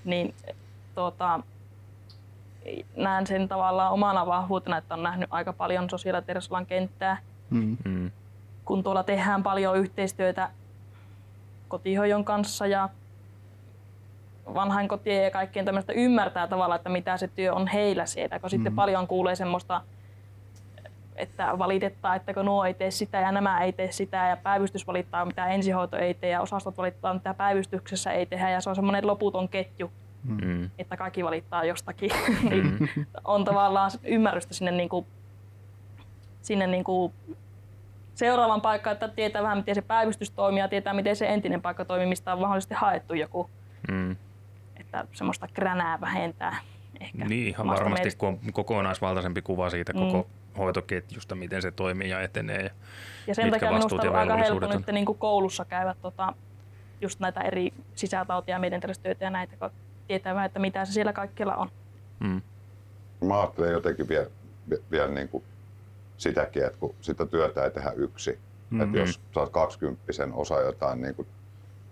niin 0.05 0.35
tuota, 0.95 1.41
näen 2.97 3.27
sen 3.27 3.49
tavallaan 3.49 3.93
omana 3.93 4.27
vahvuutena, 4.27 4.77
että 4.77 4.95
on 4.95 5.03
nähnyt 5.03 5.29
aika 5.33 5.53
paljon 5.53 5.91
sosiaali- 5.91 6.17
ja 6.17 6.23
terveysalan 6.23 6.67
kenttää 6.67 7.19
Mm. 7.51 7.77
Mm. 7.85 8.11
kun 8.65 8.83
tuolla 8.83 9.03
tehdään 9.03 9.43
paljon 9.43 9.77
yhteistyötä 9.77 10.51
kotihoidon 11.69 12.25
kanssa 12.25 12.67
ja 12.67 12.89
vanhainkotien 14.55 15.25
ja 15.25 15.31
kaikkien 15.31 15.65
tämmöistä 15.65 15.93
ymmärtää 15.93 16.47
tavallaan, 16.47 16.77
että 16.77 16.91
mitä 16.91 17.17
se 17.17 17.29
työ 17.29 17.53
on 17.55 17.67
heillä 17.67 18.07
siellä, 18.07 18.39
kun 18.39 18.51
sitten 18.51 18.73
Mhm. 18.73 18.77
paljon 18.77 19.07
kuulee 19.07 19.35
semmoista 19.37 19.81
että 21.17 21.59
valitetaan, 21.59 22.17
että 22.17 22.35
kun 22.35 22.45
nuo 22.45 22.65
ei 22.65 22.75
tee 22.75 22.91
sitä 22.91 23.21
ja 23.21 23.33
nämä 23.33 23.61
ei 23.65 23.73
tee 23.73 23.93
sitä 23.93 24.17
ja 24.29 24.37
päivystys 24.37 24.87
valittaa 24.87 25.25
mitä 25.25 25.47
ensihoito 25.47 25.97
ei 25.97 26.15
tee 26.15 26.31
ja 26.31 26.41
osastot 26.41 26.79
valittaa 26.79 27.15
mitä 27.15 27.35
päivystyksessä 27.35 28.13
ei 28.13 28.27
tehdä 28.27 28.51
ja 28.51 28.61
se 28.61 28.69
on 28.71 28.77
semmoinen 28.77 29.07
loputon 29.07 29.49
ketju, 29.49 29.91
Mm. 30.23 30.71
että 30.79 30.97
kaikki 30.97 31.25
valittaa 31.25 31.65
jostakin. 31.65 32.11
niin 32.51 32.91
on 33.25 33.45
tavallaan 33.45 33.91
ymmärrystä 34.05 34.55
sinne, 34.55 34.71
niin 34.71 34.89
kuin, 34.89 35.07
sinne 36.43 36.67
niin 36.67 36.85
kuin 36.85 37.13
seuraavan 38.15 38.61
paikkaan, 38.61 38.93
että 38.95 39.09
tietää 39.09 39.43
vähän 39.43 39.59
miten 39.59 39.75
se 39.75 39.83
päivystys 39.83 40.31
toimii 40.31 40.61
ja 40.61 40.69
tietää 40.69 40.93
miten 40.93 41.17
se 41.17 41.29
entinen 41.29 41.63
paikka 41.63 41.85
toimii, 41.85 42.07
mistä 42.07 42.33
on 42.33 42.41
mahdollisesti 42.41 42.75
haettu 42.75 43.15
joku, 43.15 43.51
Mm. 43.91 44.17
että 44.77 45.05
semmoista 45.13 45.49
kränää 45.55 46.01
vähentää. 46.01 46.57
Ehkä 47.01 47.25
Niin 47.25 47.49
ihan 47.49 47.67
varmasti, 47.67 47.95
mielestä. 47.95 48.19
kun 48.19 48.29
on 48.29 48.53
kokonaisvaltaisempi 48.53 49.43
kuva 49.43 49.71
siitä 49.71 49.93
Mm. 49.93 49.99
koko 49.99 50.27
hoitoketjusta, 50.59 51.35
miten 51.35 51.63
se 51.63 51.71
toimii 51.71 52.11
ja 52.11 52.21
etenee. 52.21 52.63
Ja 52.63 52.71
Ja 53.27 53.35
sen 53.35 53.45
mitkä 53.45 53.57
takia 53.61 53.69
minusta 53.71 53.97
vastuut 53.97 54.05
ja 54.05 54.11
on 54.11 54.17
aika 54.17 54.37
helppo 54.37 54.67
nyt 54.67 54.87
niin 54.93 55.07
kuin 55.07 55.19
koulussa 55.19 55.65
käydä 55.65 55.95
tota, 56.03 56.33
just 57.01 57.21
näitä 57.21 57.41
eri 57.41 57.73
sisätautia 57.95 58.55
ja 58.55 58.59
mielenterveystyötä 58.59 59.25
ja 59.25 59.31
näitä, 59.31 59.57
kun 59.57 59.71
tietää 60.09 60.35
vähän, 60.35 60.47
että 60.47 60.59
mitä 60.59 60.85
se 60.85 60.93
siellä 60.93 61.13
kaikkialla 61.13 61.57
on. 61.57 61.71
mm. 62.21 62.43
Mä 63.25 63.41
ajattelen 63.41 63.73
jotenkin 63.73 64.09
vielä, 64.09 64.27
vielä 64.91 65.09
niin 65.13 65.29
kuin 65.29 65.45
sitäkin, 66.19 66.65
että 66.65 66.79
kun 66.79 66.95
sitä 67.01 67.27
työtä 67.27 67.65
ei 67.65 67.71
tehdä 67.71 67.93
yksi. 67.97 68.31
Mm-hmm. 68.31 68.81
Että 68.81 68.99
jos 68.99 69.21
sä 69.35 69.41
oot 69.41 69.51
kaksikymppisen 69.51 70.33
osa 70.33 70.61
jotain 70.61 71.03
niin 71.03 71.15
kuin 71.15 71.29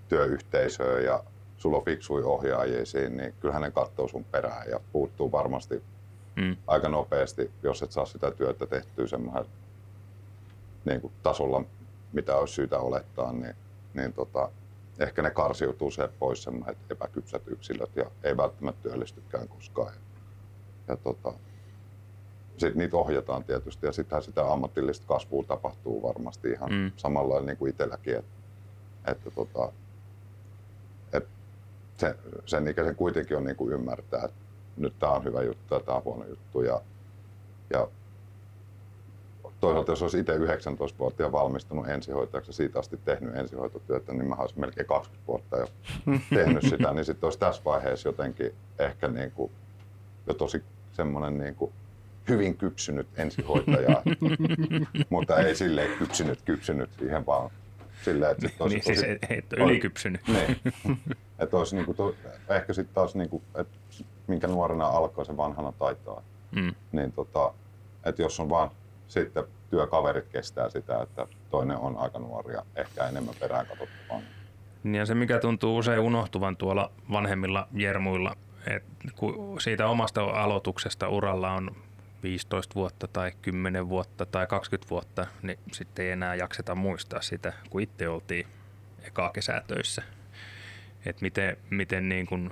työyhteisöä 0.08 1.00
ja 1.00 1.24
sulla 1.56 1.76
on 1.76 1.84
fiksui 1.84 2.22
ohjaajia 2.22 2.86
siinä, 2.86 3.22
niin 3.22 3.34
kyllähän 3.40 3.62
ne 3.62 3.70
katsoo 3.70 4.08
sun 4.08 4.24
perään 4.24 4.70
ja 4.70 4.80
puuttuu 4.92 5.32
varmasti 5.32 5.82
Mm. 6.36 6.56
aika 6.66 6.88
nopeasti, 6.88 7.50
jos 7.62 7.82
et 7.82 7.92
saa 7.92 8.06
sitä 8.06 8.30
työtä 8.30 8.66
tehtyä 8.66 9.06
semmoisella 9.06 9.48
niin 10.84 11.00
kuin 11.00 11.12
tasolla, 11.22 11.64
mitä 12.12 12.36
olisi 12.36 12.54
syytä 12.54 12.78
olettaa, 12.78 13.32
niin, 13.32 13.54
niin 13.94 14.12
tota, 14.12 14.50
ehkä 14.98 15.22
ne 15.22 15.30
karsiutuu 15.30 15.90
se 15.90 16.08
pois 16.18 16.42
semmoiset 16.42 16.78
epäkypsät 16.90 17.42
yksilöt 17.46 17.96
ja 17.96 18.10
ei 18.22 18.36
välttämättä 18.36 18.82
työllistykään 18.82 19.48
koskaan. 19.48 19.94
Ja, 19.94 20.00
ja 20.88 20.96
tota, 20.96 21.32
sitten 22.60 22.78
niitä 22.78 22.96
ohjataan 22.96 23.44
tietysti 23.44 23.86
ja 23.86 23.92
sittenhän 23.92 24.22
sitä 24.22 24.52
ammatillista 24.52 25.06
kasvua 25.06 25.44
tapahtuu 25.48 26.02
varmasti 26.02 26.50
ihan 26.50 26.70
Mm. 26.72 26.92
samalla 26.96 27.28
lailla 27.34 27.46
niin 27.46 27.56
kuin 27.56 27.70
itselläkin, 27.70 28.16
että, 28.16 28.30
että 29.06 29.30
tota, 29.30 29.72
et 31.12 31.26
se, 31.98 32.16
sen 32.46 32.68
ikäisen 32.68 32.96
kuitenkin 32.96 33.36
on 33.36 33.44
niin 33.44 33.56
kuin 33.56 33.72
ymmärtää, 33.72 34.24
että 34.24 34.36
nyt 34.76 34.98
tämä 34.98 35.12
on 35.12 35.24
hyvä 35.24 35.42
juttu 35.42 35.74
ja 35.74 35.80
tämä 35.80 35.96
on 35.96 36.04
huono 36.04 36.24
juttu. 36.24 36.62
Ja, 36.62 36.80
ja 37.70 37.88
toisaalta 39.60 39.92
jos 39.92 40.02
olisi 40.02 40.18
itse 40.18 40.34
19 40.34 40.98
vuotta 40.98 41.22
ja 41.22 41.32
valmistunut 41.32 41.88
ensihoitajaksi 41.88 42.48
ja 42.50 42.54
siitä 42.54 42.78
asti 42.78 43.00
tehnyt 43.04 43.36
ensihoitotyötä, 43.36 44.12
niin 44.12 44.26
mä 44.28 44.34
olisin 44.34 44.60
melkein 44.60 44.86
20 44.86 45.26
vuotta 45.26 45.56
jo 45.56 45.66
tehnyt 46.34 46.62
sitä, 46.62 46.92
niin 46.92 47.04
sitten 47.04 47.26
olisi 47.26 47.38
tässä 47.38 47.62
vaiheessa 47.64 48.08
jotenkin 48.08 48.54
ehkä 48.78 49.08
niin 49.08 49.30
kuin 49.30 49.52
jo 50.26 50.34
tosi 50.34 50.62
semmoinen 50.92 51.38
niin 51.38 51.54
kuin 51.54 51.72
hyvin 52.28 52.56
kypsynyt 52.56 53.06
ensihoitaja, 53.16 54.02
mutta 55.10 55.38
ei 55.38 55.56
silleen 55.56 55.98
kypsynyt, 55.98 56.42
kypsynyt 56.44 56.90
siihen 56.98 57.26
vaan 57.26 57.50
silleen, 58.02 58.30
että 58.32 58.48
sit 58.48 58.60
olisi 58.60 58.74
Niin 58.76 58.84
siis 58.84 58.98
tosi- 58.98 59.10
et, 59.10 59.30
et 59.30 59.52
ole 59.52 59.70
ylikypsynyt. 59.72 60.20
niin. 60.28 60.60
että 61.38 61.56
olisi 61.56 61.76
niinku 61.76 61.94
to, 61.94 62.14
ehkä 62.48 62.72
sitten 62.72 62.94
taas, 62.94 63.14
niinku, 63.14 63.42
että 63.54 63.76
minkä 64.26 64.46
nuorena 64.46 64.86
alkaa 64.86 65.24
se 65.24 65.36
vanhana 65.36 65.72
taitaa. 65.72 66.22
Mm. 66.54 66.74
Niin 66.92 67.12
tota, 67.12 67.52
että 68.04 68.22
jos 68.22 68.40
on 68.40 68.48
vaan 68.50 68.70
sitten 69.08 69.44
työkaverit 69.70 70.28
kestää 70.28 70.70
sitä, 70.70 71.02
että 71.02 71.26
toinen 71.50 71.76
on 71.76 71.96
aika 71.96 72.18
nuori 72.18 72.54
ja 72.54 72.62
ehkä 72.76 73.08
enemmän 73.08 73.34
perään 73.40 73.66
katsottavaa. 73.66 74.20
Niin 74.82 74.94
Ja 74.94 75.06
se, 75.06 75.14
mikä 75.14 75.38
tuntuu 75.38 75.78
usein 75.78 76.00
unohtuvan 76.00 76.56
tuolla 76.56 76.90
vanhemmilla 77.12 77.68
jermuilla, 77.72 78.36
että 78.66 79.08
kun 79.16 79.60
siitä 79.60 79.86
omasta 79.88 80.22
aloituksesta 80.22 81.08
uralla 81.08 81.52
on 81.52 81.70
15 82.22 82.74
vuotta 82.74 83.08
tai 83.08 83.32
10 83.42 83.88
vuotta 83.88 84.26
tai 84.26 84.46
20 84.46 84.90
vuotta, 84.90 85.26
niin 85.42 85.58
sitten 85.72 86.04
ei 86.04 86.10
enää 86.10 86.34
jakseta 86.34 86.74
muistaa 86.74 87.20
sitä, 87.20 87.52
kun 87.70 87.80
itse 87.80 88.08
oltiin 88.08 88.46
ekaa 89.02 89.30
kesää 89.30 89.62
töissä. 89.66 90.02
Että 91.06 91.22
miten, 91.22 91.56
miten 91.70 92.08
niin 92.08 92.26
kuin, 92.26 92.50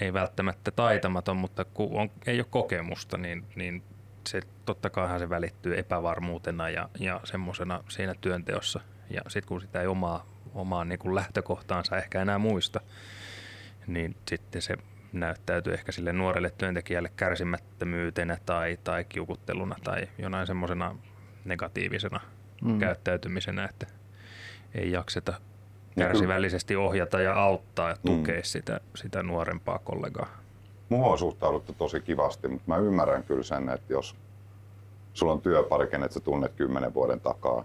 ei 0.00 0.12
välttämättä 0.12 0.70
taitamaton, 0.70 1.36
mutta 1.36 1.64
kun 1.64 2.00
on, 2.00 2.10
ei 2.26 2.38
ole 2.38 2.46
kokemusta, 2.50 3.16
niin, 3.18 3.44
niin 3.54 3.82
se 4.28 4.40
totta 4.64 4.90
kaihan 4.90 5.18
se 5.18 5.28
välittyy 5.28 5.78
epävarmuutena 5.78 6.70
ja, 6.70 6.88
ja 6.98 7.20
semmoisena 7.24 7.84
siinä 7.88 8.14
työnteossa. 8.20 8.80
Ja 9.10 9.20
sitten 9.28 9.48
kun 9.48 9.60
sitä 9.60 9.80
ei 9.80 9.86
omaa, 9.86 10.26
omaa 10.54 10.84
niin 10.84 10.98
kuin 10.98 11.14
lähtökohtaansa 11.14 11.96
ehkä 11.96 12.22
enää 12.22 12.38
muista, 12.38 12.80
niin 13.86 14.16
sitten 14.28 14.62
se 14.62 14.76
näyttäytyy 15.12 15.74
ehkä 15.74 15.92
sille 15.92 16.12
nuorelle 16.12 16.50
työntekijälle 16.58 17.10
kärsimättömyytenä 17.16 18.38
tai, 18.46 18.78
tai 18.84 19.04
kiukutteluna 19.04 19.76
tai 19.84 20.08
jonain 20.18 20.46
semmoisena 20.46 20.96
negatiivisena 21.44 22.20
mm. 22.64 22.78
käyttäytymisenä, 22.78 23.64
että 23.64 23.86
ei 24.74 24.92
jakseta 24.92 25.34
kärsivällisesti 25.98 26.76
ohjata 26.76 27.20
ja 27.20 27.34
auttaa 27.34 27.88
ja 27.88 27.96
tukea 28.06 28.36
mm. 28.36 28.44
sitä, 28.44 28.80
sitä 28.94 29.22
nuorempaa 29.22 29.78
kollegaa. 29.78 30.28
Muuhun 30.88 31.12
on 31.12 31.18
suhtauduttu 31.18 31.72
tosi 31.72 32.00
kivasti, 32.00 32.48
mutta 32.48 32.64
mä 32.66 32.76
ymmärrän 32.76 33.22
kyllä 33.22 33.42
sen, 33.42 33.68
että 33.68 33.92
jos 33.92 34.16
sulla 35.14 35.32
on 35.32 35.40
työpari, 35.40 35.86
kenet 35.86 36.12
sä 36.12 36.20
tunnet 36.20 36.52
10 36.54 36.94
vuoden 36.94 37.20
takaa 37.20 37.64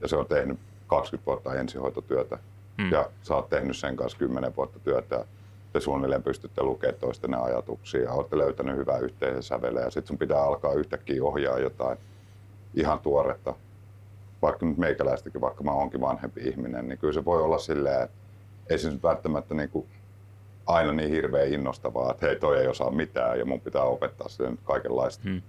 ja 0.00 0.08
se 0.08 0.16
on 0.16 0.26
tehnyt 0.26 0.58
20 0.86 1.26
vuotta 1.26 1.54
ensihoitotyötä 1.54 2.38
mm. 2.78 2.92
ja 2.92 3.10
sä 3.22 3.34
oot 3.34 3.48
tehnyt 3.48 3.76
sen 3.76 3.96
kanssa 3.96 4.18
10 4.18 4.56
vuotta 4.56 4.78
työtä 4.78 5.24
te 5.72 5.80
suunnilleen 5.80 6.22
pystytte 6.22 6.62
lukemaan 6.62 7.00
toistenne 7.00 7.36
ajatuksia 7.36 8.02
ja 8.02 8.12
olette 8.12 8.38
löytänyt 8.38 8.76
hyvää 8.76 8.98
yhteisen 8.98 9.42
sävelen 9.42 9.84
ja 9.84 9.90
sit 9.90 10.06
sun 10.06 10.18
pitää 10.18 10.42
alkaa 10.42 10.72
yhtäkkiä 10.72 11.24
ohjaa 11.24 11.58
jotain 11.58 11.98
ihan 12.74 13.00
tuoretta, 13.00 13.54
vaikka 14.42 14.66
nyt 14.66 14.78
meikäläistäkin, 14.78 15.40
vaikka 15.40 15.64
mä 15.64 15.72
oonkin 15.72 16.00
vanhempi 16.00 16.40
ihminen, 16.40 16.88
niin 16.88 16.98
kyllä 16.98 17.12
se 17.12 17.24
voi 17.24 17.42
olla 17.42 17.58
silleen, 17.58 18.02
että 18.02 18.16
ei 18.70 18.78
se 18.78 18.90
nyt 18.90 19.02
välttämättä 19.02 19.54
niin 19.54 19.68
kuin 19.68 19.86
aina 20.66 20.92
niin 20.92 21.10
hirveän 21.10 21.52
innostavaa, 21.52 22.10
että 22.10 22.26
hei 22.26 22.36
toi 22.36 22.60
ei 22.60 22.66
osaa 22.68 22.90
mitään 22.90 23.38
ja 23.38 23.44
mun 23.44 23.60
pitää 23.60 23.82
opettaa 23.82 24.28
sille 24.28 24.50
nyt 24.50 24.60
kaikenlaista. 24.64 25.22
Hmm. 25.24 25.42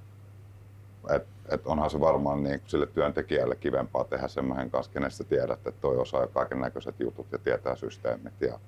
Et, 1.15 1.27
et 1.49 1.67
onhan 1.67 1.89
se 1.89 1.99
varmaan 1.99 2.43
niin 2.43 2.61
sille 2.67 2.85
työntekijälle 2.85 3.55
kivempaa 3.55 4.03
tehdä 4.03 4.27
semmoisen 4.27 4.71
kanssa, 4.71 4.91
kenestä 4.91 5.23
tiedät, 5.23 5.67
että 5.67 5.81
toi 5.81 5.97
osaa 5.97 6.27
kaiken 6.27 6.61
näköiset 6.61 6.95
jutut 6.99 7.27
ja 7.31 7.37
tietää 7.37 7.75
systeemit. 7.75 8.41
Ja, 8.41 8.59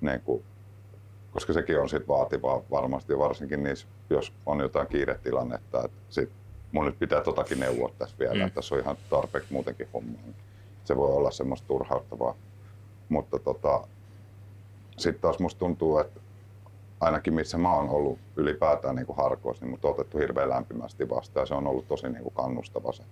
niin 0.00 0.20
kuin, 0.20 0.44
koska 1.38 1.52
sekin 1.52 1.80
on 1.80 1.88
sit 1.88 2.08
vaativaa 2.08 2.62
varmasti, 2.70 3.18
varsinkin 3.18 3.62
niissä, 3.62 3.86
jos 4.10 4.32
on 4.46 4.60
jotain 4.60 4.86
kiiretilannetta, 4.86 5.84
että 5.84 5.98
sit 6.10 6.30
mun 6.72 6.84
nyt 6.84 6.98
pitää 6.98 7.20
totakin 7.20 7.60
neuvoa 7.60 7.90
tässä 7.98 8.16
vielä, 8.18 8.34
mm. 8.34 8.40
että 8.40 8.54
tässä 8.54 8.74
on 8.74 8.80
ihan 8.80 8.96
tarpeeksi 9.10 9.52
muutenkin 9.52 9.88
hommaa. 9.94 10.20
Se 10.84 10.96
voi 10.96 11.12
olla 11.12 11.30
semmoista 11.30 11.68
turhauttavaa. 11.68 12.34
Mutta 13.08 13.38
tota, 13.38 13.86
sitten 14.96 15.22
taas 15.22 15.38
musta 15.38 15.58
tuntuu, 15.58 15.98
että 15.98 16.20
ainakin 17.00 17.34
missä 17.34 17.58
mä 17.58 17.74
oon 17.74 17.88
ollut 17.88 18.18
ylipäätään 18.36 18.96
niin 18.96 19.06
harkoissa, 19.16 19.64
niin 19.64 19.70
mut 19.70 19.84
on 19.84 19.90
otettu 19.90 20.18
hirveän 20.18 20.48
lämpimästi 20.48 21.08
vastaan 21.08 21.42
ja 21.42 21.46
se 21.46 21.54
on 21.54 21.66
ollut 21.66 21.88
tosi 21.88 22.08
niin 22.08 22.22
kuin 22.22 22.34
kannustava 22.34 22.92
se 22.92 23.02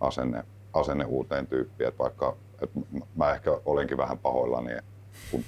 asenne, 0.00 0.44
asenne 0.72 1.04
uuteen 1.04 1.46
tyyppiin. 1.46 1.88
Että 1.88 2.02
vaikka 2.02 2.36
että 2.62 2.80
mä 3.16 3.32
ehkä 3.32 3.50
olenkin 3.66 3.96
vähän 3.96 4.18
pahoillani, 4.18 4.72
kun 5.30 5.44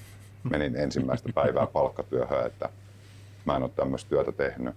menin 0.51 0.77
ensimmäistä 0.77 1.29
päivää 1.35 1.67
palkkatyöhön, 1.67 2.47
että 2.47 2.69
mä 3.45 3.57
en 3.57 3.63
ole 3.63 3.71
tämmöistä 3.77 4.09
työtä 4.09 4.33
tehnyt, 4.33 4.75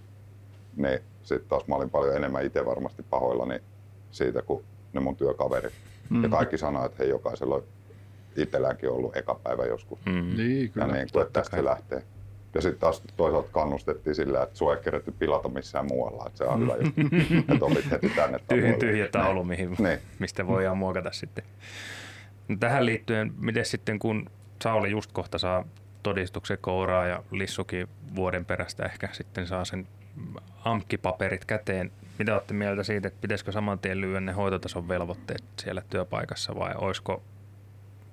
niin 0.75 0.99
sitten 1.23 1.49
taas 1.49 1.67
mä 1.67 1.75
olin 1.75 1.89
paljon 1.89 2.15
enemmän 2.15 2.45
itse 2.45 2.65
varmasti 2.65 3.03
pahoillani 3.09 3.59
siitä 4.11 4.41
kuin 4.41 4.63
ne 4.93 4.99
mun 4.99 5.15
työkaverit. 5.15 5.73
Mm. 6.09 6.23
Ja 6.23 6.29
kaikki 6.29 6.57
sanoivat, 6.57 6.91
että 6.91 7.03
hei, 7.03 7.09
jokaisella 7.09 7.55
on 7.55 7.63
itselläänkin 8.35 8.89
ollut 8.89 9.17
eka 9.17 9.39
päivä 9.43 9.65
joskus. 9.65 9.99
Mm. 10.05 10.37
Niin, 10.37 10.71
kyllä. 10.71 10.87
Ja 10.87 10.93
niin 10.93 11.07
kuin, 11.11 11.21
että 11.21 11.39
tästä 11.39 11.57
se 11.57 11.63
lähtee. 11.63 12.03
Ja 12.53 12.61
sitten 12.61 12.79
taas 12.79 13.01
toisaalta 13.17 13.49
kannustettiin 13.51 14.15
sillä, 14.15 14.43
että 14.43 14.57
sua 14.57 14.75
ei 14.75 14.83
kerätty 14.83 15.11
pilata 15.19 15.49
missään 15.49 15.85
muualla, 15.85 16.23
että 16.27 16.37
se 16.37 16.43
on 16.43 16.61
hyvä 16.61 16.75
juttu, 16.75 17.01
että 17.53 17.65
opit 17.65 17.91
heti 17.91 18.09
tänne 18.09 18.39
Tyhjä, 18.47 18.73
tyhjä 18.73 19.07
taulu, 19.07 19.43
mihin, 19.43 19.75
niin. 19.79 19.99
mistä 20.19 20.47
voidaan 20.47 20.77
muokata 20.77 21.11
sitten. 21.11 21.43
No, 22.47 22.55
tähän 22.59 22.85
liittyen, 22.85 23.33
miten 23.39 23.65
sitten 23.65 23.99
kun 23.99 24.29
Sauli 24.63 24.91
just 24.91 25.11
kohta 25.11 25.37
saa 25.37 25.65
todistuksen 26.03 26.57
kouraa 26.61 27.05
ja 27.05 27.23
Lissukin 27.31 27.87
vuoden 28.15 28.45
perästä 28.45 28.85
ehkä 28.85 29.09
sitten 29.11 29.47
saa 29.47 29.65
sen 29.65 29.87
amkkipaperit 30.65 31.45
käteen. 31.45 31.91
Mitä 32.19 32.33
olette 32.33 32.53
mieltä 32.53 32.83
siitä, 32.83 33.07
että 33.07 33.21
pitäisikö 33.21 33.51
saman 33.51 33.79
tien 33.79 34.01
lyödä 34.01 34.19
ne 34.19 34.31
hoitotason 34.31 34.87
velvoitteet 34.87 35.43
siellä 35.59 35.81
työpaikassa 35.89 36.55
vai 36.55 36.73
olisiko 36.75 37.23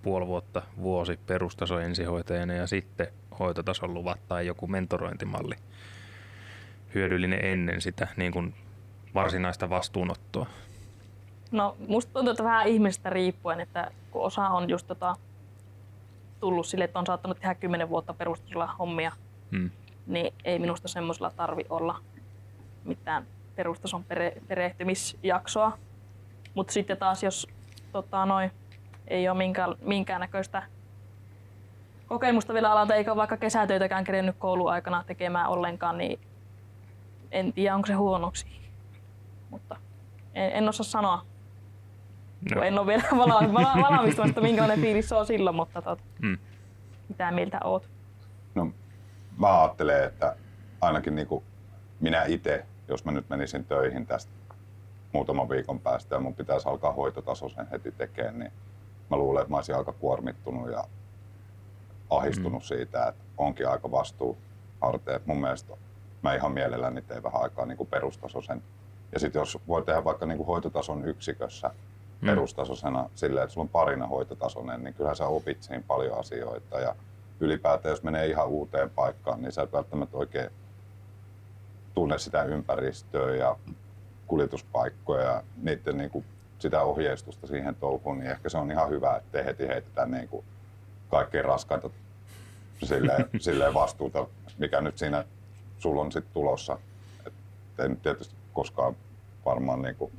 puoli 0.03 0.27
vuotta, 0.27 0.63
vuosi 0.81 1.19
perustaso 1.27 1.79
ensihoitajana 1.79 2.55
ja 2.55 2.67
sitten 2.67 3.07
hoitotason 3.39 3.95
luvat 3.95 4.21
tai 4.29 4.47
joku 4.47 4.67
mentorointimalli 4.67 5.55
hyödyllinen 6.95 7.45
ennen 7.45 7.81
sitä 7.81 8.09
niin 8.17 8.33
kuin 8.33 8.55
varsinaista 9.15 9.71
vastuunottoa? 9.71 10.47
No 11.51 11.77
musta 11.89 12.13
tuntuu, 12.13 12.31
että 12.31 12.45
vähän 12.45 12.67
ihmisestä 12.67 13.11
riippuen, 13.11 13.61
että 13.61 13.91
kun 14.11 14.23
osa 14.23 14.49
on 14.49 14.71
just 14.71 14.87
tota, 14.87 15.17
tullut 16.41 16.67
sille, 16.67 16.85
että 16.85 16.99
on 16.99 17.07
saattanut 17.07 17.41
tehdä 17.41 17.55
kymmenen 17.55 17.89
vuotta 17.89 18.15
perustasolla 18.15 18.67
hommia, 18.79 19.13
Mm. 19.51 19.71
niin 20.07 20.35
ei 20.45 20.59
minusta 20.59 20.89
semmoisella 20.89 21.31
tarvi 21.37 21.65
olla 21.71 21.97
mitään 22.85 23.27
perustason 23.57 24.05
pere- 24.05 24.43
perehtymisjaksoa. 24.49 25.79
Mutta 26.55 26.73
sitten 26.73 26.97
taas, 26.97 27.23
jos 27.23 27.47
tota, 27.93 28.27
noi, 28.27 28.51
ei 29.09 29.29
ole 29.29 29.39
minkään, 29.39 29.75
minkäännäköistä 29.81 30.63
kokemusta 32.07 32.55
vielä 32.55 32.73
alalta, 32.73 32.95
eikä 32.95 33.11
ole 33.13 33.17
vaikka 33.17 33.37
kesätöitäkään 33.37 34.05
kerennyt 34.05 34.37
kouluaikana 34.39 35.05
tekemään 35.07 35.49
ollenkaan, 35.49 35.99
niin 35.99 36.21
en 37.33 37.53
tiedä, 37.53 37.75
onko 37.75 37.87
se 37.87 37.93
huonoksi. 37.93 38.47
Mutta 39.51 39.77
en, 40.35 40.51
en 40.53 40.69
osaa 40.69 40.85
sanoa, 40.85 41.25
No. 42.55 42.63
en 42.63 42.79
ole 42.79 42.87
vielä 42.87 43.03
vala- 43.19 43.53
vala- 43.55 43.91
valmistumassa, 43.91 44.41
minkälainen 44.41 44.81
fiilis 44.81 45.09
se 45.09 45.15
on 45.15 45.27
silloin, 45.27 45.57
mutta 45.57 45.83
tot, 45.83 45.99
Mm. 46.23 46.39
mitä 47.09 47.31
mieltä 47.31 47.61
oot? 47.65 47.89
No, 48.55 48.73
mä 49.39 49.61
ajattelen, 49.63 50.05
että 50.05 50.37
ainakin 50.81 51.15
niin 51.15 51.27
kuin 51.27 51.45
minä 52.01 52.25
itse, 52.25 52.67
jos 52.89 53.05
mä 53.05 53.13
nyt 53.13 53.29
menisin 53.29 53.65
töihin 53.65 54.07
tästä 54.07 54.33
muutaman 55.13 55.49
viikon 55.49 55.81
päästä 55.81 56.15
ja 56.15 56.21
mun 56.21 56.35
pitäisi 56.35 56.69
alkaa 56.69 56.93
hoitotasoisen 56.93 57.69
heti 57.71 57.93
tekemään, 57.93 58.39
niin 58.39 58.53
mä 59.11 59.17
luulen, 59.17 59.41
että 59.43 59.51
mä 59.51 59.57
olisin 59.57 59.77
aika 59.77 59.93
kuormittunut 59.93 60.71
ja 60.71 60.85
ahistunut 62.11 62.63
mm. 62.63 62.67
siitä, 62.67 63.07
että 63.09 63.23
onkin 63.39 63.69
aika 63.69 63.91
vastuu 63.91 64.39
harteet. 64.81 65.27
Mun 65.27 65.41
mielestä 65.41 65.77
mä 66.23 66.35
ihan 66.35 66.53
mielelläni 66.53 67.03
teen 67.03 67.23
vähän 67.23 67.43
aikaa 67.43 67.67
niin 67.67 67.77
kuin 67.79 67.89
perustasoisen. 67.89 68.63
Ja 69.13 69.19
sitten 69.21 69.41
jos 69.41 69.59
voi 69.69 69.83
tehdä 69.83 70.05
vaikka 70.05 70.27
niin 70.27 70.37
kuin 70.39 70.47
hoitotason 70.47 71.05
yksikössä 71.05 71.71
Mm. 72.21 72.27
perustasoisena 72.27 73.11
silleen, 73.15 73.45
että 73.45 73.55
sulla 73.55 73.65
on 73.65 73.69
parina 73.69 74.07
hoitotasoinen, 74.07 74.85
niin 74.85 74.95
kyllähän 74.95 75.17
sä 75.17 75.27
opit 75.27 75.63
siinä 75.63 75.83
paljon 75.87 76.19
asioita. 76.19 76.81
Ja 76.81 76.95
ylipäätään, 77.41 77.93
jos 77.93 78.03
menee 78.03 78.27
ihan 78.27 78.49
uuteen 78.49 78.91
paikkaan, 78.91 79.43
niin 79.43 79.53
sä 79.53 79.63
et 79.63 79.73
välttämättä 79.73 80.17
oikein 80.17 80.51
tunne 81.95 82.19
sitä 82.19 82.43
ympäristöä 82.43 83.35
ja 83.35 83.57
kuljetuspaikkoja 84.27 85.25
ja 85.25 85.43
niiden 85.63 85.99
niin 85.99 86.11
kuin, 86.11 86.25
sitä 86.59 86.83
ohjeistusta 86.83 87.47
siihen 87.47 87.75
touhuun, 87.75 88.19
niin 88.19 88.31
ehkä 88.31 88.49
se 88.49 88.59
on 88.59 88.71
ihan 88.71 88.91
hyvä, 88.91 89.17
että 89.17 89.43
heti 89.43 89.69
heitetään 89.69 90.11
niin 90.11 90.29
kuin 90.29 90.45
kaikkein 91.11 91.45
raskainta 91.45 91.91
silleen, 92.83 93.25
silleen 93.41 93.75
vastuuta, 93.75 94.27
mikä 94.59 94.81
nyt 94.81 94.99
siinä 94.99 95.25
sulla 95.79 96.01
on 96.03 96.13
sitten 96.13 96.33
tulossa. 96.33 96.79
Et 97.27 97.33
ei 97.79 97.89
nyt 97.89 98.03
tietysti 98.03 98.35
koskaan 98.53 98.97
varmaan 99.45 99.83
niin 99.83 99.97
kuin, 99.97 100.13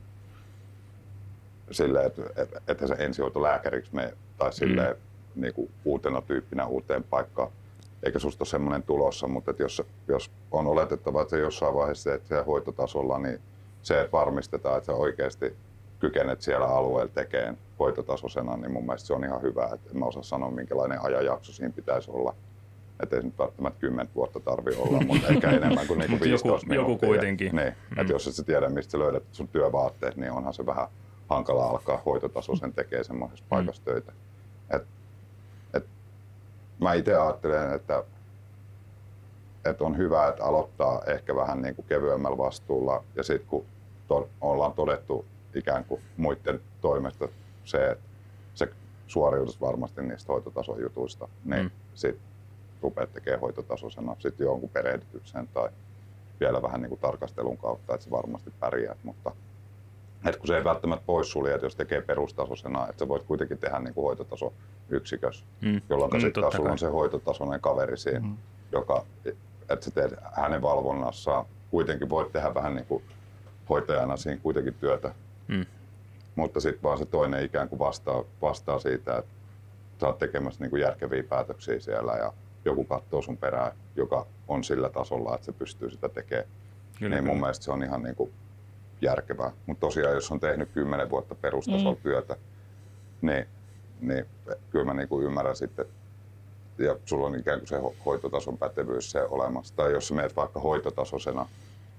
silleen, 1.72 2.06
että 2.06 2.22
et, 2.36 2.50
et 2.68 2.80
se 2.88 2.96
ensihoitolääkäriksi 3.00 3.96
mene 3.96 4.14
tai 4.38 4.54
silleen 4.54 4.96
mm. 5.36 5.42
niin 5.42 5.54
kuin 5.54 5.72
uutena 5.86 6.22
tyyppinä 6.22 6.66
uuteen 6.66 7.04
paikkaan. 7.04 7.52
Eikä 8.04 8.20
susta 8.20 8.42
ole 8.42 8.48
semmoinen 8.48 8.84
tulossa, 8.84 9.28
mutta 9.28 9.52
et 9.52 9.60
jos, 9.60 9.82
jos 10.08 10.32
on 10.52 10.68
oletettava, 10.68 11.22
että 11.22 11.30
se 11.30 11.40
jossain 11.40 11.74
vaiheessa 11.74 12.14
että 12.14 12.28
siellä 12.28 12.44
hoitotasolla, 12.44 13.20
niin 13.20 13.40
se, 13.82 14.02
että 14.02 14.12
varmistetaan, 14.12 14.78
että 14.78 14.86
sä 14.86 14.94
oikeasti 14.94 15.56
kykenet 16.00 16.42
siellä 16.42 16.68
alueella 16.68 17.12
tekemään 17.14 17.58
hoitotasoisena, 17.80 18.58
niin 18.58 18.72
mun 18.72 18.86
mielestä 18.86 19.08
se 19.08 19.14
on 19.14 19.24
ihan 19.24 19.42
hyvä. 19.42 19.70
Et 19.74 19.92
en 19.92 20.00
mä 20.00 20.06
osaa 20.06 20.24
sanoa, 20.24 20.52
minkälainen 20.52 21.02
ajanjakso 21.02 21.52
siinä 21.52 21.74
pitäisi 21.76 22.12
olla. 22.12 22.36
Että 23.04 23.16
ei 23.16 23.22
se 23.22 23.28
nyt 23.28 23.40
välttämättä 23.40 23.80
10 23.80 24.10
vuotta 24.16 24.40
tarvi 24.40 24.72
olla, 24.78 25.02
mutta 25.08 25.28
ehkä 25.28 25.50
enemmän 25.50 25.88
kuin 25.88 26.00
niinku 26.00 26.12
Mut 26.12 26.26
joku- 26.28 26.48
15 26.48 26.74
joku 26.74 26.88
minuuttia. 26.88 27.08
kuitenkin. 27.08 27.56
Niin, 27.56 27.74
mm. 27.92 28.00
että 28.00 28.14
jos 28.14 28.28
et 28.28 28.36
sä 28.36 28.44
tiedä, 28.44 28.70
mistä 28.70 29.00
löydät 29.00 29.24
sun 29.32 29.48
työvaatteet, 29.48 30.16
niin 30.16 30.32
onhan 30.32 30.54
se 30.54 30.66
vähän 30.66 30.88
hankala 31.32 31.66
alkaa 31.66 32.02
hoitotasoisen 32.06 32.74
tekee 32.74 33.04
semmoisessa 33.04 33.46
paikassa 33.50 33.84
töitä. 33.86 34.12
Et, 34.70 34.84
et, 35.74 35.86
mä 36.82 36.94
itse 36.94 37.16
ajattelen, 37.16 37.74
että, 37.74 38.04
että 39.66 39.84
on 39.84 39.98
hyvä, 39.98 40.28
että 40.28 40.44
aloittaa 40.44 41.02
ehkä 41.08 41.36
vähän 41.36 41.62
niin 41.62 41.76
kuin 41.76 41.86
kevyemmällä 41.86 42.38
vastuulla 42.38 43.04
ja 43.16 43.24
sitten 43.24 43.48
kun 43.48 43.66
to, 44.08 44.30
ollaan 44.42 44.74
todettu 44.74 45.26
ikään 45.56 45.86
kuin 45.86 46.02
muiden 46.18 46.62
toimesta 46.82 47.28
se, 47.66 47.92
että 47.92 48.06
se 48.56 48.68
suoriudus 49.08 49.62
varmasti 49.62 50.02
niistä 50.02 50.34
hoitotason 50.34 50.82
jutuista, 50.82 51.28
niin 51.46 51.66
Mm. 51.66 51.72
mm. 51.72 51.72
sitten 51.94 52.24
rupeat 52.82 53.14
tekemään 53.14 53.42
hoitotasoisena 53.42 54.16
sitten 54.20 54.46
jonkun 54.46 54.70
perehdytyksen 54.70 55.48
tai 55.48 55.70
vielä 56.40 56.62
vähän 56.62 56.82
niin 56.82 56.90
kuin 56.90 57.02
tarkastelun 57.02 57.58
kautta, 57.58 57.94
että 57.94 58.04
se 58.04 58.12
varmasti 58.12 58.54
pärjää. 58.60 58.96
Mutta 59.04 59.32
et 60.26 60.38
kun 60.38 60.48
se 60.48 60.58
ei 60.58 60.64
välttämättä 60.64 61.06
poissulje, 61.06 61.54
että 61.54 61.66
jos 61.66 61.76
tekee 61.76 62.02
perustasoisena, 62.02 62.88
että 62.88 63.00
sä 63.00 63.08
voit 63.08 63.24
kuitenkin 63.24 63.58
tehdä 63.58 63.80
niin 63.80 63.94
kuin 63.94 64.04
hoitotaso 64.06 64.54
yksikössä, 64.90 65.46
Mm. 65.62 65.82
jolloin 65.90 66.12
Mm, 66.14 66.20
sitten 66.20 66.42
taas 66.42 66.54
sulla 66.54 66.66
kai. 66.66 66.72
on 66.72 66.80
se 66.80 66.88
hoitotasoinen 66.88 67.62
kaveri 67.62 67.98
siinä, 67.98 68.20
mm. 68.20 68.38
joka, 68.72 69.06
että 69.70 69.86
sä 69.86 69.92
teet 69.92 70.14
hänen 70.34 70.62
valvonnassaan, 70.62 71.46
kuitenkin 71.72 72.10
voit 72.10 72.32
tehdä 72.32 72.54
vähän 72.54 72.76
niin 72.76 72.86
kuin 72.86 73.04
hoitajana 73.70 74.18
siinä 74.18 74.42
kuitenkin 74.44 74.74
työtä, 74.74 75.14
Mm. 75.48 75.66
mutta 76.36 76.60
sitten 76.60 76.84
vaan 76.84 76.98
se 76.98 77.06
toinen 77.06 77.46
ikään 77.46 77.70
kuin 77.70 77.80
vastaa, 77.80 78.24
vastaa 78.42 78.80
siitä, 78.80 79.18
että 79.18 79.32
sä 80.02 80.08
oot 80.08 80.18
tekemässä 80.20 80.64
niin 80.64 80.70
kuin 80.70 80.82
järkeviä 80.82 81.24
päätöksiä 81.24 81.80
siellä 81.80 82.14
ja 82.14 82.34
joku 82.66 82.84
katsoo 82.84 83.22
sun 83.22 83.38
perään, 83.38 83.72
joka 83.96 84.26
on 84.48 84.64
sillä 84.64 84.90
tasolla, 84.90 85.36
että 85.36 85.46
se 85.46 85.52
pystyy 85.52 85.90
sitä 85.92 86.10
tekemään. 86.10 86.48
Kyllä, 87.00 87.16
niin 87.16 87.24
mun 87.24 87.32
kyllä. 87.36 87.42
mielestä 87.42 87.66
se 87.66 87.72
on 87.72 87.84
ihan 87.84 88.04
niin 88.04 88.16
kuin 88.16 88.32
järkevää. 89.02 89.52
Mutta 89.66 89.82
tosiaan, 89.82 90.14
jos 90.16 90.32
on 90.32 90.39
tehnyt 90.39 90.70
kymmenen 90.74 91.10
vuotta 91.10 91.36
perustasolla 91.36 91.91
Mm. 91.95 92.02
työtä, 92.04 92.38
niin, 93.22 93.45
niin 94.02 94.26
kyllä 94.70 94.86
mä 94.86 94.93
niin 94.93 95.10
kuin 95.10 95.26
ymmärrän 95.26 95.56
sitten, 95.56 95.86
ja 96.78 96.95
sulla 97.06 97.28
on 97.28 97.39
ikään 97.39 97.60
kuin 97.60 97.68
se 97.68 97.78
ho- 97.80 97.95
hoitotason 98.06 98.58
pätevyys 98.58 99.12
se 99.12 99.22
olemassa. 99.24 99.76
Tai 99.76 99.91
jos 99.91 100.12
menet 100.12 100.36
vaikka 100.36 100.60
hoitotasoisena, 100.60 101.45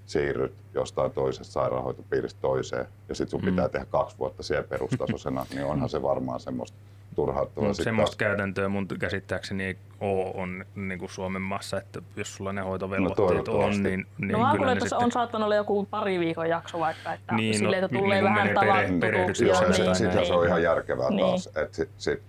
siirryt 0.06 0.54
jostain 0.74 1.12
toisesta 1.12 1.52
sairaanhoitopiiristä 1.52 2.40
toiseen, 2.40 2.86
ja 3.08 3.14
sitten 3.14 3.30
sun 3.30 3.40
Mm. 3.40 3.50
pitää 3.50 3.68
tehdä 3.68 3.86
kaksi 3.86 4.18
vuotta 4.18 4.42
siellä 4.42 4.68
perustasoisena, 4.68 5.46
niin 5.54 5.64
onhan 5.66 5.88
se 5.88 6.02
varmaan 6.02 6.40
semmoista 6.40 6.78
turhauttavaa. 7.14 7.68
Mut 7.68 7.76
Sit 7.76 7.84
semmoista 7.84 8.10
taas- 8.10 8.16
käytäntöä 8.16 8.68
mun 8.68 8.88
käsittääkseni 8.98 9.64
ei 9.64 9.76
ole 10.00 10.30
on 10.34 10.64
niin 10.74 10.98
kuin 10.98 11.10
Suomen 11.10 11.42
maassa, 11.42 11.78
että 11.78 12.02
jos 12.16 12.34
sulla 12.34 12.52
ne 12.52 12.60
hoitovelvoitteet 12.60 13.18
on, 13.18 13.26
toivottavasti. 13.44 13.82
niin, 13.82 14.06
niin 14.18 14.32
No 14.32 14.38
mä 14.38 14.52
kyllä 14.52 14.66
ne 14.66 14.72
että 14.72 14.84
sitten... 14.84 15.04
on 15.04 15.12
saattanut 15.12 15.44
olla 15.44 15.54
joku 15.54 15.86
pari 15.90 16.18
viikon 16.20 16.48
jakso 16.48 16.78
vaikka, 16.80 17.12
että 17.12 17.34
Niin, 17.34 17.52
no, 17.52 17.58
silleen, 17.58 17.84
että 17.84 17.96
niin 17.96 18.04
tulee 18.04 18.20
kun 18.20 18.28
vähän 18.34 18.54
tavattutuksi. 18.54 19.46
Joo, 19.46 19.72
se, 19.72 19.82
näin, 19.84 19.96
sitä 19.96 20.24
se 20.24 20.32
on 20.34 20.46
ihan 20.46 20.62
järkevää 20.62 21.10
Niin. 21.10 21.20
taas. 21.20 21.48
Et 21.56 21.74
sit, 21.74 21.90
sit, 21.98 22.22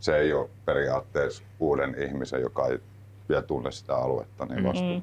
se 0.00 0.16
ei 0.16 0.32
ole 0.32 0.48
periaatteessa 0.64 1.42
uuden 1.60 1.94
ihmisen, 1.98 2.40
joka 2.40 2.66
ei 2.66 2.78
vielä 3.28 3.42
tunne 3.42 3.70
sitä 3.70 3.96
aluetta, 3.96 4.46
niin 4.46 4.64
vastuu. 4.64 4.94
Mm. 4.96 5.02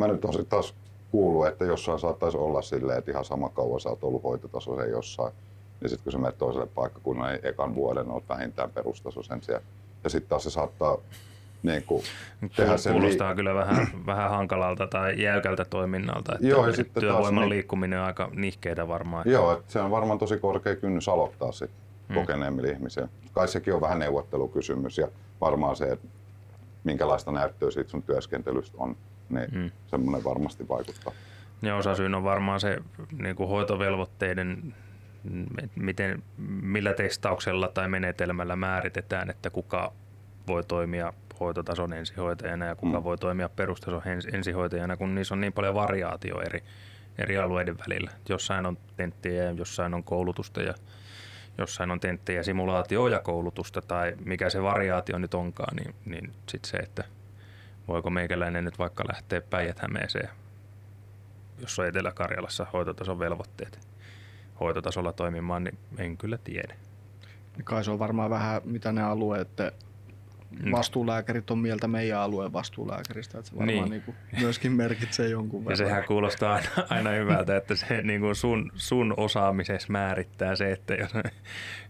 Mä 0.00 0.06
nyt 0.08 0.24
on 0.24 0.32
sit 0.32 0.48
taas 0.48 0.74
kuullut, 1.10 1.46
että 1.46 1.64
jossain 1.64 1.98
saattaisi 1.98 2.36
olla 2.38 2.62
silleen, 2.62 2.98
että 2.98 3.10
ihan 3.10 3.24
sama 3.24 3.48
kauan 3.48 3.80
sä 3.80 3.88
oot 3.88 4.04
ollut 4.04 4.22
hoitotasoisen 4.22 4.90
jossain. 4.90 5.32
Ja 5.80 5.88
sitten 5.88 6.04
kun 6.04 6.12
sä 6.12 6.18
menet 6.18 6.38
toiselle 6.38 6.66
paikkakunnalle, 6.66 7.32
niin 7.32 7.46
ekan 7.46 7.74
vuoden 7.74 8.10
oot 8.10 8.28
vähintään 8.28 8.70
perustasoisen 8.70 9.42
siellä. 9.42 9.62
Ja 10.04 10.10
sitten 10.10 10.28
taas 10.28 10.44
se 10.44 10.50
saattaa 10.50 10.96
niin 11.62 11.82
kuin, 11.82 12.02
tehdä 12.56 12.76
sen 12.76 12.92
Kuulostaa 12.92 13.34
kyllä 13.34 13.54
vähän, 13.54 13.86
vähän 14.06 14.30
hankalalta 14.30 14.86
tai 14.86 15.22
jäykältä 15.22 15.64
toiminnalta. 15.64 16.34
Että 16.34 16.46
Joo, 16.46 16.66
ja 16.66 16.72
sitten 16.72 17.02
taas 17.02 17.14
työvoiman 17.14 17.42
niin- 17.42 17.48
liikkuminen 17.48 17.98
on 18.00 18.04
aika 18.06 18.30
nihkeitä 18.34 18.88
varmaan. 18.88 19.24
Joo, 19.30 19.52
että 19.52 19.72
se 19.72 19.80
on 19.80 19.90
varmaan 19.90 20.18
tosi 20.18 20.38
korkea 20.38 20.76
kynnys 20.76 21.08
aloittaa 21.08 21.52
sit 21.52 21.70
Mm. 22.08 22.14
kokeneemmilla 22.14 22.70
ihmisillä. 22.70 23.08
Kai 23.32 23.48
sekin 23.48 23.74
on 23.74 23.80
vähän 23.80 23.98
neuvottelukysymys 23.98 24.98
ja 24.98 25.08
varmaan 25.40 25.76
se, 25.76 25.84
että 25.84 26.06
minkälaista 26.84 27.32
näyttöä 27.32 27.70
siitä 27.70 27.90
sun 27.90 28.02
työskentelystä 28.02 28.76
on, 28.80 28.96
niin 29.28 29.48
Mm. 29.52 29.58
mm. 29.60 29.70
semmoinen 29.86 30.24
varmasti 30.24 30.68
vaikuttaa. 30.68 31.12
Ja 31.62 31.76
osasyyn 31.76 32.14
on 32.14 32.24
varmaan 32.24 32.60
se 32.60 32.78
niin 33.18 33.36
kuin 33.36 33.48
hoitovelvoitteiden, 33.48 34.74
miten, 35.76 36.22
millä 36.62 36.94
testauksella 36.94 37.68
tai 37.68 37.88
menetelmällä 37.88 38.56
määritetään, 38.56 39.30
että 39.30 39.50
kuka 39.50 39.92
voi 40.46 40.64
toimia 40.64 41.12
hoitotason 41.40 41.92
ensihoitajana 41.92 42.66
ja 42.66 42.74
kuka 42.74 42.98
Mm. 42.98 43.04
voi 43.04 43.18
toimia 43.18 43.48
perustason 43.48 44.02
ens- 44.02 44.34
ensihoitajana, 44.34 44.96
kun 44.96 45.14
niissä 45.14 45.34
on 45.34 45.40
niin 45.40 45.52
paljon 45.52 45.74
variaatio 45.74 46.40
eri, 46.40 46.62
eri 47.18 47.38
alueiden 47.38 47.78
välillä. 47.78 48.10
Jossain 48.28 48.66
on 48.66 48.78
tenttejä 48.96 49.44
ja 49.44 49.50
jossain 49.50 49.94
on 49.94 50.04
koulutusta 50.04 50.62
ja 50.62 50.74
jossain 51.58 51.90
on 51.90 52.00
tenttejä, 52.00 52.42
simulaatio 52.42 53.08
ja 53.08 53.20
koulutusta 53.20 53.82
tai 53.82 54.14
mikä 54.24 54.50
se 54.50 54.62
variaatio 54.62 55.18
nyt 55.18 55.34
onkaan, 55.34 55.76
niin, 55.76 55.94
niin 56.04 56.32
sitten 56.48 56.70
se, 56.70 56.76
että 56.76 57.04
voiko 57.88 58.10
meikäläinen 58.10 58.64
nyt 58.64 58.78
vaikka 58.78 59.04
lähteä 59.08 59.40
Päijät-Hämeeseen 59.40 60.28
jos 61.60 61.78
on 61.78 61.86
Etelä-Karjalassa 61.86 62.66
hoitotason 62.72 63.18
velvoitteet 63.18 63.89
hoitotasolla 64.60 65.12
toimimaan, 65.12 65.64
niin 65.64 65.78
en 65.98 66.16
kyllä 66.16 66.38
tiedä. 66.38 66.74
Kai 67.64 67.84
se 67.84 67.90
on 67.90 67.98
varmaan 67.98 68.30
vähän, 68.30 68.62
mitä 68.64 68.92
ne 68.92 69.02
alueet 69.02 69.48
vastuulääkärit 70.72 71.50
on 71.50 71.58
mieltä 71.58 71.88
meidän 71.88 72.20
alueen 72.20 72.52
vastuulääkäristä, 72.52 73.38
että 73.38 73.50
se 73.50 73.56
varmaan 73.56 73.68
Niin. 73.76 73.82
niin. 73.84 73.90
Niin 73.90 74.02
kuin 74.02 74.16
myöskin 74.40 74.72
merkitsee 74.72 75.28
jonkun 75.28 75.60
Ja 75.60 75.68
verran. 75.68 75.76
sehän 75.88 76.04
kuulostaa 76.04 76.54
aina, 76.54 76.68
aina 76.90 77.10
hyvältä, 77.10 77.56
että 77.56 77.74
se 77.76 78.02
niin 78.02 78.20
kuin 78.20 78.34
sun, 78.34 78.72
sun 78.74 79.14
osaamisessa 79.16 79.92
määrittää 79.92 80.56
se, 80.56 80.70
että 80.72 80.94
jos, 80.94 81.10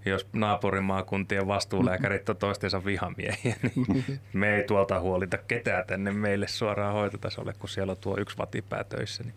jos 0.04 0.26
naapurimaakuntien 0.32 1.46
vastuulääkärit 1.46 2.28
on 2.28 2.36
toistensa 2.36 2.84
vihamiehiä, 2.84 3.56
niin 3.62 4.04
me 4.32 4.56
ei 4.56 4.64
tuolta 4.64 5.00
huolita 5.00 5.38
ketään 5.38 5.84
tänne 5.86 6.10
meille 6.12 6.46
suoraan 6.48 6.92
hoitotasolle, 6.94 7.52
kun 7.58 7.68
siellä 7.68 7.90
on 7.90 7.96
tuo 8.00 8.16
yksi 8.18 8.38
vatipää 8.38 8.84
töissä. 8.84 9.22
Niin 9.24 9.34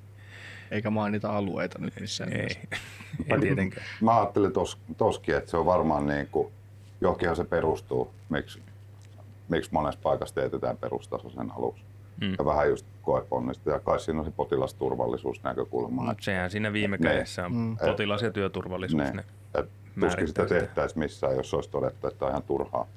Eikä 0.72 0.90
mainita 0.90 1.38
alueita 1.38 1.80
nyt 1.80 1.94
missään 2.00 2.34
ei, 2.34 2.48
ei 3.30 3.40
tietenkään. 3.42 3.86
Mä 4.02 4.18
ajattelin 4.20 4.52
tos, 4.54 4.78
toskin, 4.98 5.36
että 5.36 5.52
se 5.52 5.58
on 5.58 5.66
varmaan 5.66 6.08
niin 6.08 6.28
kuin, 6.32 6.52
johonkinhan 7.02 7.36
se 7.36 7.44
perustuu, 7.44 8.12
miksi, 8.30 8.60
miksi 9.50 9.70
monessa 9.74 10.00
paikassa 10.04 10.36
teetetään 10.36 10.78
perustaso 10.78 11.30
sen 11.30 11.52
aluksi. 11.52 11.84
Mm. 12.22 12.28
Mm. 12.28 12.36
Ja 12.40 12.46
vähän 12.46 12.70
just 12.70 12.86
koeponnista. 13.02 13.70
Ja 13.70 13.80
kai 13.80 14.00
siinä 14.00 14.20
on 14.20 14.26
se 14.26 14.32
potilasturvallisuusnäkökulma. 14.32 16.02
Mutta 16.04 16.24
sehän 16.24 16.52
siinä 16.52 16.74
viime 16.74 16.98
Ne. 16.98 17.10
kädessä 17.10 17.46
on 17.46 17.52
Mm. 17.54 17.78
potilas- 17.78 18.22
ja 18.22 18.32
työturvallisuus. 18.32 19.04
Ne. 19.04 19.12
Ne. 19.12 19.24
Et 19.60 19.70
tuskin 20.00 20.28
sitä 20.28 20.44
sitä. 20.48 20.60
tehtäisiin 20.60 21.00
missään, 21.00 21.36
jos 21.36 21.54
olisi 21.54 21.70
todettu, 21.70 22.08
että 22.08 22.26
on 22.26 22.32
ihan 22.32 22.44
turhaa, 22.44 22.88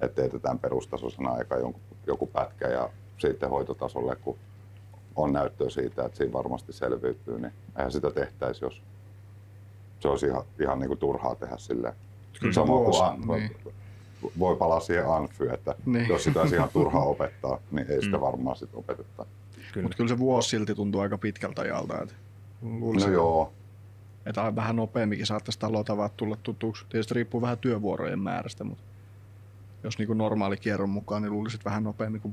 että 0.00 0.22
teetetään 0.22 0.58
perustasoisena 0.58 1.30
aika 1.30 1.56
joku, 1.56 1.80
joku 2.06 2.26
pätkä 2.26 2.68
ja 2.68 2.88
sitten 3.18 3.50
hoitotasolle, 3.50 4.16
kun 4.16 4.38
on 5.16 5.32
näyttöä 5.32 5.70
siitä, 5.70 6.04
että 6.04 6.18
siinä 6.18 6.32
varmasti 6.32 6.72
selviytyy, 6.72 7.40
niin 7.40 7.52
eihän 7.76 7.92
sitä 7.92 8.10
tehtäisi, 8.10 8.64
jos 8.64 8.82
se 10.00 10.08
olisi 10.08 10.26
ihan, 10.26 10.42
ihan 10.60 10.78
niin 10.78 10.88
kuin 10.88 10.98
turhaa 10.98 11.34
tehdä 11.34 11.56
silleen. 11.56 11.94
Kyllä 12.40 12.54
Sama 12.54 12.66
kuin 12.66 13.04
an, 13.04 13.20
niin. 13.20 13.56
voi 14.38 14.56
palaa 14.56 14.80
siihen 14.80 15.06
anfy, 15.08 15.48
että 15.50 15.74
Niin. 15.86 16.08
jos 16.08 16.24
sitä 16.24 16.40
olisi 16.40 16.54
ihan 16.54 16.68
turhaa 16.72 17.04
opettaa, 17.14 17.58
niin 17.70 17.90
ei 17.90 18.02
sitä 18.02 18.16
Mm. 18.16 18.20
varmaan 18.20 18.56
sitten 18.56 18.78
opeteta. 18.78 19.26
Kyllä. 19.72 19.84
Mutta 19.84 19.96
kyllä 19.96 20.08
se 20.08 20.18
vuosi 20.18 20.48
silti 20.48 20.74
tuntuu 20.74 21.00
aika 21.00 21.18
pitkältä 21.18 21.62
ajalta. 21.62 22.02
Että 22.02 22.14
luulisin, 22.62 23.08
No 23.08 23.14
joo, 23.14 23.52
että 24.26 24.56
vähän 24.56 24.76
nopeamminkin 24.76 25.26
saattaisi 25.26 25.58
talotavat 25.58 26.16
tulla 26.16 26.36
tutuksi. 26.42 26.84
Tietysti 26.88 27.14
riippuu 27.14 27.40
vähän 27.42 27.58
työvuorojen 27.58 28.18
määrästä, 28.18 28.64
mutta 28.64 28.84
jos 29.84 29.98
niin 29.98 30.18
normaali 30.18 30.56
kierron 30.56 30.90
mukaan, 30.90 31.22
niin 31.22 31.32
luulisit 31.32 31.64
vähän 31.64 31.84
nopeammin 31.84 32.20
kuin 32.20 32.32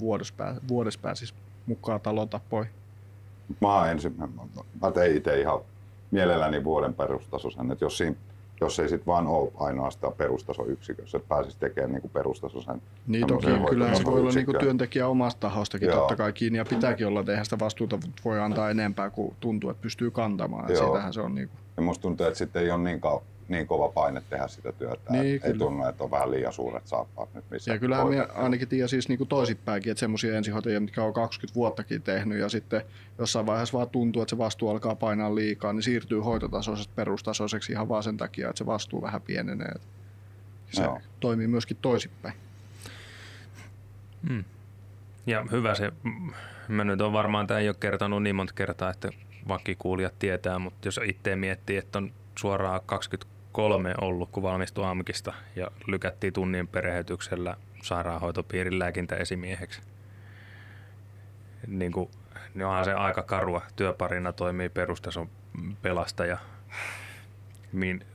vuodessa 0.68 1.00
pääsisi 1.02 1.34
mukaan 1.70 2.02
talotapoi. 2.02 2.66
Mä, 3.62 3.76
oon 3.76 3.90
ensin, 3.90 4.16
mä, 4.82 4.91
tein 4.91 5.18
itse 5.18 5.40
ihan 5.40 5.60
mielelläni 6.12 6.64
vuoden 6.64 6.94
perustasosen, 6.94 7.72
että 7.72 7.86
jos, 7.86 7.98
siinä, 7.98 8.16
jos 8.62 8.80
ei 8.80 8.90
sit 8.90 9.08
vaan 9.08 9.28
ole 9.28 9.52
ainoastaan 9.58 10.14
perustasoyksikössä, 10.14 11.18
että 11.18 11.30
pääsisi 11.30 11.58
tekemään 11.60 11.91
niinku 11.91 12.10
perustasosen. 12.10 12.82
Niin 13.08 13.28
toki, 13.28 13.48
kyllähän 13.70 13.98
se 13.98 14.06
voi 14.06 14.20
olla 14.20 14.32
niinku 14.32 14.54
työntekijä 14.54 15.08
omasta 15.08 15.40
tahostakin 15.40 15.88
Joo. 15.88 15.98
totta 15.98 16.16
kai 16.16 16.34
kiinni 16.34 16.58
ja 16.58 16.66
pitääkin 16.66 17.08
olla, 17.08 17.20
että 17.20 17.32
eihän 17.32 17.46
sitä 17.46 17.60
vastuuta 17.60 17.98
voi 18.26 18.40
antaa 18.40 18.70
enempää 18.70 19.10
kuin 19.10 19.36
tuntuu, 19.40 19.70
että 19.70 19.82
pystyy 19.82 20.12
kantamaan. 20.12 20.68
Siitähän 20.68 21.14
se 21.14 21.22
on 21.22 21.36
niinku, 21.36 21.56
Ja 21.78 21.84
musta 21.84 22.02
tuntuu, 22.02 22.26
että 22.26 22.38
sitten 22.38 22.62
ei 22.62 22.72
ole 22.72 22.84
niin, 22.84 23.02
niin 23.50 23.68
kova 23.68 23.90
paine 23.90 24.22
tehdä 24.30 24.48
sitä 24.48 24.72
työtä. 24.72 25.12
Niin, 25.12 25.22
Niin, 25.22 25.42
ei 25.44 25.54
tunnu, 25.54 25.86
että 25.86 26.04
on 26.04 26.12
vähän 26.12 26.32
liian 26.32 26.54
suuret 26.54 26.88
saappaat 26.88 27.34
nyt 27.34 27.46
missä 27.52 27.72
Ja 27.72 27.80
kyllähän 27.80 28.08
minä 28.08 28.18
hoidetaan. 28.18 28.44
ainakin 28.44 28.68
tiedän 28.68 28.90
siis 28.90 29.10
niinku 29.10 29.26
toisinpäinkin, 29.26 29.92
että 29.92 30.00
semmoisia 30.00 30.38
ensihoitajia, 30.38 30.80
mitkä 30.80 31.04
on 31.04 31.14
20 31.14 31.56
vuottakin 31.56 32.02
tehnyt 32.02 32.40
ja 32.40 32.50
sitten 32.50 32.82
jossain 33.18 33.46
vaiheessa 33.46 33.78
vaan 33.78 33.90
tuntuu, 33.90 34.22
että 34.22 34.30
se 34.30 34.38
vastuu 34.38 34.70
alkaa 34.70 34.96
painaa 34.96 35.36
liikaa, 35.36 35.74
niin 35.74 35.84
siirtyy 35.84 36.20
hoitotasoisesta 36.20 36.94
perustasoiseksi 36.96 37.72
ihan 37.72 37.90
vaan 37.90 38.04
sen 38.04 38.18
takia, 38.18 38.50
että 38.50 38.58
se 38.58 38.66
vastuu 38.66 39.02
vähän 39.02 39.22
pienenee. 39.22 39.74
Se 40.72 40.84
Joo. 40.84 41.02
toimii 41.20 41.48
myöskin 41.48 41.78
toisinpäin. 41.82 42.34
Mm. 44.30 44.44
Ja 45.28 45.46
hyvä 45.52 45.76
se, 45.76 45.92
mm, 46.04 46.32
mä 46.68 46.84
nyt 46.84 47.02
on 47.02 47.14
varmaan, 47.14 47.48
tämä 47.48 47.60
ei 47.60 47.70
ole 47.70 47.76
kertonut 47.80 48.24
niin 48.24 48.36
monta 48.36 48.54
kertaa, 48.54 48.90
että 48.90 49.10
vakikuulijat 49.48 50.20
tietää, 50.20 50.60
mutta 50.60 50.88
jos 50.88 51.00
itse 51.06 51.36
miettii, 51.36 51.78
että 51.78 51.98
on 51.98 52.12
suoraan 52.36 52.82
23 53.60 53.94
ollut, 54.02 54.30
kun 54.31 54.44
valmistui 54.44 54.86
AMKista 54.86 55.34
ja 55.56 55.72
lykättiin 55.88 56.34
tunnin 56.34 56.68
perehdytyksellä 56.68 57.57
sairaanhoitopiirin 57.84 58.80
lääkintäesimieheksi. 58.80 59.81
Niin 61.68 61.91
kuin, 61.91 62.10
niin 62.53 62.65
onhan 62.65 62.86
se 62.86 62.94
aika 62.94 63.23
karua. 63.23 63.61
Työparina 63.76 64.34
toimii 64.34 64.69
perustason 64.69 65.30
pelastaja. 65.81 66.38
Min, 67.72 68.06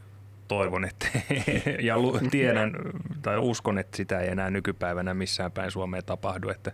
toivon, 0.48 0.84
että 0.84 1.06
ja 1.80 1.96
tiedän 2.30 2.72
tai 3.22 3.38
uskon, 3.38 3.78
että 3.78 3.96
sitä 3.96 4.20
ei 4.20 4.30
enää 4.30 4.50
nykypäivänä 4.50 5.14
missään 5.14 5.52
päin 5.52 5.70
Suomea 5.70 6.02
tapahdu, 6.02 6.48
että 6.48 6.72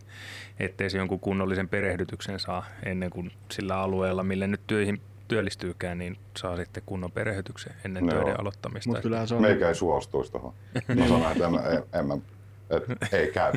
ettei 0.60 0.90
se 0.90 0.98
jonkun 0.98 1.20
kunnollisen 1.20 1.68
perehdytyksen 1.68 2.40
saa 2.40 2.64
ennen 2.82 3.10
kuin 3.10 3.32
sillä 3.50 3.76
alueella, 3.76 4.22
mille 4.22 4.46
nyt 4.46 4.66
työihin 4.66 5.00
työllistyykään, 5.30 5.98
niin 5.98 6.18
saa 6.36 6.56
sitten 6.56 6.82
kunnon 6.86 7.12
perehdytyksen 7.12 7.74
ennen 7.84 8.04
Joo. 8.04 8.14
töiden 8.14 8.40
aloittamista. 8.40 8.88
Mutta 8.90 9.02
kyllähän 9.02 9.28
se 9.28 9.34
on... 9.34 9.42
Meikä 9.42 9.68
ei 9.68 9.74
suostuisi 9.74 10.32
tuohon. 10.32 10.52
Mä 10.98 11.08
sanoin, 11.08 11.32
että 11.32 11.46
en, 11.46 11.76
en, 11.76 11.82
en 12.00 12.06
mä, 12.06 12.18
et, 12.70 13.12
ei 13.12 13.32
käy. 13.32 13.52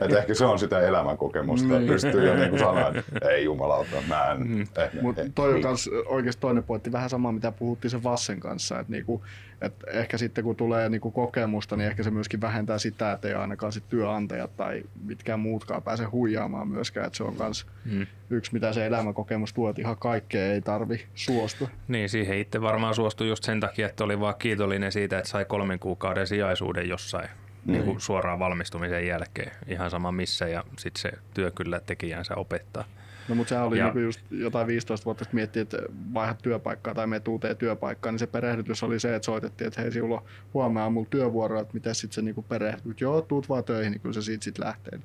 Et 0.00 0.12
ehkä 0.12 0.34
se 0.34 0.44
on 0.44 0.58
sitä 0.58 0.80
elämänkokemusta, 0.80 1.66
että 1.66 1.78
Niin. 1.78 1.88
pystyy 1.92 2.26
jo 2.26 2.34
niin 2.34 2.58
sanoa, 2.58 2.88
että 2.88 3.28
ei 3.30 3.44
jumalauta, 3.44 3.96
mä 4.08 4.30
en. 4.32 4.48
Mm. 4.48 4.60
Eh, 4.62 4.90
Mutta 5.02 5.22
eh, 5.22 5.30
toi 5.34 5.48
on 5.48 5.54
niin. 5.54 5.62
kans 5.62 5.90
oikeasti 6.06 6.40
toinen 6.40 6.62
pointti, 6.64 6.92
vähän 6.92 7.10
sama 7.10 7.32
mitä 7.32 7.52
puhuttiin 7.52 7.90
sen 7.90 8.02
Vassen 8.02 8.40
kanssa, 8.40 8.80
että 8.80 8.92
niinku, 8.92 9.24
et 9.60 9.74
ehkä 9.86 10.18
sitten 10.18 10.44
kun 10.44 10.56
tulee 10.56 10.88
niinku 10.88 11.10
kokemusta, 11.10 11.76
niin 11.76 11.86
ehkä 11.88 12.02
se 12.02 12.10
myöskin 12.10 12.40
vähentää 12.40 12.78
sitä, 12.78 13.12
että 13.12 13.28
ei 13.28 13.34
ainakaan 13.34 13.72
sit 13.72 13.88
työnantajat 13.88 14.56
tai 14.56 14.82
mitkään 15.04 15.40
muutkaan 15.40 15.82
pääse 15.82 16.04
huijaamaan 16.04 16.68
myöskään, 16.68 17.06
että 17.06 17.16
se 17.16 17.24
on 17.24 17.36
kans 17.36 17.66
Mm. 17.84 18.06
yksi 18.30 18.52
mitä 18.52 18.72
se 18.72 18.86
elämänkokemus 18.86 19.52
tuo, 19.52 19.70
että 19.70 19.82
ihan 19.82 19.96
kaikkea 19.98 20.46
ei 20.52 20.60
tarvi 20.60 21.04
suostua. 21.14 21.68
Niin, 21.88 22.08
siihen 22.08 22.38
itse 22.38 22.60
varmaan 22.62 22.94
suostui 22.94 23.28
just 23.28 23.44
sen 23.44 23.60
takia, 23.60 23.86
että 23.86 24.04
oli 24.04 24.20
vaan 24.20 24.34
kiitollinen 24.38 24.92
siitä, 24.92 25.18
että 25.18 25.30
sai 25.30 25.44
kolmen 25.44 25.78
kuukauden 25.78 26.26
sijaisuuden 26.26 26.88
jossain 26.88 27.28
niin 27.66 27.84
kuin 27.84 28.00
suoraan 28.00 28.38
valmistumisen 28.38 29.06
jälkeen. 29.06 29.52
Ihan 29.66 29.90
sama 29.90 30.12
missä 30.12 30.48
ja 30.48 30.64
sitten 30.78 31.00
se 31.02 31.12
työ 31.34 31.50
kyllä 31.50 31.80
tekijänsä 31.80 32.34
opettaa. 32.34 32.84
No 33.28 33.34
mutta 33.34 33.48
sehän 33.48 33.64
oli 33.66 33.78
Ja- 33.78 33.84
niinku 33.84 33.98
just 33.98 34.20
jotain 34.30 34.66
15 34.66 35.04
vuotta 35.04 35.24
sitten 35.24 35.36
miettii, 35.36 35.62
että 35.62 35.78
vaihdat 36.14 36.38
työpaikkaa 36.42 36.94
tai 36.94 37.06
menet 37.06 37.28
uuteen 37.28 37.56
työpaikkaan, 37.56 38.12
niin 38.12 38.18
se 38.18 38.26
perehdytys 38.26 38.82
oli 38.82 39.00
se, 39.00 39.14
että 39.16 39.26
soitettiin, 39.26 39.68
että 39.68 39.82
hei 39.82 39.92
sinulla 39.92 40.16
on 40.16 40.24
huomenna 40.54 40.82
aamulla 40.82 41.06
työvuoro, 41.10 41.60
että 41.60 41.74
miten 41.74 41.94
sitten 41.94 42.14
se 42.14 42.22
niinku 42.22 42.42
perehdyt. 42.42 43.00
Joo, 43.00 43.20
tuut 43.22 43.48
vaan 43.48 43.64
töihin, 43.64 43.90
niin 43.92 44.00
kyllä 44.00 44.12
se 44.12 44.22
siitä 44.22 44.44
sitten 44.44 44.66
lähtee. 44.66 44.98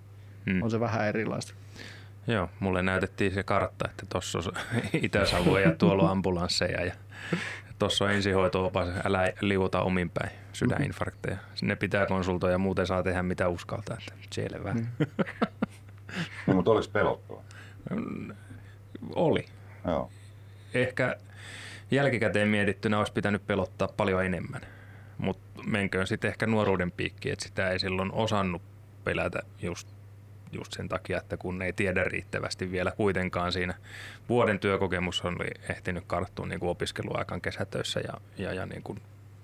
Mm. 0.46 0.62
On 0.64 0.72
se 0.72 0.80
vähän 0.80 1.08
erilaista. 1.08 1.54
Joo, 2.28 2.50
mulle 2.60 2.82
näytettiin 2.82 3.34
se 3.34 3.44
kartta, 3.44 3.90
että 3.90 4.06
tuossa 4.10 4.38
on 4.40 4.44
Itä-Savo 5.04 5.58
ja 5.60 5.72
tuolla 5.72 6.04
on 6.04 6.10
ambulansseja 6.10 6.86
ja 6.86 6.94
tuossa 7.82 8.06
on 8.06 8.12
ensihoito-opas, 8.12 8.88
älä 9.06 9.34
liuta 9.42 9.82
omin 9.82 10.10
päin, 10.10 10.32
sydäninfarkteja. 10.54 11.38
Sinne 11.56 11.76
pitää 11.76 12.06
konsultoida, 12.06 12.58
muuten 12.58 12.88
saa 12.88 13.04
tehdä 13.04 13.24
mitä 13.24 13.48
uskaltaa. 13.48 13.98
Että 14.00 14.14
selvä. 14.32 14.74
Mm. 14.74 14.88
No, 16.48 16.54
mutta 16.54 16.72
olisi 16.72 16.90
pelottavaa. 16.90 17.44
Oli. 19.16 19.46
Joo. 19.86 20.12
Ehkä 20.74 21.16
jälkikäteen 21.92 22.48
mietittynä 22.48 22.98
olisi 22.98 23.14
pitänyt 23.14 23.48
pelottaa 23.48 23.88
paljon 23.88 24.26
enemmän. 24.26 24.62
Mutta 25.18 25.64
menköön 25.68 26.08
sitten 26.08 26.30
ehkä 26.30 26.48
nuoruuden 26.48 26.92
piikki, 26.92 27.32
että 27.32 27.46
sitä 27.46 27.70
ei 27.70 27.80
silloin 27.80 28.12
osannut 28.12 28.62
pelätä 29.04 29.40
just, 29.62 29.88
just 30.52 30.74
sen 30.74 30.90
takia, 30.90 31.18
että 31.18 31.38
kun 31.38 31.62
ei 31.62 31.74
tiedä 31.74 32.04
riittävästi 32.04 32.72
vielä 32.72 32.92
kuitenkaan 32.92 33.52
siinä. 33.52 33.74
Vuoden 34.30 34.60
työkokemus 34.60 35.26
oli 35.26 35.48
ehtinyt 35.70 36.04
karttua 36.08 36.46
niin 36.46 36.60
kuin 36.60 36.70
opiskeluaikan 36.70 37.42
kesätöissä 37.42 38.00
ja, 38.00 38.14
ja, 38.38 38.54
ja 38.54 38.66
niin 38.66 38.84
kuin 38.84 39.02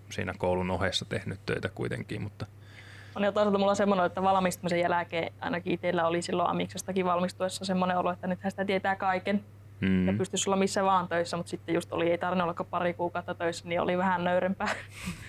siinä 0.09 0.34
koulun 0.38 0.71
ohessa 0.71 1.05
tehnyt 1.05 1.39
töitä 1.45 1.69
kuitenkin, 1.69 2.21
mutta 2.21 2.45
On 3.15 3.23
jo 3.23 3.31
toisaalta 3.31 3.57
mulla 3.57 3.71
on 3.71 3.75
semmoinen, 3.75 4.05
että 4.05 4.21
valmistumisen 4.21 4.79
jälkeen 4.79 5.34
ainakin 5.39 5.73
itsellä 5.73 6.07
oli 6.07 6.21
silloin 6.21 6.49
Amiksestakin 6.49 7.05
valmistuessa 7.05 7.65
semmoinen 7.65 7.97
olo, 7.97 8.11
että 8.11 8.27
nythän 8.27 8.51
sitä 8.51 8.65
tietää 8.65 8.95
kaiken 8.95 9.43
ja 9.81 10.11
mm, 10.11 10.17
pystyisi 10.17 10.49
olla 10.49 10.57
missä 10.57 10.84
vaan 10.84 11.07
töissä, 11.07 11.38
mutta 11.38 11.49
sitten 11.49 11.75
just 11.75 11.93
oli, 11.93 12.11
ei 12.11 12.17
tarvinnut 12.17 12.59
olla 12.59 12.69
pari 12.69 12.93
kuukautta 12.93 13.35
töissä, 13.35 13.67
niin 13.67 13.81
oli 13.81 13.97
vähän 13.97 14.23
nöyrempää. 14.23 14.69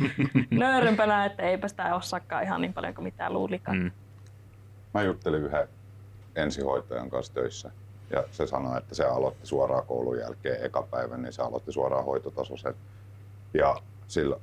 nöyrempänä, 0.51 1.25
että 1.25 1.43
eipä 1.43 1.69
sitä 1.69 1.95
osaakaan 1.95 2.43
ihan 2.43 2.61
niin 2.61 2.73
paljon 2.73 2.95
kuin 2.95 3.05
mitä 3.05 3.31
luulikaan. 3.31 3.79
mm, 3.79 3.91
Mä 4.99 5.03
juttelin 5.05 5.43
yhden 5.45 5.69
ensihoitajan 6.37 7.11
kanssa 7.11 7.35
töissä 7.35 7.71
ja 8.11 8.25
se 8.31 8.47
sanoi, 8.47 8.79
että 8.79 8.95
se 8.95 9.05
aloitti 9.05 9.47
suoraan 9.47 9.87
koulun 9.87 10.19
jälkeen 10.19 10.65
eka 10.65 10.83
päivän, 10.83 11.23
niin 11.23 11.33
se 11.33 11.43
aloitti 11.43 11.73
suoraan 11.73 12.05
hoitotasoisen. 12.05 12.75
Ja 13.55 13.77
sillä, 14.07 14.37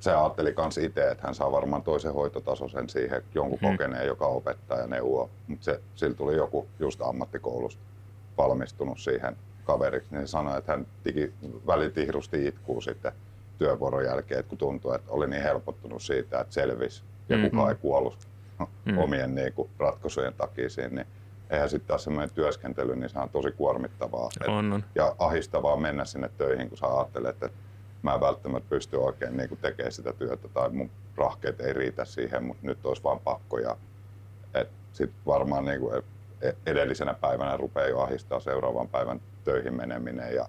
se 0.00 0.12
ajatteli 0.14 0.54
myös 0.56 0.78
itse, 0.78 1.10
että 1.10 1.26
hän 1.26 1.34
saa 1.34 1.52
varmaan 1.52 1.82
toisen 1.82 2.12
hoitotasoisen 2.14 2.88
siihen 2.88 3.22
jonkun 3.34 3.58
Mm. 3.62 3.70
kokeneen, 3.70 4.06
joka 4.06 4.26
opettaa 4.26 4.78
ja 4.78 4.86
neuvoo. 4.86 5.30
Mutta 5.46 5.64
se, 5.64 5.82
sillä 5.94 6.14
tuli 6.14 6.36
joku 6.36 6.68
just 6.78 7.02
ammattikoulusta 7.02 7.82
valmistunut 8.36 8.98
siihen 9.00 9.36
kaveriksi, 9.64 10.14
niin 10.14 10.26
se 10.26 10.30
sanoi, 10.30 10.58
että 10.58 10.72
hän 10.72 10.86
tiki, 11.02 11.34
välitihrusti 11.66 12.46
itkuu 12.46 12.80
sitten 12.80 13.12
työvuoron 13.58 14.04
jälkeen, 14.04 14.40
että 14.40 14.48
kun 14.50 14.58
tuntui, 14.58 14.94
että 14.94 15.12
oli 15.12 15.26
niin 15.26 15.42
helpottunut 15.42 16.02
siitä, 16.02 16.40
että 16.40 16.54
selvisi 16.54 17.04
ja 17.28 17.36
Mm. 17.36 17.50
kukaan 17.50 17.70
ei 17.70 17.76
kuollut 17.76 18.28
mm. 18.84 18.98
omien 19.04 19.34
niin 19.34 19.52
kuin, 19.52 19.70
ratkaisujen 19.78 20.34
takia 20.34 20.70
siinä, 20.70 20.94
niin 20.94 21.06
eihän 21.50 21.70
sitten 21.70 21.88
taas 21.88 22.04
semmoinen 22.04 22.34
työskentely, 22.34 22.96
niin 22.96 23.10
se 23.10 23.18
on 23.18 23.30
tosi 23.30 23.52
kuormittavaa. 23.52 24.28
On, 24.48 24.72
on. 24.72 24.84
Ja 24.94 25.16
ahistavaa 25.18 25.76
mennä 25.76 26.04
sinne 26.04 26.30
töihin, 26.38 26.68
kun 26.68 26.78
sä 26.78 26.86
ajattelet, 26.86 27.42
että 27.42 27.58
mä 28.02 28.14
en 28.14 28.20
välttämättä 28.20 28.68
pysty 28.68 28.96
oikein 28.96 29.36
niin 29.36 29.48
kuin 29.48 29.60
tekemään 29.60 29.92
sitä 29.92 30.12
työtä 30.12 30.48
tai 30.48 30.70
mun 30.70 30.90
rahkeet 31.16 31.60
ei 31.60 31.72
riitä 31.72 32.04
siihen, 32.04 32.44
mutta 32.44 32.66
nyt 32.66 32.86
olisi 32.86 33.02
vaan 33.02 33.20
pakko. 33.20 33.58
Ja, 33.58 33.76
sitten 34.92 35.20
varmaan 35.26 35.64
niin 35.64 35.80
kuin 35.80 36.02
e-, 36.42 36.52
edellisenä 36.66 37.14
päivänä 37.14 37.56
rupeaa 37.56 37.88
jo 37.88 38.00
ahistaa 38.00 38.40
seuraavan 38.40 38.88
päivän 38.88 39.20
töihin 39.44 39.74
meneminen 39.74 40.34
ja 40.34 40.48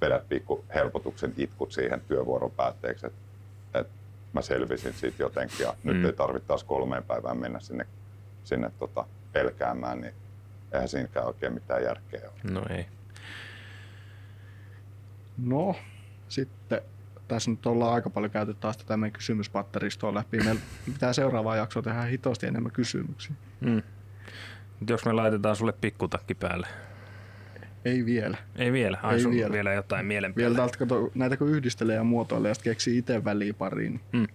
vedät 0.00 0.28
pikku 0.28 0.64
helpotuksen 0.74 1.34
itkut 1.36 1.72
siihen 1.72 2.00
työvuoron 2.00 2.50
päätteeksi, 2.50 3.06
että 3.06 3.18
mä 4.32 4.42
selvisin 4.42 4.92
siitä 4.92 5.22
jotenkin 5.22 5.60
ja 5.60 5.74
mm. 5.82 5.92
nyt 5.92 6.04
ei 6.04 6.12
tarvitse 6.12 6.48
taas 6.48 6.64
kolmeen 6.64 7.04
päivään 7.04 7.38
mennä 7.38 7.60
sinne, 7.60 7.86
sinne 8.44 8.70
tota 8.78 9.04
pelkäämään, 9.32 10.00
niin 10.00 10.14
eihän 10.72 10.88
siinäkään 10.88 11.26
oikein 11.26 11.52
mitään 11.52 11.82
järkeä 11.82 12.20
ole. 12.24 12.52
No 12.52 12.62
ei. 12.70 12.86
No, 15.38 15.74
sitten 16.28 16.82
tässä 17.28 17.50
nyt 17.50 17.66
ollaan 17.66 17.94
aika 17.94 18.10
paljon 18.10 18.30
käyty 18.30 18.54
taas 18.54 18.76
tätä 18.76 18.96
meidän 18.96 19.12
kysymyspatteristoa 19.12 20.14
läpi. 20.14 20.38
Meillä 20.38 20.60
pitää 20.92 21.12
seuraavaa 21.12 21.56
jaksoa 21.56 21.82
tehdä 21.82 22.02
hitosti 22.02 22.46
enemmän 22.46 22.72
kysymyksiä. 22.72 23.36
Mm. 23.60 23.82
Jos 24.88 25.04
me 25.04 25.12
laitetaan 25.12 25.56
sulle 25.56 25.72
pikkutakki 25.72 26.34
päälle. 26.34 26.66
Ei 27.84 28.04
vielä. 28.04 28.36
Ei 28.56 28.72
vielä? 28.72 28.98
Ai, 29.02 29.16
Ei 29.18 29.30
vielä. 29.30 29.52
vielä 29.52 29.72
jotain 29.72 30.06
mielen 30.06 30.34
Vielä 30.36 30.56
täältä 30.56 30.78
kato, 30.78 31.10
näitä 31.14 31.36
kun 31.36 31.48
yhdistelee 31.48 31.96
ja 31.96 32.04
muotoilee 32.04 32.50
ja 32.50 32.54
sitten 32.54 32.70
keksii 32.70 32.98
itse 32.98 33.24
väliin 33.24 33.54
pariin. 33.54 34.00
Mm. 34.12 34.26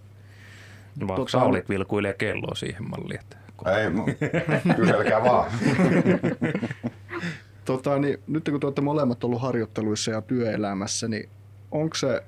Vaikka 1.00 1.16
tota, 1.16 1.30
Saulit 1.30 1.68
vilkuilee 1.68 2.14
kelloa 2.14 2.54
siihen 2.54 2.90
malliin. 2.90 3.20
Että 3.20 3.36
Ei, 3.66 4.74
kyselkää 4.76 5.24
vaan. 5.24 5.50
tota, 7.64 7.98
niin, 7.98 8.18
nyt 8.26 8.44
kun 8.50 8.60
te 8.60 8.66
olette 8.66 8.80
molemmat 8.80 9.24
ollut 9.24 9.42
harjoitteluissa 9.42 10.10
ja 10.10 10.22
työelämässä, 10.22 11.08
niin 11.08 11.28
onko 11.70 11.94
se 11.94 12.22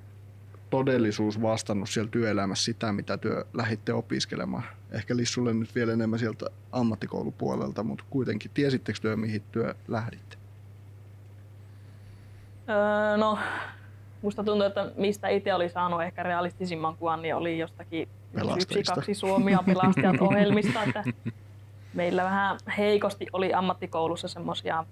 todellisuus 0.71 1.43
vastannut 1.43 1.89
siellä 1.91 2.11
työelämässä 2.11 2.65
sitä, 2.65 2.93
mitä 2.93 3.19
työ 3.19 3.45
lähditte 3.55 3.93
opiskelemaan? 3.93 4.65
Ehkä 4.91 5.17
Lissulle 5.17 5.55
nyt 5.55 5.75
vielä 5.75 5.93
enemmän 5.93 6.19
sieltä 6.19 6.47
ammattikoulupuolelta, 6.73 7.83
mutta 7.83 8.05
kuitenkin 8.11 8.51
tiesittekö 8.55 8.99
työ, 9.03 9.17
mihin 9.17 9.43
työ 9.53 9.75
lähditte? 9.89 10.37
Öö, 12.69 13.17
no, 13.17 13.39
musta 14.23 14.45
tuntuu, 14.45 14.67
että 14.67 14.91
mistä 14.97 15.29
itse 15.29 15.55
oli 15.55 15.69
saanut 15.69 16.03
ehkä 16.03 16.23
realistisimman 16.23 16.97
kuvan, 16.97 17.23
niin 17.23 17.35
oli 17.35 17.59
jostakin 17.59 18.09
yksi, 18.57 18.83
kaksi 18.95 19.15
Suomia 19.15 19.59
pelastajat 19.67 20.21
ohjelmista. 20.21 20.83
Että 20.83 21.05
meillä 21.95 22.25
vähän 22.25 22.59
heikosti 22.79 23.27
oli 23.33 23.55
ammattikoulussa 23.55 24.29
semmoisia 24.29 24.85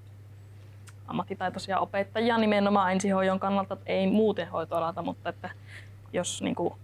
ammattitaitoisia 1.07 1.79
opettajia 1.79 2.39
nimenomaan 2.39 2.93
ensihoidon 2.93 3.41
kannalta, 3.41 3.75
että 3.75 3.93
ei 3.93 4.07
muuten 4.07 4.49
hoitoalalta, 4.49 5.03
mutta 5.03 5.29
että 5.29 5.51
jos 6.13 6.43
niin 6.43 6.55
kuin, 6.55 6.75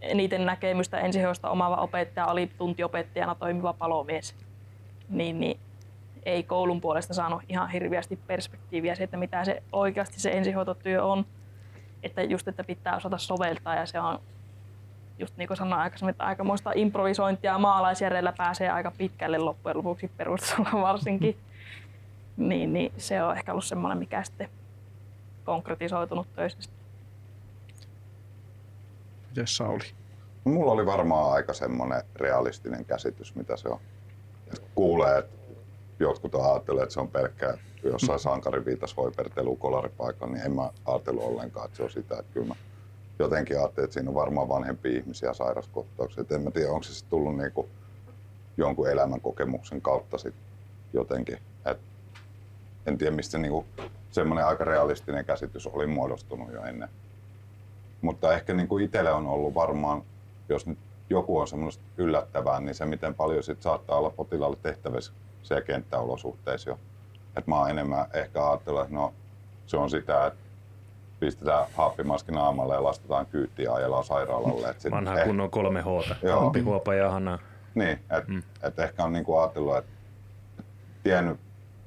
eniten 0.00 0.46
näkemystä 0.46 1.00
ensihoidosta 1.00 1.50
omaava 1.50 1.76
opettaja 1.76 2.26
oli 2.26 2.50
tuntiopettajana 2.58 3.34
toimiva 3.34 3.72
palomies, 3.72 4.34
niin, 5.08 5.40
niin 5.40 5.60
ei 6.26 6.42
koulun 6.42 6.80
puolesta 6.80 7.14
saanut 7.14 7.42
ihan 7.48 7.70
hirveästi 7.70 8.18
perspektiiviä 8.26 8.94
siitä, 8.94 9.16
mitä 9.16 9.44
se 9.44 9.62
oikeasti 9.72 10.20
se 10.20 10.30
ensihoitotyö 10.30 11.04
on. 11.04 11.26
Että 12.02 12.22
just, 12.22 12.48
että 12.48 12.64
pitää 12.64 12.96
osata 12.96 13.18
soveltaa 13.18 13.74
ja 13.74 13.86
se 13.86 14.00
on 14.00 14.18
just 15.18 15.36
niin 15.36 15.48
kuin 15.48 15.56
sanoin 15.56 15.82
aikaisemmin, 15.82 16.10
että 16.10 16.24
aikamoista 16.24 16.72
improvisointia 16.74 17.58
maalaisjärjellä 17.58 18.32
pääsee 18.38 18.70
aika 18.70 18.92
pitkälle 18.98 19.38
loppujen 19.38 19.76
lopuksi 19.76 20.10
perustasolla 20.16 20.82
varsinkin. 20.88 21.36
niin, 22.36 22.72
niin 22.72 22.92
se 22.96 23.22
on 23.22 23.36
ehkä 23.36 23.52
ollut 23.52 23.64
semmoinen, 23.64 23.98
mikä 23.98 24.22
sitten 24.22 24.48
konkretisoitunut 25.44 26.34
töissä. 26.36 26.70
Miten 29.28 29.46
Sauli? 29.46 29.84
Mulla 30.44 30.72
oli 30.72 30.86
varmaan 30.86 31.32
aika 31.32 31.52
semmoinen 31.52 32.02
realistinen 32.16 32.84
käsitys, 32.84 33.34
mitä 33.34 33.56
se 33.56 33.68
on. 33.68 33.78
Et 34.52 34.62
kuulee, 34.74 35.18
että 35.18 35.36
jotkut 36.02 36.34
ajattelee, 36.34 36.82
että 36.82 36.92
se 36.92 37.00
on 37.00 37.08
pelkkää 37.08 37.58
jossain 37.82 38.40
viitas 38.64 38.96
hoipertelu 38.96 39.56
kolaripaikalla, 39.56 40.34
niin 40.34 40.46
en 40.46 40.52
mä 40.52 40.70
ajatellut 40.84 41.24
ollenkaan, 41.24 41.66
että 41.66 41.76
se 41.76 41.82
on 41.82 41.90
sitä. 41.90 42.18
Että 42.18 42.32
kyllä 42.32 42.46
mä 42.46 42.54
jotenkin 43.18 43.58
ajattelin, 43.58 43.84
että 43.84 43.94
siinä 43.94 44.10
on 44.10 44.14
varmaan 44.14 44.48
vanhempia 44.48 44.98
ihmisiä 44.98 45.34
sairaskohtauksia. 45.34 46.24
En 46.30 46.42
mä 46.42 46.50
tiedä, 46.50 46.70
onko 46.70 46.82
se 46.82 46.94
sitten 46.94 47.10
tullut 47.10 47.36
niinku 47.36 47.68
jonkun 48.56 48.90
elämän 48.90 49.20
kokemuksen 49.20 49.82
kautta 49.82 50.18
sit 50.18 50.34
jotenkin. 50.92 51.38
Et 51.64 51.78
en 52.86 52.98
tiedä, 52.98 53.16
mistä 53.16 53.38
niinku 53.38 53.66
semmoinen 54.10 54.46
aika 54.46 54.64
realistinen 54.64 55.24
käsitys 55.24 55.66
oli 55.66 55.86
muodostunut 55.86 56.52
jo 56.52 56.64
ennen. 56.64 56.88
Mutta 58.00 58.34
ehkä 58.34 58.54
niinku 58.54 58.78
itselle 58.78 59.12
on 59.12 59.26
ollut 59.26 59.54
varmaan, 59.54 60.02
jos 60.48 60.66
nyt 60.66 60.78
joku 61.10 61.38
on 61.38 61.48
semmoista 61.48 61.82
yllättävää, 61.96 62.60
niin 62.60 62.74
se 62.74 62.84
miten 62.84 63.14
paljon 63.14 63.42
sit 63.42 63.62
saattaa 63.62 63.98
olla 63.98 64.10
potilaalle 64.10 64.56
tehtävissä 64.62 65.12
siellä 65.42 65.64
kenttäolosuhteissa 65.64 66.70
jo. 66.70 66.78
Et 67.36 67.46
mä 67.46 67.58
oon 67.58 67.70
enemmän 67.70 68.06
ehkä 68.12 68.48
ajatellut, 68.50 68.82
että 68.82 68.94
no, 68.94 69.14
se 69.66 69.76
on 69.76 69.90
sitä, 69.90 70.26
että 70.26 70.40
pistetään 71.20 71.66
happimaski 71.74 72.32
naamalle 72.32 72.74
ja 72.74 72.82
lastetaan 72.82 73.26
kyyttiä 73.26 73.64
ja 73.64 73.74
ajellaan 73.74 74.04
sairaalalle. 74.04 74.70
Et 74.70 74.80
sit 74.80 74.92
Vanha 74.92 75.20
eh... 75.20 75.26
kunnon 75.26 75.50
kolme 75.50 75.82
H, 75.82 75.86
Hampi, 76.40 76.60
Huopa 76.60 76.94
ja 76.94 77.10
Hanna. 77.10 77.38
Niin, 77.74 77.92
että 77.92 78.24
mm. 78.26 78.42
et 78.62 78.78
ehkä 78.78 79.04
on 79.04 79.12
niinku 79.12 79.36
ajatellut, 79.36 79.76
että 79.76 79.92
tiennyt 81.02 81.40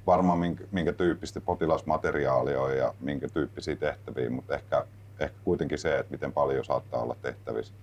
varmaan 0.06 0.38
minkä, 0.38 0.64
minkä 0.70 0.92
tyyppistä 0.92 1.40
potilasmateriaalia 1.40 2.62
on 2.62 2.76
ja 2.76 2.94
minkä 3.00 3.28
tyyppisiä 3.28 3.76
tehtäviä, 3.76 4.30
mutta 4.30 4.54
ehkä, 4.54 4.86
ehkä 5.20 5.36
kuitenkin 5.44 5.78
se, 5.78 5.98
että 5.98 6.12
miten 6.12 6.32
paljon 6.32 6.64
saattaa 6.64 7.02
olla 7.02 7.16
tehtävissä. 7.22 7.74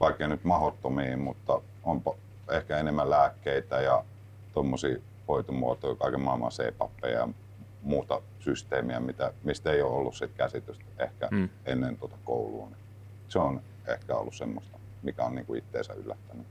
Vaikka 0.00 0.28
nyt 0.28 0.44
mahdottomiin, 0.44 1.18
mutta 1.18 1.60
on 1.84 2.02
ehkä 2.50 2.78
enemmän 2.78 3.10
lääkkeitä 3.10 3.80
ja 3.80 4.04
tuommoisia 4.56 4.96
hoitomuotoja, 5.28 5.94
kaiken 5.94 6.20
maailman 6.20 6.50
CPAPeja 6.50 7.18
ja 7.18 7.28
muuta 7.82 8.22
systeemiä, 8.38 9.00
mitä, 9.00 9.32
mistä 9.44 9.72
ei 9.72 9.82
ole 9.82 9.92
ollut 9.92 10.14
sit 10.14 10.30
käsitystä 10.36 10.84
ehkä 10.98 11.28
mm. 11.30 11.48
ennen 11.66 11.96
tuota 11.96 12.16
koulua. 12.24 12.66
Niin 12.66 12.76
se 13.28 13.38
on 13.38 13.60
ehkä 13.86 14.16
ollut 14.16 14.34
semmoista, 14.34 14.78
mikä 15.02 15.24
on 15.24 15.34
niinku 15.34 15.54
itteensä 15.54 15.92
yllättänyt. 15.92 16.46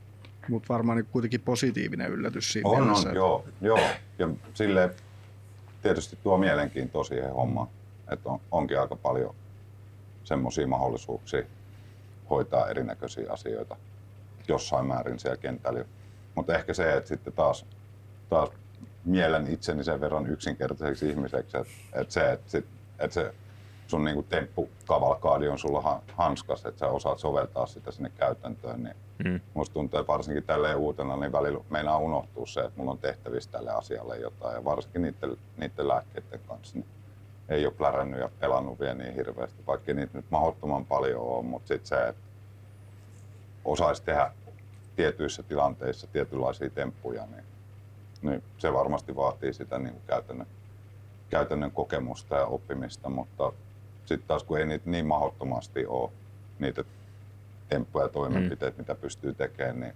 Mutta 0.50 0.74
varmaan 0.74 0.98
niin 0.98 1.06
kuitenkin 1.12 1.42
positiivinen 1.42 2.12
yllätys 2.12 2.54
siinä 2.54 2.70
on, 2.70 2.84
mielessä. 2.84 3.10
On, 3.10 3.16
joo, 3.16 3.46
joo. 3.62 3.80
Ja 4.20 4.30
sille 4.54 4.96
tietysti 5.82 6.18
tuo 6.24 6.38
mielenkiintoa 6.38 7.04
siihen 7.04 7.34
hommaan, 7.34 7.68
että 8.12 8.30
on, 8.30 8.40
onkin 8.52 8.80
aika 8.80 8.96
paljon 8.96 9.36
semmoisia 10.24 10.68
mahdollisuuksia 10.68 11.44
hoitaa 12.30 12.70
erinäköisiä 12.70 13.32
asioita 13.32 13.76
jossain 14.48 14.86
määrin 14.86 15.20
siellä 15.20 15.38
kentällä. 15.38 15.86
Mutta 16.36 16.56
ehkä 16.56 16.74
se, 16.74 16.94
että 16.94 17.08
sitten 17.08 17.34
taas 17.34 17.66
taas 18.30 18.50
mielen 19.06 19.48
itseni 19.48 19.84
sen 19.84 20.02
verran 20.02 20.28
yksinkertaiseksi 20.28 21.10
ihmiseksi, 21.10 21.58
että, 21.58 21.72
että 21.94 22.14
se, 22.14 22.32
että, 22.32 22.52
sit, 22.52 22.66
että 23.00 23.14
se 23.14 23.34
sun 23.88 24.04
niinku 24.04 24.24
temppukavalkaadi 24.24 25.48
on 25.48 25.60
sulla 25.60 26.02
hanskas, 26.14 26.66
että 26.66 26.80
sä 26.80 26.88
osaat 26.88 27.20
soveltaa 27.20 27.66
sitä 27.66 27.92
sinne 27.92 28.12
käytäntöön, 28.18 28.84
niin 28.84 28.96
mm. 29.26 29.40
musta 29.54 29.74
tuntuu, 29.74 30.00
että 30.00 30.12
varsinkin 30.12 30.44
tälleen 30.44 30.78
uutena, 30.78 31.18
niin 31.18 31.32
välillä 31.32 31.64
meinaa 31.70 31.98
unohtua 31.98 32.46
se, 32.46 32.60
että 32.60 32.74
mulla 32.76 32.92
on 32.92 32.98
tehtävissä 32.98 33.52
tälle 33.52 33.72
asialle 33.72 34.18
jotain, 34.18 34.56
ja 34.56 34.64
varsinkin 34.64 35.02
niiden, 35.02 35.38
niiden 35.58 35.88
lääkkeiden 35.88 36.40
kanssa, 36.48 36.76
niin 36.78 36.88
ei 37.50 37.66
ole 37.66 37.74
plärännyt 37.74 38.20
ja 38.20 38.30
pelannut 38.40 38.80
vielä 38.80 38.94
niin 38.94 39.16
hirveästi, 39.16 39.64
vaikka 39.68 39.94
niitä 39.94 40.18
nyt 40.18 40.26
mahdottoman 40.30 40.86
paljon 40.86 41.22
on, 41.22 41.46
mutta 41.46 41.68
sitten 41.68 41.88
se, 41.88 42.08
että 42.08 42.22
osaisi 43.66 44.04
tehdä 44.04 44.32
tietyissä 44.96 45.44
tilanteissa 45.44 46.08
tietynlaisia 46.08 46.70
temppuja, 46.70 47.26
niin 47.26 47.44
niin 48.26 48.44
se 48.58 48.74
varmasti 48.74 49.16
vaatii 49.16 49.54
sitä 49.54 49.80
niin 49.80 49.94
kuin 49.94 50.04
käytännön, 50.08 50.48
käytännön 51.30 51.72
kokemusta 51.72 52.36
ja 52.36 52.46
oppimista, 52.46 53.10
mutta 53.10 53.54
sitten 54.06 54.28
taas 54.28 54.44
kun 54.44 54.60
ei 54.60 54.66
niitä 54.66 54.90
niin 54.90 55.06
mahdottomasti 55.06 55.86
ole, 55.86 56.12
niitä 56.60 56.84
temppuja 57.70 58.06
ja 58.06 58.10
toimenpiteitä, 58.10 58.78
mm. 58.78 58.82
mitä 58.82 58.96
pystyy 58.96 59.34
tekemään, 59.34 59.80
niin 59.80 59.94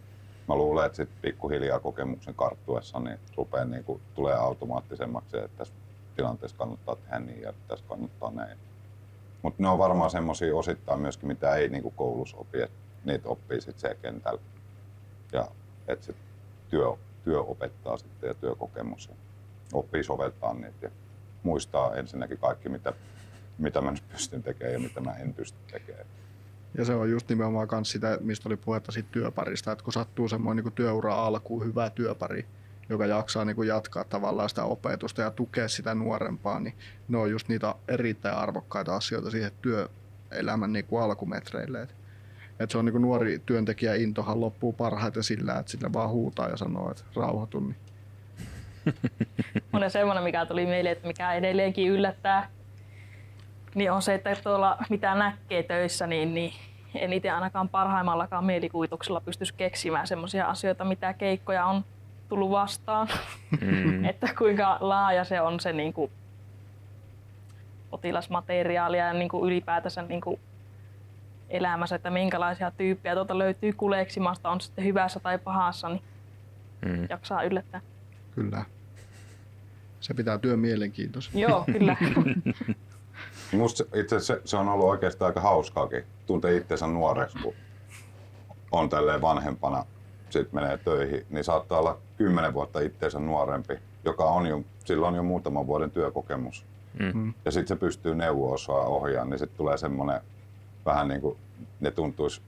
mä 0.48 0.56
luulen, 0.56 0.86
että 0.86 0.96
sitten 0.96 1.18
pikkuhiljaa 1.22 1.80
kokemuksen 1.80 2.36
karttuessa 2.36 3.00
niin 3.00 3.20
rupeaa 3.38 3.66
niin 3.66 3.84
kuin, 3.84 4.02
tulee 4.16 4.36
automaattisemmaksi, 4.36 5.38
että 5.38 5.58
tässä 5.58 5.74
tilanteessa 6.16 6.58
kannattaa 6.58 6.96
tehdä 6.96 7.20
niin 7.20 7.42
ja 7.42 7.54
tässä 7.68 7.86
kannattaa 7.90 8.32
näin. 8.32 8.58
Mutta 9.42 9.64
ne 9.64 9.70
on 9.70 9.78
varmaan 9.78 10.12
semmoisia 10.12 10.56
osittain 10.56 11.00
myöskin, 11.00 11.28
mitä 11.28 11.56
ei 11.56 11.70
niin 11.70 11.84
kuin 11.84 11.96
koulussa 11.96 12.38
opi, 12.38 12.62
että 12.62 12.78
niitä 13.06 13.30
oppii 13.30 13.62
sitten 13.62 13.80
siellä 13.80 14.02
kentällä. 14.02 14.42
Ja 15.32 15.48
että 15.88 16.06
se 16.06 16.14
työ 16.70 16.94
työ 17.30 17.42
opettaa 17.42 17.98
sitten 17.98 18.28
ja 18.28 18.34
työkokemus 18.34 19.10
oppii 19.74 20.04
soveltaa 20.04 20.54
niitä 20.54 20.78
ja 20.82 20.90
muistaa 21.44 21.96
ensinnäkin 21.96 22.38
kaikki, 22.38 22.70
mitä, 22.70 22.94
mitä 23.58 23.82
mä 23.82 23.92
nyt 23.92 24.04
pystyn 24.12 24.44
tekemään 24.44 24.74
ja 24.74 24.80
mitä 24.80 25.02
mä 25.02 25.14
en 25.14 25.34
pysty 25.34 25.58
tekemään. 25.72 26.06
Ja 26.78 26.86
se 26.86 26.96
on 26.96 27.12
just 27.12 27.30
nimenomaan 27.30 27.68
myös 27.72 27.92
sitä, 27.92 28.18
mistä 28.22 28.50
oli 28.50 28.58
puhetta 28.58 28.92
siitä 28.92 29.10
työparista, 29.12 29.72
että 29.72 29.84
kun 29.84 29.94
sattuu 29.94 30.30
semmoinen 30.30 30.66
niin 30.66 30.74
työura 30.74 31.16
alkuun 31.16 31.66
hyvä 31.66 31.90
työpari, 31.90 32.46
joka 32.90 33.06
jaksaa 33.06 33.46
niin 33.46 33.56
kuin 33.56 33.68
jatkaa 33.68 34.04
tavallaan 34.04 34.50
sitä 34.50 34.64
opetusta 34.64 35.22
ja 35.22 35.32
tukea 35.32 35.68
sitä 35.68 35.96
nuorempaa, 35.96 36.60
niin 36.60 36.76
ne 37.08 37.18
on 37.18 37.32
just 37.32 37.48
niitä 37.48 37.76
erittäin 37.88 38.38
arvokkaita 38.38 38.96
asioita 38.96 39.32
siihen 39.32 39.52
työelämän 39.62 40.74
niin 40.74 40.86
kuin 40.86 41.04
alkumetreille. 41.04 41.82
Et, 41.82 41.96
et 42.60 42.72
se 42.72 42.78
on 42.78 42.86
niin 42.86 42.92
kuin 42.92 43.02
nuori 43.02 43.42
työntekijä 43.46 43.96
intohan 43.96 44.42
loppuu 44.42 44.74
parhaiten 44.74 45.24
sillä, 45.24 45.60
että 45.60 45.72
sille 45.72 45.94
vaan 45.94 46.10
huutaa 46.10 46.50
ja 46.50 46.58
sanoo, 46.58 46.92
että 46.92 47.04
rauhoitu. 47.16 47.60
Niin. 47.60 47.76
On 49.74 49.92
semmoinen, 49.92 50.24
mikä 50.24 50.46
tuli 50.46 50.66
meille, 50.66 50.92
että 50.92 51.08
mikä 51.08 51.34
edelleenkin 51.34 51.92
yllättää, 51.92 52.50
niin 53.76 53.92
on 53.92 54.02
se, 54.02 54.14
että 54.14 54.36
tuolla 54.44 54.78
mitä 54.90 55.16
näkee 55.16 55.64
töissä, 55.64 56.08
niin, 56.08 56.34
niin 56.34 56.54
en 56.96 57.14
itse 57.14 57.30
ainakaan 57.30 57.70
parhaimmallakaan 57.70 58.46
mielikuvituksella 58.46 59.22
pystyisi 59.22 59.54
keksimään 59.54 60.08
semmoisia 60.08 60.46
asioita, 60.46 60.86
mitä 60.86 61.14
keikkoja 61.14 61.66
on 61.66 61.86
tullut 62.30 62.52
vastaan. 62.52 63.08
Mm. 63.62 64.06
että 64.10 64.30
kuinka 64.38 64.78
laaja 64.80 65.24
se 65.24 65.42
on 65.42 65.60
se 65.60 65.74
niin 65.74 65.94
kuin, 65.94 66.12
potilasmateriaalia 67.90 69.06
ja 69.06 69.14
niin 69.14 69.30
kuin 69.30 69.46
ylipäätänsä 69.46 70.02
niin 70.02 70.22
kuin, 70.22 70.40
elämässä, 71.50 71.96
että 71.96 72.10
minkälaisia 72.10 72.72
tyyppejä 72.72 73.16
tuota 73.16 73.38
löytyy 73.38 73.74
kuleksimasta, 73.74 74.50
on 74.50 74.62
sitten 74.62 74.86
hyvässä 74.86 75.20
tai 75.20 75.38
pahassa, 75.38 75.90
niin 75.90 76.02
mm. 76.86 77.08
jaksaa 77.10 77.44
yllättää. 77.44 77.82
Kyllä. 78.36 78.66
Se 80.00 80.14
pitää 80.14 80.38
työn 80.38 80.60
mielenkiintoisen. 80.60 81.40
Joo, 81.40 81.64
kyllä. 81.66 81.98
Musta 83.52 83.84
itse 83.94 84.20
se, 84.20 84.42
se 84.46 84.58
on 84.58 84.70
ollut 84.70 84.86
oikeastaan 84.86 85.30
aika 85.30 85.42
hauskaakin. 85.42 86.04
Tuntee 86.26 86.58
itseensä 86.58 86.88
nuoreksi, 86.88 87.38
kun 87.44 87.54
on 88.72 88.90
tälleen 88.90 89.22
vanhempana, 89.22 89.86
sitten 90.30 90.62
menee 90.62 90.78
töihin, 90.78 91.26
niin 91.30 91.44
saattaa 91.44 91.80
olla 91.80 91.98
kymmenen 92.18 92.54
vuotta 92.54 92.80
itseensä 92.80 93.20
nuorempi, 93.20 93.74
joka 94.06 94.24
on 94.24 94.46
jo, 94.46 94.64
sillä 94.86 95.08
on 95.08 95.16
jo 95.16 95.24
muutaman 95.24 95.68
vuoden 95.68 95.92
työkokemus. 95.92 96.66
Mm. 97.00 97.34
Ja 97.46 97.52
sitten 97.52 97.68
se 97.68 97.80
pystyy 97.80 98.16
neuvoa 98.16 98.54
osaa 98.54 98.86
ohjaamaan, 98.86 99.30
niin 99.30 99.40
sitten 99.40 99.58
tulee 99.58 99.78
semmoinen 99.78 100.22
vähän 100.90 101.08
niin 101.08 101.22
kuin 101.22 101.38
ne 101.80 101.92
tuntuisi 101.92 102.42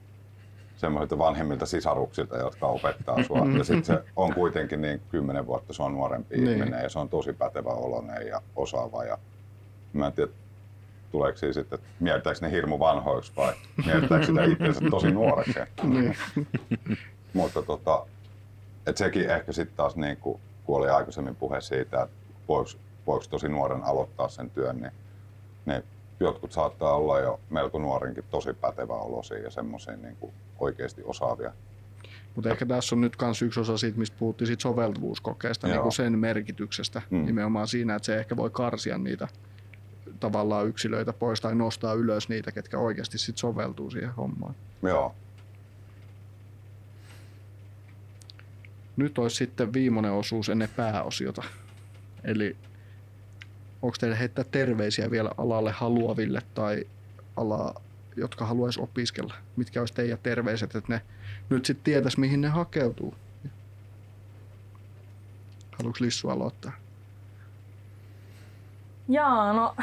semmoisilta 0.76 1.18
vanhemmilta 1.18 1.66
sisaruksilta, 1.66 2.36
jotka 2.36 2.66
opettaa 2.66 3.22
sua. 3.22 3.38
Mm-hmm. 3.38 3.56
Ja 3.58 3.64
sitten 3.64 3.84
se 3.84 4.04
on 4.16 4.34
kuitenkin 4.34 4.80
niin 4.80 5.02
kymmenen 5.08 5.46
vuotta, 5.46 5.72
se 5.72 5.82
on 5.82 5.92
nuorempi 5.92 6.36
niin. 6.36 6.48
ihminen 6.48 6.82
ja 6.82 6.88
se 6.88 6.98
on 6.98 7.08
tosi 7.08 7.32
pätevä 7.32 7.70
oloinen 7.70 8.26
ja 8.26 8.42
osaava. 8.56 9.04
Ja 9.04 9.18
mä 9.92 10.06
en 10.06 10.12
tiedä, 10.12 10.32
tuleeko 11.10 11.38
siinä 11.38 11.52
sitten, 11.52 11.78
että 11.78 11.90
mieltääkö 12.00 12.38
ne 12.42 12.50
hirmu 12.50 12.78
vanhoiksi 12.78 13.32
vai 13.36 13.52
mieltääkö 13.86 14.26
sitä 14.26 14.44
itsensä 14.44 14.80
tosi 14.90 15.10
nuoreksi. 15.10 15.58
niin. 15.82 16.16
Mutta 17.32 17.62
tota, 17.62 18.06
et 18.86 18.96
sekin 18.96 19.30
ehkä 19.30 19.52
sitten 19.52 19.76
taas, 19.76 19.96
niin 19.96 20.16
kuin, 20.16 20.40
kun 20.64 20.76
oli 20.76 20.88
aikaisemmin 20.88 21.36
puhe 21.36 21.60
siitä, 21.60 22.02
että 22.02 22.16
voiko, 22.48 22.70
voiko 23.06 23.24
tosi 23.30 23.48
nuoren 23.48 23.82
aloittaa 23.82 24.28
sen 24.28 24.50
työn, 24.50 24.80
niin, 24.80 24.92
niin 25.66 25.82
jotkut 26.22 26.52
saattaa 26.52 26.94
olla 26.94 27.20
jo 27.20 27.40
melko 27.50 27.78
nuorinkin 27.78 28.24
tosi 28.30 28.52
pätevä 28.52 28.94
olosia 28.94 29.38
ja 29.38 29.50
semmoisia 29.50 29.96
niin 29.96 30.16
kuin 30.16 30.32
oikeasti 30.58 31.02
osaavia. 31.04 31.52
Mutta 32.34 32.50
ehkä 32.50 32.66
tässä 32.66 32.94
on 32.94 33.00
nyt 33.00 33.16
myös 33.20 33.42
yksi 33.42 33.60
osa 33.60 33.78
siitä, 33.78 33.98
mistä 33.98 34.16
puhuttiin 34.18 34.46
siitä 34.46 34.62
soveltuvuuskokeesta, 34.62 35.66
niin 35.66 35.80
kuin 35.80 35.92
sen 35.92 36.18
merkityksestä 36.18 37.02
mm. 37.10 37.26
nimenomaan 37.26 37.68
siinä, 37.68 37.94
että 37.94 38.06
se 38.06 38.16
ehkä 38.16 38.36
voi 38.36 38.50
karsia 38.50 38.98
niitä 38.98 39.28
tavallaan 40.20 40.66
yksilöitä 40.66 41.12
pois 41.12 41.40
tai 41.40 41.54
nostaa 41.54 41.94
ylös 41.94 42.28
niitä, 42.28 42.52
ketkä 42.52 42.78
oikeasti 42.78 43.18
sit 43.18 43.38
soveltuu 43.38 43.90
siihen 43.90 44.10
hommaan. 44.10 44.54
Joo. 44.82 45.14
Nyt 48.96 49.18
olisi 49.18 49.36
sitten 49.36 49.72
viimeinen 49.72 50.12
osuus 50.12 50.48
ennen 50.48 50.68
pääosiota. 50.76 51.42
Eli 52.24 52.56
onko 53.82 53.96
teille 54.00 54.18
heittää 54.18 54.44
terveisiä 54.50 55.10
vielä 55.10 55.30
alalle 55.38 55.72
haluaville 55.72 56.42
tai 56.54 56.84
alaa, 57.36 57.80
jotka 58.16 58.46
haluaisi 58.46 58.80
opiskella? 58.80 59.34
Mitkä 59.56 59.80
olisi 59.80 59.94
teidän 59.94 60.18
terveiset, 60.22 60.74
että 60.74 60.92
ne 60.92 61.02
nyt 61.48 61.64
sitten 61.64 61.84
tietäisi, 61.84 62.20
mihin 62.20 62.40
ne 62.40 62.48
hakeutuu? 62.48 63.14
Haluatko 65.78 66.04
Lissu 66.04 66.28
aloittaa? 66.28 66.72
Jaa, 69.08 69.52
no 69.52 69.76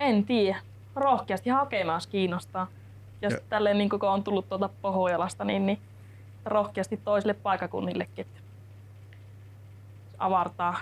en 0.00 0.24
tiedä. 0.24 0.60
Rohkeasti 0.96 1.50
hakemaan 1.50 2.00
kiinnostaa. 2.10 2.66
Ja, 3.22 3.30
ja. 3.30 3.38
tälleen 3.48 3.78
niin 3.78 3.88
kun 3.88 4.02
on 4.02 4.24
tullut 4.24 4.48
tuolta 4.48 4.68
Pohjojalasta, 4.82 5.44
niin, 5.44 5.66
niin 5.66 5.78
rohkeasti 6.44 6.96
toisille 6.96 7.34
paikakunnillekin. 7.34 8.26
Avartaa 10.18 10.78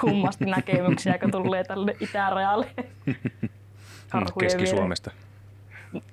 kummasti 0.00 0.44
näkemyksiä, 0.44 1.18
kun 1.18 1.30
tulee 1.30 1.64
tälle 1.64 1.96
itärajalle. 2.00 2.66
Keski-Suomesta. 4.40 5.10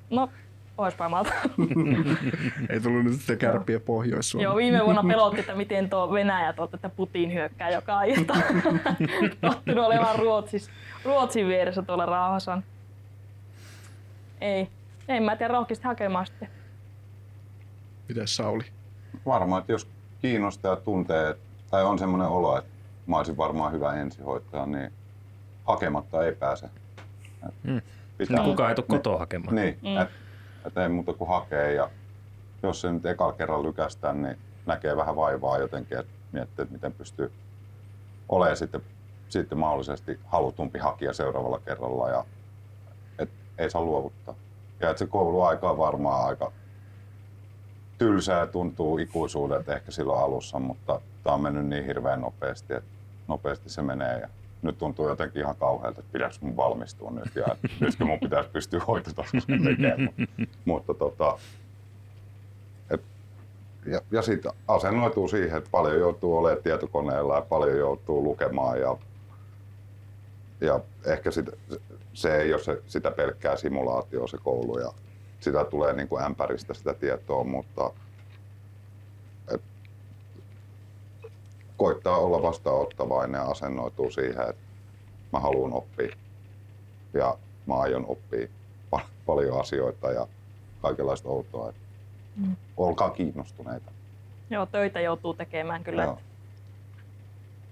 No, 0.09 0.29
Pohjois-Pohjanmaalta. 0.75 1.33
Ei 2.69 2.79
tullut 2.79 3.03
nyt 3.03 3.13
sitten 3.13 3.37
kärppiä 3.37 3.79
pohjois 3.79 4.33
Joo, 4.33 4.55
viime 4.55 4.85
vuonna 4.85 5.03
pelotti, 5.03 5.39
että 5.39 5.55
miten 5.55 5.89
tuo 5.89 6.11
Venäjä 6.11 6.53
tuolta, 6.53 6.77
että 6.77 6.89
Putin 6.89 7.33
hyökkää 7.33 7.69
joka 7.69 8.03
ilta. 8.03 8.33
Tottunut 9.41 9.85
olemaan 9.85 10.19
Ruotsis, 10.19 10.69
Ruotsin 11.05 11.47
vieressä 11.47 11.81
tuolla 11.81 12.05
rauhassa. 12.05 12.61
Ei, 14.41 14.67
en 15.07 15.23
mä 15.23 15.35
tiedä 15.35 15.53
rohkeasti 15.53 15.87
hakemaan 15.87 16.25
sitten. 16.25 16.49
Mites 18.07 18.35
Sauli? 18.35 18.63
Varmaan, 19.25 19.59
että 19.59 19.71
jos 19.71 19.87
kiinnostaa 20.21 20.71
ja 20.71 20.75
tuntee, 20.75 21.35
tai 21.71 21.83
on 21.83 21.99
semmoinen 21.99 22.27
olo, 22.27 22.57
että 22.57 22.74
mä 23.07 23.17
olisin 23.17 23.37
varmaan 23.37 23.71
hyvä 23.71 23.93
ensihoitaja, 23.93 24.65
niin 24.65 24.93
hakematta 25.63 26.25
ei 26.25 26.35
pääse. 26.35 26.69
Mm. 27.63 27.81
Pitää, 28.17 28.37
no, 28.37 28.43
kukaan 28.43 28.69
ei 28.69 28.75
tule 28.75 28.85
kotoa 28.87 29.17
hakemaan. 29.17 29.55
Niin, 29.55 29.79
mm. 29.81 29.97
että 29.97 30.15
et 30.65 30.77
ei 30.77 30.89
muuta 30.89 31.13
kuin 31.13 31.27
hakee 31.27 31.73
ja 31.73 31.89
jos 32.63 32.81
se 32.81 32.91
nyt 32.91 33.05
ekalla 33.05 33.33
kerran 33.33 33.63
lykästää, 33.63 34.13
niin 34.13 34.37
näkee 34.65 34.97
vähän 34.97 35.15
vaivaa 35.15 35.57
jotenkin, 35.57 35.97
että 35.99 36.11
miettii, 36.31 36.63
että 36.63 36.73
miten 36.73 36.93
pystyy 36.93 37.31
olemaan 38.29 38.57
sitten, 38.57 38.81
sitten 39.29 39.57
mahdollisesti 39.57 40.19
halutumpi 40.25 40.79
hakija 40.79 41.13
seuraavalla 41.13 41.59
kerralla 41.59 42.09
ja 42.09 42.25
et 43.19 43.29
ei 43.57 43.69
saa 43.69 43.81
luovuttaa. 43.81 44.35
Ja 44.79 44.89
että 44.89 44.99
se 44.99 45.07
kouluaika 45.07 45.71
on 45.71 45.77
varmaan 45.77 46.27
aika 46.27 46.51
tylsää 47.97 48.47
tuntuu 48.47 48.97
ikuisuudet 48.97 49.69
ehkä 49.69 49.91
silloin 49.91 50.23
alussa, 50.23 50.59
mutta 50.59 51.01
tämä 51.23 51.33
on 51.33 51.41
mennyt 51.41 51.65
niin 51.65 51.85
hirveän 51.85 52.21
nopeasti, 52.21 52.73
että 52.73 52.94
nopeasti 53.27 53.69
se 53.69 53.81
menee 53.81 54.19
ja 54.19 54.29
nyt 54.61 54.77
tuntuu 54.77 55.07
jotenkin 55.07 55.41
ihan 55.41 55.55
kauhealta, 55.55 55.99
että 55.99 56.11
pidäks 56.11 56.41
mun 56.41 56.57
valmistua 56.57 57.11
nyt 57.11 57.35
ja 57.35 57.45
nytkö 57.79 58.05
mun 58.05 58.19
pitäisi 58.19 58.49
pystyä 58.49 58.81
hoitotasossa 58.87 59.47
tekemään. 59.63 60.09
mutta 60.65 60.93
tota, 60.93 61.37
et, 62.89 63.01
ja, 63.85 64.01
ja 64.11 64.21
sitten 64.21 64.51
asennoituu 64.67 65.27
siihen, 65.27 65.57
että 65.57 65.69
paljon 65.71 65.99
joutuu 65.99 66.37
olemaan 66.37 66.63
tietokoneella 66.63 67.35
ja 67.35 67.41
paljon 67.41 67.77
joutuu 67.77 68.23
lukemaan 68.23 68.79
ja, 68.79 68.97
ja 70.61 70.79
ehkä 71.05 71.31
sit, 71.31 71.49
se 72.13 72.37
ei 72.37 72.53
ole 72.53 72.63
se, 72.63 72.81
sitä 72.87 73.11
pelkkää 73.11 73.55
simulaatioa 73.55 74.27
se 74.27 74.37
koulu 74.43 74.79
ja 74.79 74.93
sitä 75.39 75.65
tulee 75.65 75.93
niin 75.93 76.07
kuin 76.07 76.23
ämpäristä 76.23 76.73
sitä 76.73 76.93
tietoa, 76.93 77.43
mutta 77.43 77.91
koittaa 81.77 82.17
olla 82.17 82.41
vastaanottavainen 82.41 83.39
ja 83.39 83.45
asennoituu 83.45 84.11
siihen, 84.11 84.49
että 84.49 84.61
mä 85.33 85.39
haluan 85.39 85.73
oppia 85.73 86.15
ja 87.13 87.37
mä 87.67 87.73
aion 87.75 88.05
oppia 88.07 88.47
pal- 88.89 88.99
paljon 89.25 89.59
asioita 89.59 90.11
ja 90.11 90.27
kaikenlaista 90.81 91.29
outoa. 91.29 91.73
Mm. 92.35 92.55
Olkaa 92.77 93.09
kiinnostuneita. 93.09 93.91
Joo, 94.49 94.65
töitä 94.65 95.01
joutuu 95.01 95.33
tekemään 95.33 95.83
kyllä. 95.83 96.03
Joo. 96.03 96.19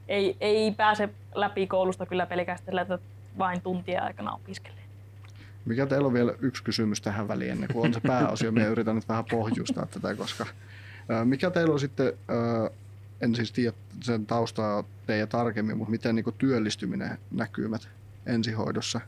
Ei, 0.07 0.38
ei 0.39 0.71
pääse 0.71 1.09
läpi 1.35 1.67
koulusta 1.67 2.05
kyllä 2.05 2.25
pelkästään, 2.25 2.80
että 2.80 2.99
vain 3.38 3.61
tuntia 3.61 4.03
aikana 4.03 4.35
opiskelee. 4.35 4.84
Mikä 5.65 5.85
teillä 5.85 6.07
on 6.07 6.13
vielä 6.13 6.34
yksi 6.39 6.63
kysymys 6.63 7.01
tähän 7.01 7.27
väliin 7.27 7.51
ennen 7.51 7.69
kuin 7.73 7.85
on 7.88 7.93
se 7.93 7.99
pääosio? 7.99 8.51
Minä 8.51 8.67
yritän 8.67 8.95
nyt 8.95 9.09
vähän 9.09 9.25
pohjustaa 9.31 9.85
tätä, 9.85 10.15
koska 10.15 10.45
mikä 11.23 11.49
teillä 11.49 11.73
on 11.73 11.80
sitten 11.80 12.13
en 13.23 13.35
siis 13.35 13.51
tiedä 13.51 13.73
sen 14.01 14.25
taustaa 14.25 14.83
teidän 15.05 15.27
tarkemmin, 15.27 15.77
mutta 15.77 15.91
miten 15.91 16.15
niin 16.15 16.25
työllistyminen 16.37 17.17
näkymät 17.31 17.89
ensihoidossa, 18.25 19.01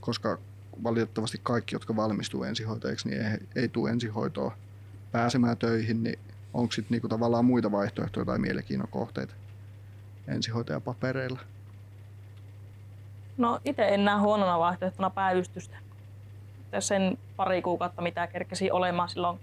koska 0.00 0.38
valitettavasti 0.84 1.40
kaikki, 1.42 1.74
jotka 1.74 1.96
valmistuu 1.96 2.44
ensihoitajiksi, 2.44 3.08
niin 3.08 3.22
ei, 3.22 3.38
ei 3.56 3.68
tule 3.68 3.90
ensihoitoa 3.90 4.56
pääsemään 5.12 5.56
töihin, 5.56 6.02
niin 6.02 6.18
onko 6.54 6.72
sitten 6.72 6.94
niinku 6.94 7.08
tavallaan 7.08 7.44
muita 7.44 7.72
vaihtoehtoja 7.72 8.26
tai 8.26 8.38
mielenkiinnon 8.38 8.88
kohteita 8.88 9.34
ensihoitajapapereilla? 10.28 11.40
No 13.36 13.60
itse 13.64 13.88
en 13.88 14.04
näe 14.04 14.18
huonona 14.18 14.58
vaihtoehtona 14.58 15.10
päivystystä. 15.10 15.76
sen 16.78 17.18
pari 17.36 17.62
kuukautta, 17.62 18.02
mitä 18.02 18.26
kerkesi 18.26 18.70
olemaan 18.70 19.08
silloin, 19.08 19.40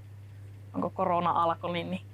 onko 0.74 0.90
korona 0.90 1.32
alkoi, 1.32 1.74
niin, 1.74 1.92
niin 1.92 2.11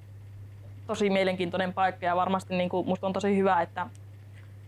tosi 0.88 1.10
mielenkiintoinen 1.10 1.74
paikka 1.74 2.06
ja 2.06 2.16
varmasti 2.16 2.56
niin 2.56 2.70
kuin, 2.70 2.88
musta 2.88 3.08
on 3.08 3.14
tosi 3.14 3.38
hyvä, 3.38 3.62
että 3.62 3.88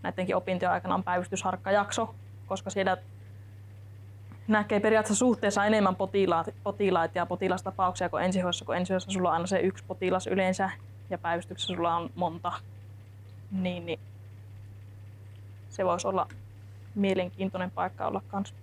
näidenkin 0.04 0.36
opintojen 0.36 0.72
aikana 0.72 0.96
on 0.96 1.04
päivystysharkkajakso, 1.04 2.16
koska 2.48 2.70
siellä 2.70 2.98
näkee 4.48 4.80
periaatteessa 4.80 5.20
suhteessa 5.20 5.66
enemmän 5.66 5.96
potilaat, 5.96 6.50
potilaita 6.64 7.18
ja 7.18 7.26
potilastapauksia 7.26 8.10
kuin 8.10 8.24
ensihoidossa, 8.24 8.66
kun 8.66 8.76
ensihoidossa 8.76 9.12
sulla 9.12 9.30
on 9.30 9.34
aina 9.34 9.48
se 9.48 9.60
yksi 9.60 9.84
potilas 9.88 10.28
yleensä 10.28 10.70
ja 11.10 11.18
päivystyksessä 11.18 11.74
sulla 11.74 11.96
on 11.96 12.10
monta. 12.16 12.52
Niin, 13.52 13.86
niin 13.86 14.00
se 15.70 15.86
voisi 15.86 16.08
olla 16.08 16.28
mielenkiintoinen 16.96 17.72
paikka 17.72 18.08
olla 18.08 18.22
kanssa. 18.28 18.56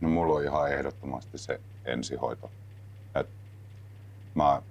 No 0.00 0.08
mulla 0.08 0.34
on 0.34 0.44
ihan 0.44 0.72
ehdottomasti 0.72 1.38
se 1.38 1.60
ensihoito. 1.84 2.50
Et 3.14 3.28
mä, 4.34 4.62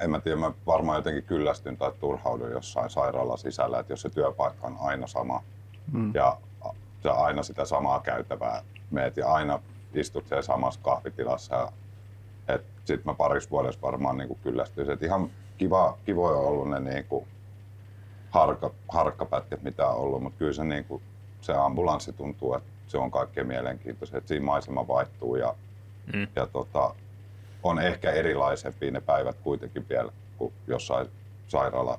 en 0.00 0.10
mä 0.10 0.20
tiedä, 0.20 0.36
mä 0.36 0.52
varmaan 0.66 0.96
jotenkin 0.98 1.24
kyllästyn 1.24 1.76
tai 1.76 1.92
turhaudun 2.00 2.50
jossain 2.50 2.90
sairaalan 2.90 3.38
sisällä, 3.38 3.78
että 3.78 3.92
jos 3.92 4.02
se 4.02 4.10
työpaikka 4.10 4.66
on 4.66 4.76
aina 4.80 5.06
sama 5.06 5.42
mm. 5.92 6.14
ja 6.14 6.36
sä 7.02 7.12
aina 7.12 7.42
sitä 7.42 7.64
samaa 7.64 8.00
käytävää 8.00 8.62
meet 8.90 9.16
ja 9.16 9.32
aina 9.32 9.60
istut 9.94 10.26
siellä 10.26 10.42
samassa 10.42 10.80
kahvitilassa. 10.82 11.54
Ja, 11.54 11.72
et 12.48 12.64
sit 12.84 13.04
mä 13.04 13.14
parissa 13.14 13.50
vuodessa 13.50 13.80
varmaan 13.82 14.18
niin 14.18 14.28
kuin 14.28 14.40
kyllästyisin. 14.42 14.94
Et 14.94 15.02
ihan 15.02 15.30
kiva, 15.58 15.98
kivoja 16.04 16.36
on 16.36 16.46
ollut 16.46 16.70
ne 16.70 16.80
niin 16.80 17.04
kuin 17.04 17.26
harka, 18.30 18.70
harkkapätkät, 18.88 19.62
mitä 19.62 19.88
on 19.88 19.96
ollut, 19.96 20.22
mutta 20.22 20.38
kyllä 20.38 20.52
se, 20.52 20.64
niin 20.64 20.84
kuin, 20.84 21.02
se 21.40 21.52
ambulanssi 21.52 22.12
tuntuu, 22.12 22.54
että 22.54 22.68
se 22.86 22.98
on 22.98 23.10
kaikkein 23.10 23.46
mielenkiintoisin, 23.46 24.16
että 24.16 24.28
siinä 24.28 24.46
maisema 24.46 24.88
vaihtuu 24.88 25.36
ja, 25.36 25.54
mm. 26.14 26.26
ja 26.36 26.46
tota, 26.46 26.94
on 27.62 27.78
ehkä 27.78 28.10
erilaisempi 28.10 28.90
ne 28.90 29.00
päivät 29.00 29.36
kuitenkin 29.42 29.86
vielä 29.88 30.12
kuin 30.38 30.52
jossain 30.66 31.08
sairaala 31.48 31.98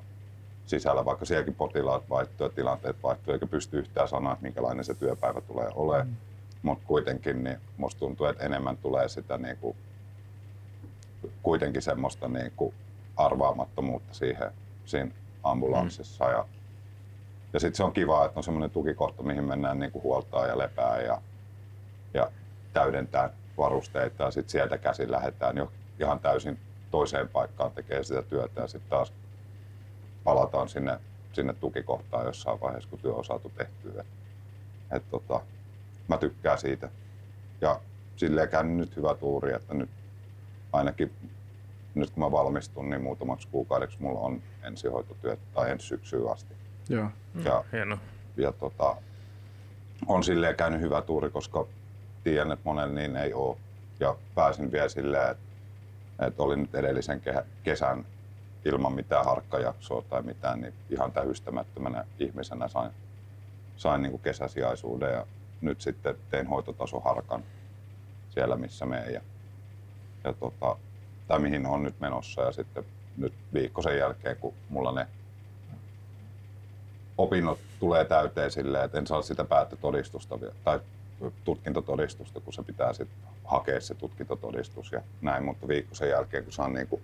sisällä, 0.66 1.06
vaikka 1.06 1.26
sielläkin 1.26 1.56
potilaat 1.56 2.10
vaihtuu 2.10 2.48
ja 2.48 2.54
tilanteet 2.54 3.04
vaihtuu, 3.04 3.34
eikä 3.34 3.48
pysty 3.48 3.80
yhtään 3.80 4.08
sanoa, 4.08 4.34
että 4.34 4.44
minkälainen 4.44 4.86
se 4.86 4.94
työpäivä 4.94 5.42
tulee 5.42 5.70
olemaan. 5.76 6.08
Mm. 6.08 6.16
Mutta 6.62 6.86
kuitenkin 6.88 7.44
niin 7.44 7.58
musta 7.78 8.00
tuntuu, 8.00 8.26
että 8.26 8.46
enemmän 8.46 8.78
tulee 8.78 9.10
sitä 9.10 9.38
niin 9.38 9.58
kuin, 9.58 9.78
kuitenkin 11.44 11.82
semmoista 11.82 12.28
niin 12.28 12.52
kuin 12.56 12.74
arvaamattomuutta 13.18 14.14
siihen 14.14 14.52
siinä 14.86 15.12
ambulanssissa. 15.44 16.26
Mm. 16.26 16.32
Ja, 16.32 16.46
ja 17.54 17.60
sitten 17.60 17.76
se 17.76 17.84
on 17.84 17.94
kiva, 17.94 18.26
että 18.26 18.40
on 18.40 18.44
semmoinen 18.44 18.72
tukikohta, 18.72 19.24
mihin 19.24 19.44
mennään 19.44 19.80
niin 19.80 19.92
kuin 19.92 20.04
huoltaa 20.04 20.48
ja 20.48 20.58
lepää 20.58 21.02
ja, 21.02 21.22
ja 22.14 22.32
täydentää 22.74 23.30
varusteita 23.60 24.24
ja 24.24 24.32
sitten 24.32 24.52
sieltä 24.52 24.78
käsin 24.78 25.12
lähdetään 25.12 25.58
jo 25.58 25.72
ihan 26.00 26.20
täysin 26.20 26.60
toiseen 26.92 27.30
paikkaan 27.30 27.72
tekee 27.72 28.04
sitä 28.04 28.22
työtä 28.22 28.62
ja 28.62 28.68
sitten 28.68 28.90
taas 28.90 29.14
palataan 30.24 30.70
sinne, 30.70 31.00
sinne 31.34 31.54
tukikohtaan 31.54 32.26
jossain 32.26 32.62
vaiheessa, 32.62 32.90
kun 32.90 33.00
työ 33.00 33.14
on 33.14 33.26
saatu 33.26 33.52
tehtyä. 33.58 34.02
Et, 34.02 34.08
et 34.92 35.10
tota, 35.10 35.42
mä 36.08 36.18
tykkään 36.18 36.58
siitä. 36.58 36.90
Ja 37.62 37.80
silleen 38.16 38.50
käynyt 38.50 38.78
nyt 38.78 38.96
hyvä 38.96 39.16
tuuri, 39.16 39.54
että 39.54 39.74
nyt 39.74 39.90
ainakin 40.74 41.12
nyt 41.96 42.10
kun 42.10 42.24
mä 42.24 42.32
valmistun, 42.32 42.90
niin 42.90 43.02
muutamaksi 43.02 43.48
kuukaudeksi 43.52 43.98
mulla 44.00 44.20
on 44.20 44.42
ensihoitotyöt 44.64 45.40
tai 45.54 45.72
ensi 45.72 45.88
syksyyn 45.88 46.32
asti. 46.32 46.54
Joo. 46.90 47.10
Ja, 47.46 47.64
Hieno. 47.72 47.98
ja 48.38 48.52
tota, 48.52 48.96
on 50.08 50.24
silleen 50.24 50.56
käynyt 50.56 50.82
hyvä 50.82 51.02
tuuri, 51.02 51.30
koska 51.30 51.68
tiedän, 52.24 52.52
että 52.52 52.64
monella 52.66 52.94
niin 52.94 53.16
ei 53.16 53.34
ole. 53.34 53.58
Ja 54.00 54.16
pääsin 54.36 54.72
vielä 54.72 54.90
silleen, 54.90 55.32
että, 55.32 55.44
että 56.28 56.44
olin 56.44 56.62
nyt 56.62 56.76
edellisen 56.76 57.22
kesän 57.64 58.06
ilman 58.66 58.94
mitään 58.94 59.26
harkkajaksoa 59.26 60.04
tai 60.10 60.22
mitään, 60.22 60.62
niin 60.62 60.74
ihan 60.90 61.12
tähystämättömänä 61.12 62.06
ihmisenä 62.20 62.68
sain, 62.68 62.92
sain 63.78 64.02
niin 64.02 64.12
kuin 64.12 64.22
kesäsijaisuuden 64.22 65.14
ja 65.14 65.26
nyt 65.62 65.82
sitten 65.82 66.16
tein 66.30 66.48
hoitotasoharkan 66.48 67.44
siellä, 68.30 68.56
missä 68.56 68.86
menen. 68.86 69.14
Ja, 69.14 69.22
ja 70.24 70.34
tota, 70.34 70.76
tai 71.28 71.40
mihin 71.40 71.66
on 71.66 71.84
nyt 71.84 72.00
menossa 72.00 72.42
ja 72.42 72.52
sitten 72.52 72.84
nyt 73.18 73.34
viikko 73.54 73.82
sen 73.82 73.98
jälkeen, 73.98 74.38
kun 74.38 74.54
mulla 74.70 74.92
ne 74.92 75.08
opinnot 77.18 77.60
tulee 77.80 78.06
täyteen 78.06 78.52
silleen, 78.52 78.86
että 78.86 78.98
en 78.98 79.08
saa 79.08 79.22
sitä 79.22 79.44
päättötodistusta 79.44 80.42
vielä, 80.42 80.54
tai 80.64 80.80
tutkintotodistusta, 81.44 82.40
kun 82.40 82.54
se 82.54 82.64
pitää 82.64 82.94
sitten 82.94 83.18
hakea 83.46 83.82
se 83.82 83.94
tutkintotodistus 83.94 84.92
ja 84.92 85.02
näin, 85.22 85.44
mutta 85.44 85.68
viikko 85.68 85.96
sen 85.96 86.10
jälkeen, 86.10 86.44
kun 86.44 86.54
saan 86.54 86.74
niinku 86.74 87.02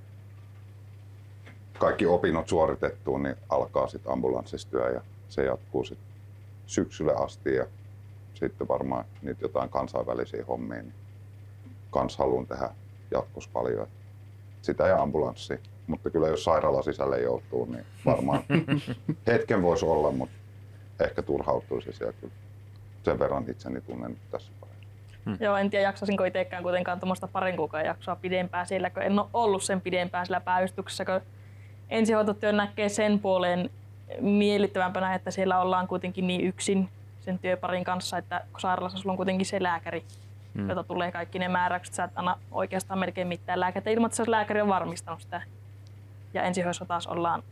kaikki 1.79 2.05
opinnot 2.05 2.47
suoritettua, 2.47 3.19
niin 3.19 3.35
alkaa 3.49 3.87
sitten 3.87 4.11
ambulanssistyö 4.11 4.89
ja 4.89 5.01
se 5.29 5.45
jatkuu 5.45 5.83
sitten 5.83 6.07
syksylle 6.65 7.13
asti 7.15 7.55
ja 7.55 7.65
sitten 8.33 8.67
varmaan 8.67 9.05
niitä 9.21 9.45
jotain 9.45 9.69
kansainvälisiä 9.69 10.45
hommia, 10.45 10.81
niin 10.81 10.93
kans 11.91 12.17
haluan 12.17 12.47
tehdä 12.47 12.69
jatkossa 13.11 13.49
paljon 13.53 13.87
sitä 14.61 14.87
ja 14.87 15.01
ambulanssi. 15.01 15.59
Mutta 15.87 16.09
kyllä 16.09 16.27
jos 16.27 16.43
sairaala 16.43 16.81
sisälle 16.81 17.21
joutuu, 17.21 17.65
niin 17.65 17.85
varmaan 18.05 18.43
hetken 19.27 19.61
voisi 19.61 19.85
olla, 19.85 20.11
mutta 20.11 20.35
ehkä 20.99 21.21
turhautuisi 21.21 21.93
siellä 21.93 22.13
kyllä. 22.13 22.33
Sen 23.05 23.19
verran 23.19 23.49
itseni 23.49 23.81
tunnen 23.81 24.17
tässä 24.31 24.51
vaiheessa. 24.61 24.89
Hmm. 25.25 25.37
Joo, 25.39 25.55
en 25.57 25.69
tiedä 25.69 25.83
jaksasinko 25.83 26.23
itsekään 26.23 26.63
kuitenkaan 26.63 26.99
tuommoista 26.99 27.27
parin 27.27 27.57
kuukauden 27.57 27.87
jaksoa 27.87 28.15
pidempään 28.15 28.67
siellä, 28.67 28.89
kun 28.89 29.03
en 29.03 29.19
ole 29.19 29.27
ollut 29.33 29.63
sen 29.63 29.81
pidempään 29.81 30.25
sillä 30.25 30.39
päivystyksessä, 30.39 31.05
kun 31.05 31.21
ensihoitotyö 31.89 32.51
näkee 32.51 32.89
sen 32.89 33.19
puoleen 33.19 33.69
miellyttävämpänä, 34.21 35.13
että 35.15 35.31
siellä 35.31 35.61
ollaan 35.61 35.87
kuitenkin 35.87 36.27
niin 36.27 36.41
yksin 36.41 36.89
sen 37.21 37.39
työparin 37.39 37.83
kanssa, 37.83 38.17
että 38.17 38.41
kun 38.51 38.61
sairaalassa 38.61 38.97
sulla 38.97 39.13
on 39.13 39.17
kuitenkin 39.17 39.45
se 39.45 39.63
lääkäri, 39.63 40.03
mm. 40.53 40.69
jota 40.69 40.83
tulee 40.83 41.11
kaikki 41.11 41.39
ne 41.39 41.47
määräykset. 41.47 41.95
Sä 41.95 42.03
et 42.03 42.11
anna 42.15 42.37
oikeastaan 42.51 42.99
melkein 42.99 43.27
mitään 43.27 43.59
lääkettä 43.59 43.89
ilman, 43.89 44.05
että 44.05 44.15
se 44.15 44.31
lääkäri 44.31 44.61
on 44.61 44.67
varmistanut 44.67 45.21
sitä. 45.21 45.41
Ja 46.33 46.43
ensihoidossa 46.43 46.85
taas 46.85 47.07
ollaan, 47.07 47.43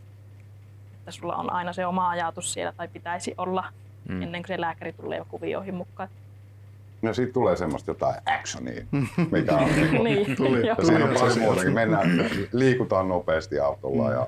että 0.94 1.12
sulla 1.12 1.36
on 1.36 1.54
aina 1.54 1.74
se 1.74 1.86
oma 1.86 2.10
ajatus 2.10 2.54
siellä 2.54 2.72
tai 2.72 2.88
pitäisi 2.88 3.34
olla 3.38 3.64
mm. 4.10 4.22
ennen 4.22 4.42
kuin 4.42 4.48
se 4.48 4.62
lääkäri 4.62 4.94
tulee 4.94 5.18
jo 5.18 5.26
kuvioihin 5.30 5.76
mukaan. 5.76 6.10
No 7.02 7.14
siitä 7.14 7.34
tulee 7.34 7.56
semmoista 7.56 7.92
jotain 7.92 8.16
actionia, 8.26 8.86
mikä 9.32 9.58
on 9.58 9.70
niin, 9.76 10.04
niin. 10.04 10.36
tuli, 10.36 10.68
ja 10.68 10.76
siinä 10.84 11.06
on 11.06 11.14
paljon 11.14 11.40
muutakin. 11.40 11.74
Mennään, 11.74 12.10
liikutaan 12.52 13.10
nopeasti 13.10 13.60
autolla 13.60 14.12
ja, 14.12 14.28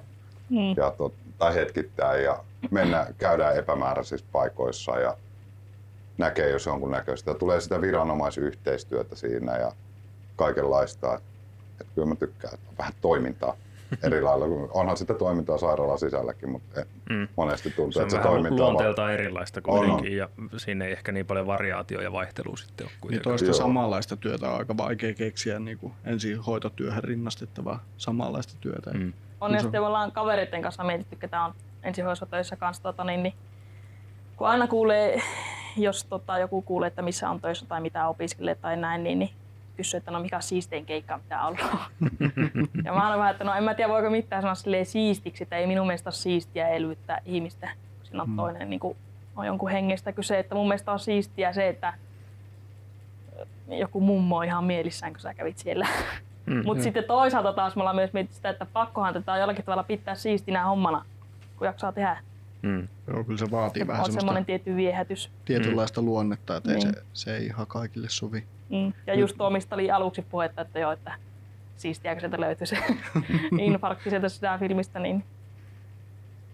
mm. 0.50 0.74
ja 0.78 0.92
tot, 0.92 1.14
tai 1.38 1.56
hetkittäin 1.56 2.24
ja 2.24 2.44
mennään, 2.72 3.16
käydään 3.18 3.58
epämääräisissä 3.58 4.26
paikoissa 4.32 5.00
ja 5.00 5.18
näkee 6.18 6.50
jos 6.50 6.66
jonkun 6.66 6.92
näköistä. 6.92 7.34
Tulee 7.34 7.62
sitä 7.62 7.82
viranomaisyhteistyötä 7.82 9.16
siinä 9.16 9.58
ja 9.58 9.72
kaikenlaista. 10.36 11.14
Että 11.16 11.26
et 11.82 11.88
kyllä 11.96 12.08
mä 12.08 12.16
tykkään, 12.16 12.54
että 12.54 12.70
on 12.70 12.78
vähän 12.78 12.94
toimintaa 13.02 13.56
eri 14.04 14.22
lailla. 14.22 14.46
Onhan 14.74 14.98
sitä 14.98 15.14
toimintaa 15.14 15.58
sairaalan 15.58 16.00
sisälläkin, 16.00 16.50
mutta 16.50 16.82
mm. 17.10 17.28
monesti 17.36 17.70
tuntuu, 17.70 17.92
se 17.92 18.02
että 18.02 18.16
se 18.16 18.22
toiminta 18.22 18.54
on 18.54 18.60
luonteeltaan 18.60 19.14
erilaista 19.14 19.62
kuitenkin 19.62 20.12
on. 20.12 20.18
ja 20.18 20.30
siinä 20.58 20.86
ei 20.86 20.92
ehkä 20.92 21.12
niin 21.12 21.26
paljon 21.26 21.48
variaatio 21.48 22.02
ja 22.02 22.12
vaihtelua 22.12 22.58
sitten 22.58 22.86
ole 22.86 22.92
kuitenkaan. 23.02 23.12
Niin 23.12 23.40
toista 23.40 23.46
Joo. 23.46 23.68
samanlaista 23.68 24.18
työtä 24.18 24.50
on 24.50 24.58
aika 24.58 24.78
vaikea 24.78 25.14
keksiä 25.14 25.60
niin 25.60 25.78
kuin 25.78 25.94
ensihoitotyöhön 26.06 27.04
rinnastettavaa 27.04 27.84
samanlaista 27.98 28.54
työtä. 28.62 28.92
Mm. 28.92 29.14
On 29.42 29.54
ja 29.54 29.62
sitten 29.62 29.82
me 29.82 29.88
ollaan 29.88 30.12
kavereiden 30.12 30.62
kanssa 30.62 30.84
mietitty, 30.84 31.16
ketä 31.16 31.42
on 31.42 31.54
ensihoidossa 31.84 32.26
töissä 32.26 32.56
kanssa, 32.56 32.84
tota, 32.84 33.04
niin, 33.04 33.24
niin, 33.24 33.34
kun 34.38 34.48
aina 34.48 34.68
kuulee 34.68 35.22
jos 35.78 36.04
tota, 36.04 36.40
joku 36.40 36.62
kuulee, 36.62 36.88
että 36.88 37.02
missä 37.02 37.30
on 37.30 37.42
töissä 37.42 37.66
tai 37.66 37.82
mitä 37.82 38.08
opiskelee 38.08 38.56
tai 38.56 38.78
näin, 38.78 39.04
niin, 39.04 39.20
niin 39.20 39.30
kysyy, 39.76 39.98
että 39.98 40.12
no 40.12 40.20
mikä 40.20 40.36
on 40.36 40.44
siistein 40.44 40.86
keikka, 40.86 41.18
mitä 41.18 41.42
on 41.42 41.48
ollut. 41.48 41.60
ja 42.86 42.94
mä 42.94 43.08
olen 43.08 43.20
vähän, 43.20 43.32
että 43.32 43.44
no 43.44 43.54
en 43.54 43.64
mä 43.64 43.74
tiedä 43.74 43.94
voiko 43.94 44.10
mitään 44.10 44.42
sanoa 44.42 44.56
silleen 44.56 44.86
siistiksi, 44.86 45.44
että 45.44 45.58
ei 45.58 45.68
minun 45.68 45.88
mielestä 45.88 46.08
ole 46.08 46.14
siistiä 46.16 46.68
elvyttää 46.68 47.22
ihmistä, 47.26 47.70
kun 47.98 48.06
siinä 48.06 48.24
on 48.24 48.30
mm. 48.30 48.36
toinen 48.36 48.70
niin 48.70 48.80
kuin, 48.80 48.98
on 49.36 49.46
jonkun 49.46 49.72
hengestä 49.72 50.12
kyse, 50.12 50.40
että 50.40 50.56
mun 50.56 50.68
mielestä 50.68 50.92
on 50.92 51.00
siistiä 51.00 51.54
se, 51.54 51.70
että 51.70 51.94
joku 53.68 54.02
mummo 54.02 54.38
on 54.38 54.46
ihan 54.46 54.64
mielissään, 54.64 55.14
kun 55.14 55.22
sä 55.22 55.34
kävit 55.34 55.58
siellä. 55.58 55.88
Mm, 56.46 56.62
Mutta 56.66 56.84
sitten 56.84 57.04
toisaalta 57.04 57.54
taas 57.54 57.76
me 57.76 57.82
ollaan 57.82 57.96
myös 57.96 58.14
miettinyt 58.14 58.36
sitä, 58.36 58.50
että 58.50 58.66
pakkohan 58.66 59.14
tätä 59.14 59.38
jollakin 59.38 59.66
tavalla 59.66 59.84
pitää 59.84 60.16
siistinä 60.16 60.66
hommana, 60.66 61.06
kun 61.58 61.68
jaksaa 61.68 61.92
tehdä. 61.92 62.18
Mm. 62.62 62.88
Joo, 63.08 63.24
kyllä 63.24 63.38
se 63.38 63.52
vaatii 63.52 63.82
se 63.84 63.88
vähän 63.88 64.12
semmoinen 64.12 64.46
tietty 64.46 64.76
viehätys. 64.76 65.32
Tietynlaista 65.46 66.02
mm. 66.02 66.06
luonnetta, 66.06 66.58
että 66.58 66.72
niin. 66.72 66.82
se, 66.82 66.94
se 67.14 67.38
ei 67.38 67.46
ihan 67.46 67.68
kaikille 67.68 68.08
sovi. 68.10 68.44
Mm. 68.70 68.94
Ja 69.08 69.16
just 69.16 69.38
tuo, 69.38 69.50
mistä 69.50 69.76
oli 69.76 69.92
aluksi 69.92 70.22
puhetta, 70.22 70.62
että 70.62 70.80
joo, 70.80 70.92
että 70.92 71.14
siistiä, 71.78 72.14
kun 72.14 72.20
sieltä 72.20 72.42
löytyy 72.42 72.68
se 72.68 72.78
infarkti 73.60 74.10
sieltä 74.10 74.30
sitä 74.30 74.58
filmistä, 74.58 75.00
niin 75.00 75.24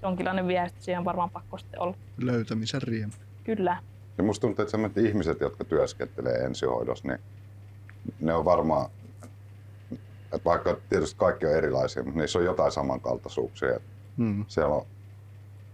jonkinlainen 0.02 0.48
viesti 0.48 0.84
siihen 0.84 1.00
on 1.00 1.06
varmaan 1.06 1.30
pakko 1.30 1.58
sitten 1.58 1.80
olla. 1.80 1.96
Löytämisen 2.18 2.82
riemu. 2.82 3.14
Kyllä. 3.44 3.78
Ja 4.18 4.24
musta 4.24 4.42
tuntuu, 4.42 4.64
että 4.64 4.72
sellaiset 4.72 4.98
ihmiset, 4.98 5.42
jotka 5.42 5.64
työskentelee 5.64 6.38
ensihoidossa, 6.38 7.08
niin 7.08 7.20
ne 8.20 8.34
on 8.34 8.46
varmaan, 8.46 8.90
että 10.24 10.46
vaikka 10.46 10.78
tietysti 10.90 11.16
kaikki 11.20 11.46
on 11.46 11.56
erilaisia, 11.56 12.04
mutta 12.04 12.20
niissä 12.20 12.40
on 12.40 12.46
jotain 12.46 12.72
samankaltaisuuksia. 12.72 13.80
Mm. 14.18 14.46
Siellä 14.48 14.76
on 14.76 14.86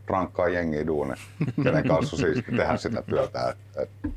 rankkaa 0.07 0.47
jengiä 0.47 0.87
duune, 0.87 1.15
kenen 1.63 1.87
kanssa 1.87 2.17
siis 2.17 2.45
tehdä 2.45 2.77
sitä 2.77 3.01
työtä. 3.01 3.49
Et, 3.49 3.57
et, 3.75 4.11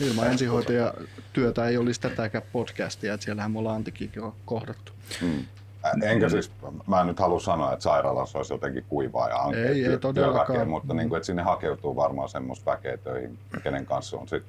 Ilman 0.00 0.26
ensihoitaja 0.26 0.94
työtä 1.32 1.66
ei 1.68 1.76
olisi 1.78 2.00
tätäkään 2.00 2.44
podcastia, 2.52 3.14
että 3.14 3.24
siellähän 3.24 3.50
me 3.50 3.58
ollaan 3.58 3.76
Antikin 3.76 4.12
jo 4.16 4.34
kohdattu. 4.44 4.92
mm. 5.22 5.44
Ä- 5.84 6.10
Enkä 6.10 6.28
siis, 6.28 6.50
mä 6.86 7.00
en 7.00 7.06
nyt 7.06 7.18
halua 7.18 7.40
sanoa, 7.40 7.72
että 7.72 7.82
sairaalassa 7.82 8.38
olisi 8.38 8.52
jotenkin 8.54 8.84
kuivaa 8.88 9.28
ja 9.28 9.36
ankea 9.38 9.64
Ei, 9.68 9.84
ei 9.86 9.98
todellakaan. 9.98 10.46
työväkeä, 10.46 10.64
mutta 10.70 10.94
niin 10.94 11.08
kuin, 11.08 11.16
että 11.16 11.26
sinne 11.26 11.42
hakeutuu 11.42 11.96
varmaan 11.96 12.28
semmoista 12.28 12.70
väkeä 12.70 12.96
töihin, 12.96 13.38
kenen 13.62 13.86
kanssa 13.86 14.16
on 14.16 14.28
sit, 14.28 14.44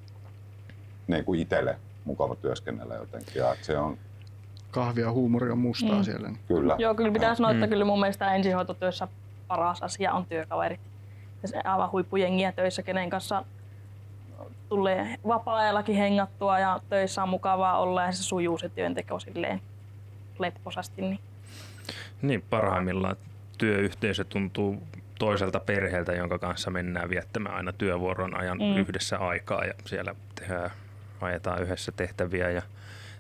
niin 1.07 1.26
kuin 1.26 1.39
itselle 1.39 1.77
mukava 2.05 2.35
työskennellä 2.35 2.95
jotenkin. 2.95 3.35
Ja 3.35 3.53
että 3.53 3.65
se 3.65 3.77
on 3.77 3.97
Kahvia 4.72 5.05
ja 5.05 5.11
huumori 5.11 5.49
on 5.51 5.57
mustaa 5.57 5.97
Mm. 5.97 6.03
siellä. 6.03 6.27
Niin. 6.27 6.39
kyllä. 6.47 6.76
Joo, 6.80 6.95
kyllä 6.95 7.11
pitää 7.11 7.35
sanoa, 7.35 7.51
että 7.51 7.65
Mm. 7.65 7.69
kyllä 7.69 7.85
mun 7.85 7.99
mielestä 7.99 8.35
ensihoitotyössä 8.35 9.07
paras 9.47 9.84
asia 9.84 10.13
on 10.13 10.26
työkaveri. 10.26 10.80
Ja 11.41 11.47
se 11.47 11.59
aivan 11.63 11.91
huippujengiä 11.91 12.51
töissä, 12.51 12.84
kenen 12.84 13.09
kanssa 13.09 13.43
tulee 14.72 15.15
vapaa-ajallakin 15.27 15.95
hengattua 15.95 16.60
ja 16.60 16.80
töissä 16.89 17.23
on 17.23 17.30
mukavaa 17.30 17.77
olla 17.80 18.03
ja 18.03 18.11
se 18.11 18.23
sujuu 18.23 18.57
se 18.57 18.69
työnteko 18.69 19.19
silleen 19.19 19.61
lepposasti. 20.39 21.02
Niin. 21.02 21.19
Niin, 22.22 22.43
parhaimmillaan 22.49 23.15
työyhteisö 23.57 24.23
tuntuu 24.23 24.84
toiselta 25.19 25.60
perheeltä, 25.60 26.14
jonka 26.14 26.39
kanssa 26.39 26.72
mennään 26.72 27.10
viettämään 27.10 27.56
aina 27.56 27.73
työvuoron 27.73 28.38
ajan 28.38 28.57
Mm. 28.57 28.64
mm. 28.64 28.77
yhdessä 28.77 29.18
aikaa 29.18 29.65
ja 29.65 29.73
siellä 29.85 30.15
tehdään, 30.35 30.72
ajetaan 31.22 31.61
yhdessä 31.61 31.91
tehtäviä 31.91 32.49
ja 32.49 32.61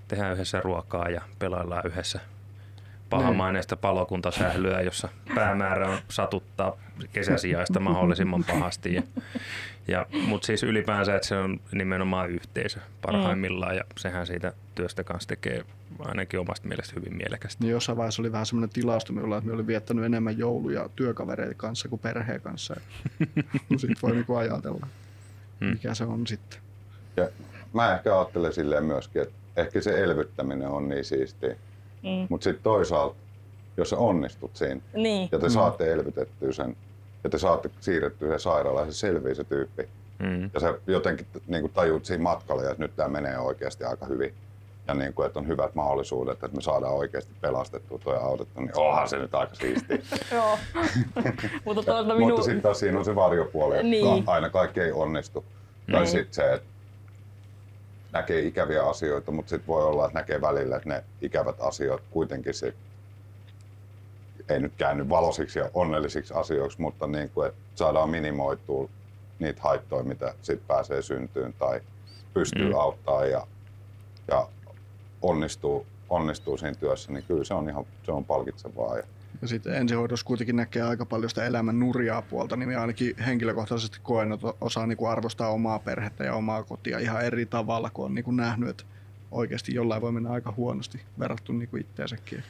tehdään 0.07 0.33
yhdessä 0.33 0.61
ruokaa 0.61 1.09
ja 1.09 1.21
pelaillaan 1.39 1.83
yhdessä 1.85 2.19
pahamaineista 3.09 3.75
palokuntasählyä, 3.77 4.81
jossa 4.81 5.09
päämäärä 5.35 5.89
on 5.89 5.97
satuttaa 6.09 6.77
kesäsijaista 7.13 7.79
mahdollisimman 7.79 8.43
pahasti. 8.43 8.93
Ja, 8.93 9.01
ja, 9.87 10.05
Mutta 10.27 10.45
siis 10.45 10.63
ylipäänsä, 10.63 11.15
että 11.15 11.27
se 11.27 11.37
on 11.37 11.59
nimenomaan 11.71 12.29
yhteisö 12.29 12.79
parhaimmillaan 13.01 13.75
ja 13.75 13.83
sehän 13.97 14.27
siitä 14.27 14.53
työstä 14.75 15.03
kanssa 15.03 15.27
tekee 15.29 15.65
ainakin 15.99 16.39
omasta 16.39 16.67
mielestä 16.67 16.93
hyvin 16.95 17.17
mielekästä. 17.17 17.63
Niin 17.63 17.71
jossain 17.71 17.97
vaiheessa 17.97 18.21
oli 18.21 18.31
vähän 18.31 18.45
semmoinen 18.45 18.69
tilasto 18.73 19.13
minulla, 19.13 19.37
että 19.37 19.47
me 19.47 19.53
olin 19.53 19.67
viettänyt 19.67 20.05
enemmän 20.05 20.37
jouluja 20.37 20.89
työkavereiden 20.95 21.55
kanssa 21.55 21.89
kuin 21.89 21.99
perheen 21.99 22.41
kanssa. 22.41 22.75
sitten 23.77 23.95
voi 24.01 24.11
niinku 24.11 24.35
ajatella, 24.35 24.87
Hmm. 25.61 25.69
mikä 25.69 25.93
se 25.93 26.03
on 26.03 26.27
sitten. 26.27 26.59
Ja 27.17 27.29
mä 27.73 27.93
ehkä 27.95 28.17
ajattelen 28.19 28.53
silleen 28.53 28.83
myöskin, 28.85 29.21
että 29.21 29.33
ehkä 29.55 29.81
se 29.81 30.03
elvyttäminen 30.03 30.67
on 30.67 30.89
niin 30.89 31.05
siistiä. 31.05 31.55
Mm. 32.03 32.27
Mutta 32.29 32.43
sitten 32.43 32.63
toisaalta, 32.63 33.15
jos 33.77 33.89
sä 33.89 33.97
onnistut 33.97 34.55
siinä 34.55 34.81
Niin. 34.93 35.29
ja 35.31 35.39
te 35.39 35.49
saatte 35.49 35.91
elvytettyä 35.91 36.51
sen 36.51 36.75
ja 37.23 37.29
te 37.29 37.37
saatte 37.37 37.69
siirrettyä 37.79 38.29
sen 38.29 38.39
sairaalaan, 38.39 38.93
se 38.93 38.97
selvii 38.97 39.35
se 39.35 39.43
tyyppi. 39.43 39.89
Mm. 40.19 40.49
Ja 40.53 40.59
sä 40.59 40.73
jotenkin 40.87 41.27
niin 41.47 41.61
kuin 41.61 41.73
tajuut 41.73 42.05
siinä 42.05 42.23
matkalla, 42.23 42.63
että 42.63 42.83
nyt 42.83 42.95
tämä 42.95 43.09
menee 43.09 43.37
oikeasti 43.37 43.83
aika 43.83 44.05
hyvin. 44.05 44.33
Ja 44.87 44.93
niin 44.93 45.13
kuin, 45.13 45.25
että 45.27 45.39
on 45.39 45.47
hyvät 45.47 45.75
mahdollisuudet, 45.75 46.33
että 46.43 46.55
me 46.55 46.61
saadaan 46.61 46.93
oikeasti 46.93 47.31
pelastettua 47.41 47.99
tuo 47.99 48.13
autettu, 48.13 48.61
niin 48.61 48.71
onhan 48.77 49.09
se 49.09 49.17
nyt 49.17 49.35
aika 49.35 49.55
siistiä. 49.55 49.97
Joo. 50.31 50.57
Mutta 51.65 51.83
toisaalta 51.83 52.03
Mutta 52.03 52.15
minun... 52.15 52.43
sitten 52.43 52.61
taas 52.61 52.79
siinä 52.79 52.99
on 52.99 53.05
se 53.05 53.15
varjopuoli, 53.15 53.75
että 53.75 53.87
Niin. 53.87 54.23
aina 54.27 54.49
kaikki 54.49 54.79
ei 54.79 54.91
onnistu. 54.91 55.45
Tai 55.91 55.99
Niin. 56.01 56.07
sitten 56.11 56.33
se, 56.33 56.53
että 56.53 56.67
näkee 58.11 58.39
ikäviä 58.41 58.83
asioita, 58.83 59.31
mutta 59.31 59.49
sitten 59.49 59.67
voi 59.67 59.83
olla, 59.83 60.05
että 60.05 60.19
näkee 60.19 60.41
välillä, 60.41 60.75
että 60.75 60.89
ne 60.89 61.03
ikävät 61.21 61.55
asiat 61.59 62.01
kuitenkin 62.11 62.53
se 62.53 62.73
ei 64.53 64.59
nyt 64.59 64.73
käänny 64.77 65.09
valoisiksi 65.09 65.59
ja 65.59 65.69
onnellisiksi 65.73 66.33
asioiksi, 66.33 66.81
mutta 66.81 67.07
niin 67.07 67.29
kuin, 67.29 67.47
että 67.47 67.61
saadaan 67.75 68.09
minimoitua 68.09 68.89
niitä 69.39 69.61
haittoja, 69.61 70.03
mitä 70.03 70.33
sitten 70.41 70.67
pääsee 70.67 71.01
syntyyn 71.01 71.53
tai 71.53 71.81
pystyy 72.33 72.69
Mm. 72.69 72.79
auttaa 72.79 73.25
ja, 73.25 73.47
ja 74.27 74.47
onnistuu, 75.21 75.85
onnistuu 76.09 76.57
siinä 76.57 76.75
työssä, 76.75 77.11
niin 77.11 77.23
kyllä 77.27 77.43
se 77.43 77.53
on 77.53 77.69
ihan 77.69 77.85
se 78.03 78.11
on 78.11 78.25
palkitsevaa. 78.25 78.97
Ja, 78.97 79.03
Ja 79.41 79.47
sitten 79.47 79.73
ensihoidossa 79.75 80.25
kuitenkin 80.25 80.55
näkee 80.55 80.81
aika 80.81 81.05
paljon 81.05 81.29
sitä 81.29 81.45
elämän 81.45 81.79
nurjaa 81.79 82.21
puolta, 82.21 82.55
niin 82.55 82.69
minä 82.69 82.81
ainakin 82.81 83.15
henkilökohtaisesti 83.17 83.99
koen, 84.03 84.31
että 84.31 84.53
osaa 84.61 84.87
niinku 84.87 85.05
arvostaa 85.05 85.49
omaa 85.49 85.79
perhettä 85.79 86.23
ja 86.23 86.33
omaa 86.35 86.63
kotia 86.63 86.99
ihan 86.99 87.25
eri 87.25 87.45
tavalla, 87.45 87.89
kun 87.89 88.05
on 88.05 88.15
niinku 88.15 88.31
nähnyt, 88.31 88.69
että 88.69 88.83
oikeasti 89.31 89.73
jollain 89.73 90.01
voi 90.01 90.11
mennä 90.11 90.29
aika 90.31 90.53
huonosti 90.57 91.01
verrattuna 91.19 91.59
niinku 91.59 91.77
itteensäkin. 91.77 92.43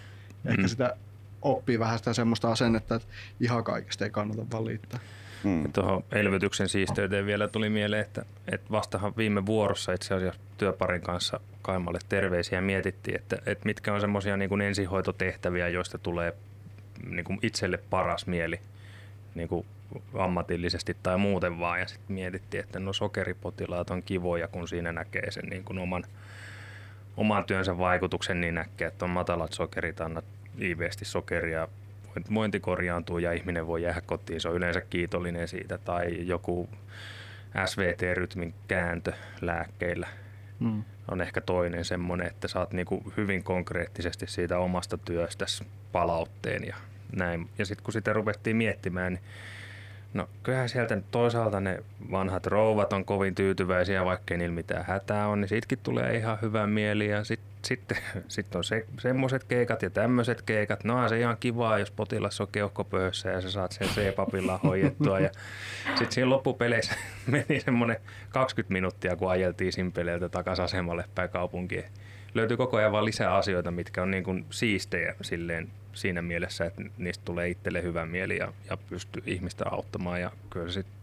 Ehkä 0.45 0.61
Mm. 0.61 0.68
sitä 0.68 0.95
oppii 1.41 1.80
vähän 1.80 1.97
sitä 1.97 2.13
semmoista 2.13 2.51
asennetta, 2.51 2.95
että 2.95 3.07
ihan 3.39 3.63
kaikesta 3.63 4.05
ei 4.05 4.11
kannata 4.11 4.57
valittaa. 4.57 4.99
mm. 5.43 5.73
Tuohon 5.73 6.03
elvytyksen 6.11 6.69
siisteyteen 6.69 7.26
vielä 7.26 7.47
tuli 7.47 7.69
mieleen, 7.69 8.01
että, 8.01 8.26
että 8.47 8.72
vastahan 8.72 9.13
viime 9.18 9.45
vuorossa 9.45 9.93
itse 9.93 10.15
asiassa 10.15 10.41
työparin 10.57 11.01
kanssa 11.01 11.39
Kaimalle 11.61 11.99
terveisiä 12.09 12.57
ja 12.57 12.61
mietittiin, 12.61 13.15
että, 13.15 13.38
että 13.45 13.65
mitkä 13.65 13.93
on 13.93 14.01
semmoisia 14.01 14.38
niin 14.38 14.49
kuin 14.49 14.61
ensihoitotehtäviä, 14.61 15.68
joista 15.68 15.97
tulee 15.97 16.34
niin 17.09 17.26
kuin 17.26 17.39
itselle 17.41 17.80
paras 17.89 18.27
mieli 18.27 18.59
niin 19.35 19.47
kuin 19.47 19.65
ammatillisesti 20.18 20.97
tai 21.03 21.18
muuten 21.18 21.59
vaan. 21.59 21.80
Ja 21.80 21.88
sitten 21.88 22.13
mietittiin, 22.13 22.63
että 22.63 22.80
no 22.80 22.93
sokeripotilaat 22.93 23.89
on 23.89 24.03
kivoja, 24.03 24.47
kun 24.47 24.68
siinä 24.68 24.91
näkee 24.91 25.31
sen 25.31 25.45
niin 25.49 25.63
kuin 25.63 25.80
oman, 25.80 26.03
oman 27.18 27.45
työnsä 27.45 27.77
vaikutuksen, 27.77 28.41
niin 28.41 28.55
näkee, 28.55 28.88
että 28.88 29.05
on 29.05 29.11
matalat 29.11 29.53
sokerit, 29.53 30.01
annat 30.62 30.70
iiveesti 30.70 31.06
sokeria, 31.06 31.68
vointi 32.34 32.60
korjaantuu 32.60 33.20
ja 33.20 33.32
ihminen 33.32 33.68
voi 33.68 33.84
jäädä 33.84 34.02
kotiin. 34.02 34.42
Se 34.42 34.50
on 34.50 34.56
yleensä 34.56 34.82
kiitollinen 34.82 35.48
siitä. 35.48 35.78
Tai 35.78 36.28
joku 36.28 36.70
SVT-rytmin 37.66 38.54
kääntö 38.68 39.14
lääkkeillä 39.42 40.08
Mm. 40.60 40.84
on 41.08 41.22
ehkä 41.22 41.42
toinen 41.42 41.86
semmoinen, 41.86 42.28
että 42.28 42.48
saat 42.48 42.74
niinku 42.74 43.14
hyvin 43.18 43.44
konkreettisesti 43.44 44.28
siitä 44.28 44.60
omasta 44.60 44.98
työstäsi 44.98 45.64
palautteen 45.92 46.64
ja 46.68 46.76
näin. 47.16 47.50
Ja 47.58 47.66
sitten 47.66 47.84
kun 47.84 47.94
sitä 47.94 48.14
ruvettiin 48.14 48.56
miettimään, 48.56 49.14
niin 49.14 49.24
no 50.14 50.30
kyllähän 50.44 50.70
sieltä 50.70 50.96
nyt 50.96 51.06
toisaalta 51.12 51.60
ne 51.60 51.84
vanhat 52.12 52.48
rouvat 52.48 52.94
on 52.94 53.06
kovin 53.06 53.36
tyytyväisiä, 53.36 54.06
vaikkei 54.06 54.38
niillä 54.38 54.56
mitään 54.56 54.86
hätää 54.88 55.28
on, 55.28 55.42
niin 55.42 55.50
sitkin 55.50 55.80
tulee 55.84 56.16
ihan 56.16 56.38
hyvä 56.42 56.68
mieli 56.68 57.08
ja 57.08 57.24
sitten 57.24 57.52
sitten 57.66 57.98
sit 58.28 58.56
on 58.56 58.64
se, 58.64 58.86
semmoiset 59.00 59.44
keikat 59.44 59.82
ja 59.82 59.90
tämmöiset 59.90 60.42
keikat. 60.42 60.84
No 60.84 60.98
on 61.04 61.10
se 61.10 61.20
ihan 61.20 61.38
kivaa, 61.40 61.80
jos 61.80 61.92
potilas 61.92 62.42
on 62.42 62.48
keuhkopöhössä 62.52 63.30
ja 63.30 63.42
sä 63.42 63.52
saat 63.52 63.72
sen 63.72 63.88
C-papilla 63.88 64.60
hoidettua. 64.64 65.20
Ja 65.20 65.30
sitten 65.98 66.12
siinä 66.12 66.30
loppupeleissä 66.30 66.96
meni 67.28 67.60
semmoinen 67.60 67.98
20 68.30 68.74
minuuttia, 68.74 69.16
kun 69.16 69.32
ajeltiin 69.32 69.74
Simpeleiltä 69.74 70.30
takaisin 70.30 70.66
asemalle 70.66 71.06
päin 71.16 71.30
kaupunkiin. 71.30 71.86
Löytyy 72.34 72.58
koko 72.58 72.78
ajan 72.78 72.92
vaan 72.92 73.06
lisää 73.06 73.36
asioita, 73.36 73.72
mitkä 73.72 74.02
on 74.02 74.12
niin 74.12 74.24
kuin 74.24 74.46
siistejä 74.50 75.16
silleen 75.22 75.72
siinä 75.93 76.22
mielessä, 76.22 76.65
että 76.65 76.81
niistä 76.97 77.26
tulee 77.26 77.49
itselle 77.49 77.84
hyvä 77.84 78.05
mieli 78.05 78.38
ja, 78.38 78.53
ja 78.69 78.77
pystyy 78.77 79.23
ihmistä 79.26 79.65
auttamaan. 79.72 80.22
Ja 80.22 80.31
kyllä 80.49 80.72
se 80.72 80.73
sitten 80.73 80.93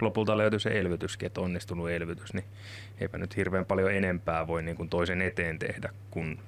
lopulta 0.00 0.38
löytyy 0.38 0.58
se 0.58 0.80
elvytyskin, 0.80 1.26
että 1.26 1.40
onnistunut 1.40 1.90
elvytys, 1.90 2.34
niin 2.34 2.44
eipä 3.00 3.18
nyt 3.18 3.36
hirveän 3.36 3.64
paljon 3.64 3.92
enempää 3.92 4.46
voi 4.46 4.62
niin 4.62 4.76
kuin 4.76 4.88
toisen 4.88 5.22
eteen 5.22 5.58
tehdä, 5.58 5.92
kun, 6.10 6.38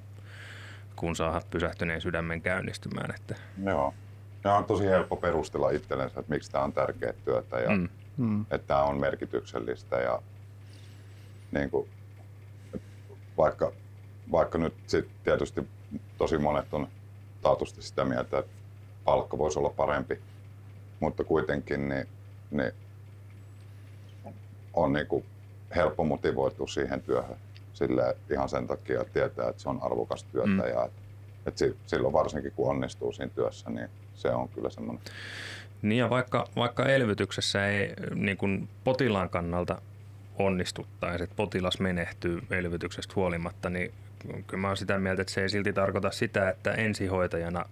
kun 0.97 1.17
saa 1.17 1.43
pysähtyneen 1.51 2.01
sydämen 2.01 2.43
käynnistymään. 2.43 3.15
Että, 3.15 3.35
Joo. 3.65 3.95
Ja 4.45 4.55
on 4.55 4.65
tosi 4.65 4.85
helppo 4.85 5.17
perustella 5.17 5.71
itsellensä, 5.71 6.21
että 6.21 6.33
miksi 6.33 6.51
tämä 6.51 6.65
on 6.65 6.73
tärkeää 6.73 7.13
työtä 7.25 7.61
ja 7.61 7.71
mm, 7.71 7.89
Mm. 8.17 8.41
että 8.43 8.67
tämä 8.67 8.83
on 8.83 9.01
merkityksellistä. 9.01 9.97
Ja, 9.97 10.23
niin 11.53 11.71
kuin, 11.71 11.89
vaikka, 13.39 13.73
vaikka 14.33 14.59
nyt 14.59 14.75
sit 14.87 15.09
tietysti 15.25 15.69
tosi 16.19 16.39
monet 16.39 16.75
on 16.75 16.89
taatusti 17.43 17.83
sitä 17.83 18.05
mieltä, 18.05 18.39
että 18.39 18.53
palkka 19.05 19.39
voisi 19.39 19.59
olla 19.59 19.71
parempi, 19.71 20.21
mutta 21.01 21.25
kuitenkin 21.25 21.89
niin, 21.89 22.09
niin 22.51 22.73
on 24.75 24.93
niin 24.93 25.07
kuin 25.07 25.25
helppo 25.77 26.05
motivoitua 26.05 26.67
siihen 26.67 27.03
työhön. 27.03 27.37
Sille 27.75 28.17
ihan 28.31 28.49
sen 28.49 28.67
takia, 28.67 29.01
että 29.01 29.13
tietää, 29.13 29.49
että 29.49 29.63
se 29.63 29.69
on 29.69 29.83
arvokas 29.83 30.25
työtä 30.25 30.49
Mm. 30.49 30.59
ja 30.59 30.85
että, 30.85 31.01
että 31.47 31.59
si- 31.59 31.77
silloin 31.87 32.13
varsinkin 32.13 32.53
kun 32.53 32.71
onnistuu 32.71 33.13
siinä 33.13 33.33
työssä, 33.35 33.71
niin 33.71 33.89
se 34.15 34.29
on 34.29 34.49
kyllä 34.49 34.71
semmoinen. 34.71 35.05
Niin 35.83 35.99
ja 35.99 36.11
vaikka, 36.11 36.49
vaikka 36.57 36.87
elvytyksessä 36.87 37.67
ei 37.69 37.95
niin 38.15 38.37
kuin 38.37 38.69
potilaan 38.85 39.31
kannalta 39.31 39.83
onnistuttaisi, 40.39 41.25
että 41.25 41.37
potilas 41.37 41.81
menehtyy 41.81 42.43
elvytyksestä 42.51 43.13
huolimatta, 43.17 43.71
niin 43.71 43.95
kyllä 44.29 44.61
mä 44.61 44.69
oon 44.69 44.77
sitä 44.77 44.99
mieltä, 44.99 45.23
että 45.23 45.35
se 45.35 45.43
ei 45.43 45.49
silti 45.49 45.73
tarkoita 45.73 46.11
sitä, 46.11 46.49
että 46.49 46.73
ensihoitajana 46.73 47.65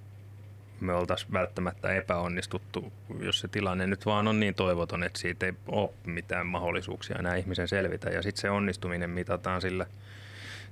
me 0.81 0.93
oltaisiin 0.93 1.33
välttämättä 1.33 1.93
epäonnistuttu, 1.93 2.93
jos 3.21 3.41
se 3.41 3.49
tilanne 3.49 3.87
nyt 3.87 4.07
vaan 4.07 4.29
on 4.29 4.41
niin 4.41 4.55
toivoton, 4.55 5.03
että 5.03 5.19
siitä 5.19 5.47
ei 5.47 5.53
ole 5.69 5.91
mitään 6.07 6.47
mahdollisuuksia 6.47 7.17
enää 7.19 7.37
ihmisen 7.37 7.69
selvitä. 7.69 8.11
Ja 8.11 8.23
sitten 8.23 8.41
se 8.41 8.51
onnistuminen 8.51 9.11
mitataan 9.11 9.61
sillä, 9.61 9.87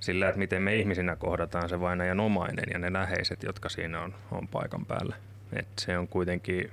sillä, 0.01 0.29
että 0.29 0.39
miten 0.39 0.63
me 0.63 0.77
ihmisinä 0.77 1.17
kohdataan 1.17 1.69
se 1.69 1.81
vainajan 1.81 2.21
omainen 2.21 2.65
ja 2.73 2.79
ne 2.79 2.93
läheiset, 2.93 3.43
jotka 3.43 3.69
siinä 3.69 4.01
on, 4.01 4.15
on 4.31 4.49
paikan 4.49 4.87
päällä. 4.87 5.17
Et 5.53 5.69
se 5.79 5.99
on 5.99 6.09
kuitenkin 6.09 6.71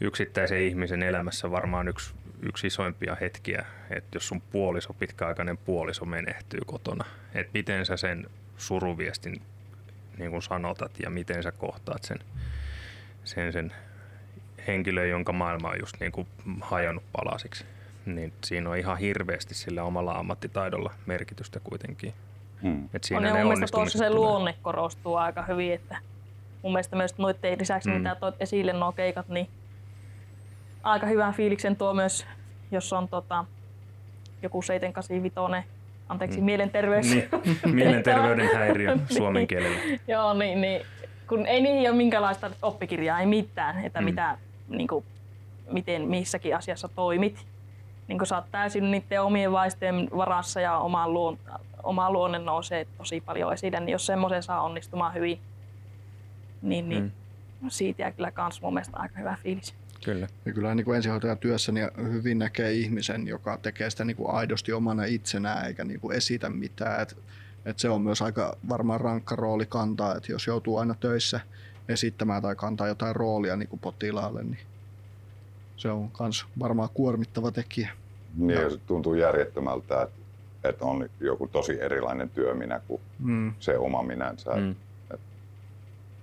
yksittäisen 0.00 0.60
ihmisen 0.60 1.02
elämässä 1.02 1.50
varmaan 1.50 1.88
yksi, 1.88 2.14
yksi 2.42 2.66
isoimpia 2.66 3.16
hetkiä, 3.20 3.66
että 3.90 4.16
jos 4.16 4.28
sun 4.28 4.40
puoliso, 4.40 4.92
pitkäaikainen 4.92 5.58
puoliso 5.58 6.04
menehtyy 6.04 6.60
kotona, 6.66 7.04
että 7.34 7.50
miten 7.54 7.86
sä 7.86 7.96
sen 7.96 8.26
suruviestin 8.56 9.42
niin 10.18 10.30
kuin 10.30 10.42
sanotat 10.42 10.92
ja 11.02 11.10
miten 11.10 11.42
sä 11.42 11.52
kohtaat 11.52 12.04
sen, 12.04 12.18
sen, 13.24 13.52
sen 13.52 13.72
henkilön, 14.66 15.08
jonka 15.08 15.32
maailma 15.32 15.68
on 15.68 15.80
just 15.80 15.96
niin 16.00 16.12
kuin 16.12 16.26
hajonnut 16.60 17.04
palasiksi. 17.12 17.64
Niin 18.06 18.32
siinä 18.44 18.70
on 18.70 18.76
ihan 18.76 18.98
hirveästi 18.98 19.54
sillä 19.54 19.82
omalla 19.82 20.12
ammattitaidolla 20.12 20.92
merkitystä 21.06 21.60
kuitenkin. 21.60 22.14
Hmm. 22.62 22.88
Et 22.94 23.02
on 23.16 23.22
ne 23.22 23.32
mun 23.32 23.42
mielestä 23.42 23.66
tuossa 23.76 23.98
se 23.98 24.10
luonne 24.10 24.54
korostuu 24.62 25.16
aika 25.16 25.42
hyvin, 25.42 25.72
että 25.72 25.98
mun 26.62 26.72
mielestä 26.72 26.96
myös 26.96 27.18
noiden 27.18 27.58
lisäksi, 27.58 27.88
Mm. 27.88 27.94
mm. 27.94 27.98
mitä 27.98 28.14
toit 28.14 28.34
esille 28.40 28.72
nuo 28.72 28.92
keikat, 28.92 29.28
niin 29.28 29.48
aika 30.86 31.06
hyvän 31.06 31.34
fiiliksen 31.34 31.76
tuo 31.76 31.94
myös, 31.94 32.26
jos 32.70 32.92
on 32.92 33.08
tota, 33.08 33.44
joku 34.42 34.62
785, 34.62 35.68
anteeksi, 36.08 36.38
Mm. 36.38 36.44
mielenterveys. 36.44 37.10
Niin, 37.14 37.28
mielenterveyden 37.72 38.48
häiriö 38.54 38.96
suomen 39.16 39.40
Niin. 39.40 39.48
kielellä. 39.48 39.78
Joo, 40.08 40.34
niin, 40.34 40.60
niin, 40.60 40.82
kun 41.28 41.46
ei 41.46 41.60
niihin 41.60 41.90
ole 41.90 41.96
minkäänlaista 41.96 42.50
oppikirjaa, 42.62 43.20
ei 43.20 43.26
mitään, 43.26 43.84
että 43.84 44.00
Mm. 44.00 44.04
mm. 44.04 44.10
mitä, 44.10 44.38
niin 44.68 44.88
kuin, 44.88 45.04
miten 45.70 46.02
missäkin 46.08 46.56
asiassa 46.56 46.88
toimit. 46.88 47.46
Niin 48.08 48.18
kun 48.18 48.26
sä 48.26 48.36
oot 48.36 48.44
täysin 48.50 48.90
niiden 48.90 49.22
omien 49.22 49.52
vaistojen 49.52 50.08
varassa 50.16 50.60
ja 50.60 50.78
oma, 50.78 51.08
luon, 51.08 51.38
oma 51.82 52.10
luonne 52.10 52.38
nousee 52.38 52.86
tosi 52.98 53.20
paljon 53.20 53.52
esille, 53.52 53.80
niin 53.80 53.88
jos 53.92 54.06
semmoisen 54.06 54.42
saa 54.42 54.62
onnistumaan 54.62 55.14
hyvin, 55.14 55.38
niin, 56.62 56.88
niin 56.88 57.12
Mm. 57.60 57.68
siitä 57.70 58.02
jää 58.02 58.10
kyllä 58.12 58.30
kans 58.30 58.62
mun 58.62 58.74
mielestä 58.74 58.96
aika 58.96 59.18
hyvä 59.18 59.36
fiilis. 59.42 59.74
Kyllä. 60.04 60.28
Ja 60.46 60.52
kyllä 60.52 60.74
niin 60.74 60.84
kuin 60.84 60.96
ensihoitajatyössä 60.96 61.72
niin 61.72 61.88
hyvin 62.12 62.38
näkee 62.38 62.72
ihmisen, 62.72 63.26
joka 63.26 63.58
tekee 63.62 63.90
sitä 63.90 64.04
niin 64.04 64.16
kuin 64.16 64.30
aidosti 64.30 64.72
omana 64.72 65.04
itsenään 65.04 65.66
eikä 65.66 65.84
niin 65.84 66.00
kuin 66.00 66.16
esitä 66.16 66.50
mitään. 66.50 67.02
Et, 67.02 67.16
et 67.64 67.78
se 67.78 67.88
on 67.88 68.02
myös 68.02 68.22
aika 68.22 68.56
varmaan 68.68 69.00
rankka 69.00 69.36
rooli 69.36 69.66
kantaa, 69.66 70.16
että 70.16 70.32
jos 70.32 70.46
joutuu 70.46 70.76
aina 70.76 70.94
töissä 70.94 71.40
esittämään 71.88 72.42
tai 72.42 72.56
kantaa 72.56 72.88
jotain 72.88 73.16
roolia 73.16 73.56
niin 73.56 73.68
kuin 73.68 73.80
potilaalle, 73.80 74.42
niin 74.42 74.58
se 75.76 75.88
on 75.90 76.10
myös 76.20 76.46
varmaan 76.58 76.88
kuormittava 76.94 77.50
tekijä. 77.50 77.90
Niin, 78.36 78.60
ja 78.60 78.70
se 78.70 78.76
tuntuu 78.86 79.14
järjettömältä, 79.14 80.02
että, 80.02 80.16
että 80.64 80.84
on 80.84 81.08
joku 81.20 81.48
tosi 81.48 81.80
erilainen 81.80 82.30
työ 82.30 82.54
minä 82.54 82.80
kuin 82.88 83.00
Mm. 83.18 83.52
se 83.60 83.78
oma 83.78 84.02
minänsä. 84.02 84.50
Mm. 84.50 84.74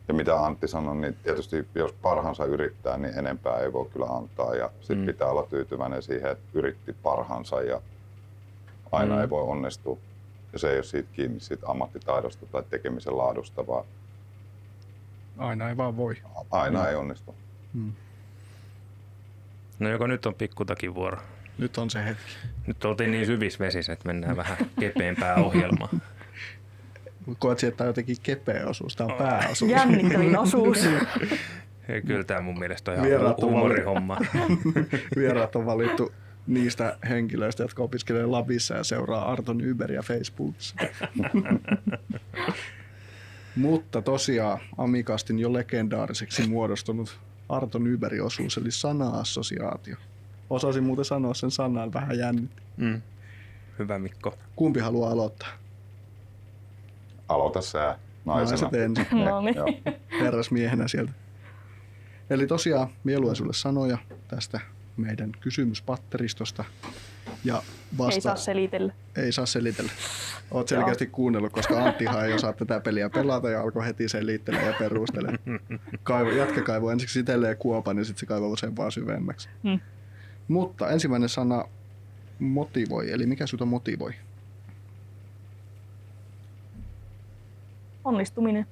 Ja 0.07 0.13
mitä 0.13 0.45
Antti 0.45 0.67
sanoi, 0.67 0.95
niin 0.95 1.15
tietysti 1.23 1.67
jos 1.75 1.91
parhaansa 1.93 2.45
yrittää, 2.45 2.97
niin 2.97 3.17
enempää 3.19 3.59
ei 3.59 3.73
voi 3.73 3.85
kyllä 3.93 4.05
antaa. 4.05 4.55
Ja 4.55 4.69
sitten 4.79 4.97
Mm. 4.99 5.05
pitää 5.05 5.27
olla 5.27 5.43
tyytyväinen 5.49 6.01
siihen, 6.01 6.31
että 6.31 6.43
yritti 6.53 6.93
parhaansa 7.03 7.61
ja 7.61 7.81
aina 8.91 9.15
Mm. 9.15 9.21
ei 9.21 9.29
voi 9.29 9.43
onnistua. 9.43 9.97
Ja 10.53 10.59
se 10.59 10.69
ei 10.69 10.75
ole 10.77 10.83
siitä 10.83 11.09
kiinni 11.13 11.39
siitä 11.39 11.67
ammattitaidosta 11.67 12.45
tai 12.45 12.63
tekemisen 12.69 13.17
laadusta, 13.17 13.67
vaan 13.67 13.85
Aina 15.37 15.69
ei 15.69 15.77
vaan 15.77 15.97
voi. 15.97 16.15
aina 16.51 16.79
Mm. 16.79 16.83
mm. 16.85 16.89
ei 16.89 16.95
onnistu. 16.95 17.35
Mm. 17.73 17.91
No 19.79 19.89
joko 19.89 20.07
nyt 20.07 20.25
on 20.25 20.33
pikkutakin 20.35 20.95
vuoro. 20.95 21.17
Nyt 21.57 21.77
on 21.77 21.89
se 21.89 22.05
hetki. 22.05 22.33
Nyt 22.67 22.85
oltiin 22.85 23.11
niin 23.11 23.25
syvissä 23.25 23.59
vesissä, 23.59 23.93
että 23.93 24.07
mennään 24.07 24.37
vähän 24.37 24.57
kepeämpää 24.79 25.35
ohjelmaa. 25.35 25.89
Koet 27.39 27.63
että 27.63 27.77
tämä 27.77 27.85
on 27.85 27.89
jotenkin 27.89 28.17
kepeä 28.23 28.67
osuus, 28.67 28.95
tämä 28.95 29.13
on 29.13 29.17
pääosuus. 29.17 29.71
Jännittävin 29.71 30.37
osuus. 30.45 30.83
Ja 31.87 32.01
kyllä 32.01 32.23
tämä 32.23 32.41
mun 32.41 32.59
mielestä 32.59 32.91
on 32.91 32.95
ihan 32.97 33.07
Vieraat 33.07 33.43
on 33.43 33.49
huumorihomma. 33.49 34.17
Vieraat 35.17 35.55
on 35.55 35.65
valittu 35.65 36.11
niistä 36.47 36.97
henkilöistä, 37.09 37.63
jotka 37.63 37.83
opiskelee 37.83 38.25
Labissa 38.25 38.75
ja 38.75 38.83
seuraa 38.83 39.31
Arto 39.31 39.53
Nyberia 39.53 40.01
Facebookissa. 40.01 40.75
Mutta 43.55 44.01
tosiaan 44.01 44.59
Amikastin 44.77 45.39
jo 45.39 45.53
legendaariseksi 45.53 46.47
muodostunut 46.47 47.19
Arto 47.49 47.79
Nyberin 47.79 48.23
osuus, 48.23 48.57
eli 48.57 48.71
sana-assosiaatio. 48.71 49.95
Osasin 50.49 50.83
muuten 50.83 51.05
sanoa 51.05 51.33
sen 51.33 51.51
sanan 51.51 51.93
vähän 51.93 52.17
jännitti. 52.17 52.61
Mm. 52.77 53.01
Hyvä 53.79 53.99
Mikko. 53.99 54.37
Kumpi 54.55 54.79
haluaa 54.79 55.11
aloittaa? 55.11 55.62
Aloita 57.33 57.61
sä 57.61 57.99
naisena. 58.25 58.61
Naiset 58.61 58.81
ensin. 58.81 59.07
No 59.25 59.41
niin. 59.41 59.55
Herrasmiehenä 60.21 60.87
sieltä. 60.87 61.11
Eli 62.29 62.47
tosiaan 62.47 62.87
mieluan 63.03 63.35
sulle 63.35 63.53
sanoja 63.53 63.97
tästä 64.27 64.59
meidän 64.97 65.31
kysymyspatteristosta. 65.39 66.63
Ja 67.43 67.63
vasta... 67.97 68.15
Ei 68.15 68.21
saa 68.21 68.35
selitellä. 68.35 68.93
ei 69.17 69.31
saa 69.31 69.45
selitellä. 69.45 69.91
Oot 70.51 70.67
selkeästi 70.67 71.05
kuunnellut, 71.05 71.53
koska 71.53 71.83
Anttihan 71.85 72.25
ei 72.25 72.33
osaa 72.33 72.53
tätä 72.53 72.79
peliä 72.79 73.09
pelata 73.09 73.49
ja 73.49 73.61
alkoi 73.61 73.85
heti 73.85 74.09
selittelemään 74.09 74.67
ja 74.67 74.75
perustelemaan. 74.79 75.59
Kaivo, 76.03 76.29
jätkä 76.29 76.61
kaivoi 76.61 76.93
ensiksi 76.93 77.19
itselleen 77.19 77.57
kuopan 77.57 77.97
ja 77.97 78.03
sitten 78.05 78.19
se 78.19 78.25
kaivoi 78.25 78.57
sen 78.57 78.75
vaan 78.75 78.91
syvemmäksi. 78.91 79.49
Hmm. 79.63 79.79
Mutta 80.47 80.89
ensimmäinen 80.89 81.29
sana 81.29 81.65
motivoi, 82.39 83.11
eli 83.11 83.25
mikä 83.25 83.47
sinua 83.47 83.65
motivoi? 83.65 84.13
Onnistuminen. 88.03 88.65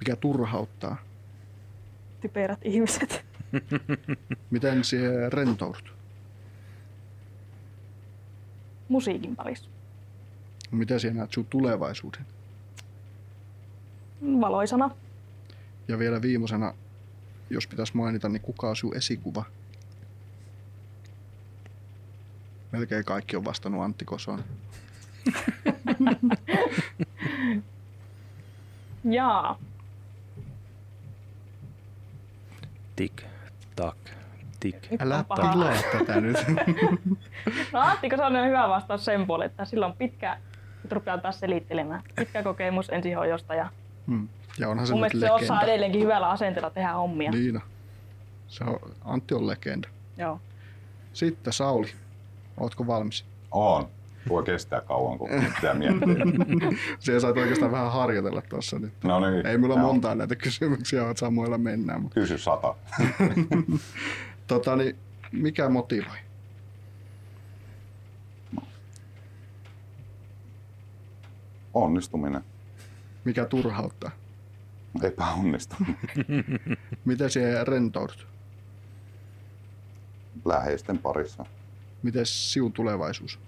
Mikä 0.00 0.16
turhauttaa? 0.16 0.96
Typerät 2.20 2.58
ihmiset. 2.62 3.24
Miten 4.50 4.84
se 4.84 5.30
rentoudut? 5.30 5.94
Musiikin 8.88 9.36
parissa. 9.36 9.70
Miten 10.70 11.00
sinä 11.00 11.14
näet 11.14 11.32
sun 11.32 11.46
tulevaisuuden? 11.46 12.26
Valoisana. 14.40 14.90
Ja 15.88 15.98
vielä 15.98 16.22
viimeisenä, 16.22 16.74
jos 17.50 17.66
pitäisi 17.66 17.96
mainita, 17.96 18.28
niin 18.28 18.42
kuka 18.42 18.68
on 18.68 18.76
sun 18.76 18.96
esikuva? 18.96 19.44
Melkein 22.72 23.04
kaikki 23.04 23.36
on 23.36 23.44
vastannut 23.44 23.82
Antti 23.82 24.04
Kosonen. 24.04 24.44
Jaa. 29.04 29.58
Tik, 32.96 33.22
tak, 33.76 33.96
tik. 34.60 34.76
Älä 35.00 35.24
pilaa 35.36 35.72
tätä 35.98 36.20
nyt. 36.20 36.36
No 37.72 37.80
Antti 37.80 38.10
Kosonen 38.10 38.42
on 38.42 38.48
hyvä 38.48 38.68
vastaus 38.68 39.04
sen 39.04 39.26
puolelle, 39.26 39.46
että 39.50 39.64
sillä 39.64 39.86
on 39.86 39.92
pitkä, 39.96 40.38
nyt 40.82 40.92
rupeaa 40.92 41.18
taas 41.18 41.40
selittelemään, 41.40 42.02
pitkä 42.16 42.42
kokemus 42.42 42.90
ensihoidosta 42.90 43.54
ja 43.54 43.68
Hmm. 44.06 44.28
Ja 44.58 44.68
onhan 44.68 44.86
se 44.86 44.92
mun 44.92 45.00
mielestä 45.00 45.26
se 45.26 45.32
osaa 45.32 45.62
edelleenkin 45.62 46.00
hyvällä 46.02 46.30
asenteella 46.30 46.70
tehdä 46.70 46.92
hommia. 46.92 47.30
Niin 47.30 47.56
on. 47.56 47.62
Se 48.48 48.64
on, 48.64 48.78
Antti 49.04 49.34
on 49.34 49.46
legenda. 49.46 49.88
Joo. 50.18 50.40
Sitten 51.12 51.52
Sauli, 51.52 51.88
ootko 52.60 52.86
valmis? 52.86 53.24
On. 53.50 53.88
Voi 54.28 54.42
kestää 54.42 54.80
kauan, 54.80 55.18
kun 55.18 55.28
pitää 55.54 55.74
miettiä. 55.74 56.14
Siellä 56.98 57.20
sait 57.20 57.36
oikeastaan 57.36 57.72
vähän 57.72 57.92
harjoitella 57.92 58.42
tuossa 58.42 58.78
nyt. 58.78 58.92
No 59.04 59.30
niin. 59.30 59.46
Ei 59.46 59.58
mulla 59.58 59.76
montaa 59.76 60.14
näitä 60.14 60.36
kysymyksiä, 60.36 61.06
oot 61.06 61.16
samoilla 61.16 61.58
mennään. 61.58 62.02
Mutta, 62.02 62.20
Kysy 62.20 62.38
sata. 62.38 62.74
tota, 64.46 64.76
niin, 64.76 64.96
mikä 65.32 65.68
motivoi? 65.68 66.16
Onnistuminen. 71.74 72.44
Mikä 73.24 73.44
turhauttaa? 73.44 74.10
Epäonnistuminen. 75.02 75.96
Miten 77.04 77.30
se 77.30 77.64
rentoudut? 77.64 78.26
Läheisten 80.44 80.98
parissa. 80.98 81.46
Miten 82.02 82.26
siun 82.26 82.72
tulevaisuus? 82.72 83.38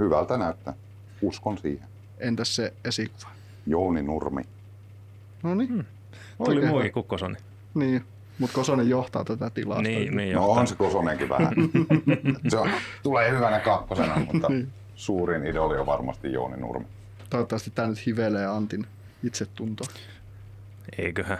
Hyvältä 0.00 0.36
näyttää. 0.38 0.74
Uskon 1.22 1.58
siihen. 1.58 1.88
Entäs 2.18 2.56
se 2.56 2.72
esikuva? 2.84 3.30
Jouni 3.66 4.02
Nurmi. 4.02 4.42
No 5.42 5.54
niin. 5.54 5.68
Tuli 5.68 5.84
Oikein 6.38 6.68
muikin 6.68 6.84
hyvä. 6.84 6.92
kukkosoni. 6.92 7.36
Niin, 7.74 8.04
mutta 8.38 8.54
Kosonen 8.54 8.88
johtaa 8.88 9.24
tätä 9.24 9.50
tilasta. 9.50 9.82
Niin, 9.82 10.16
niin 10.16 10.34
No 10.34 10.50
on 10.50 10.66
se 10.66 10.74
Kosonenkin 10.74 11.28
vähän. 11.28 11.52
se 12.48 12.58
on, 12.58 12.70
tulee 13.02 13.30
hyvänä 13.30 13.60
kakkosena, 13.60 14.16
mutta 14.32 14.48
Niin. 14.48 14.68
suurin 14.94 15.46
idoli 15.46 15.78
on 15.78 15.86
varmasti 15.86 16.32
Jouni 16.32 16.56
Nurmi. 16.56 16.86
Toivottavasti 17.30 17.70
tämä 17.70 17.88
nyt 17.88 18.06
hivelee 18.06 18.46
Antin 18.46 18.86
itsetuntoa. 19.22 19.86
Eiköhän. 20.98 21.38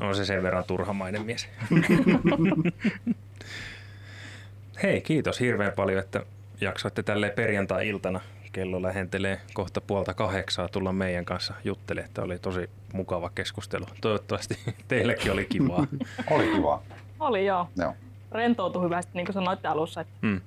On 0.00 0.16
se 0.16 0.24
sen 0.24 0.42
verran 0.42 0.64
turhamainen 0.64 1.26
mies. 1.26 1.48
Hei, 4.82 5.00
kiitos 5.00 5.40
hirveän 5.40 5.72
paljon, 5.76 5.98
että 6.00 6.24
jaksoitte 6.62 7.02
tälle 7.02 7.30
perjantai-iltana 7.30 8.20
kello 8.52 8.82
lähentelee 8.82 9.40
kohta 9.54 9.80
puolta 9.80 10.14
kahdeksaa 10.14 10.68
tulla 10.68 10.92
meidän 10.92 11.24
kanssa 11.24 11.54
juttelemaan. 11.64 12.08
Että 12.08 12.22
oli 12.22 12.38
tosi 12.38 12.70
mukava 12.92 13.30
keskustelu. 13.34 13.86
Toivottavasti 14.00 14.58
teillekin 14.88 15.32
oli 15.32 15.44
kivaa. 15.44 15.86
Oli 16.30 16.48
kiva. 16.56 16.82
Oli 17.20 17.46
joo. 17.46 17.68
Joo. 17.76 17.94
Rentoutui 18.32 18.84
hyvästi, 18.84 19.10
niin 19.14 19.26
kuin 19.26 19.34
sanoitte 19.34 19.68
alussa, 19.68 20.00
että 20.00 20.12
Mm. 20.22 20.40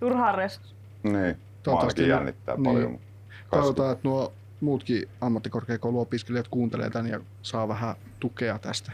turhaan 0.00 0.34
res. 0.34 0.60
Niin. 1.02 1.36
Toivottavasti 1.62 2.08
jännittää 2.08 2.54
niin. 2.54 2.64
paljon. 2.64 2.90
mutta 2.90 3.06
Toivotaan, 3.50 3.92
että 3.92 4.08
nuo 4.08 4.32
muutkin 4.60 5.08
ammattikorkeakouluopiskelijat 5.20 6.48
kuuntelee 6.48 6.90
tän 6.90 7.06
ja 7.06 7.20
saa 7.42 7.68
vähän 7.68 7.94
tukea 8.20 8.58
tästä. 8.58 8.92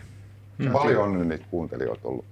Paljon 0.73 1.03
on 1.03 1.29
niitä 1.29 1.45
kuuntelijoita 1.51 2.09
ollut. 2.09 2.25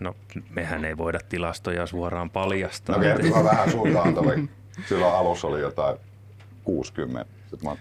No, 0.00 0.14
mehän 0.50 0.84
ei 0.84 0.96
voida 0.96 1.18
tilastoja 1.28 1.86
suoraan 1.86 2.30
paljastaa. 2.30 2.96
No 2.96 3.02
kertokaa 3.02 3.44
vähän 3.44 3.70
suuntaan. 3.70 4.48
Silloin 4.88 5.14
alussa 5.14 5.46
oli 5.46 5.60
jotain 5.60 5.96
60. 6.64 7.26
Sitten 7.50 7.70
mä 7.70 7.76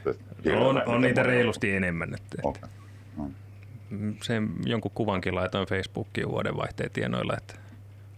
No, 0.56 0.70
on, 0.70 0.84
on 0.86 1.02
niitä 1.02 1.24
reilusti 1.24 1.76
enemmän. 1.76 2.14
Että, 2.14 2.38
Okei. 2.44 2.64
sen 4.24 4.50
jonkun 4.66 4.92
kuvankin 4.96 5.36
laitoin 5.36 5.68
Facebookiin 5.68 6.30
vuodenvaihteen 6.30 6.92
tienoilla, 6.92 7.34
että 7.38 7.56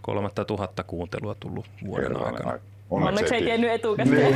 kolmatta 0.02 0.46
tuhatta 0.46 0.84
kuuntelua 0.84 1.36
tullut 1.40 1.66
vuoden 1.86 2.08
Hirveän 2.08 2.26
aikana. 2.34 2.52
aika. 2.52 2.64
Onneksi 2.90 3.36
ei 3.36 3.42
tiennyt 3.44 3.72
etukäteen. 3.72 4.36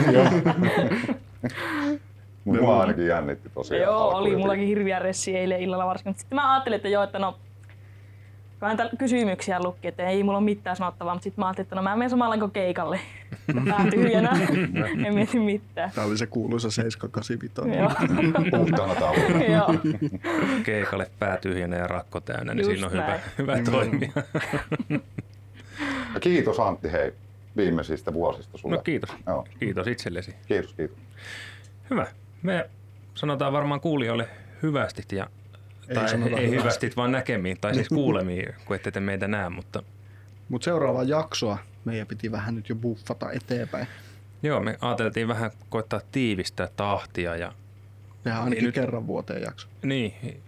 Niin, 2.45 2.61
mua 2.61 2.81
ainakin 2.81 3.07
jännitti 3.07 3.49
tosiaan. 3.49 3.81
Joo, 3.83 4.09
oli 4.09 4.35
mullakin 4.35 4.67
hirviä 4.67 4.99
ressi 4.99 5.37
eilen 5.37 5.61
illalla 5.61 5.85
varsinkin. 5.85 6.09
Mutta 6.09 6.19
sitten 6.21 6.35
mä 6.35 6.53
ajattelin, 6.53 6.75
että 6.75 6.89
joo, 6.89 7.03
että 7.03 7.19
no 7.19 7.39
vähän 8.61 8.77
tällä 8.77 8.91
kysymyksiä 8.97 9.63
lukki, 9.63 9.87
että 9.87 10.03
ei 10.03 10.23
mulla 10.23 10.37
ole 10.37 10.45
mitään 10.45 10.75
sanottavaa, 10.75 11.13
mutta 11.13 11.23
sitten 11.23 11.41
mä 11.41 11.45
ajattelin, 11.45 11.65
että 11.65 11.75
no 11.75 11.81
mä 11.81 11.95
menen 11.95 12.09
samalla 12.09 12.37
kuin 12.37 12.51
keikalle. 12.51 12.99
Pää 13.69 13.85
tyhjänä, 13.91 14.29
en 15.05 15.13
mieti 15.13 15.39
mitään. 15.39 15.91
Tämä 15.95 16.07
oli 16.07 16.17
se 16.17 16.27
kuuluisa 16.27 16.71
785. 16.71 17.77
Joo. 17.77 17.91
Puhtaana 18.59 18.95
joo. 19.53 19.95
Keikalle 20.63 21.11
pää 21.19 21.37
tyhjänä 21.37 21.75
ja 21.75 21.87
rakko 21.87 22.19
täynnä, 22.19 22.53
niin 22.53 22.59
Just 22.65 22.71
siinä 22.71 22.87
on 22.87 22.93
hyvä, 22.93 23.07
näin. 23.07 23.21
hyvä 23.37 23.57
toimia. 23.71 24.11
Ja 26.13 26.19
kiitos 26.19 26.59
Antti 26.59 26.91
hei 26.91 27.13
viimeisistä 27.57 28.13
vuosista 28.13 28.57
sulle. 28.57 28.75
No 28.75 28.81
kiitos. 28.81 29.09
Joo. 29.27 29.47
Kiitos 29.59 29.87
itsellesi. 29.87 30.35
Kiitos, 30.47 30.73
kiitos. 30.73 30.97
Hyvä. 31.89 32.07
Me 32.43 32.69
sanotaan 33.15 33.53
varmaan 33.53 33.81
kuulijoille 33.81 34.29
hyvästit 34.63 35.11
ja 35.11 35.27
tai 35.93 36.11
ei 36.13 36.17
hyvästit. 36.25 36.51
hyvästit, 36.51 36.97
vaan 36.97 37.11
näkemiin, 37.11 37.57
tai 37.61 37.73
siis 37.75 37.89
kuulemiin, 37.89 38.53
kun 38.65 38.75
ette 38.75 38.91
te 38.91 38.99
meitä 38.99 39.27
näe, 39.27 39.49
mutta 39.49 39.83
Mutta 40.49 40.65
seuraava 40.65 41.03
jaksoa 41.03 41.57
meidän 41.85 42.07
piti 42.07 42.31
vähän 42.31 42.55
nyt 42.55 42.69
jo 42.69 42.75
buffata 42.75 43.31
eteenpäin. 43.31 43.87
joo, 44.43 44.59
me 44.59 44.77
ajateltiin 44.81 45.27
vähän 45.27 45.51
koittaa 45.69 46.01
tiivistää 46.11 46.67
tahtia 46.75 47.35
ja 47.35 47.53
Tehdään 48.23 48.43
ainakin 48.43 48.65
nyt- 48.65 48.75
kerran 48.75 49.07
vuoteen 49.07 49.41
jakso. 49.41 49.67
niin, 49.83 50.41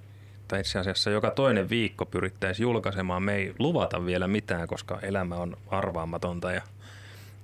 tai 0.47 0.59
itse 0.59 0.79
asiassa 0.79 1.09
joka 1.09 1.31
toinen 1.31 1.69
viikko 1.69 2.05
pyrittäisiin 2.05 2.63
julkaisemaan. 2.63 3.23
Me 3.23 3.35
ei 3.35 3.53
luvata 3.59 4.05
vielä 4.05 4.27
mitään, 4.27 4.67
koska 4.67 4.99
elämä 5.01 5.35
on 5.35 5.57
arvaamatonta 5.67 6.51
ja 6.51 6.61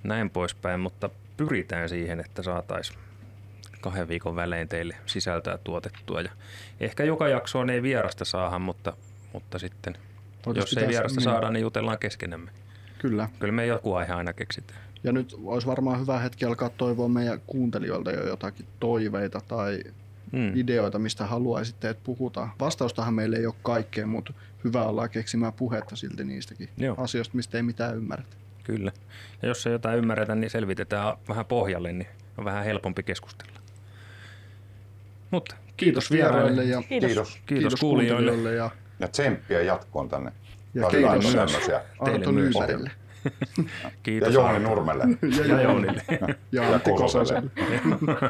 näin 0.03 0.29
poispäin, 0.29 0.79
mutta 0.79 1.09
pyritään 1.37 1.89
siihen, 1.89 2.19
että 2.19 2.43
saataisiin 2.43 2.99
kahden 3.81 4.07
viikon 4.07 4.35
välein 4.35 4.67
teille 4.67 4.95
sisältöä 5.05 5.57
tuotettua. 5.63 6.21
Ja 6.21 6.29
ehkä 6.79 7.03
joka 7.03 7.27
jaksoon 7.27 7.69
ei 7.69 7.81
vierasta 7.83 8.25
saada, 8.25 8.59
mutta, 8.59 8.93
mutta 9.33 9.59
sitten 9.59 9.93
jos 10.45 10.57
ei 10.57 10.63
pitäisi- 10.69 10.87
vierasta 10.87 11.19
niin. 11.19 11.23
saada, 11.23 11.49
niin 11.49 11.61
jutellaan 11.61 11.99
keskenämme. 11.99 12.51
Kyllä. 12.99 13.29
Kyllä 13.39 13.53
me 13.53 13.65
joku 13.65 13.93
aihe 13.95 14.13
aina 14.13 14.33
keksitään. 14.33 14.79
Ja 15.03 15.11
nyt 15.11 15.35
olisi 15.43 15.67
varmaan 15.67 15.99
hyvä 16.01 16.19
hetki 16.19 16.45
alkaa 16.45 16.69
toivoa 16.69 17.07
meidän 17.07 17.41
kuuntelijoilta 17.47 18.11
jo 18.11 18.27
jotakin 18.27 18.65
toiveita 18.79 19.41
tai 19.47 19.83
Mm. 20.31 20.51
ideoita, 20.55 20.99
mistä 20.99 21.25
haluaisitte, 21.25 21.89
että 21.89 22.03
puhutaan. 22.03 22.49
Vastaustahan 22.59 23.13
meillä 23.13 23.37
ei 23.37 23.45
ole 23.45 23.55
kaikkeen, 23.63 24.09
mutta 24.09 24.33
hyvä 24.63 24.83
olla 24.83 25.07
keksimään 25.07 25.53
puhetta 25.53 25.95
silti 25.95 26.23
niistäkin 26.23 26.69
Joo. 26.77 26.95
asioista, 26.97 27.35
mistä 27.35 27.57
ei 27.57 27.63
mitään 27.63 27.95
ymmärretä. 27.95 28.35
Kyllä. 28.63 28.91
Ja 29.41 29.47
jos 29.47 29.67
ei 29.67 29.73
jotain 29.73 29.97
ymmärretä, 29.97 30.35
niin 30.35 30.49
selvitetään 30.49 31.17
vähän 31.29 31.45
pohjalle, 31.45 31.91
niin 31.93 32.07
on 32.37 32.45
vähän 32.45 32.63
helpompi 32.65 33.03
keskustella. 33.03 33.58
Mutta 35.31 35.55
kiitos 35.77 36.11
vieraille. 36.11 36.63
ja 36.63 36.81
Kiitos. 36.89 37.07
Kiitos. 37.07 37.39
Kiitos 37.45 37.75
kuulijoille. 37.79 38.53
ja 38.55 38.69
Ja 38.99 39.07
tsemppiä 39.07 39.61
jatkoon 39.61 40.09
tänne. 40.09 40.31
Ja 40.73 40.87
kiitos. 40.89 41.33
Teille 41.33 41.81
Arto 41.99 42.31
myös. 42.31 42.55
Nyyberille 42.55 42.91
Ja 43.83 43.91
Kiitos 44.03 44.33
Jouni. 44.33 44.59
Nurmelle. 44.59 45.03
Ja 45.49 45.61
Jounille. 45.61 46.01
ja 46.21 46.27
Ja 46.51 46.73
Antti. 46.73 46.91
Kososelle. 46.91 47.49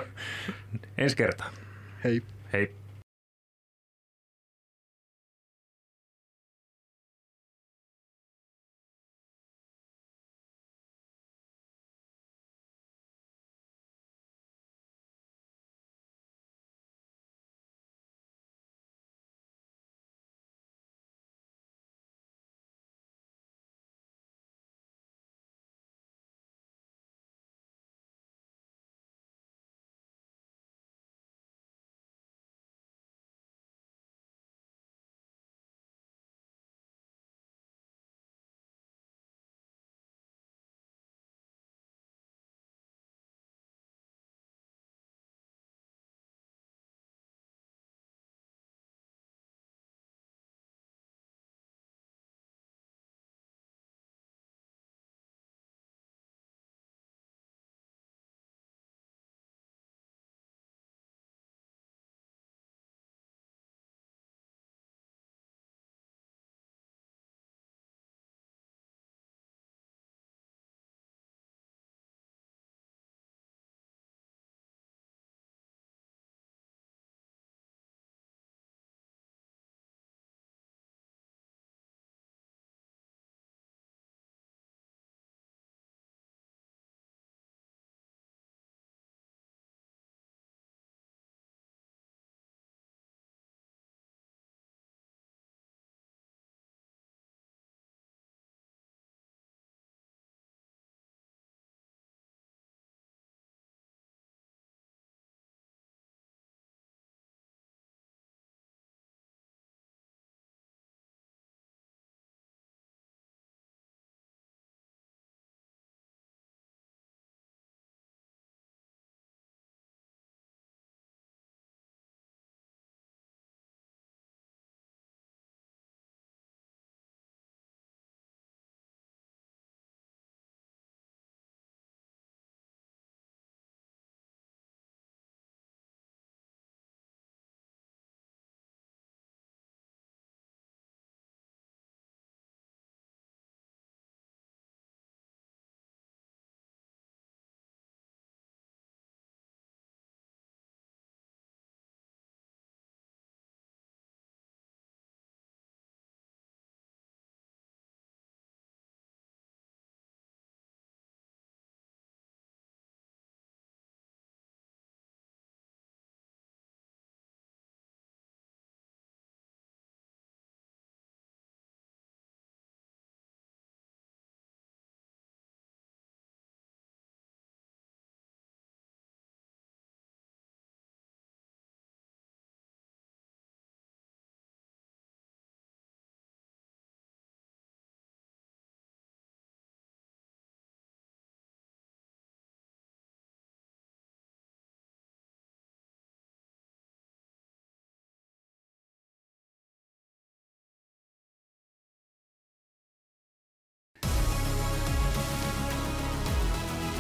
Ensi 0.98 1.16
kertaa. 1.16 1.50
Hei. 2.04 2.22
Hei. 2.54 2.76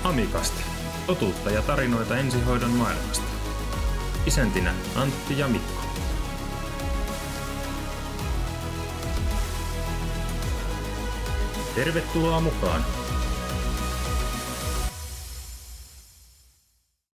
Amikasti. 0.09 0.63
Totuutta 1.07 1.49
ja 1.49 1.61
tarinoita 1.61 2.17
ensihoidon 2.17 2.71
maailmasta. 2.71 3.25
Isäntinä 4.25 4.73
Antti 4.95 5.39
ja 5.39 5.47
Mikko. 5.47 5.81
Tervetuloa 11.75 12.41
mukaan 12.41 12.85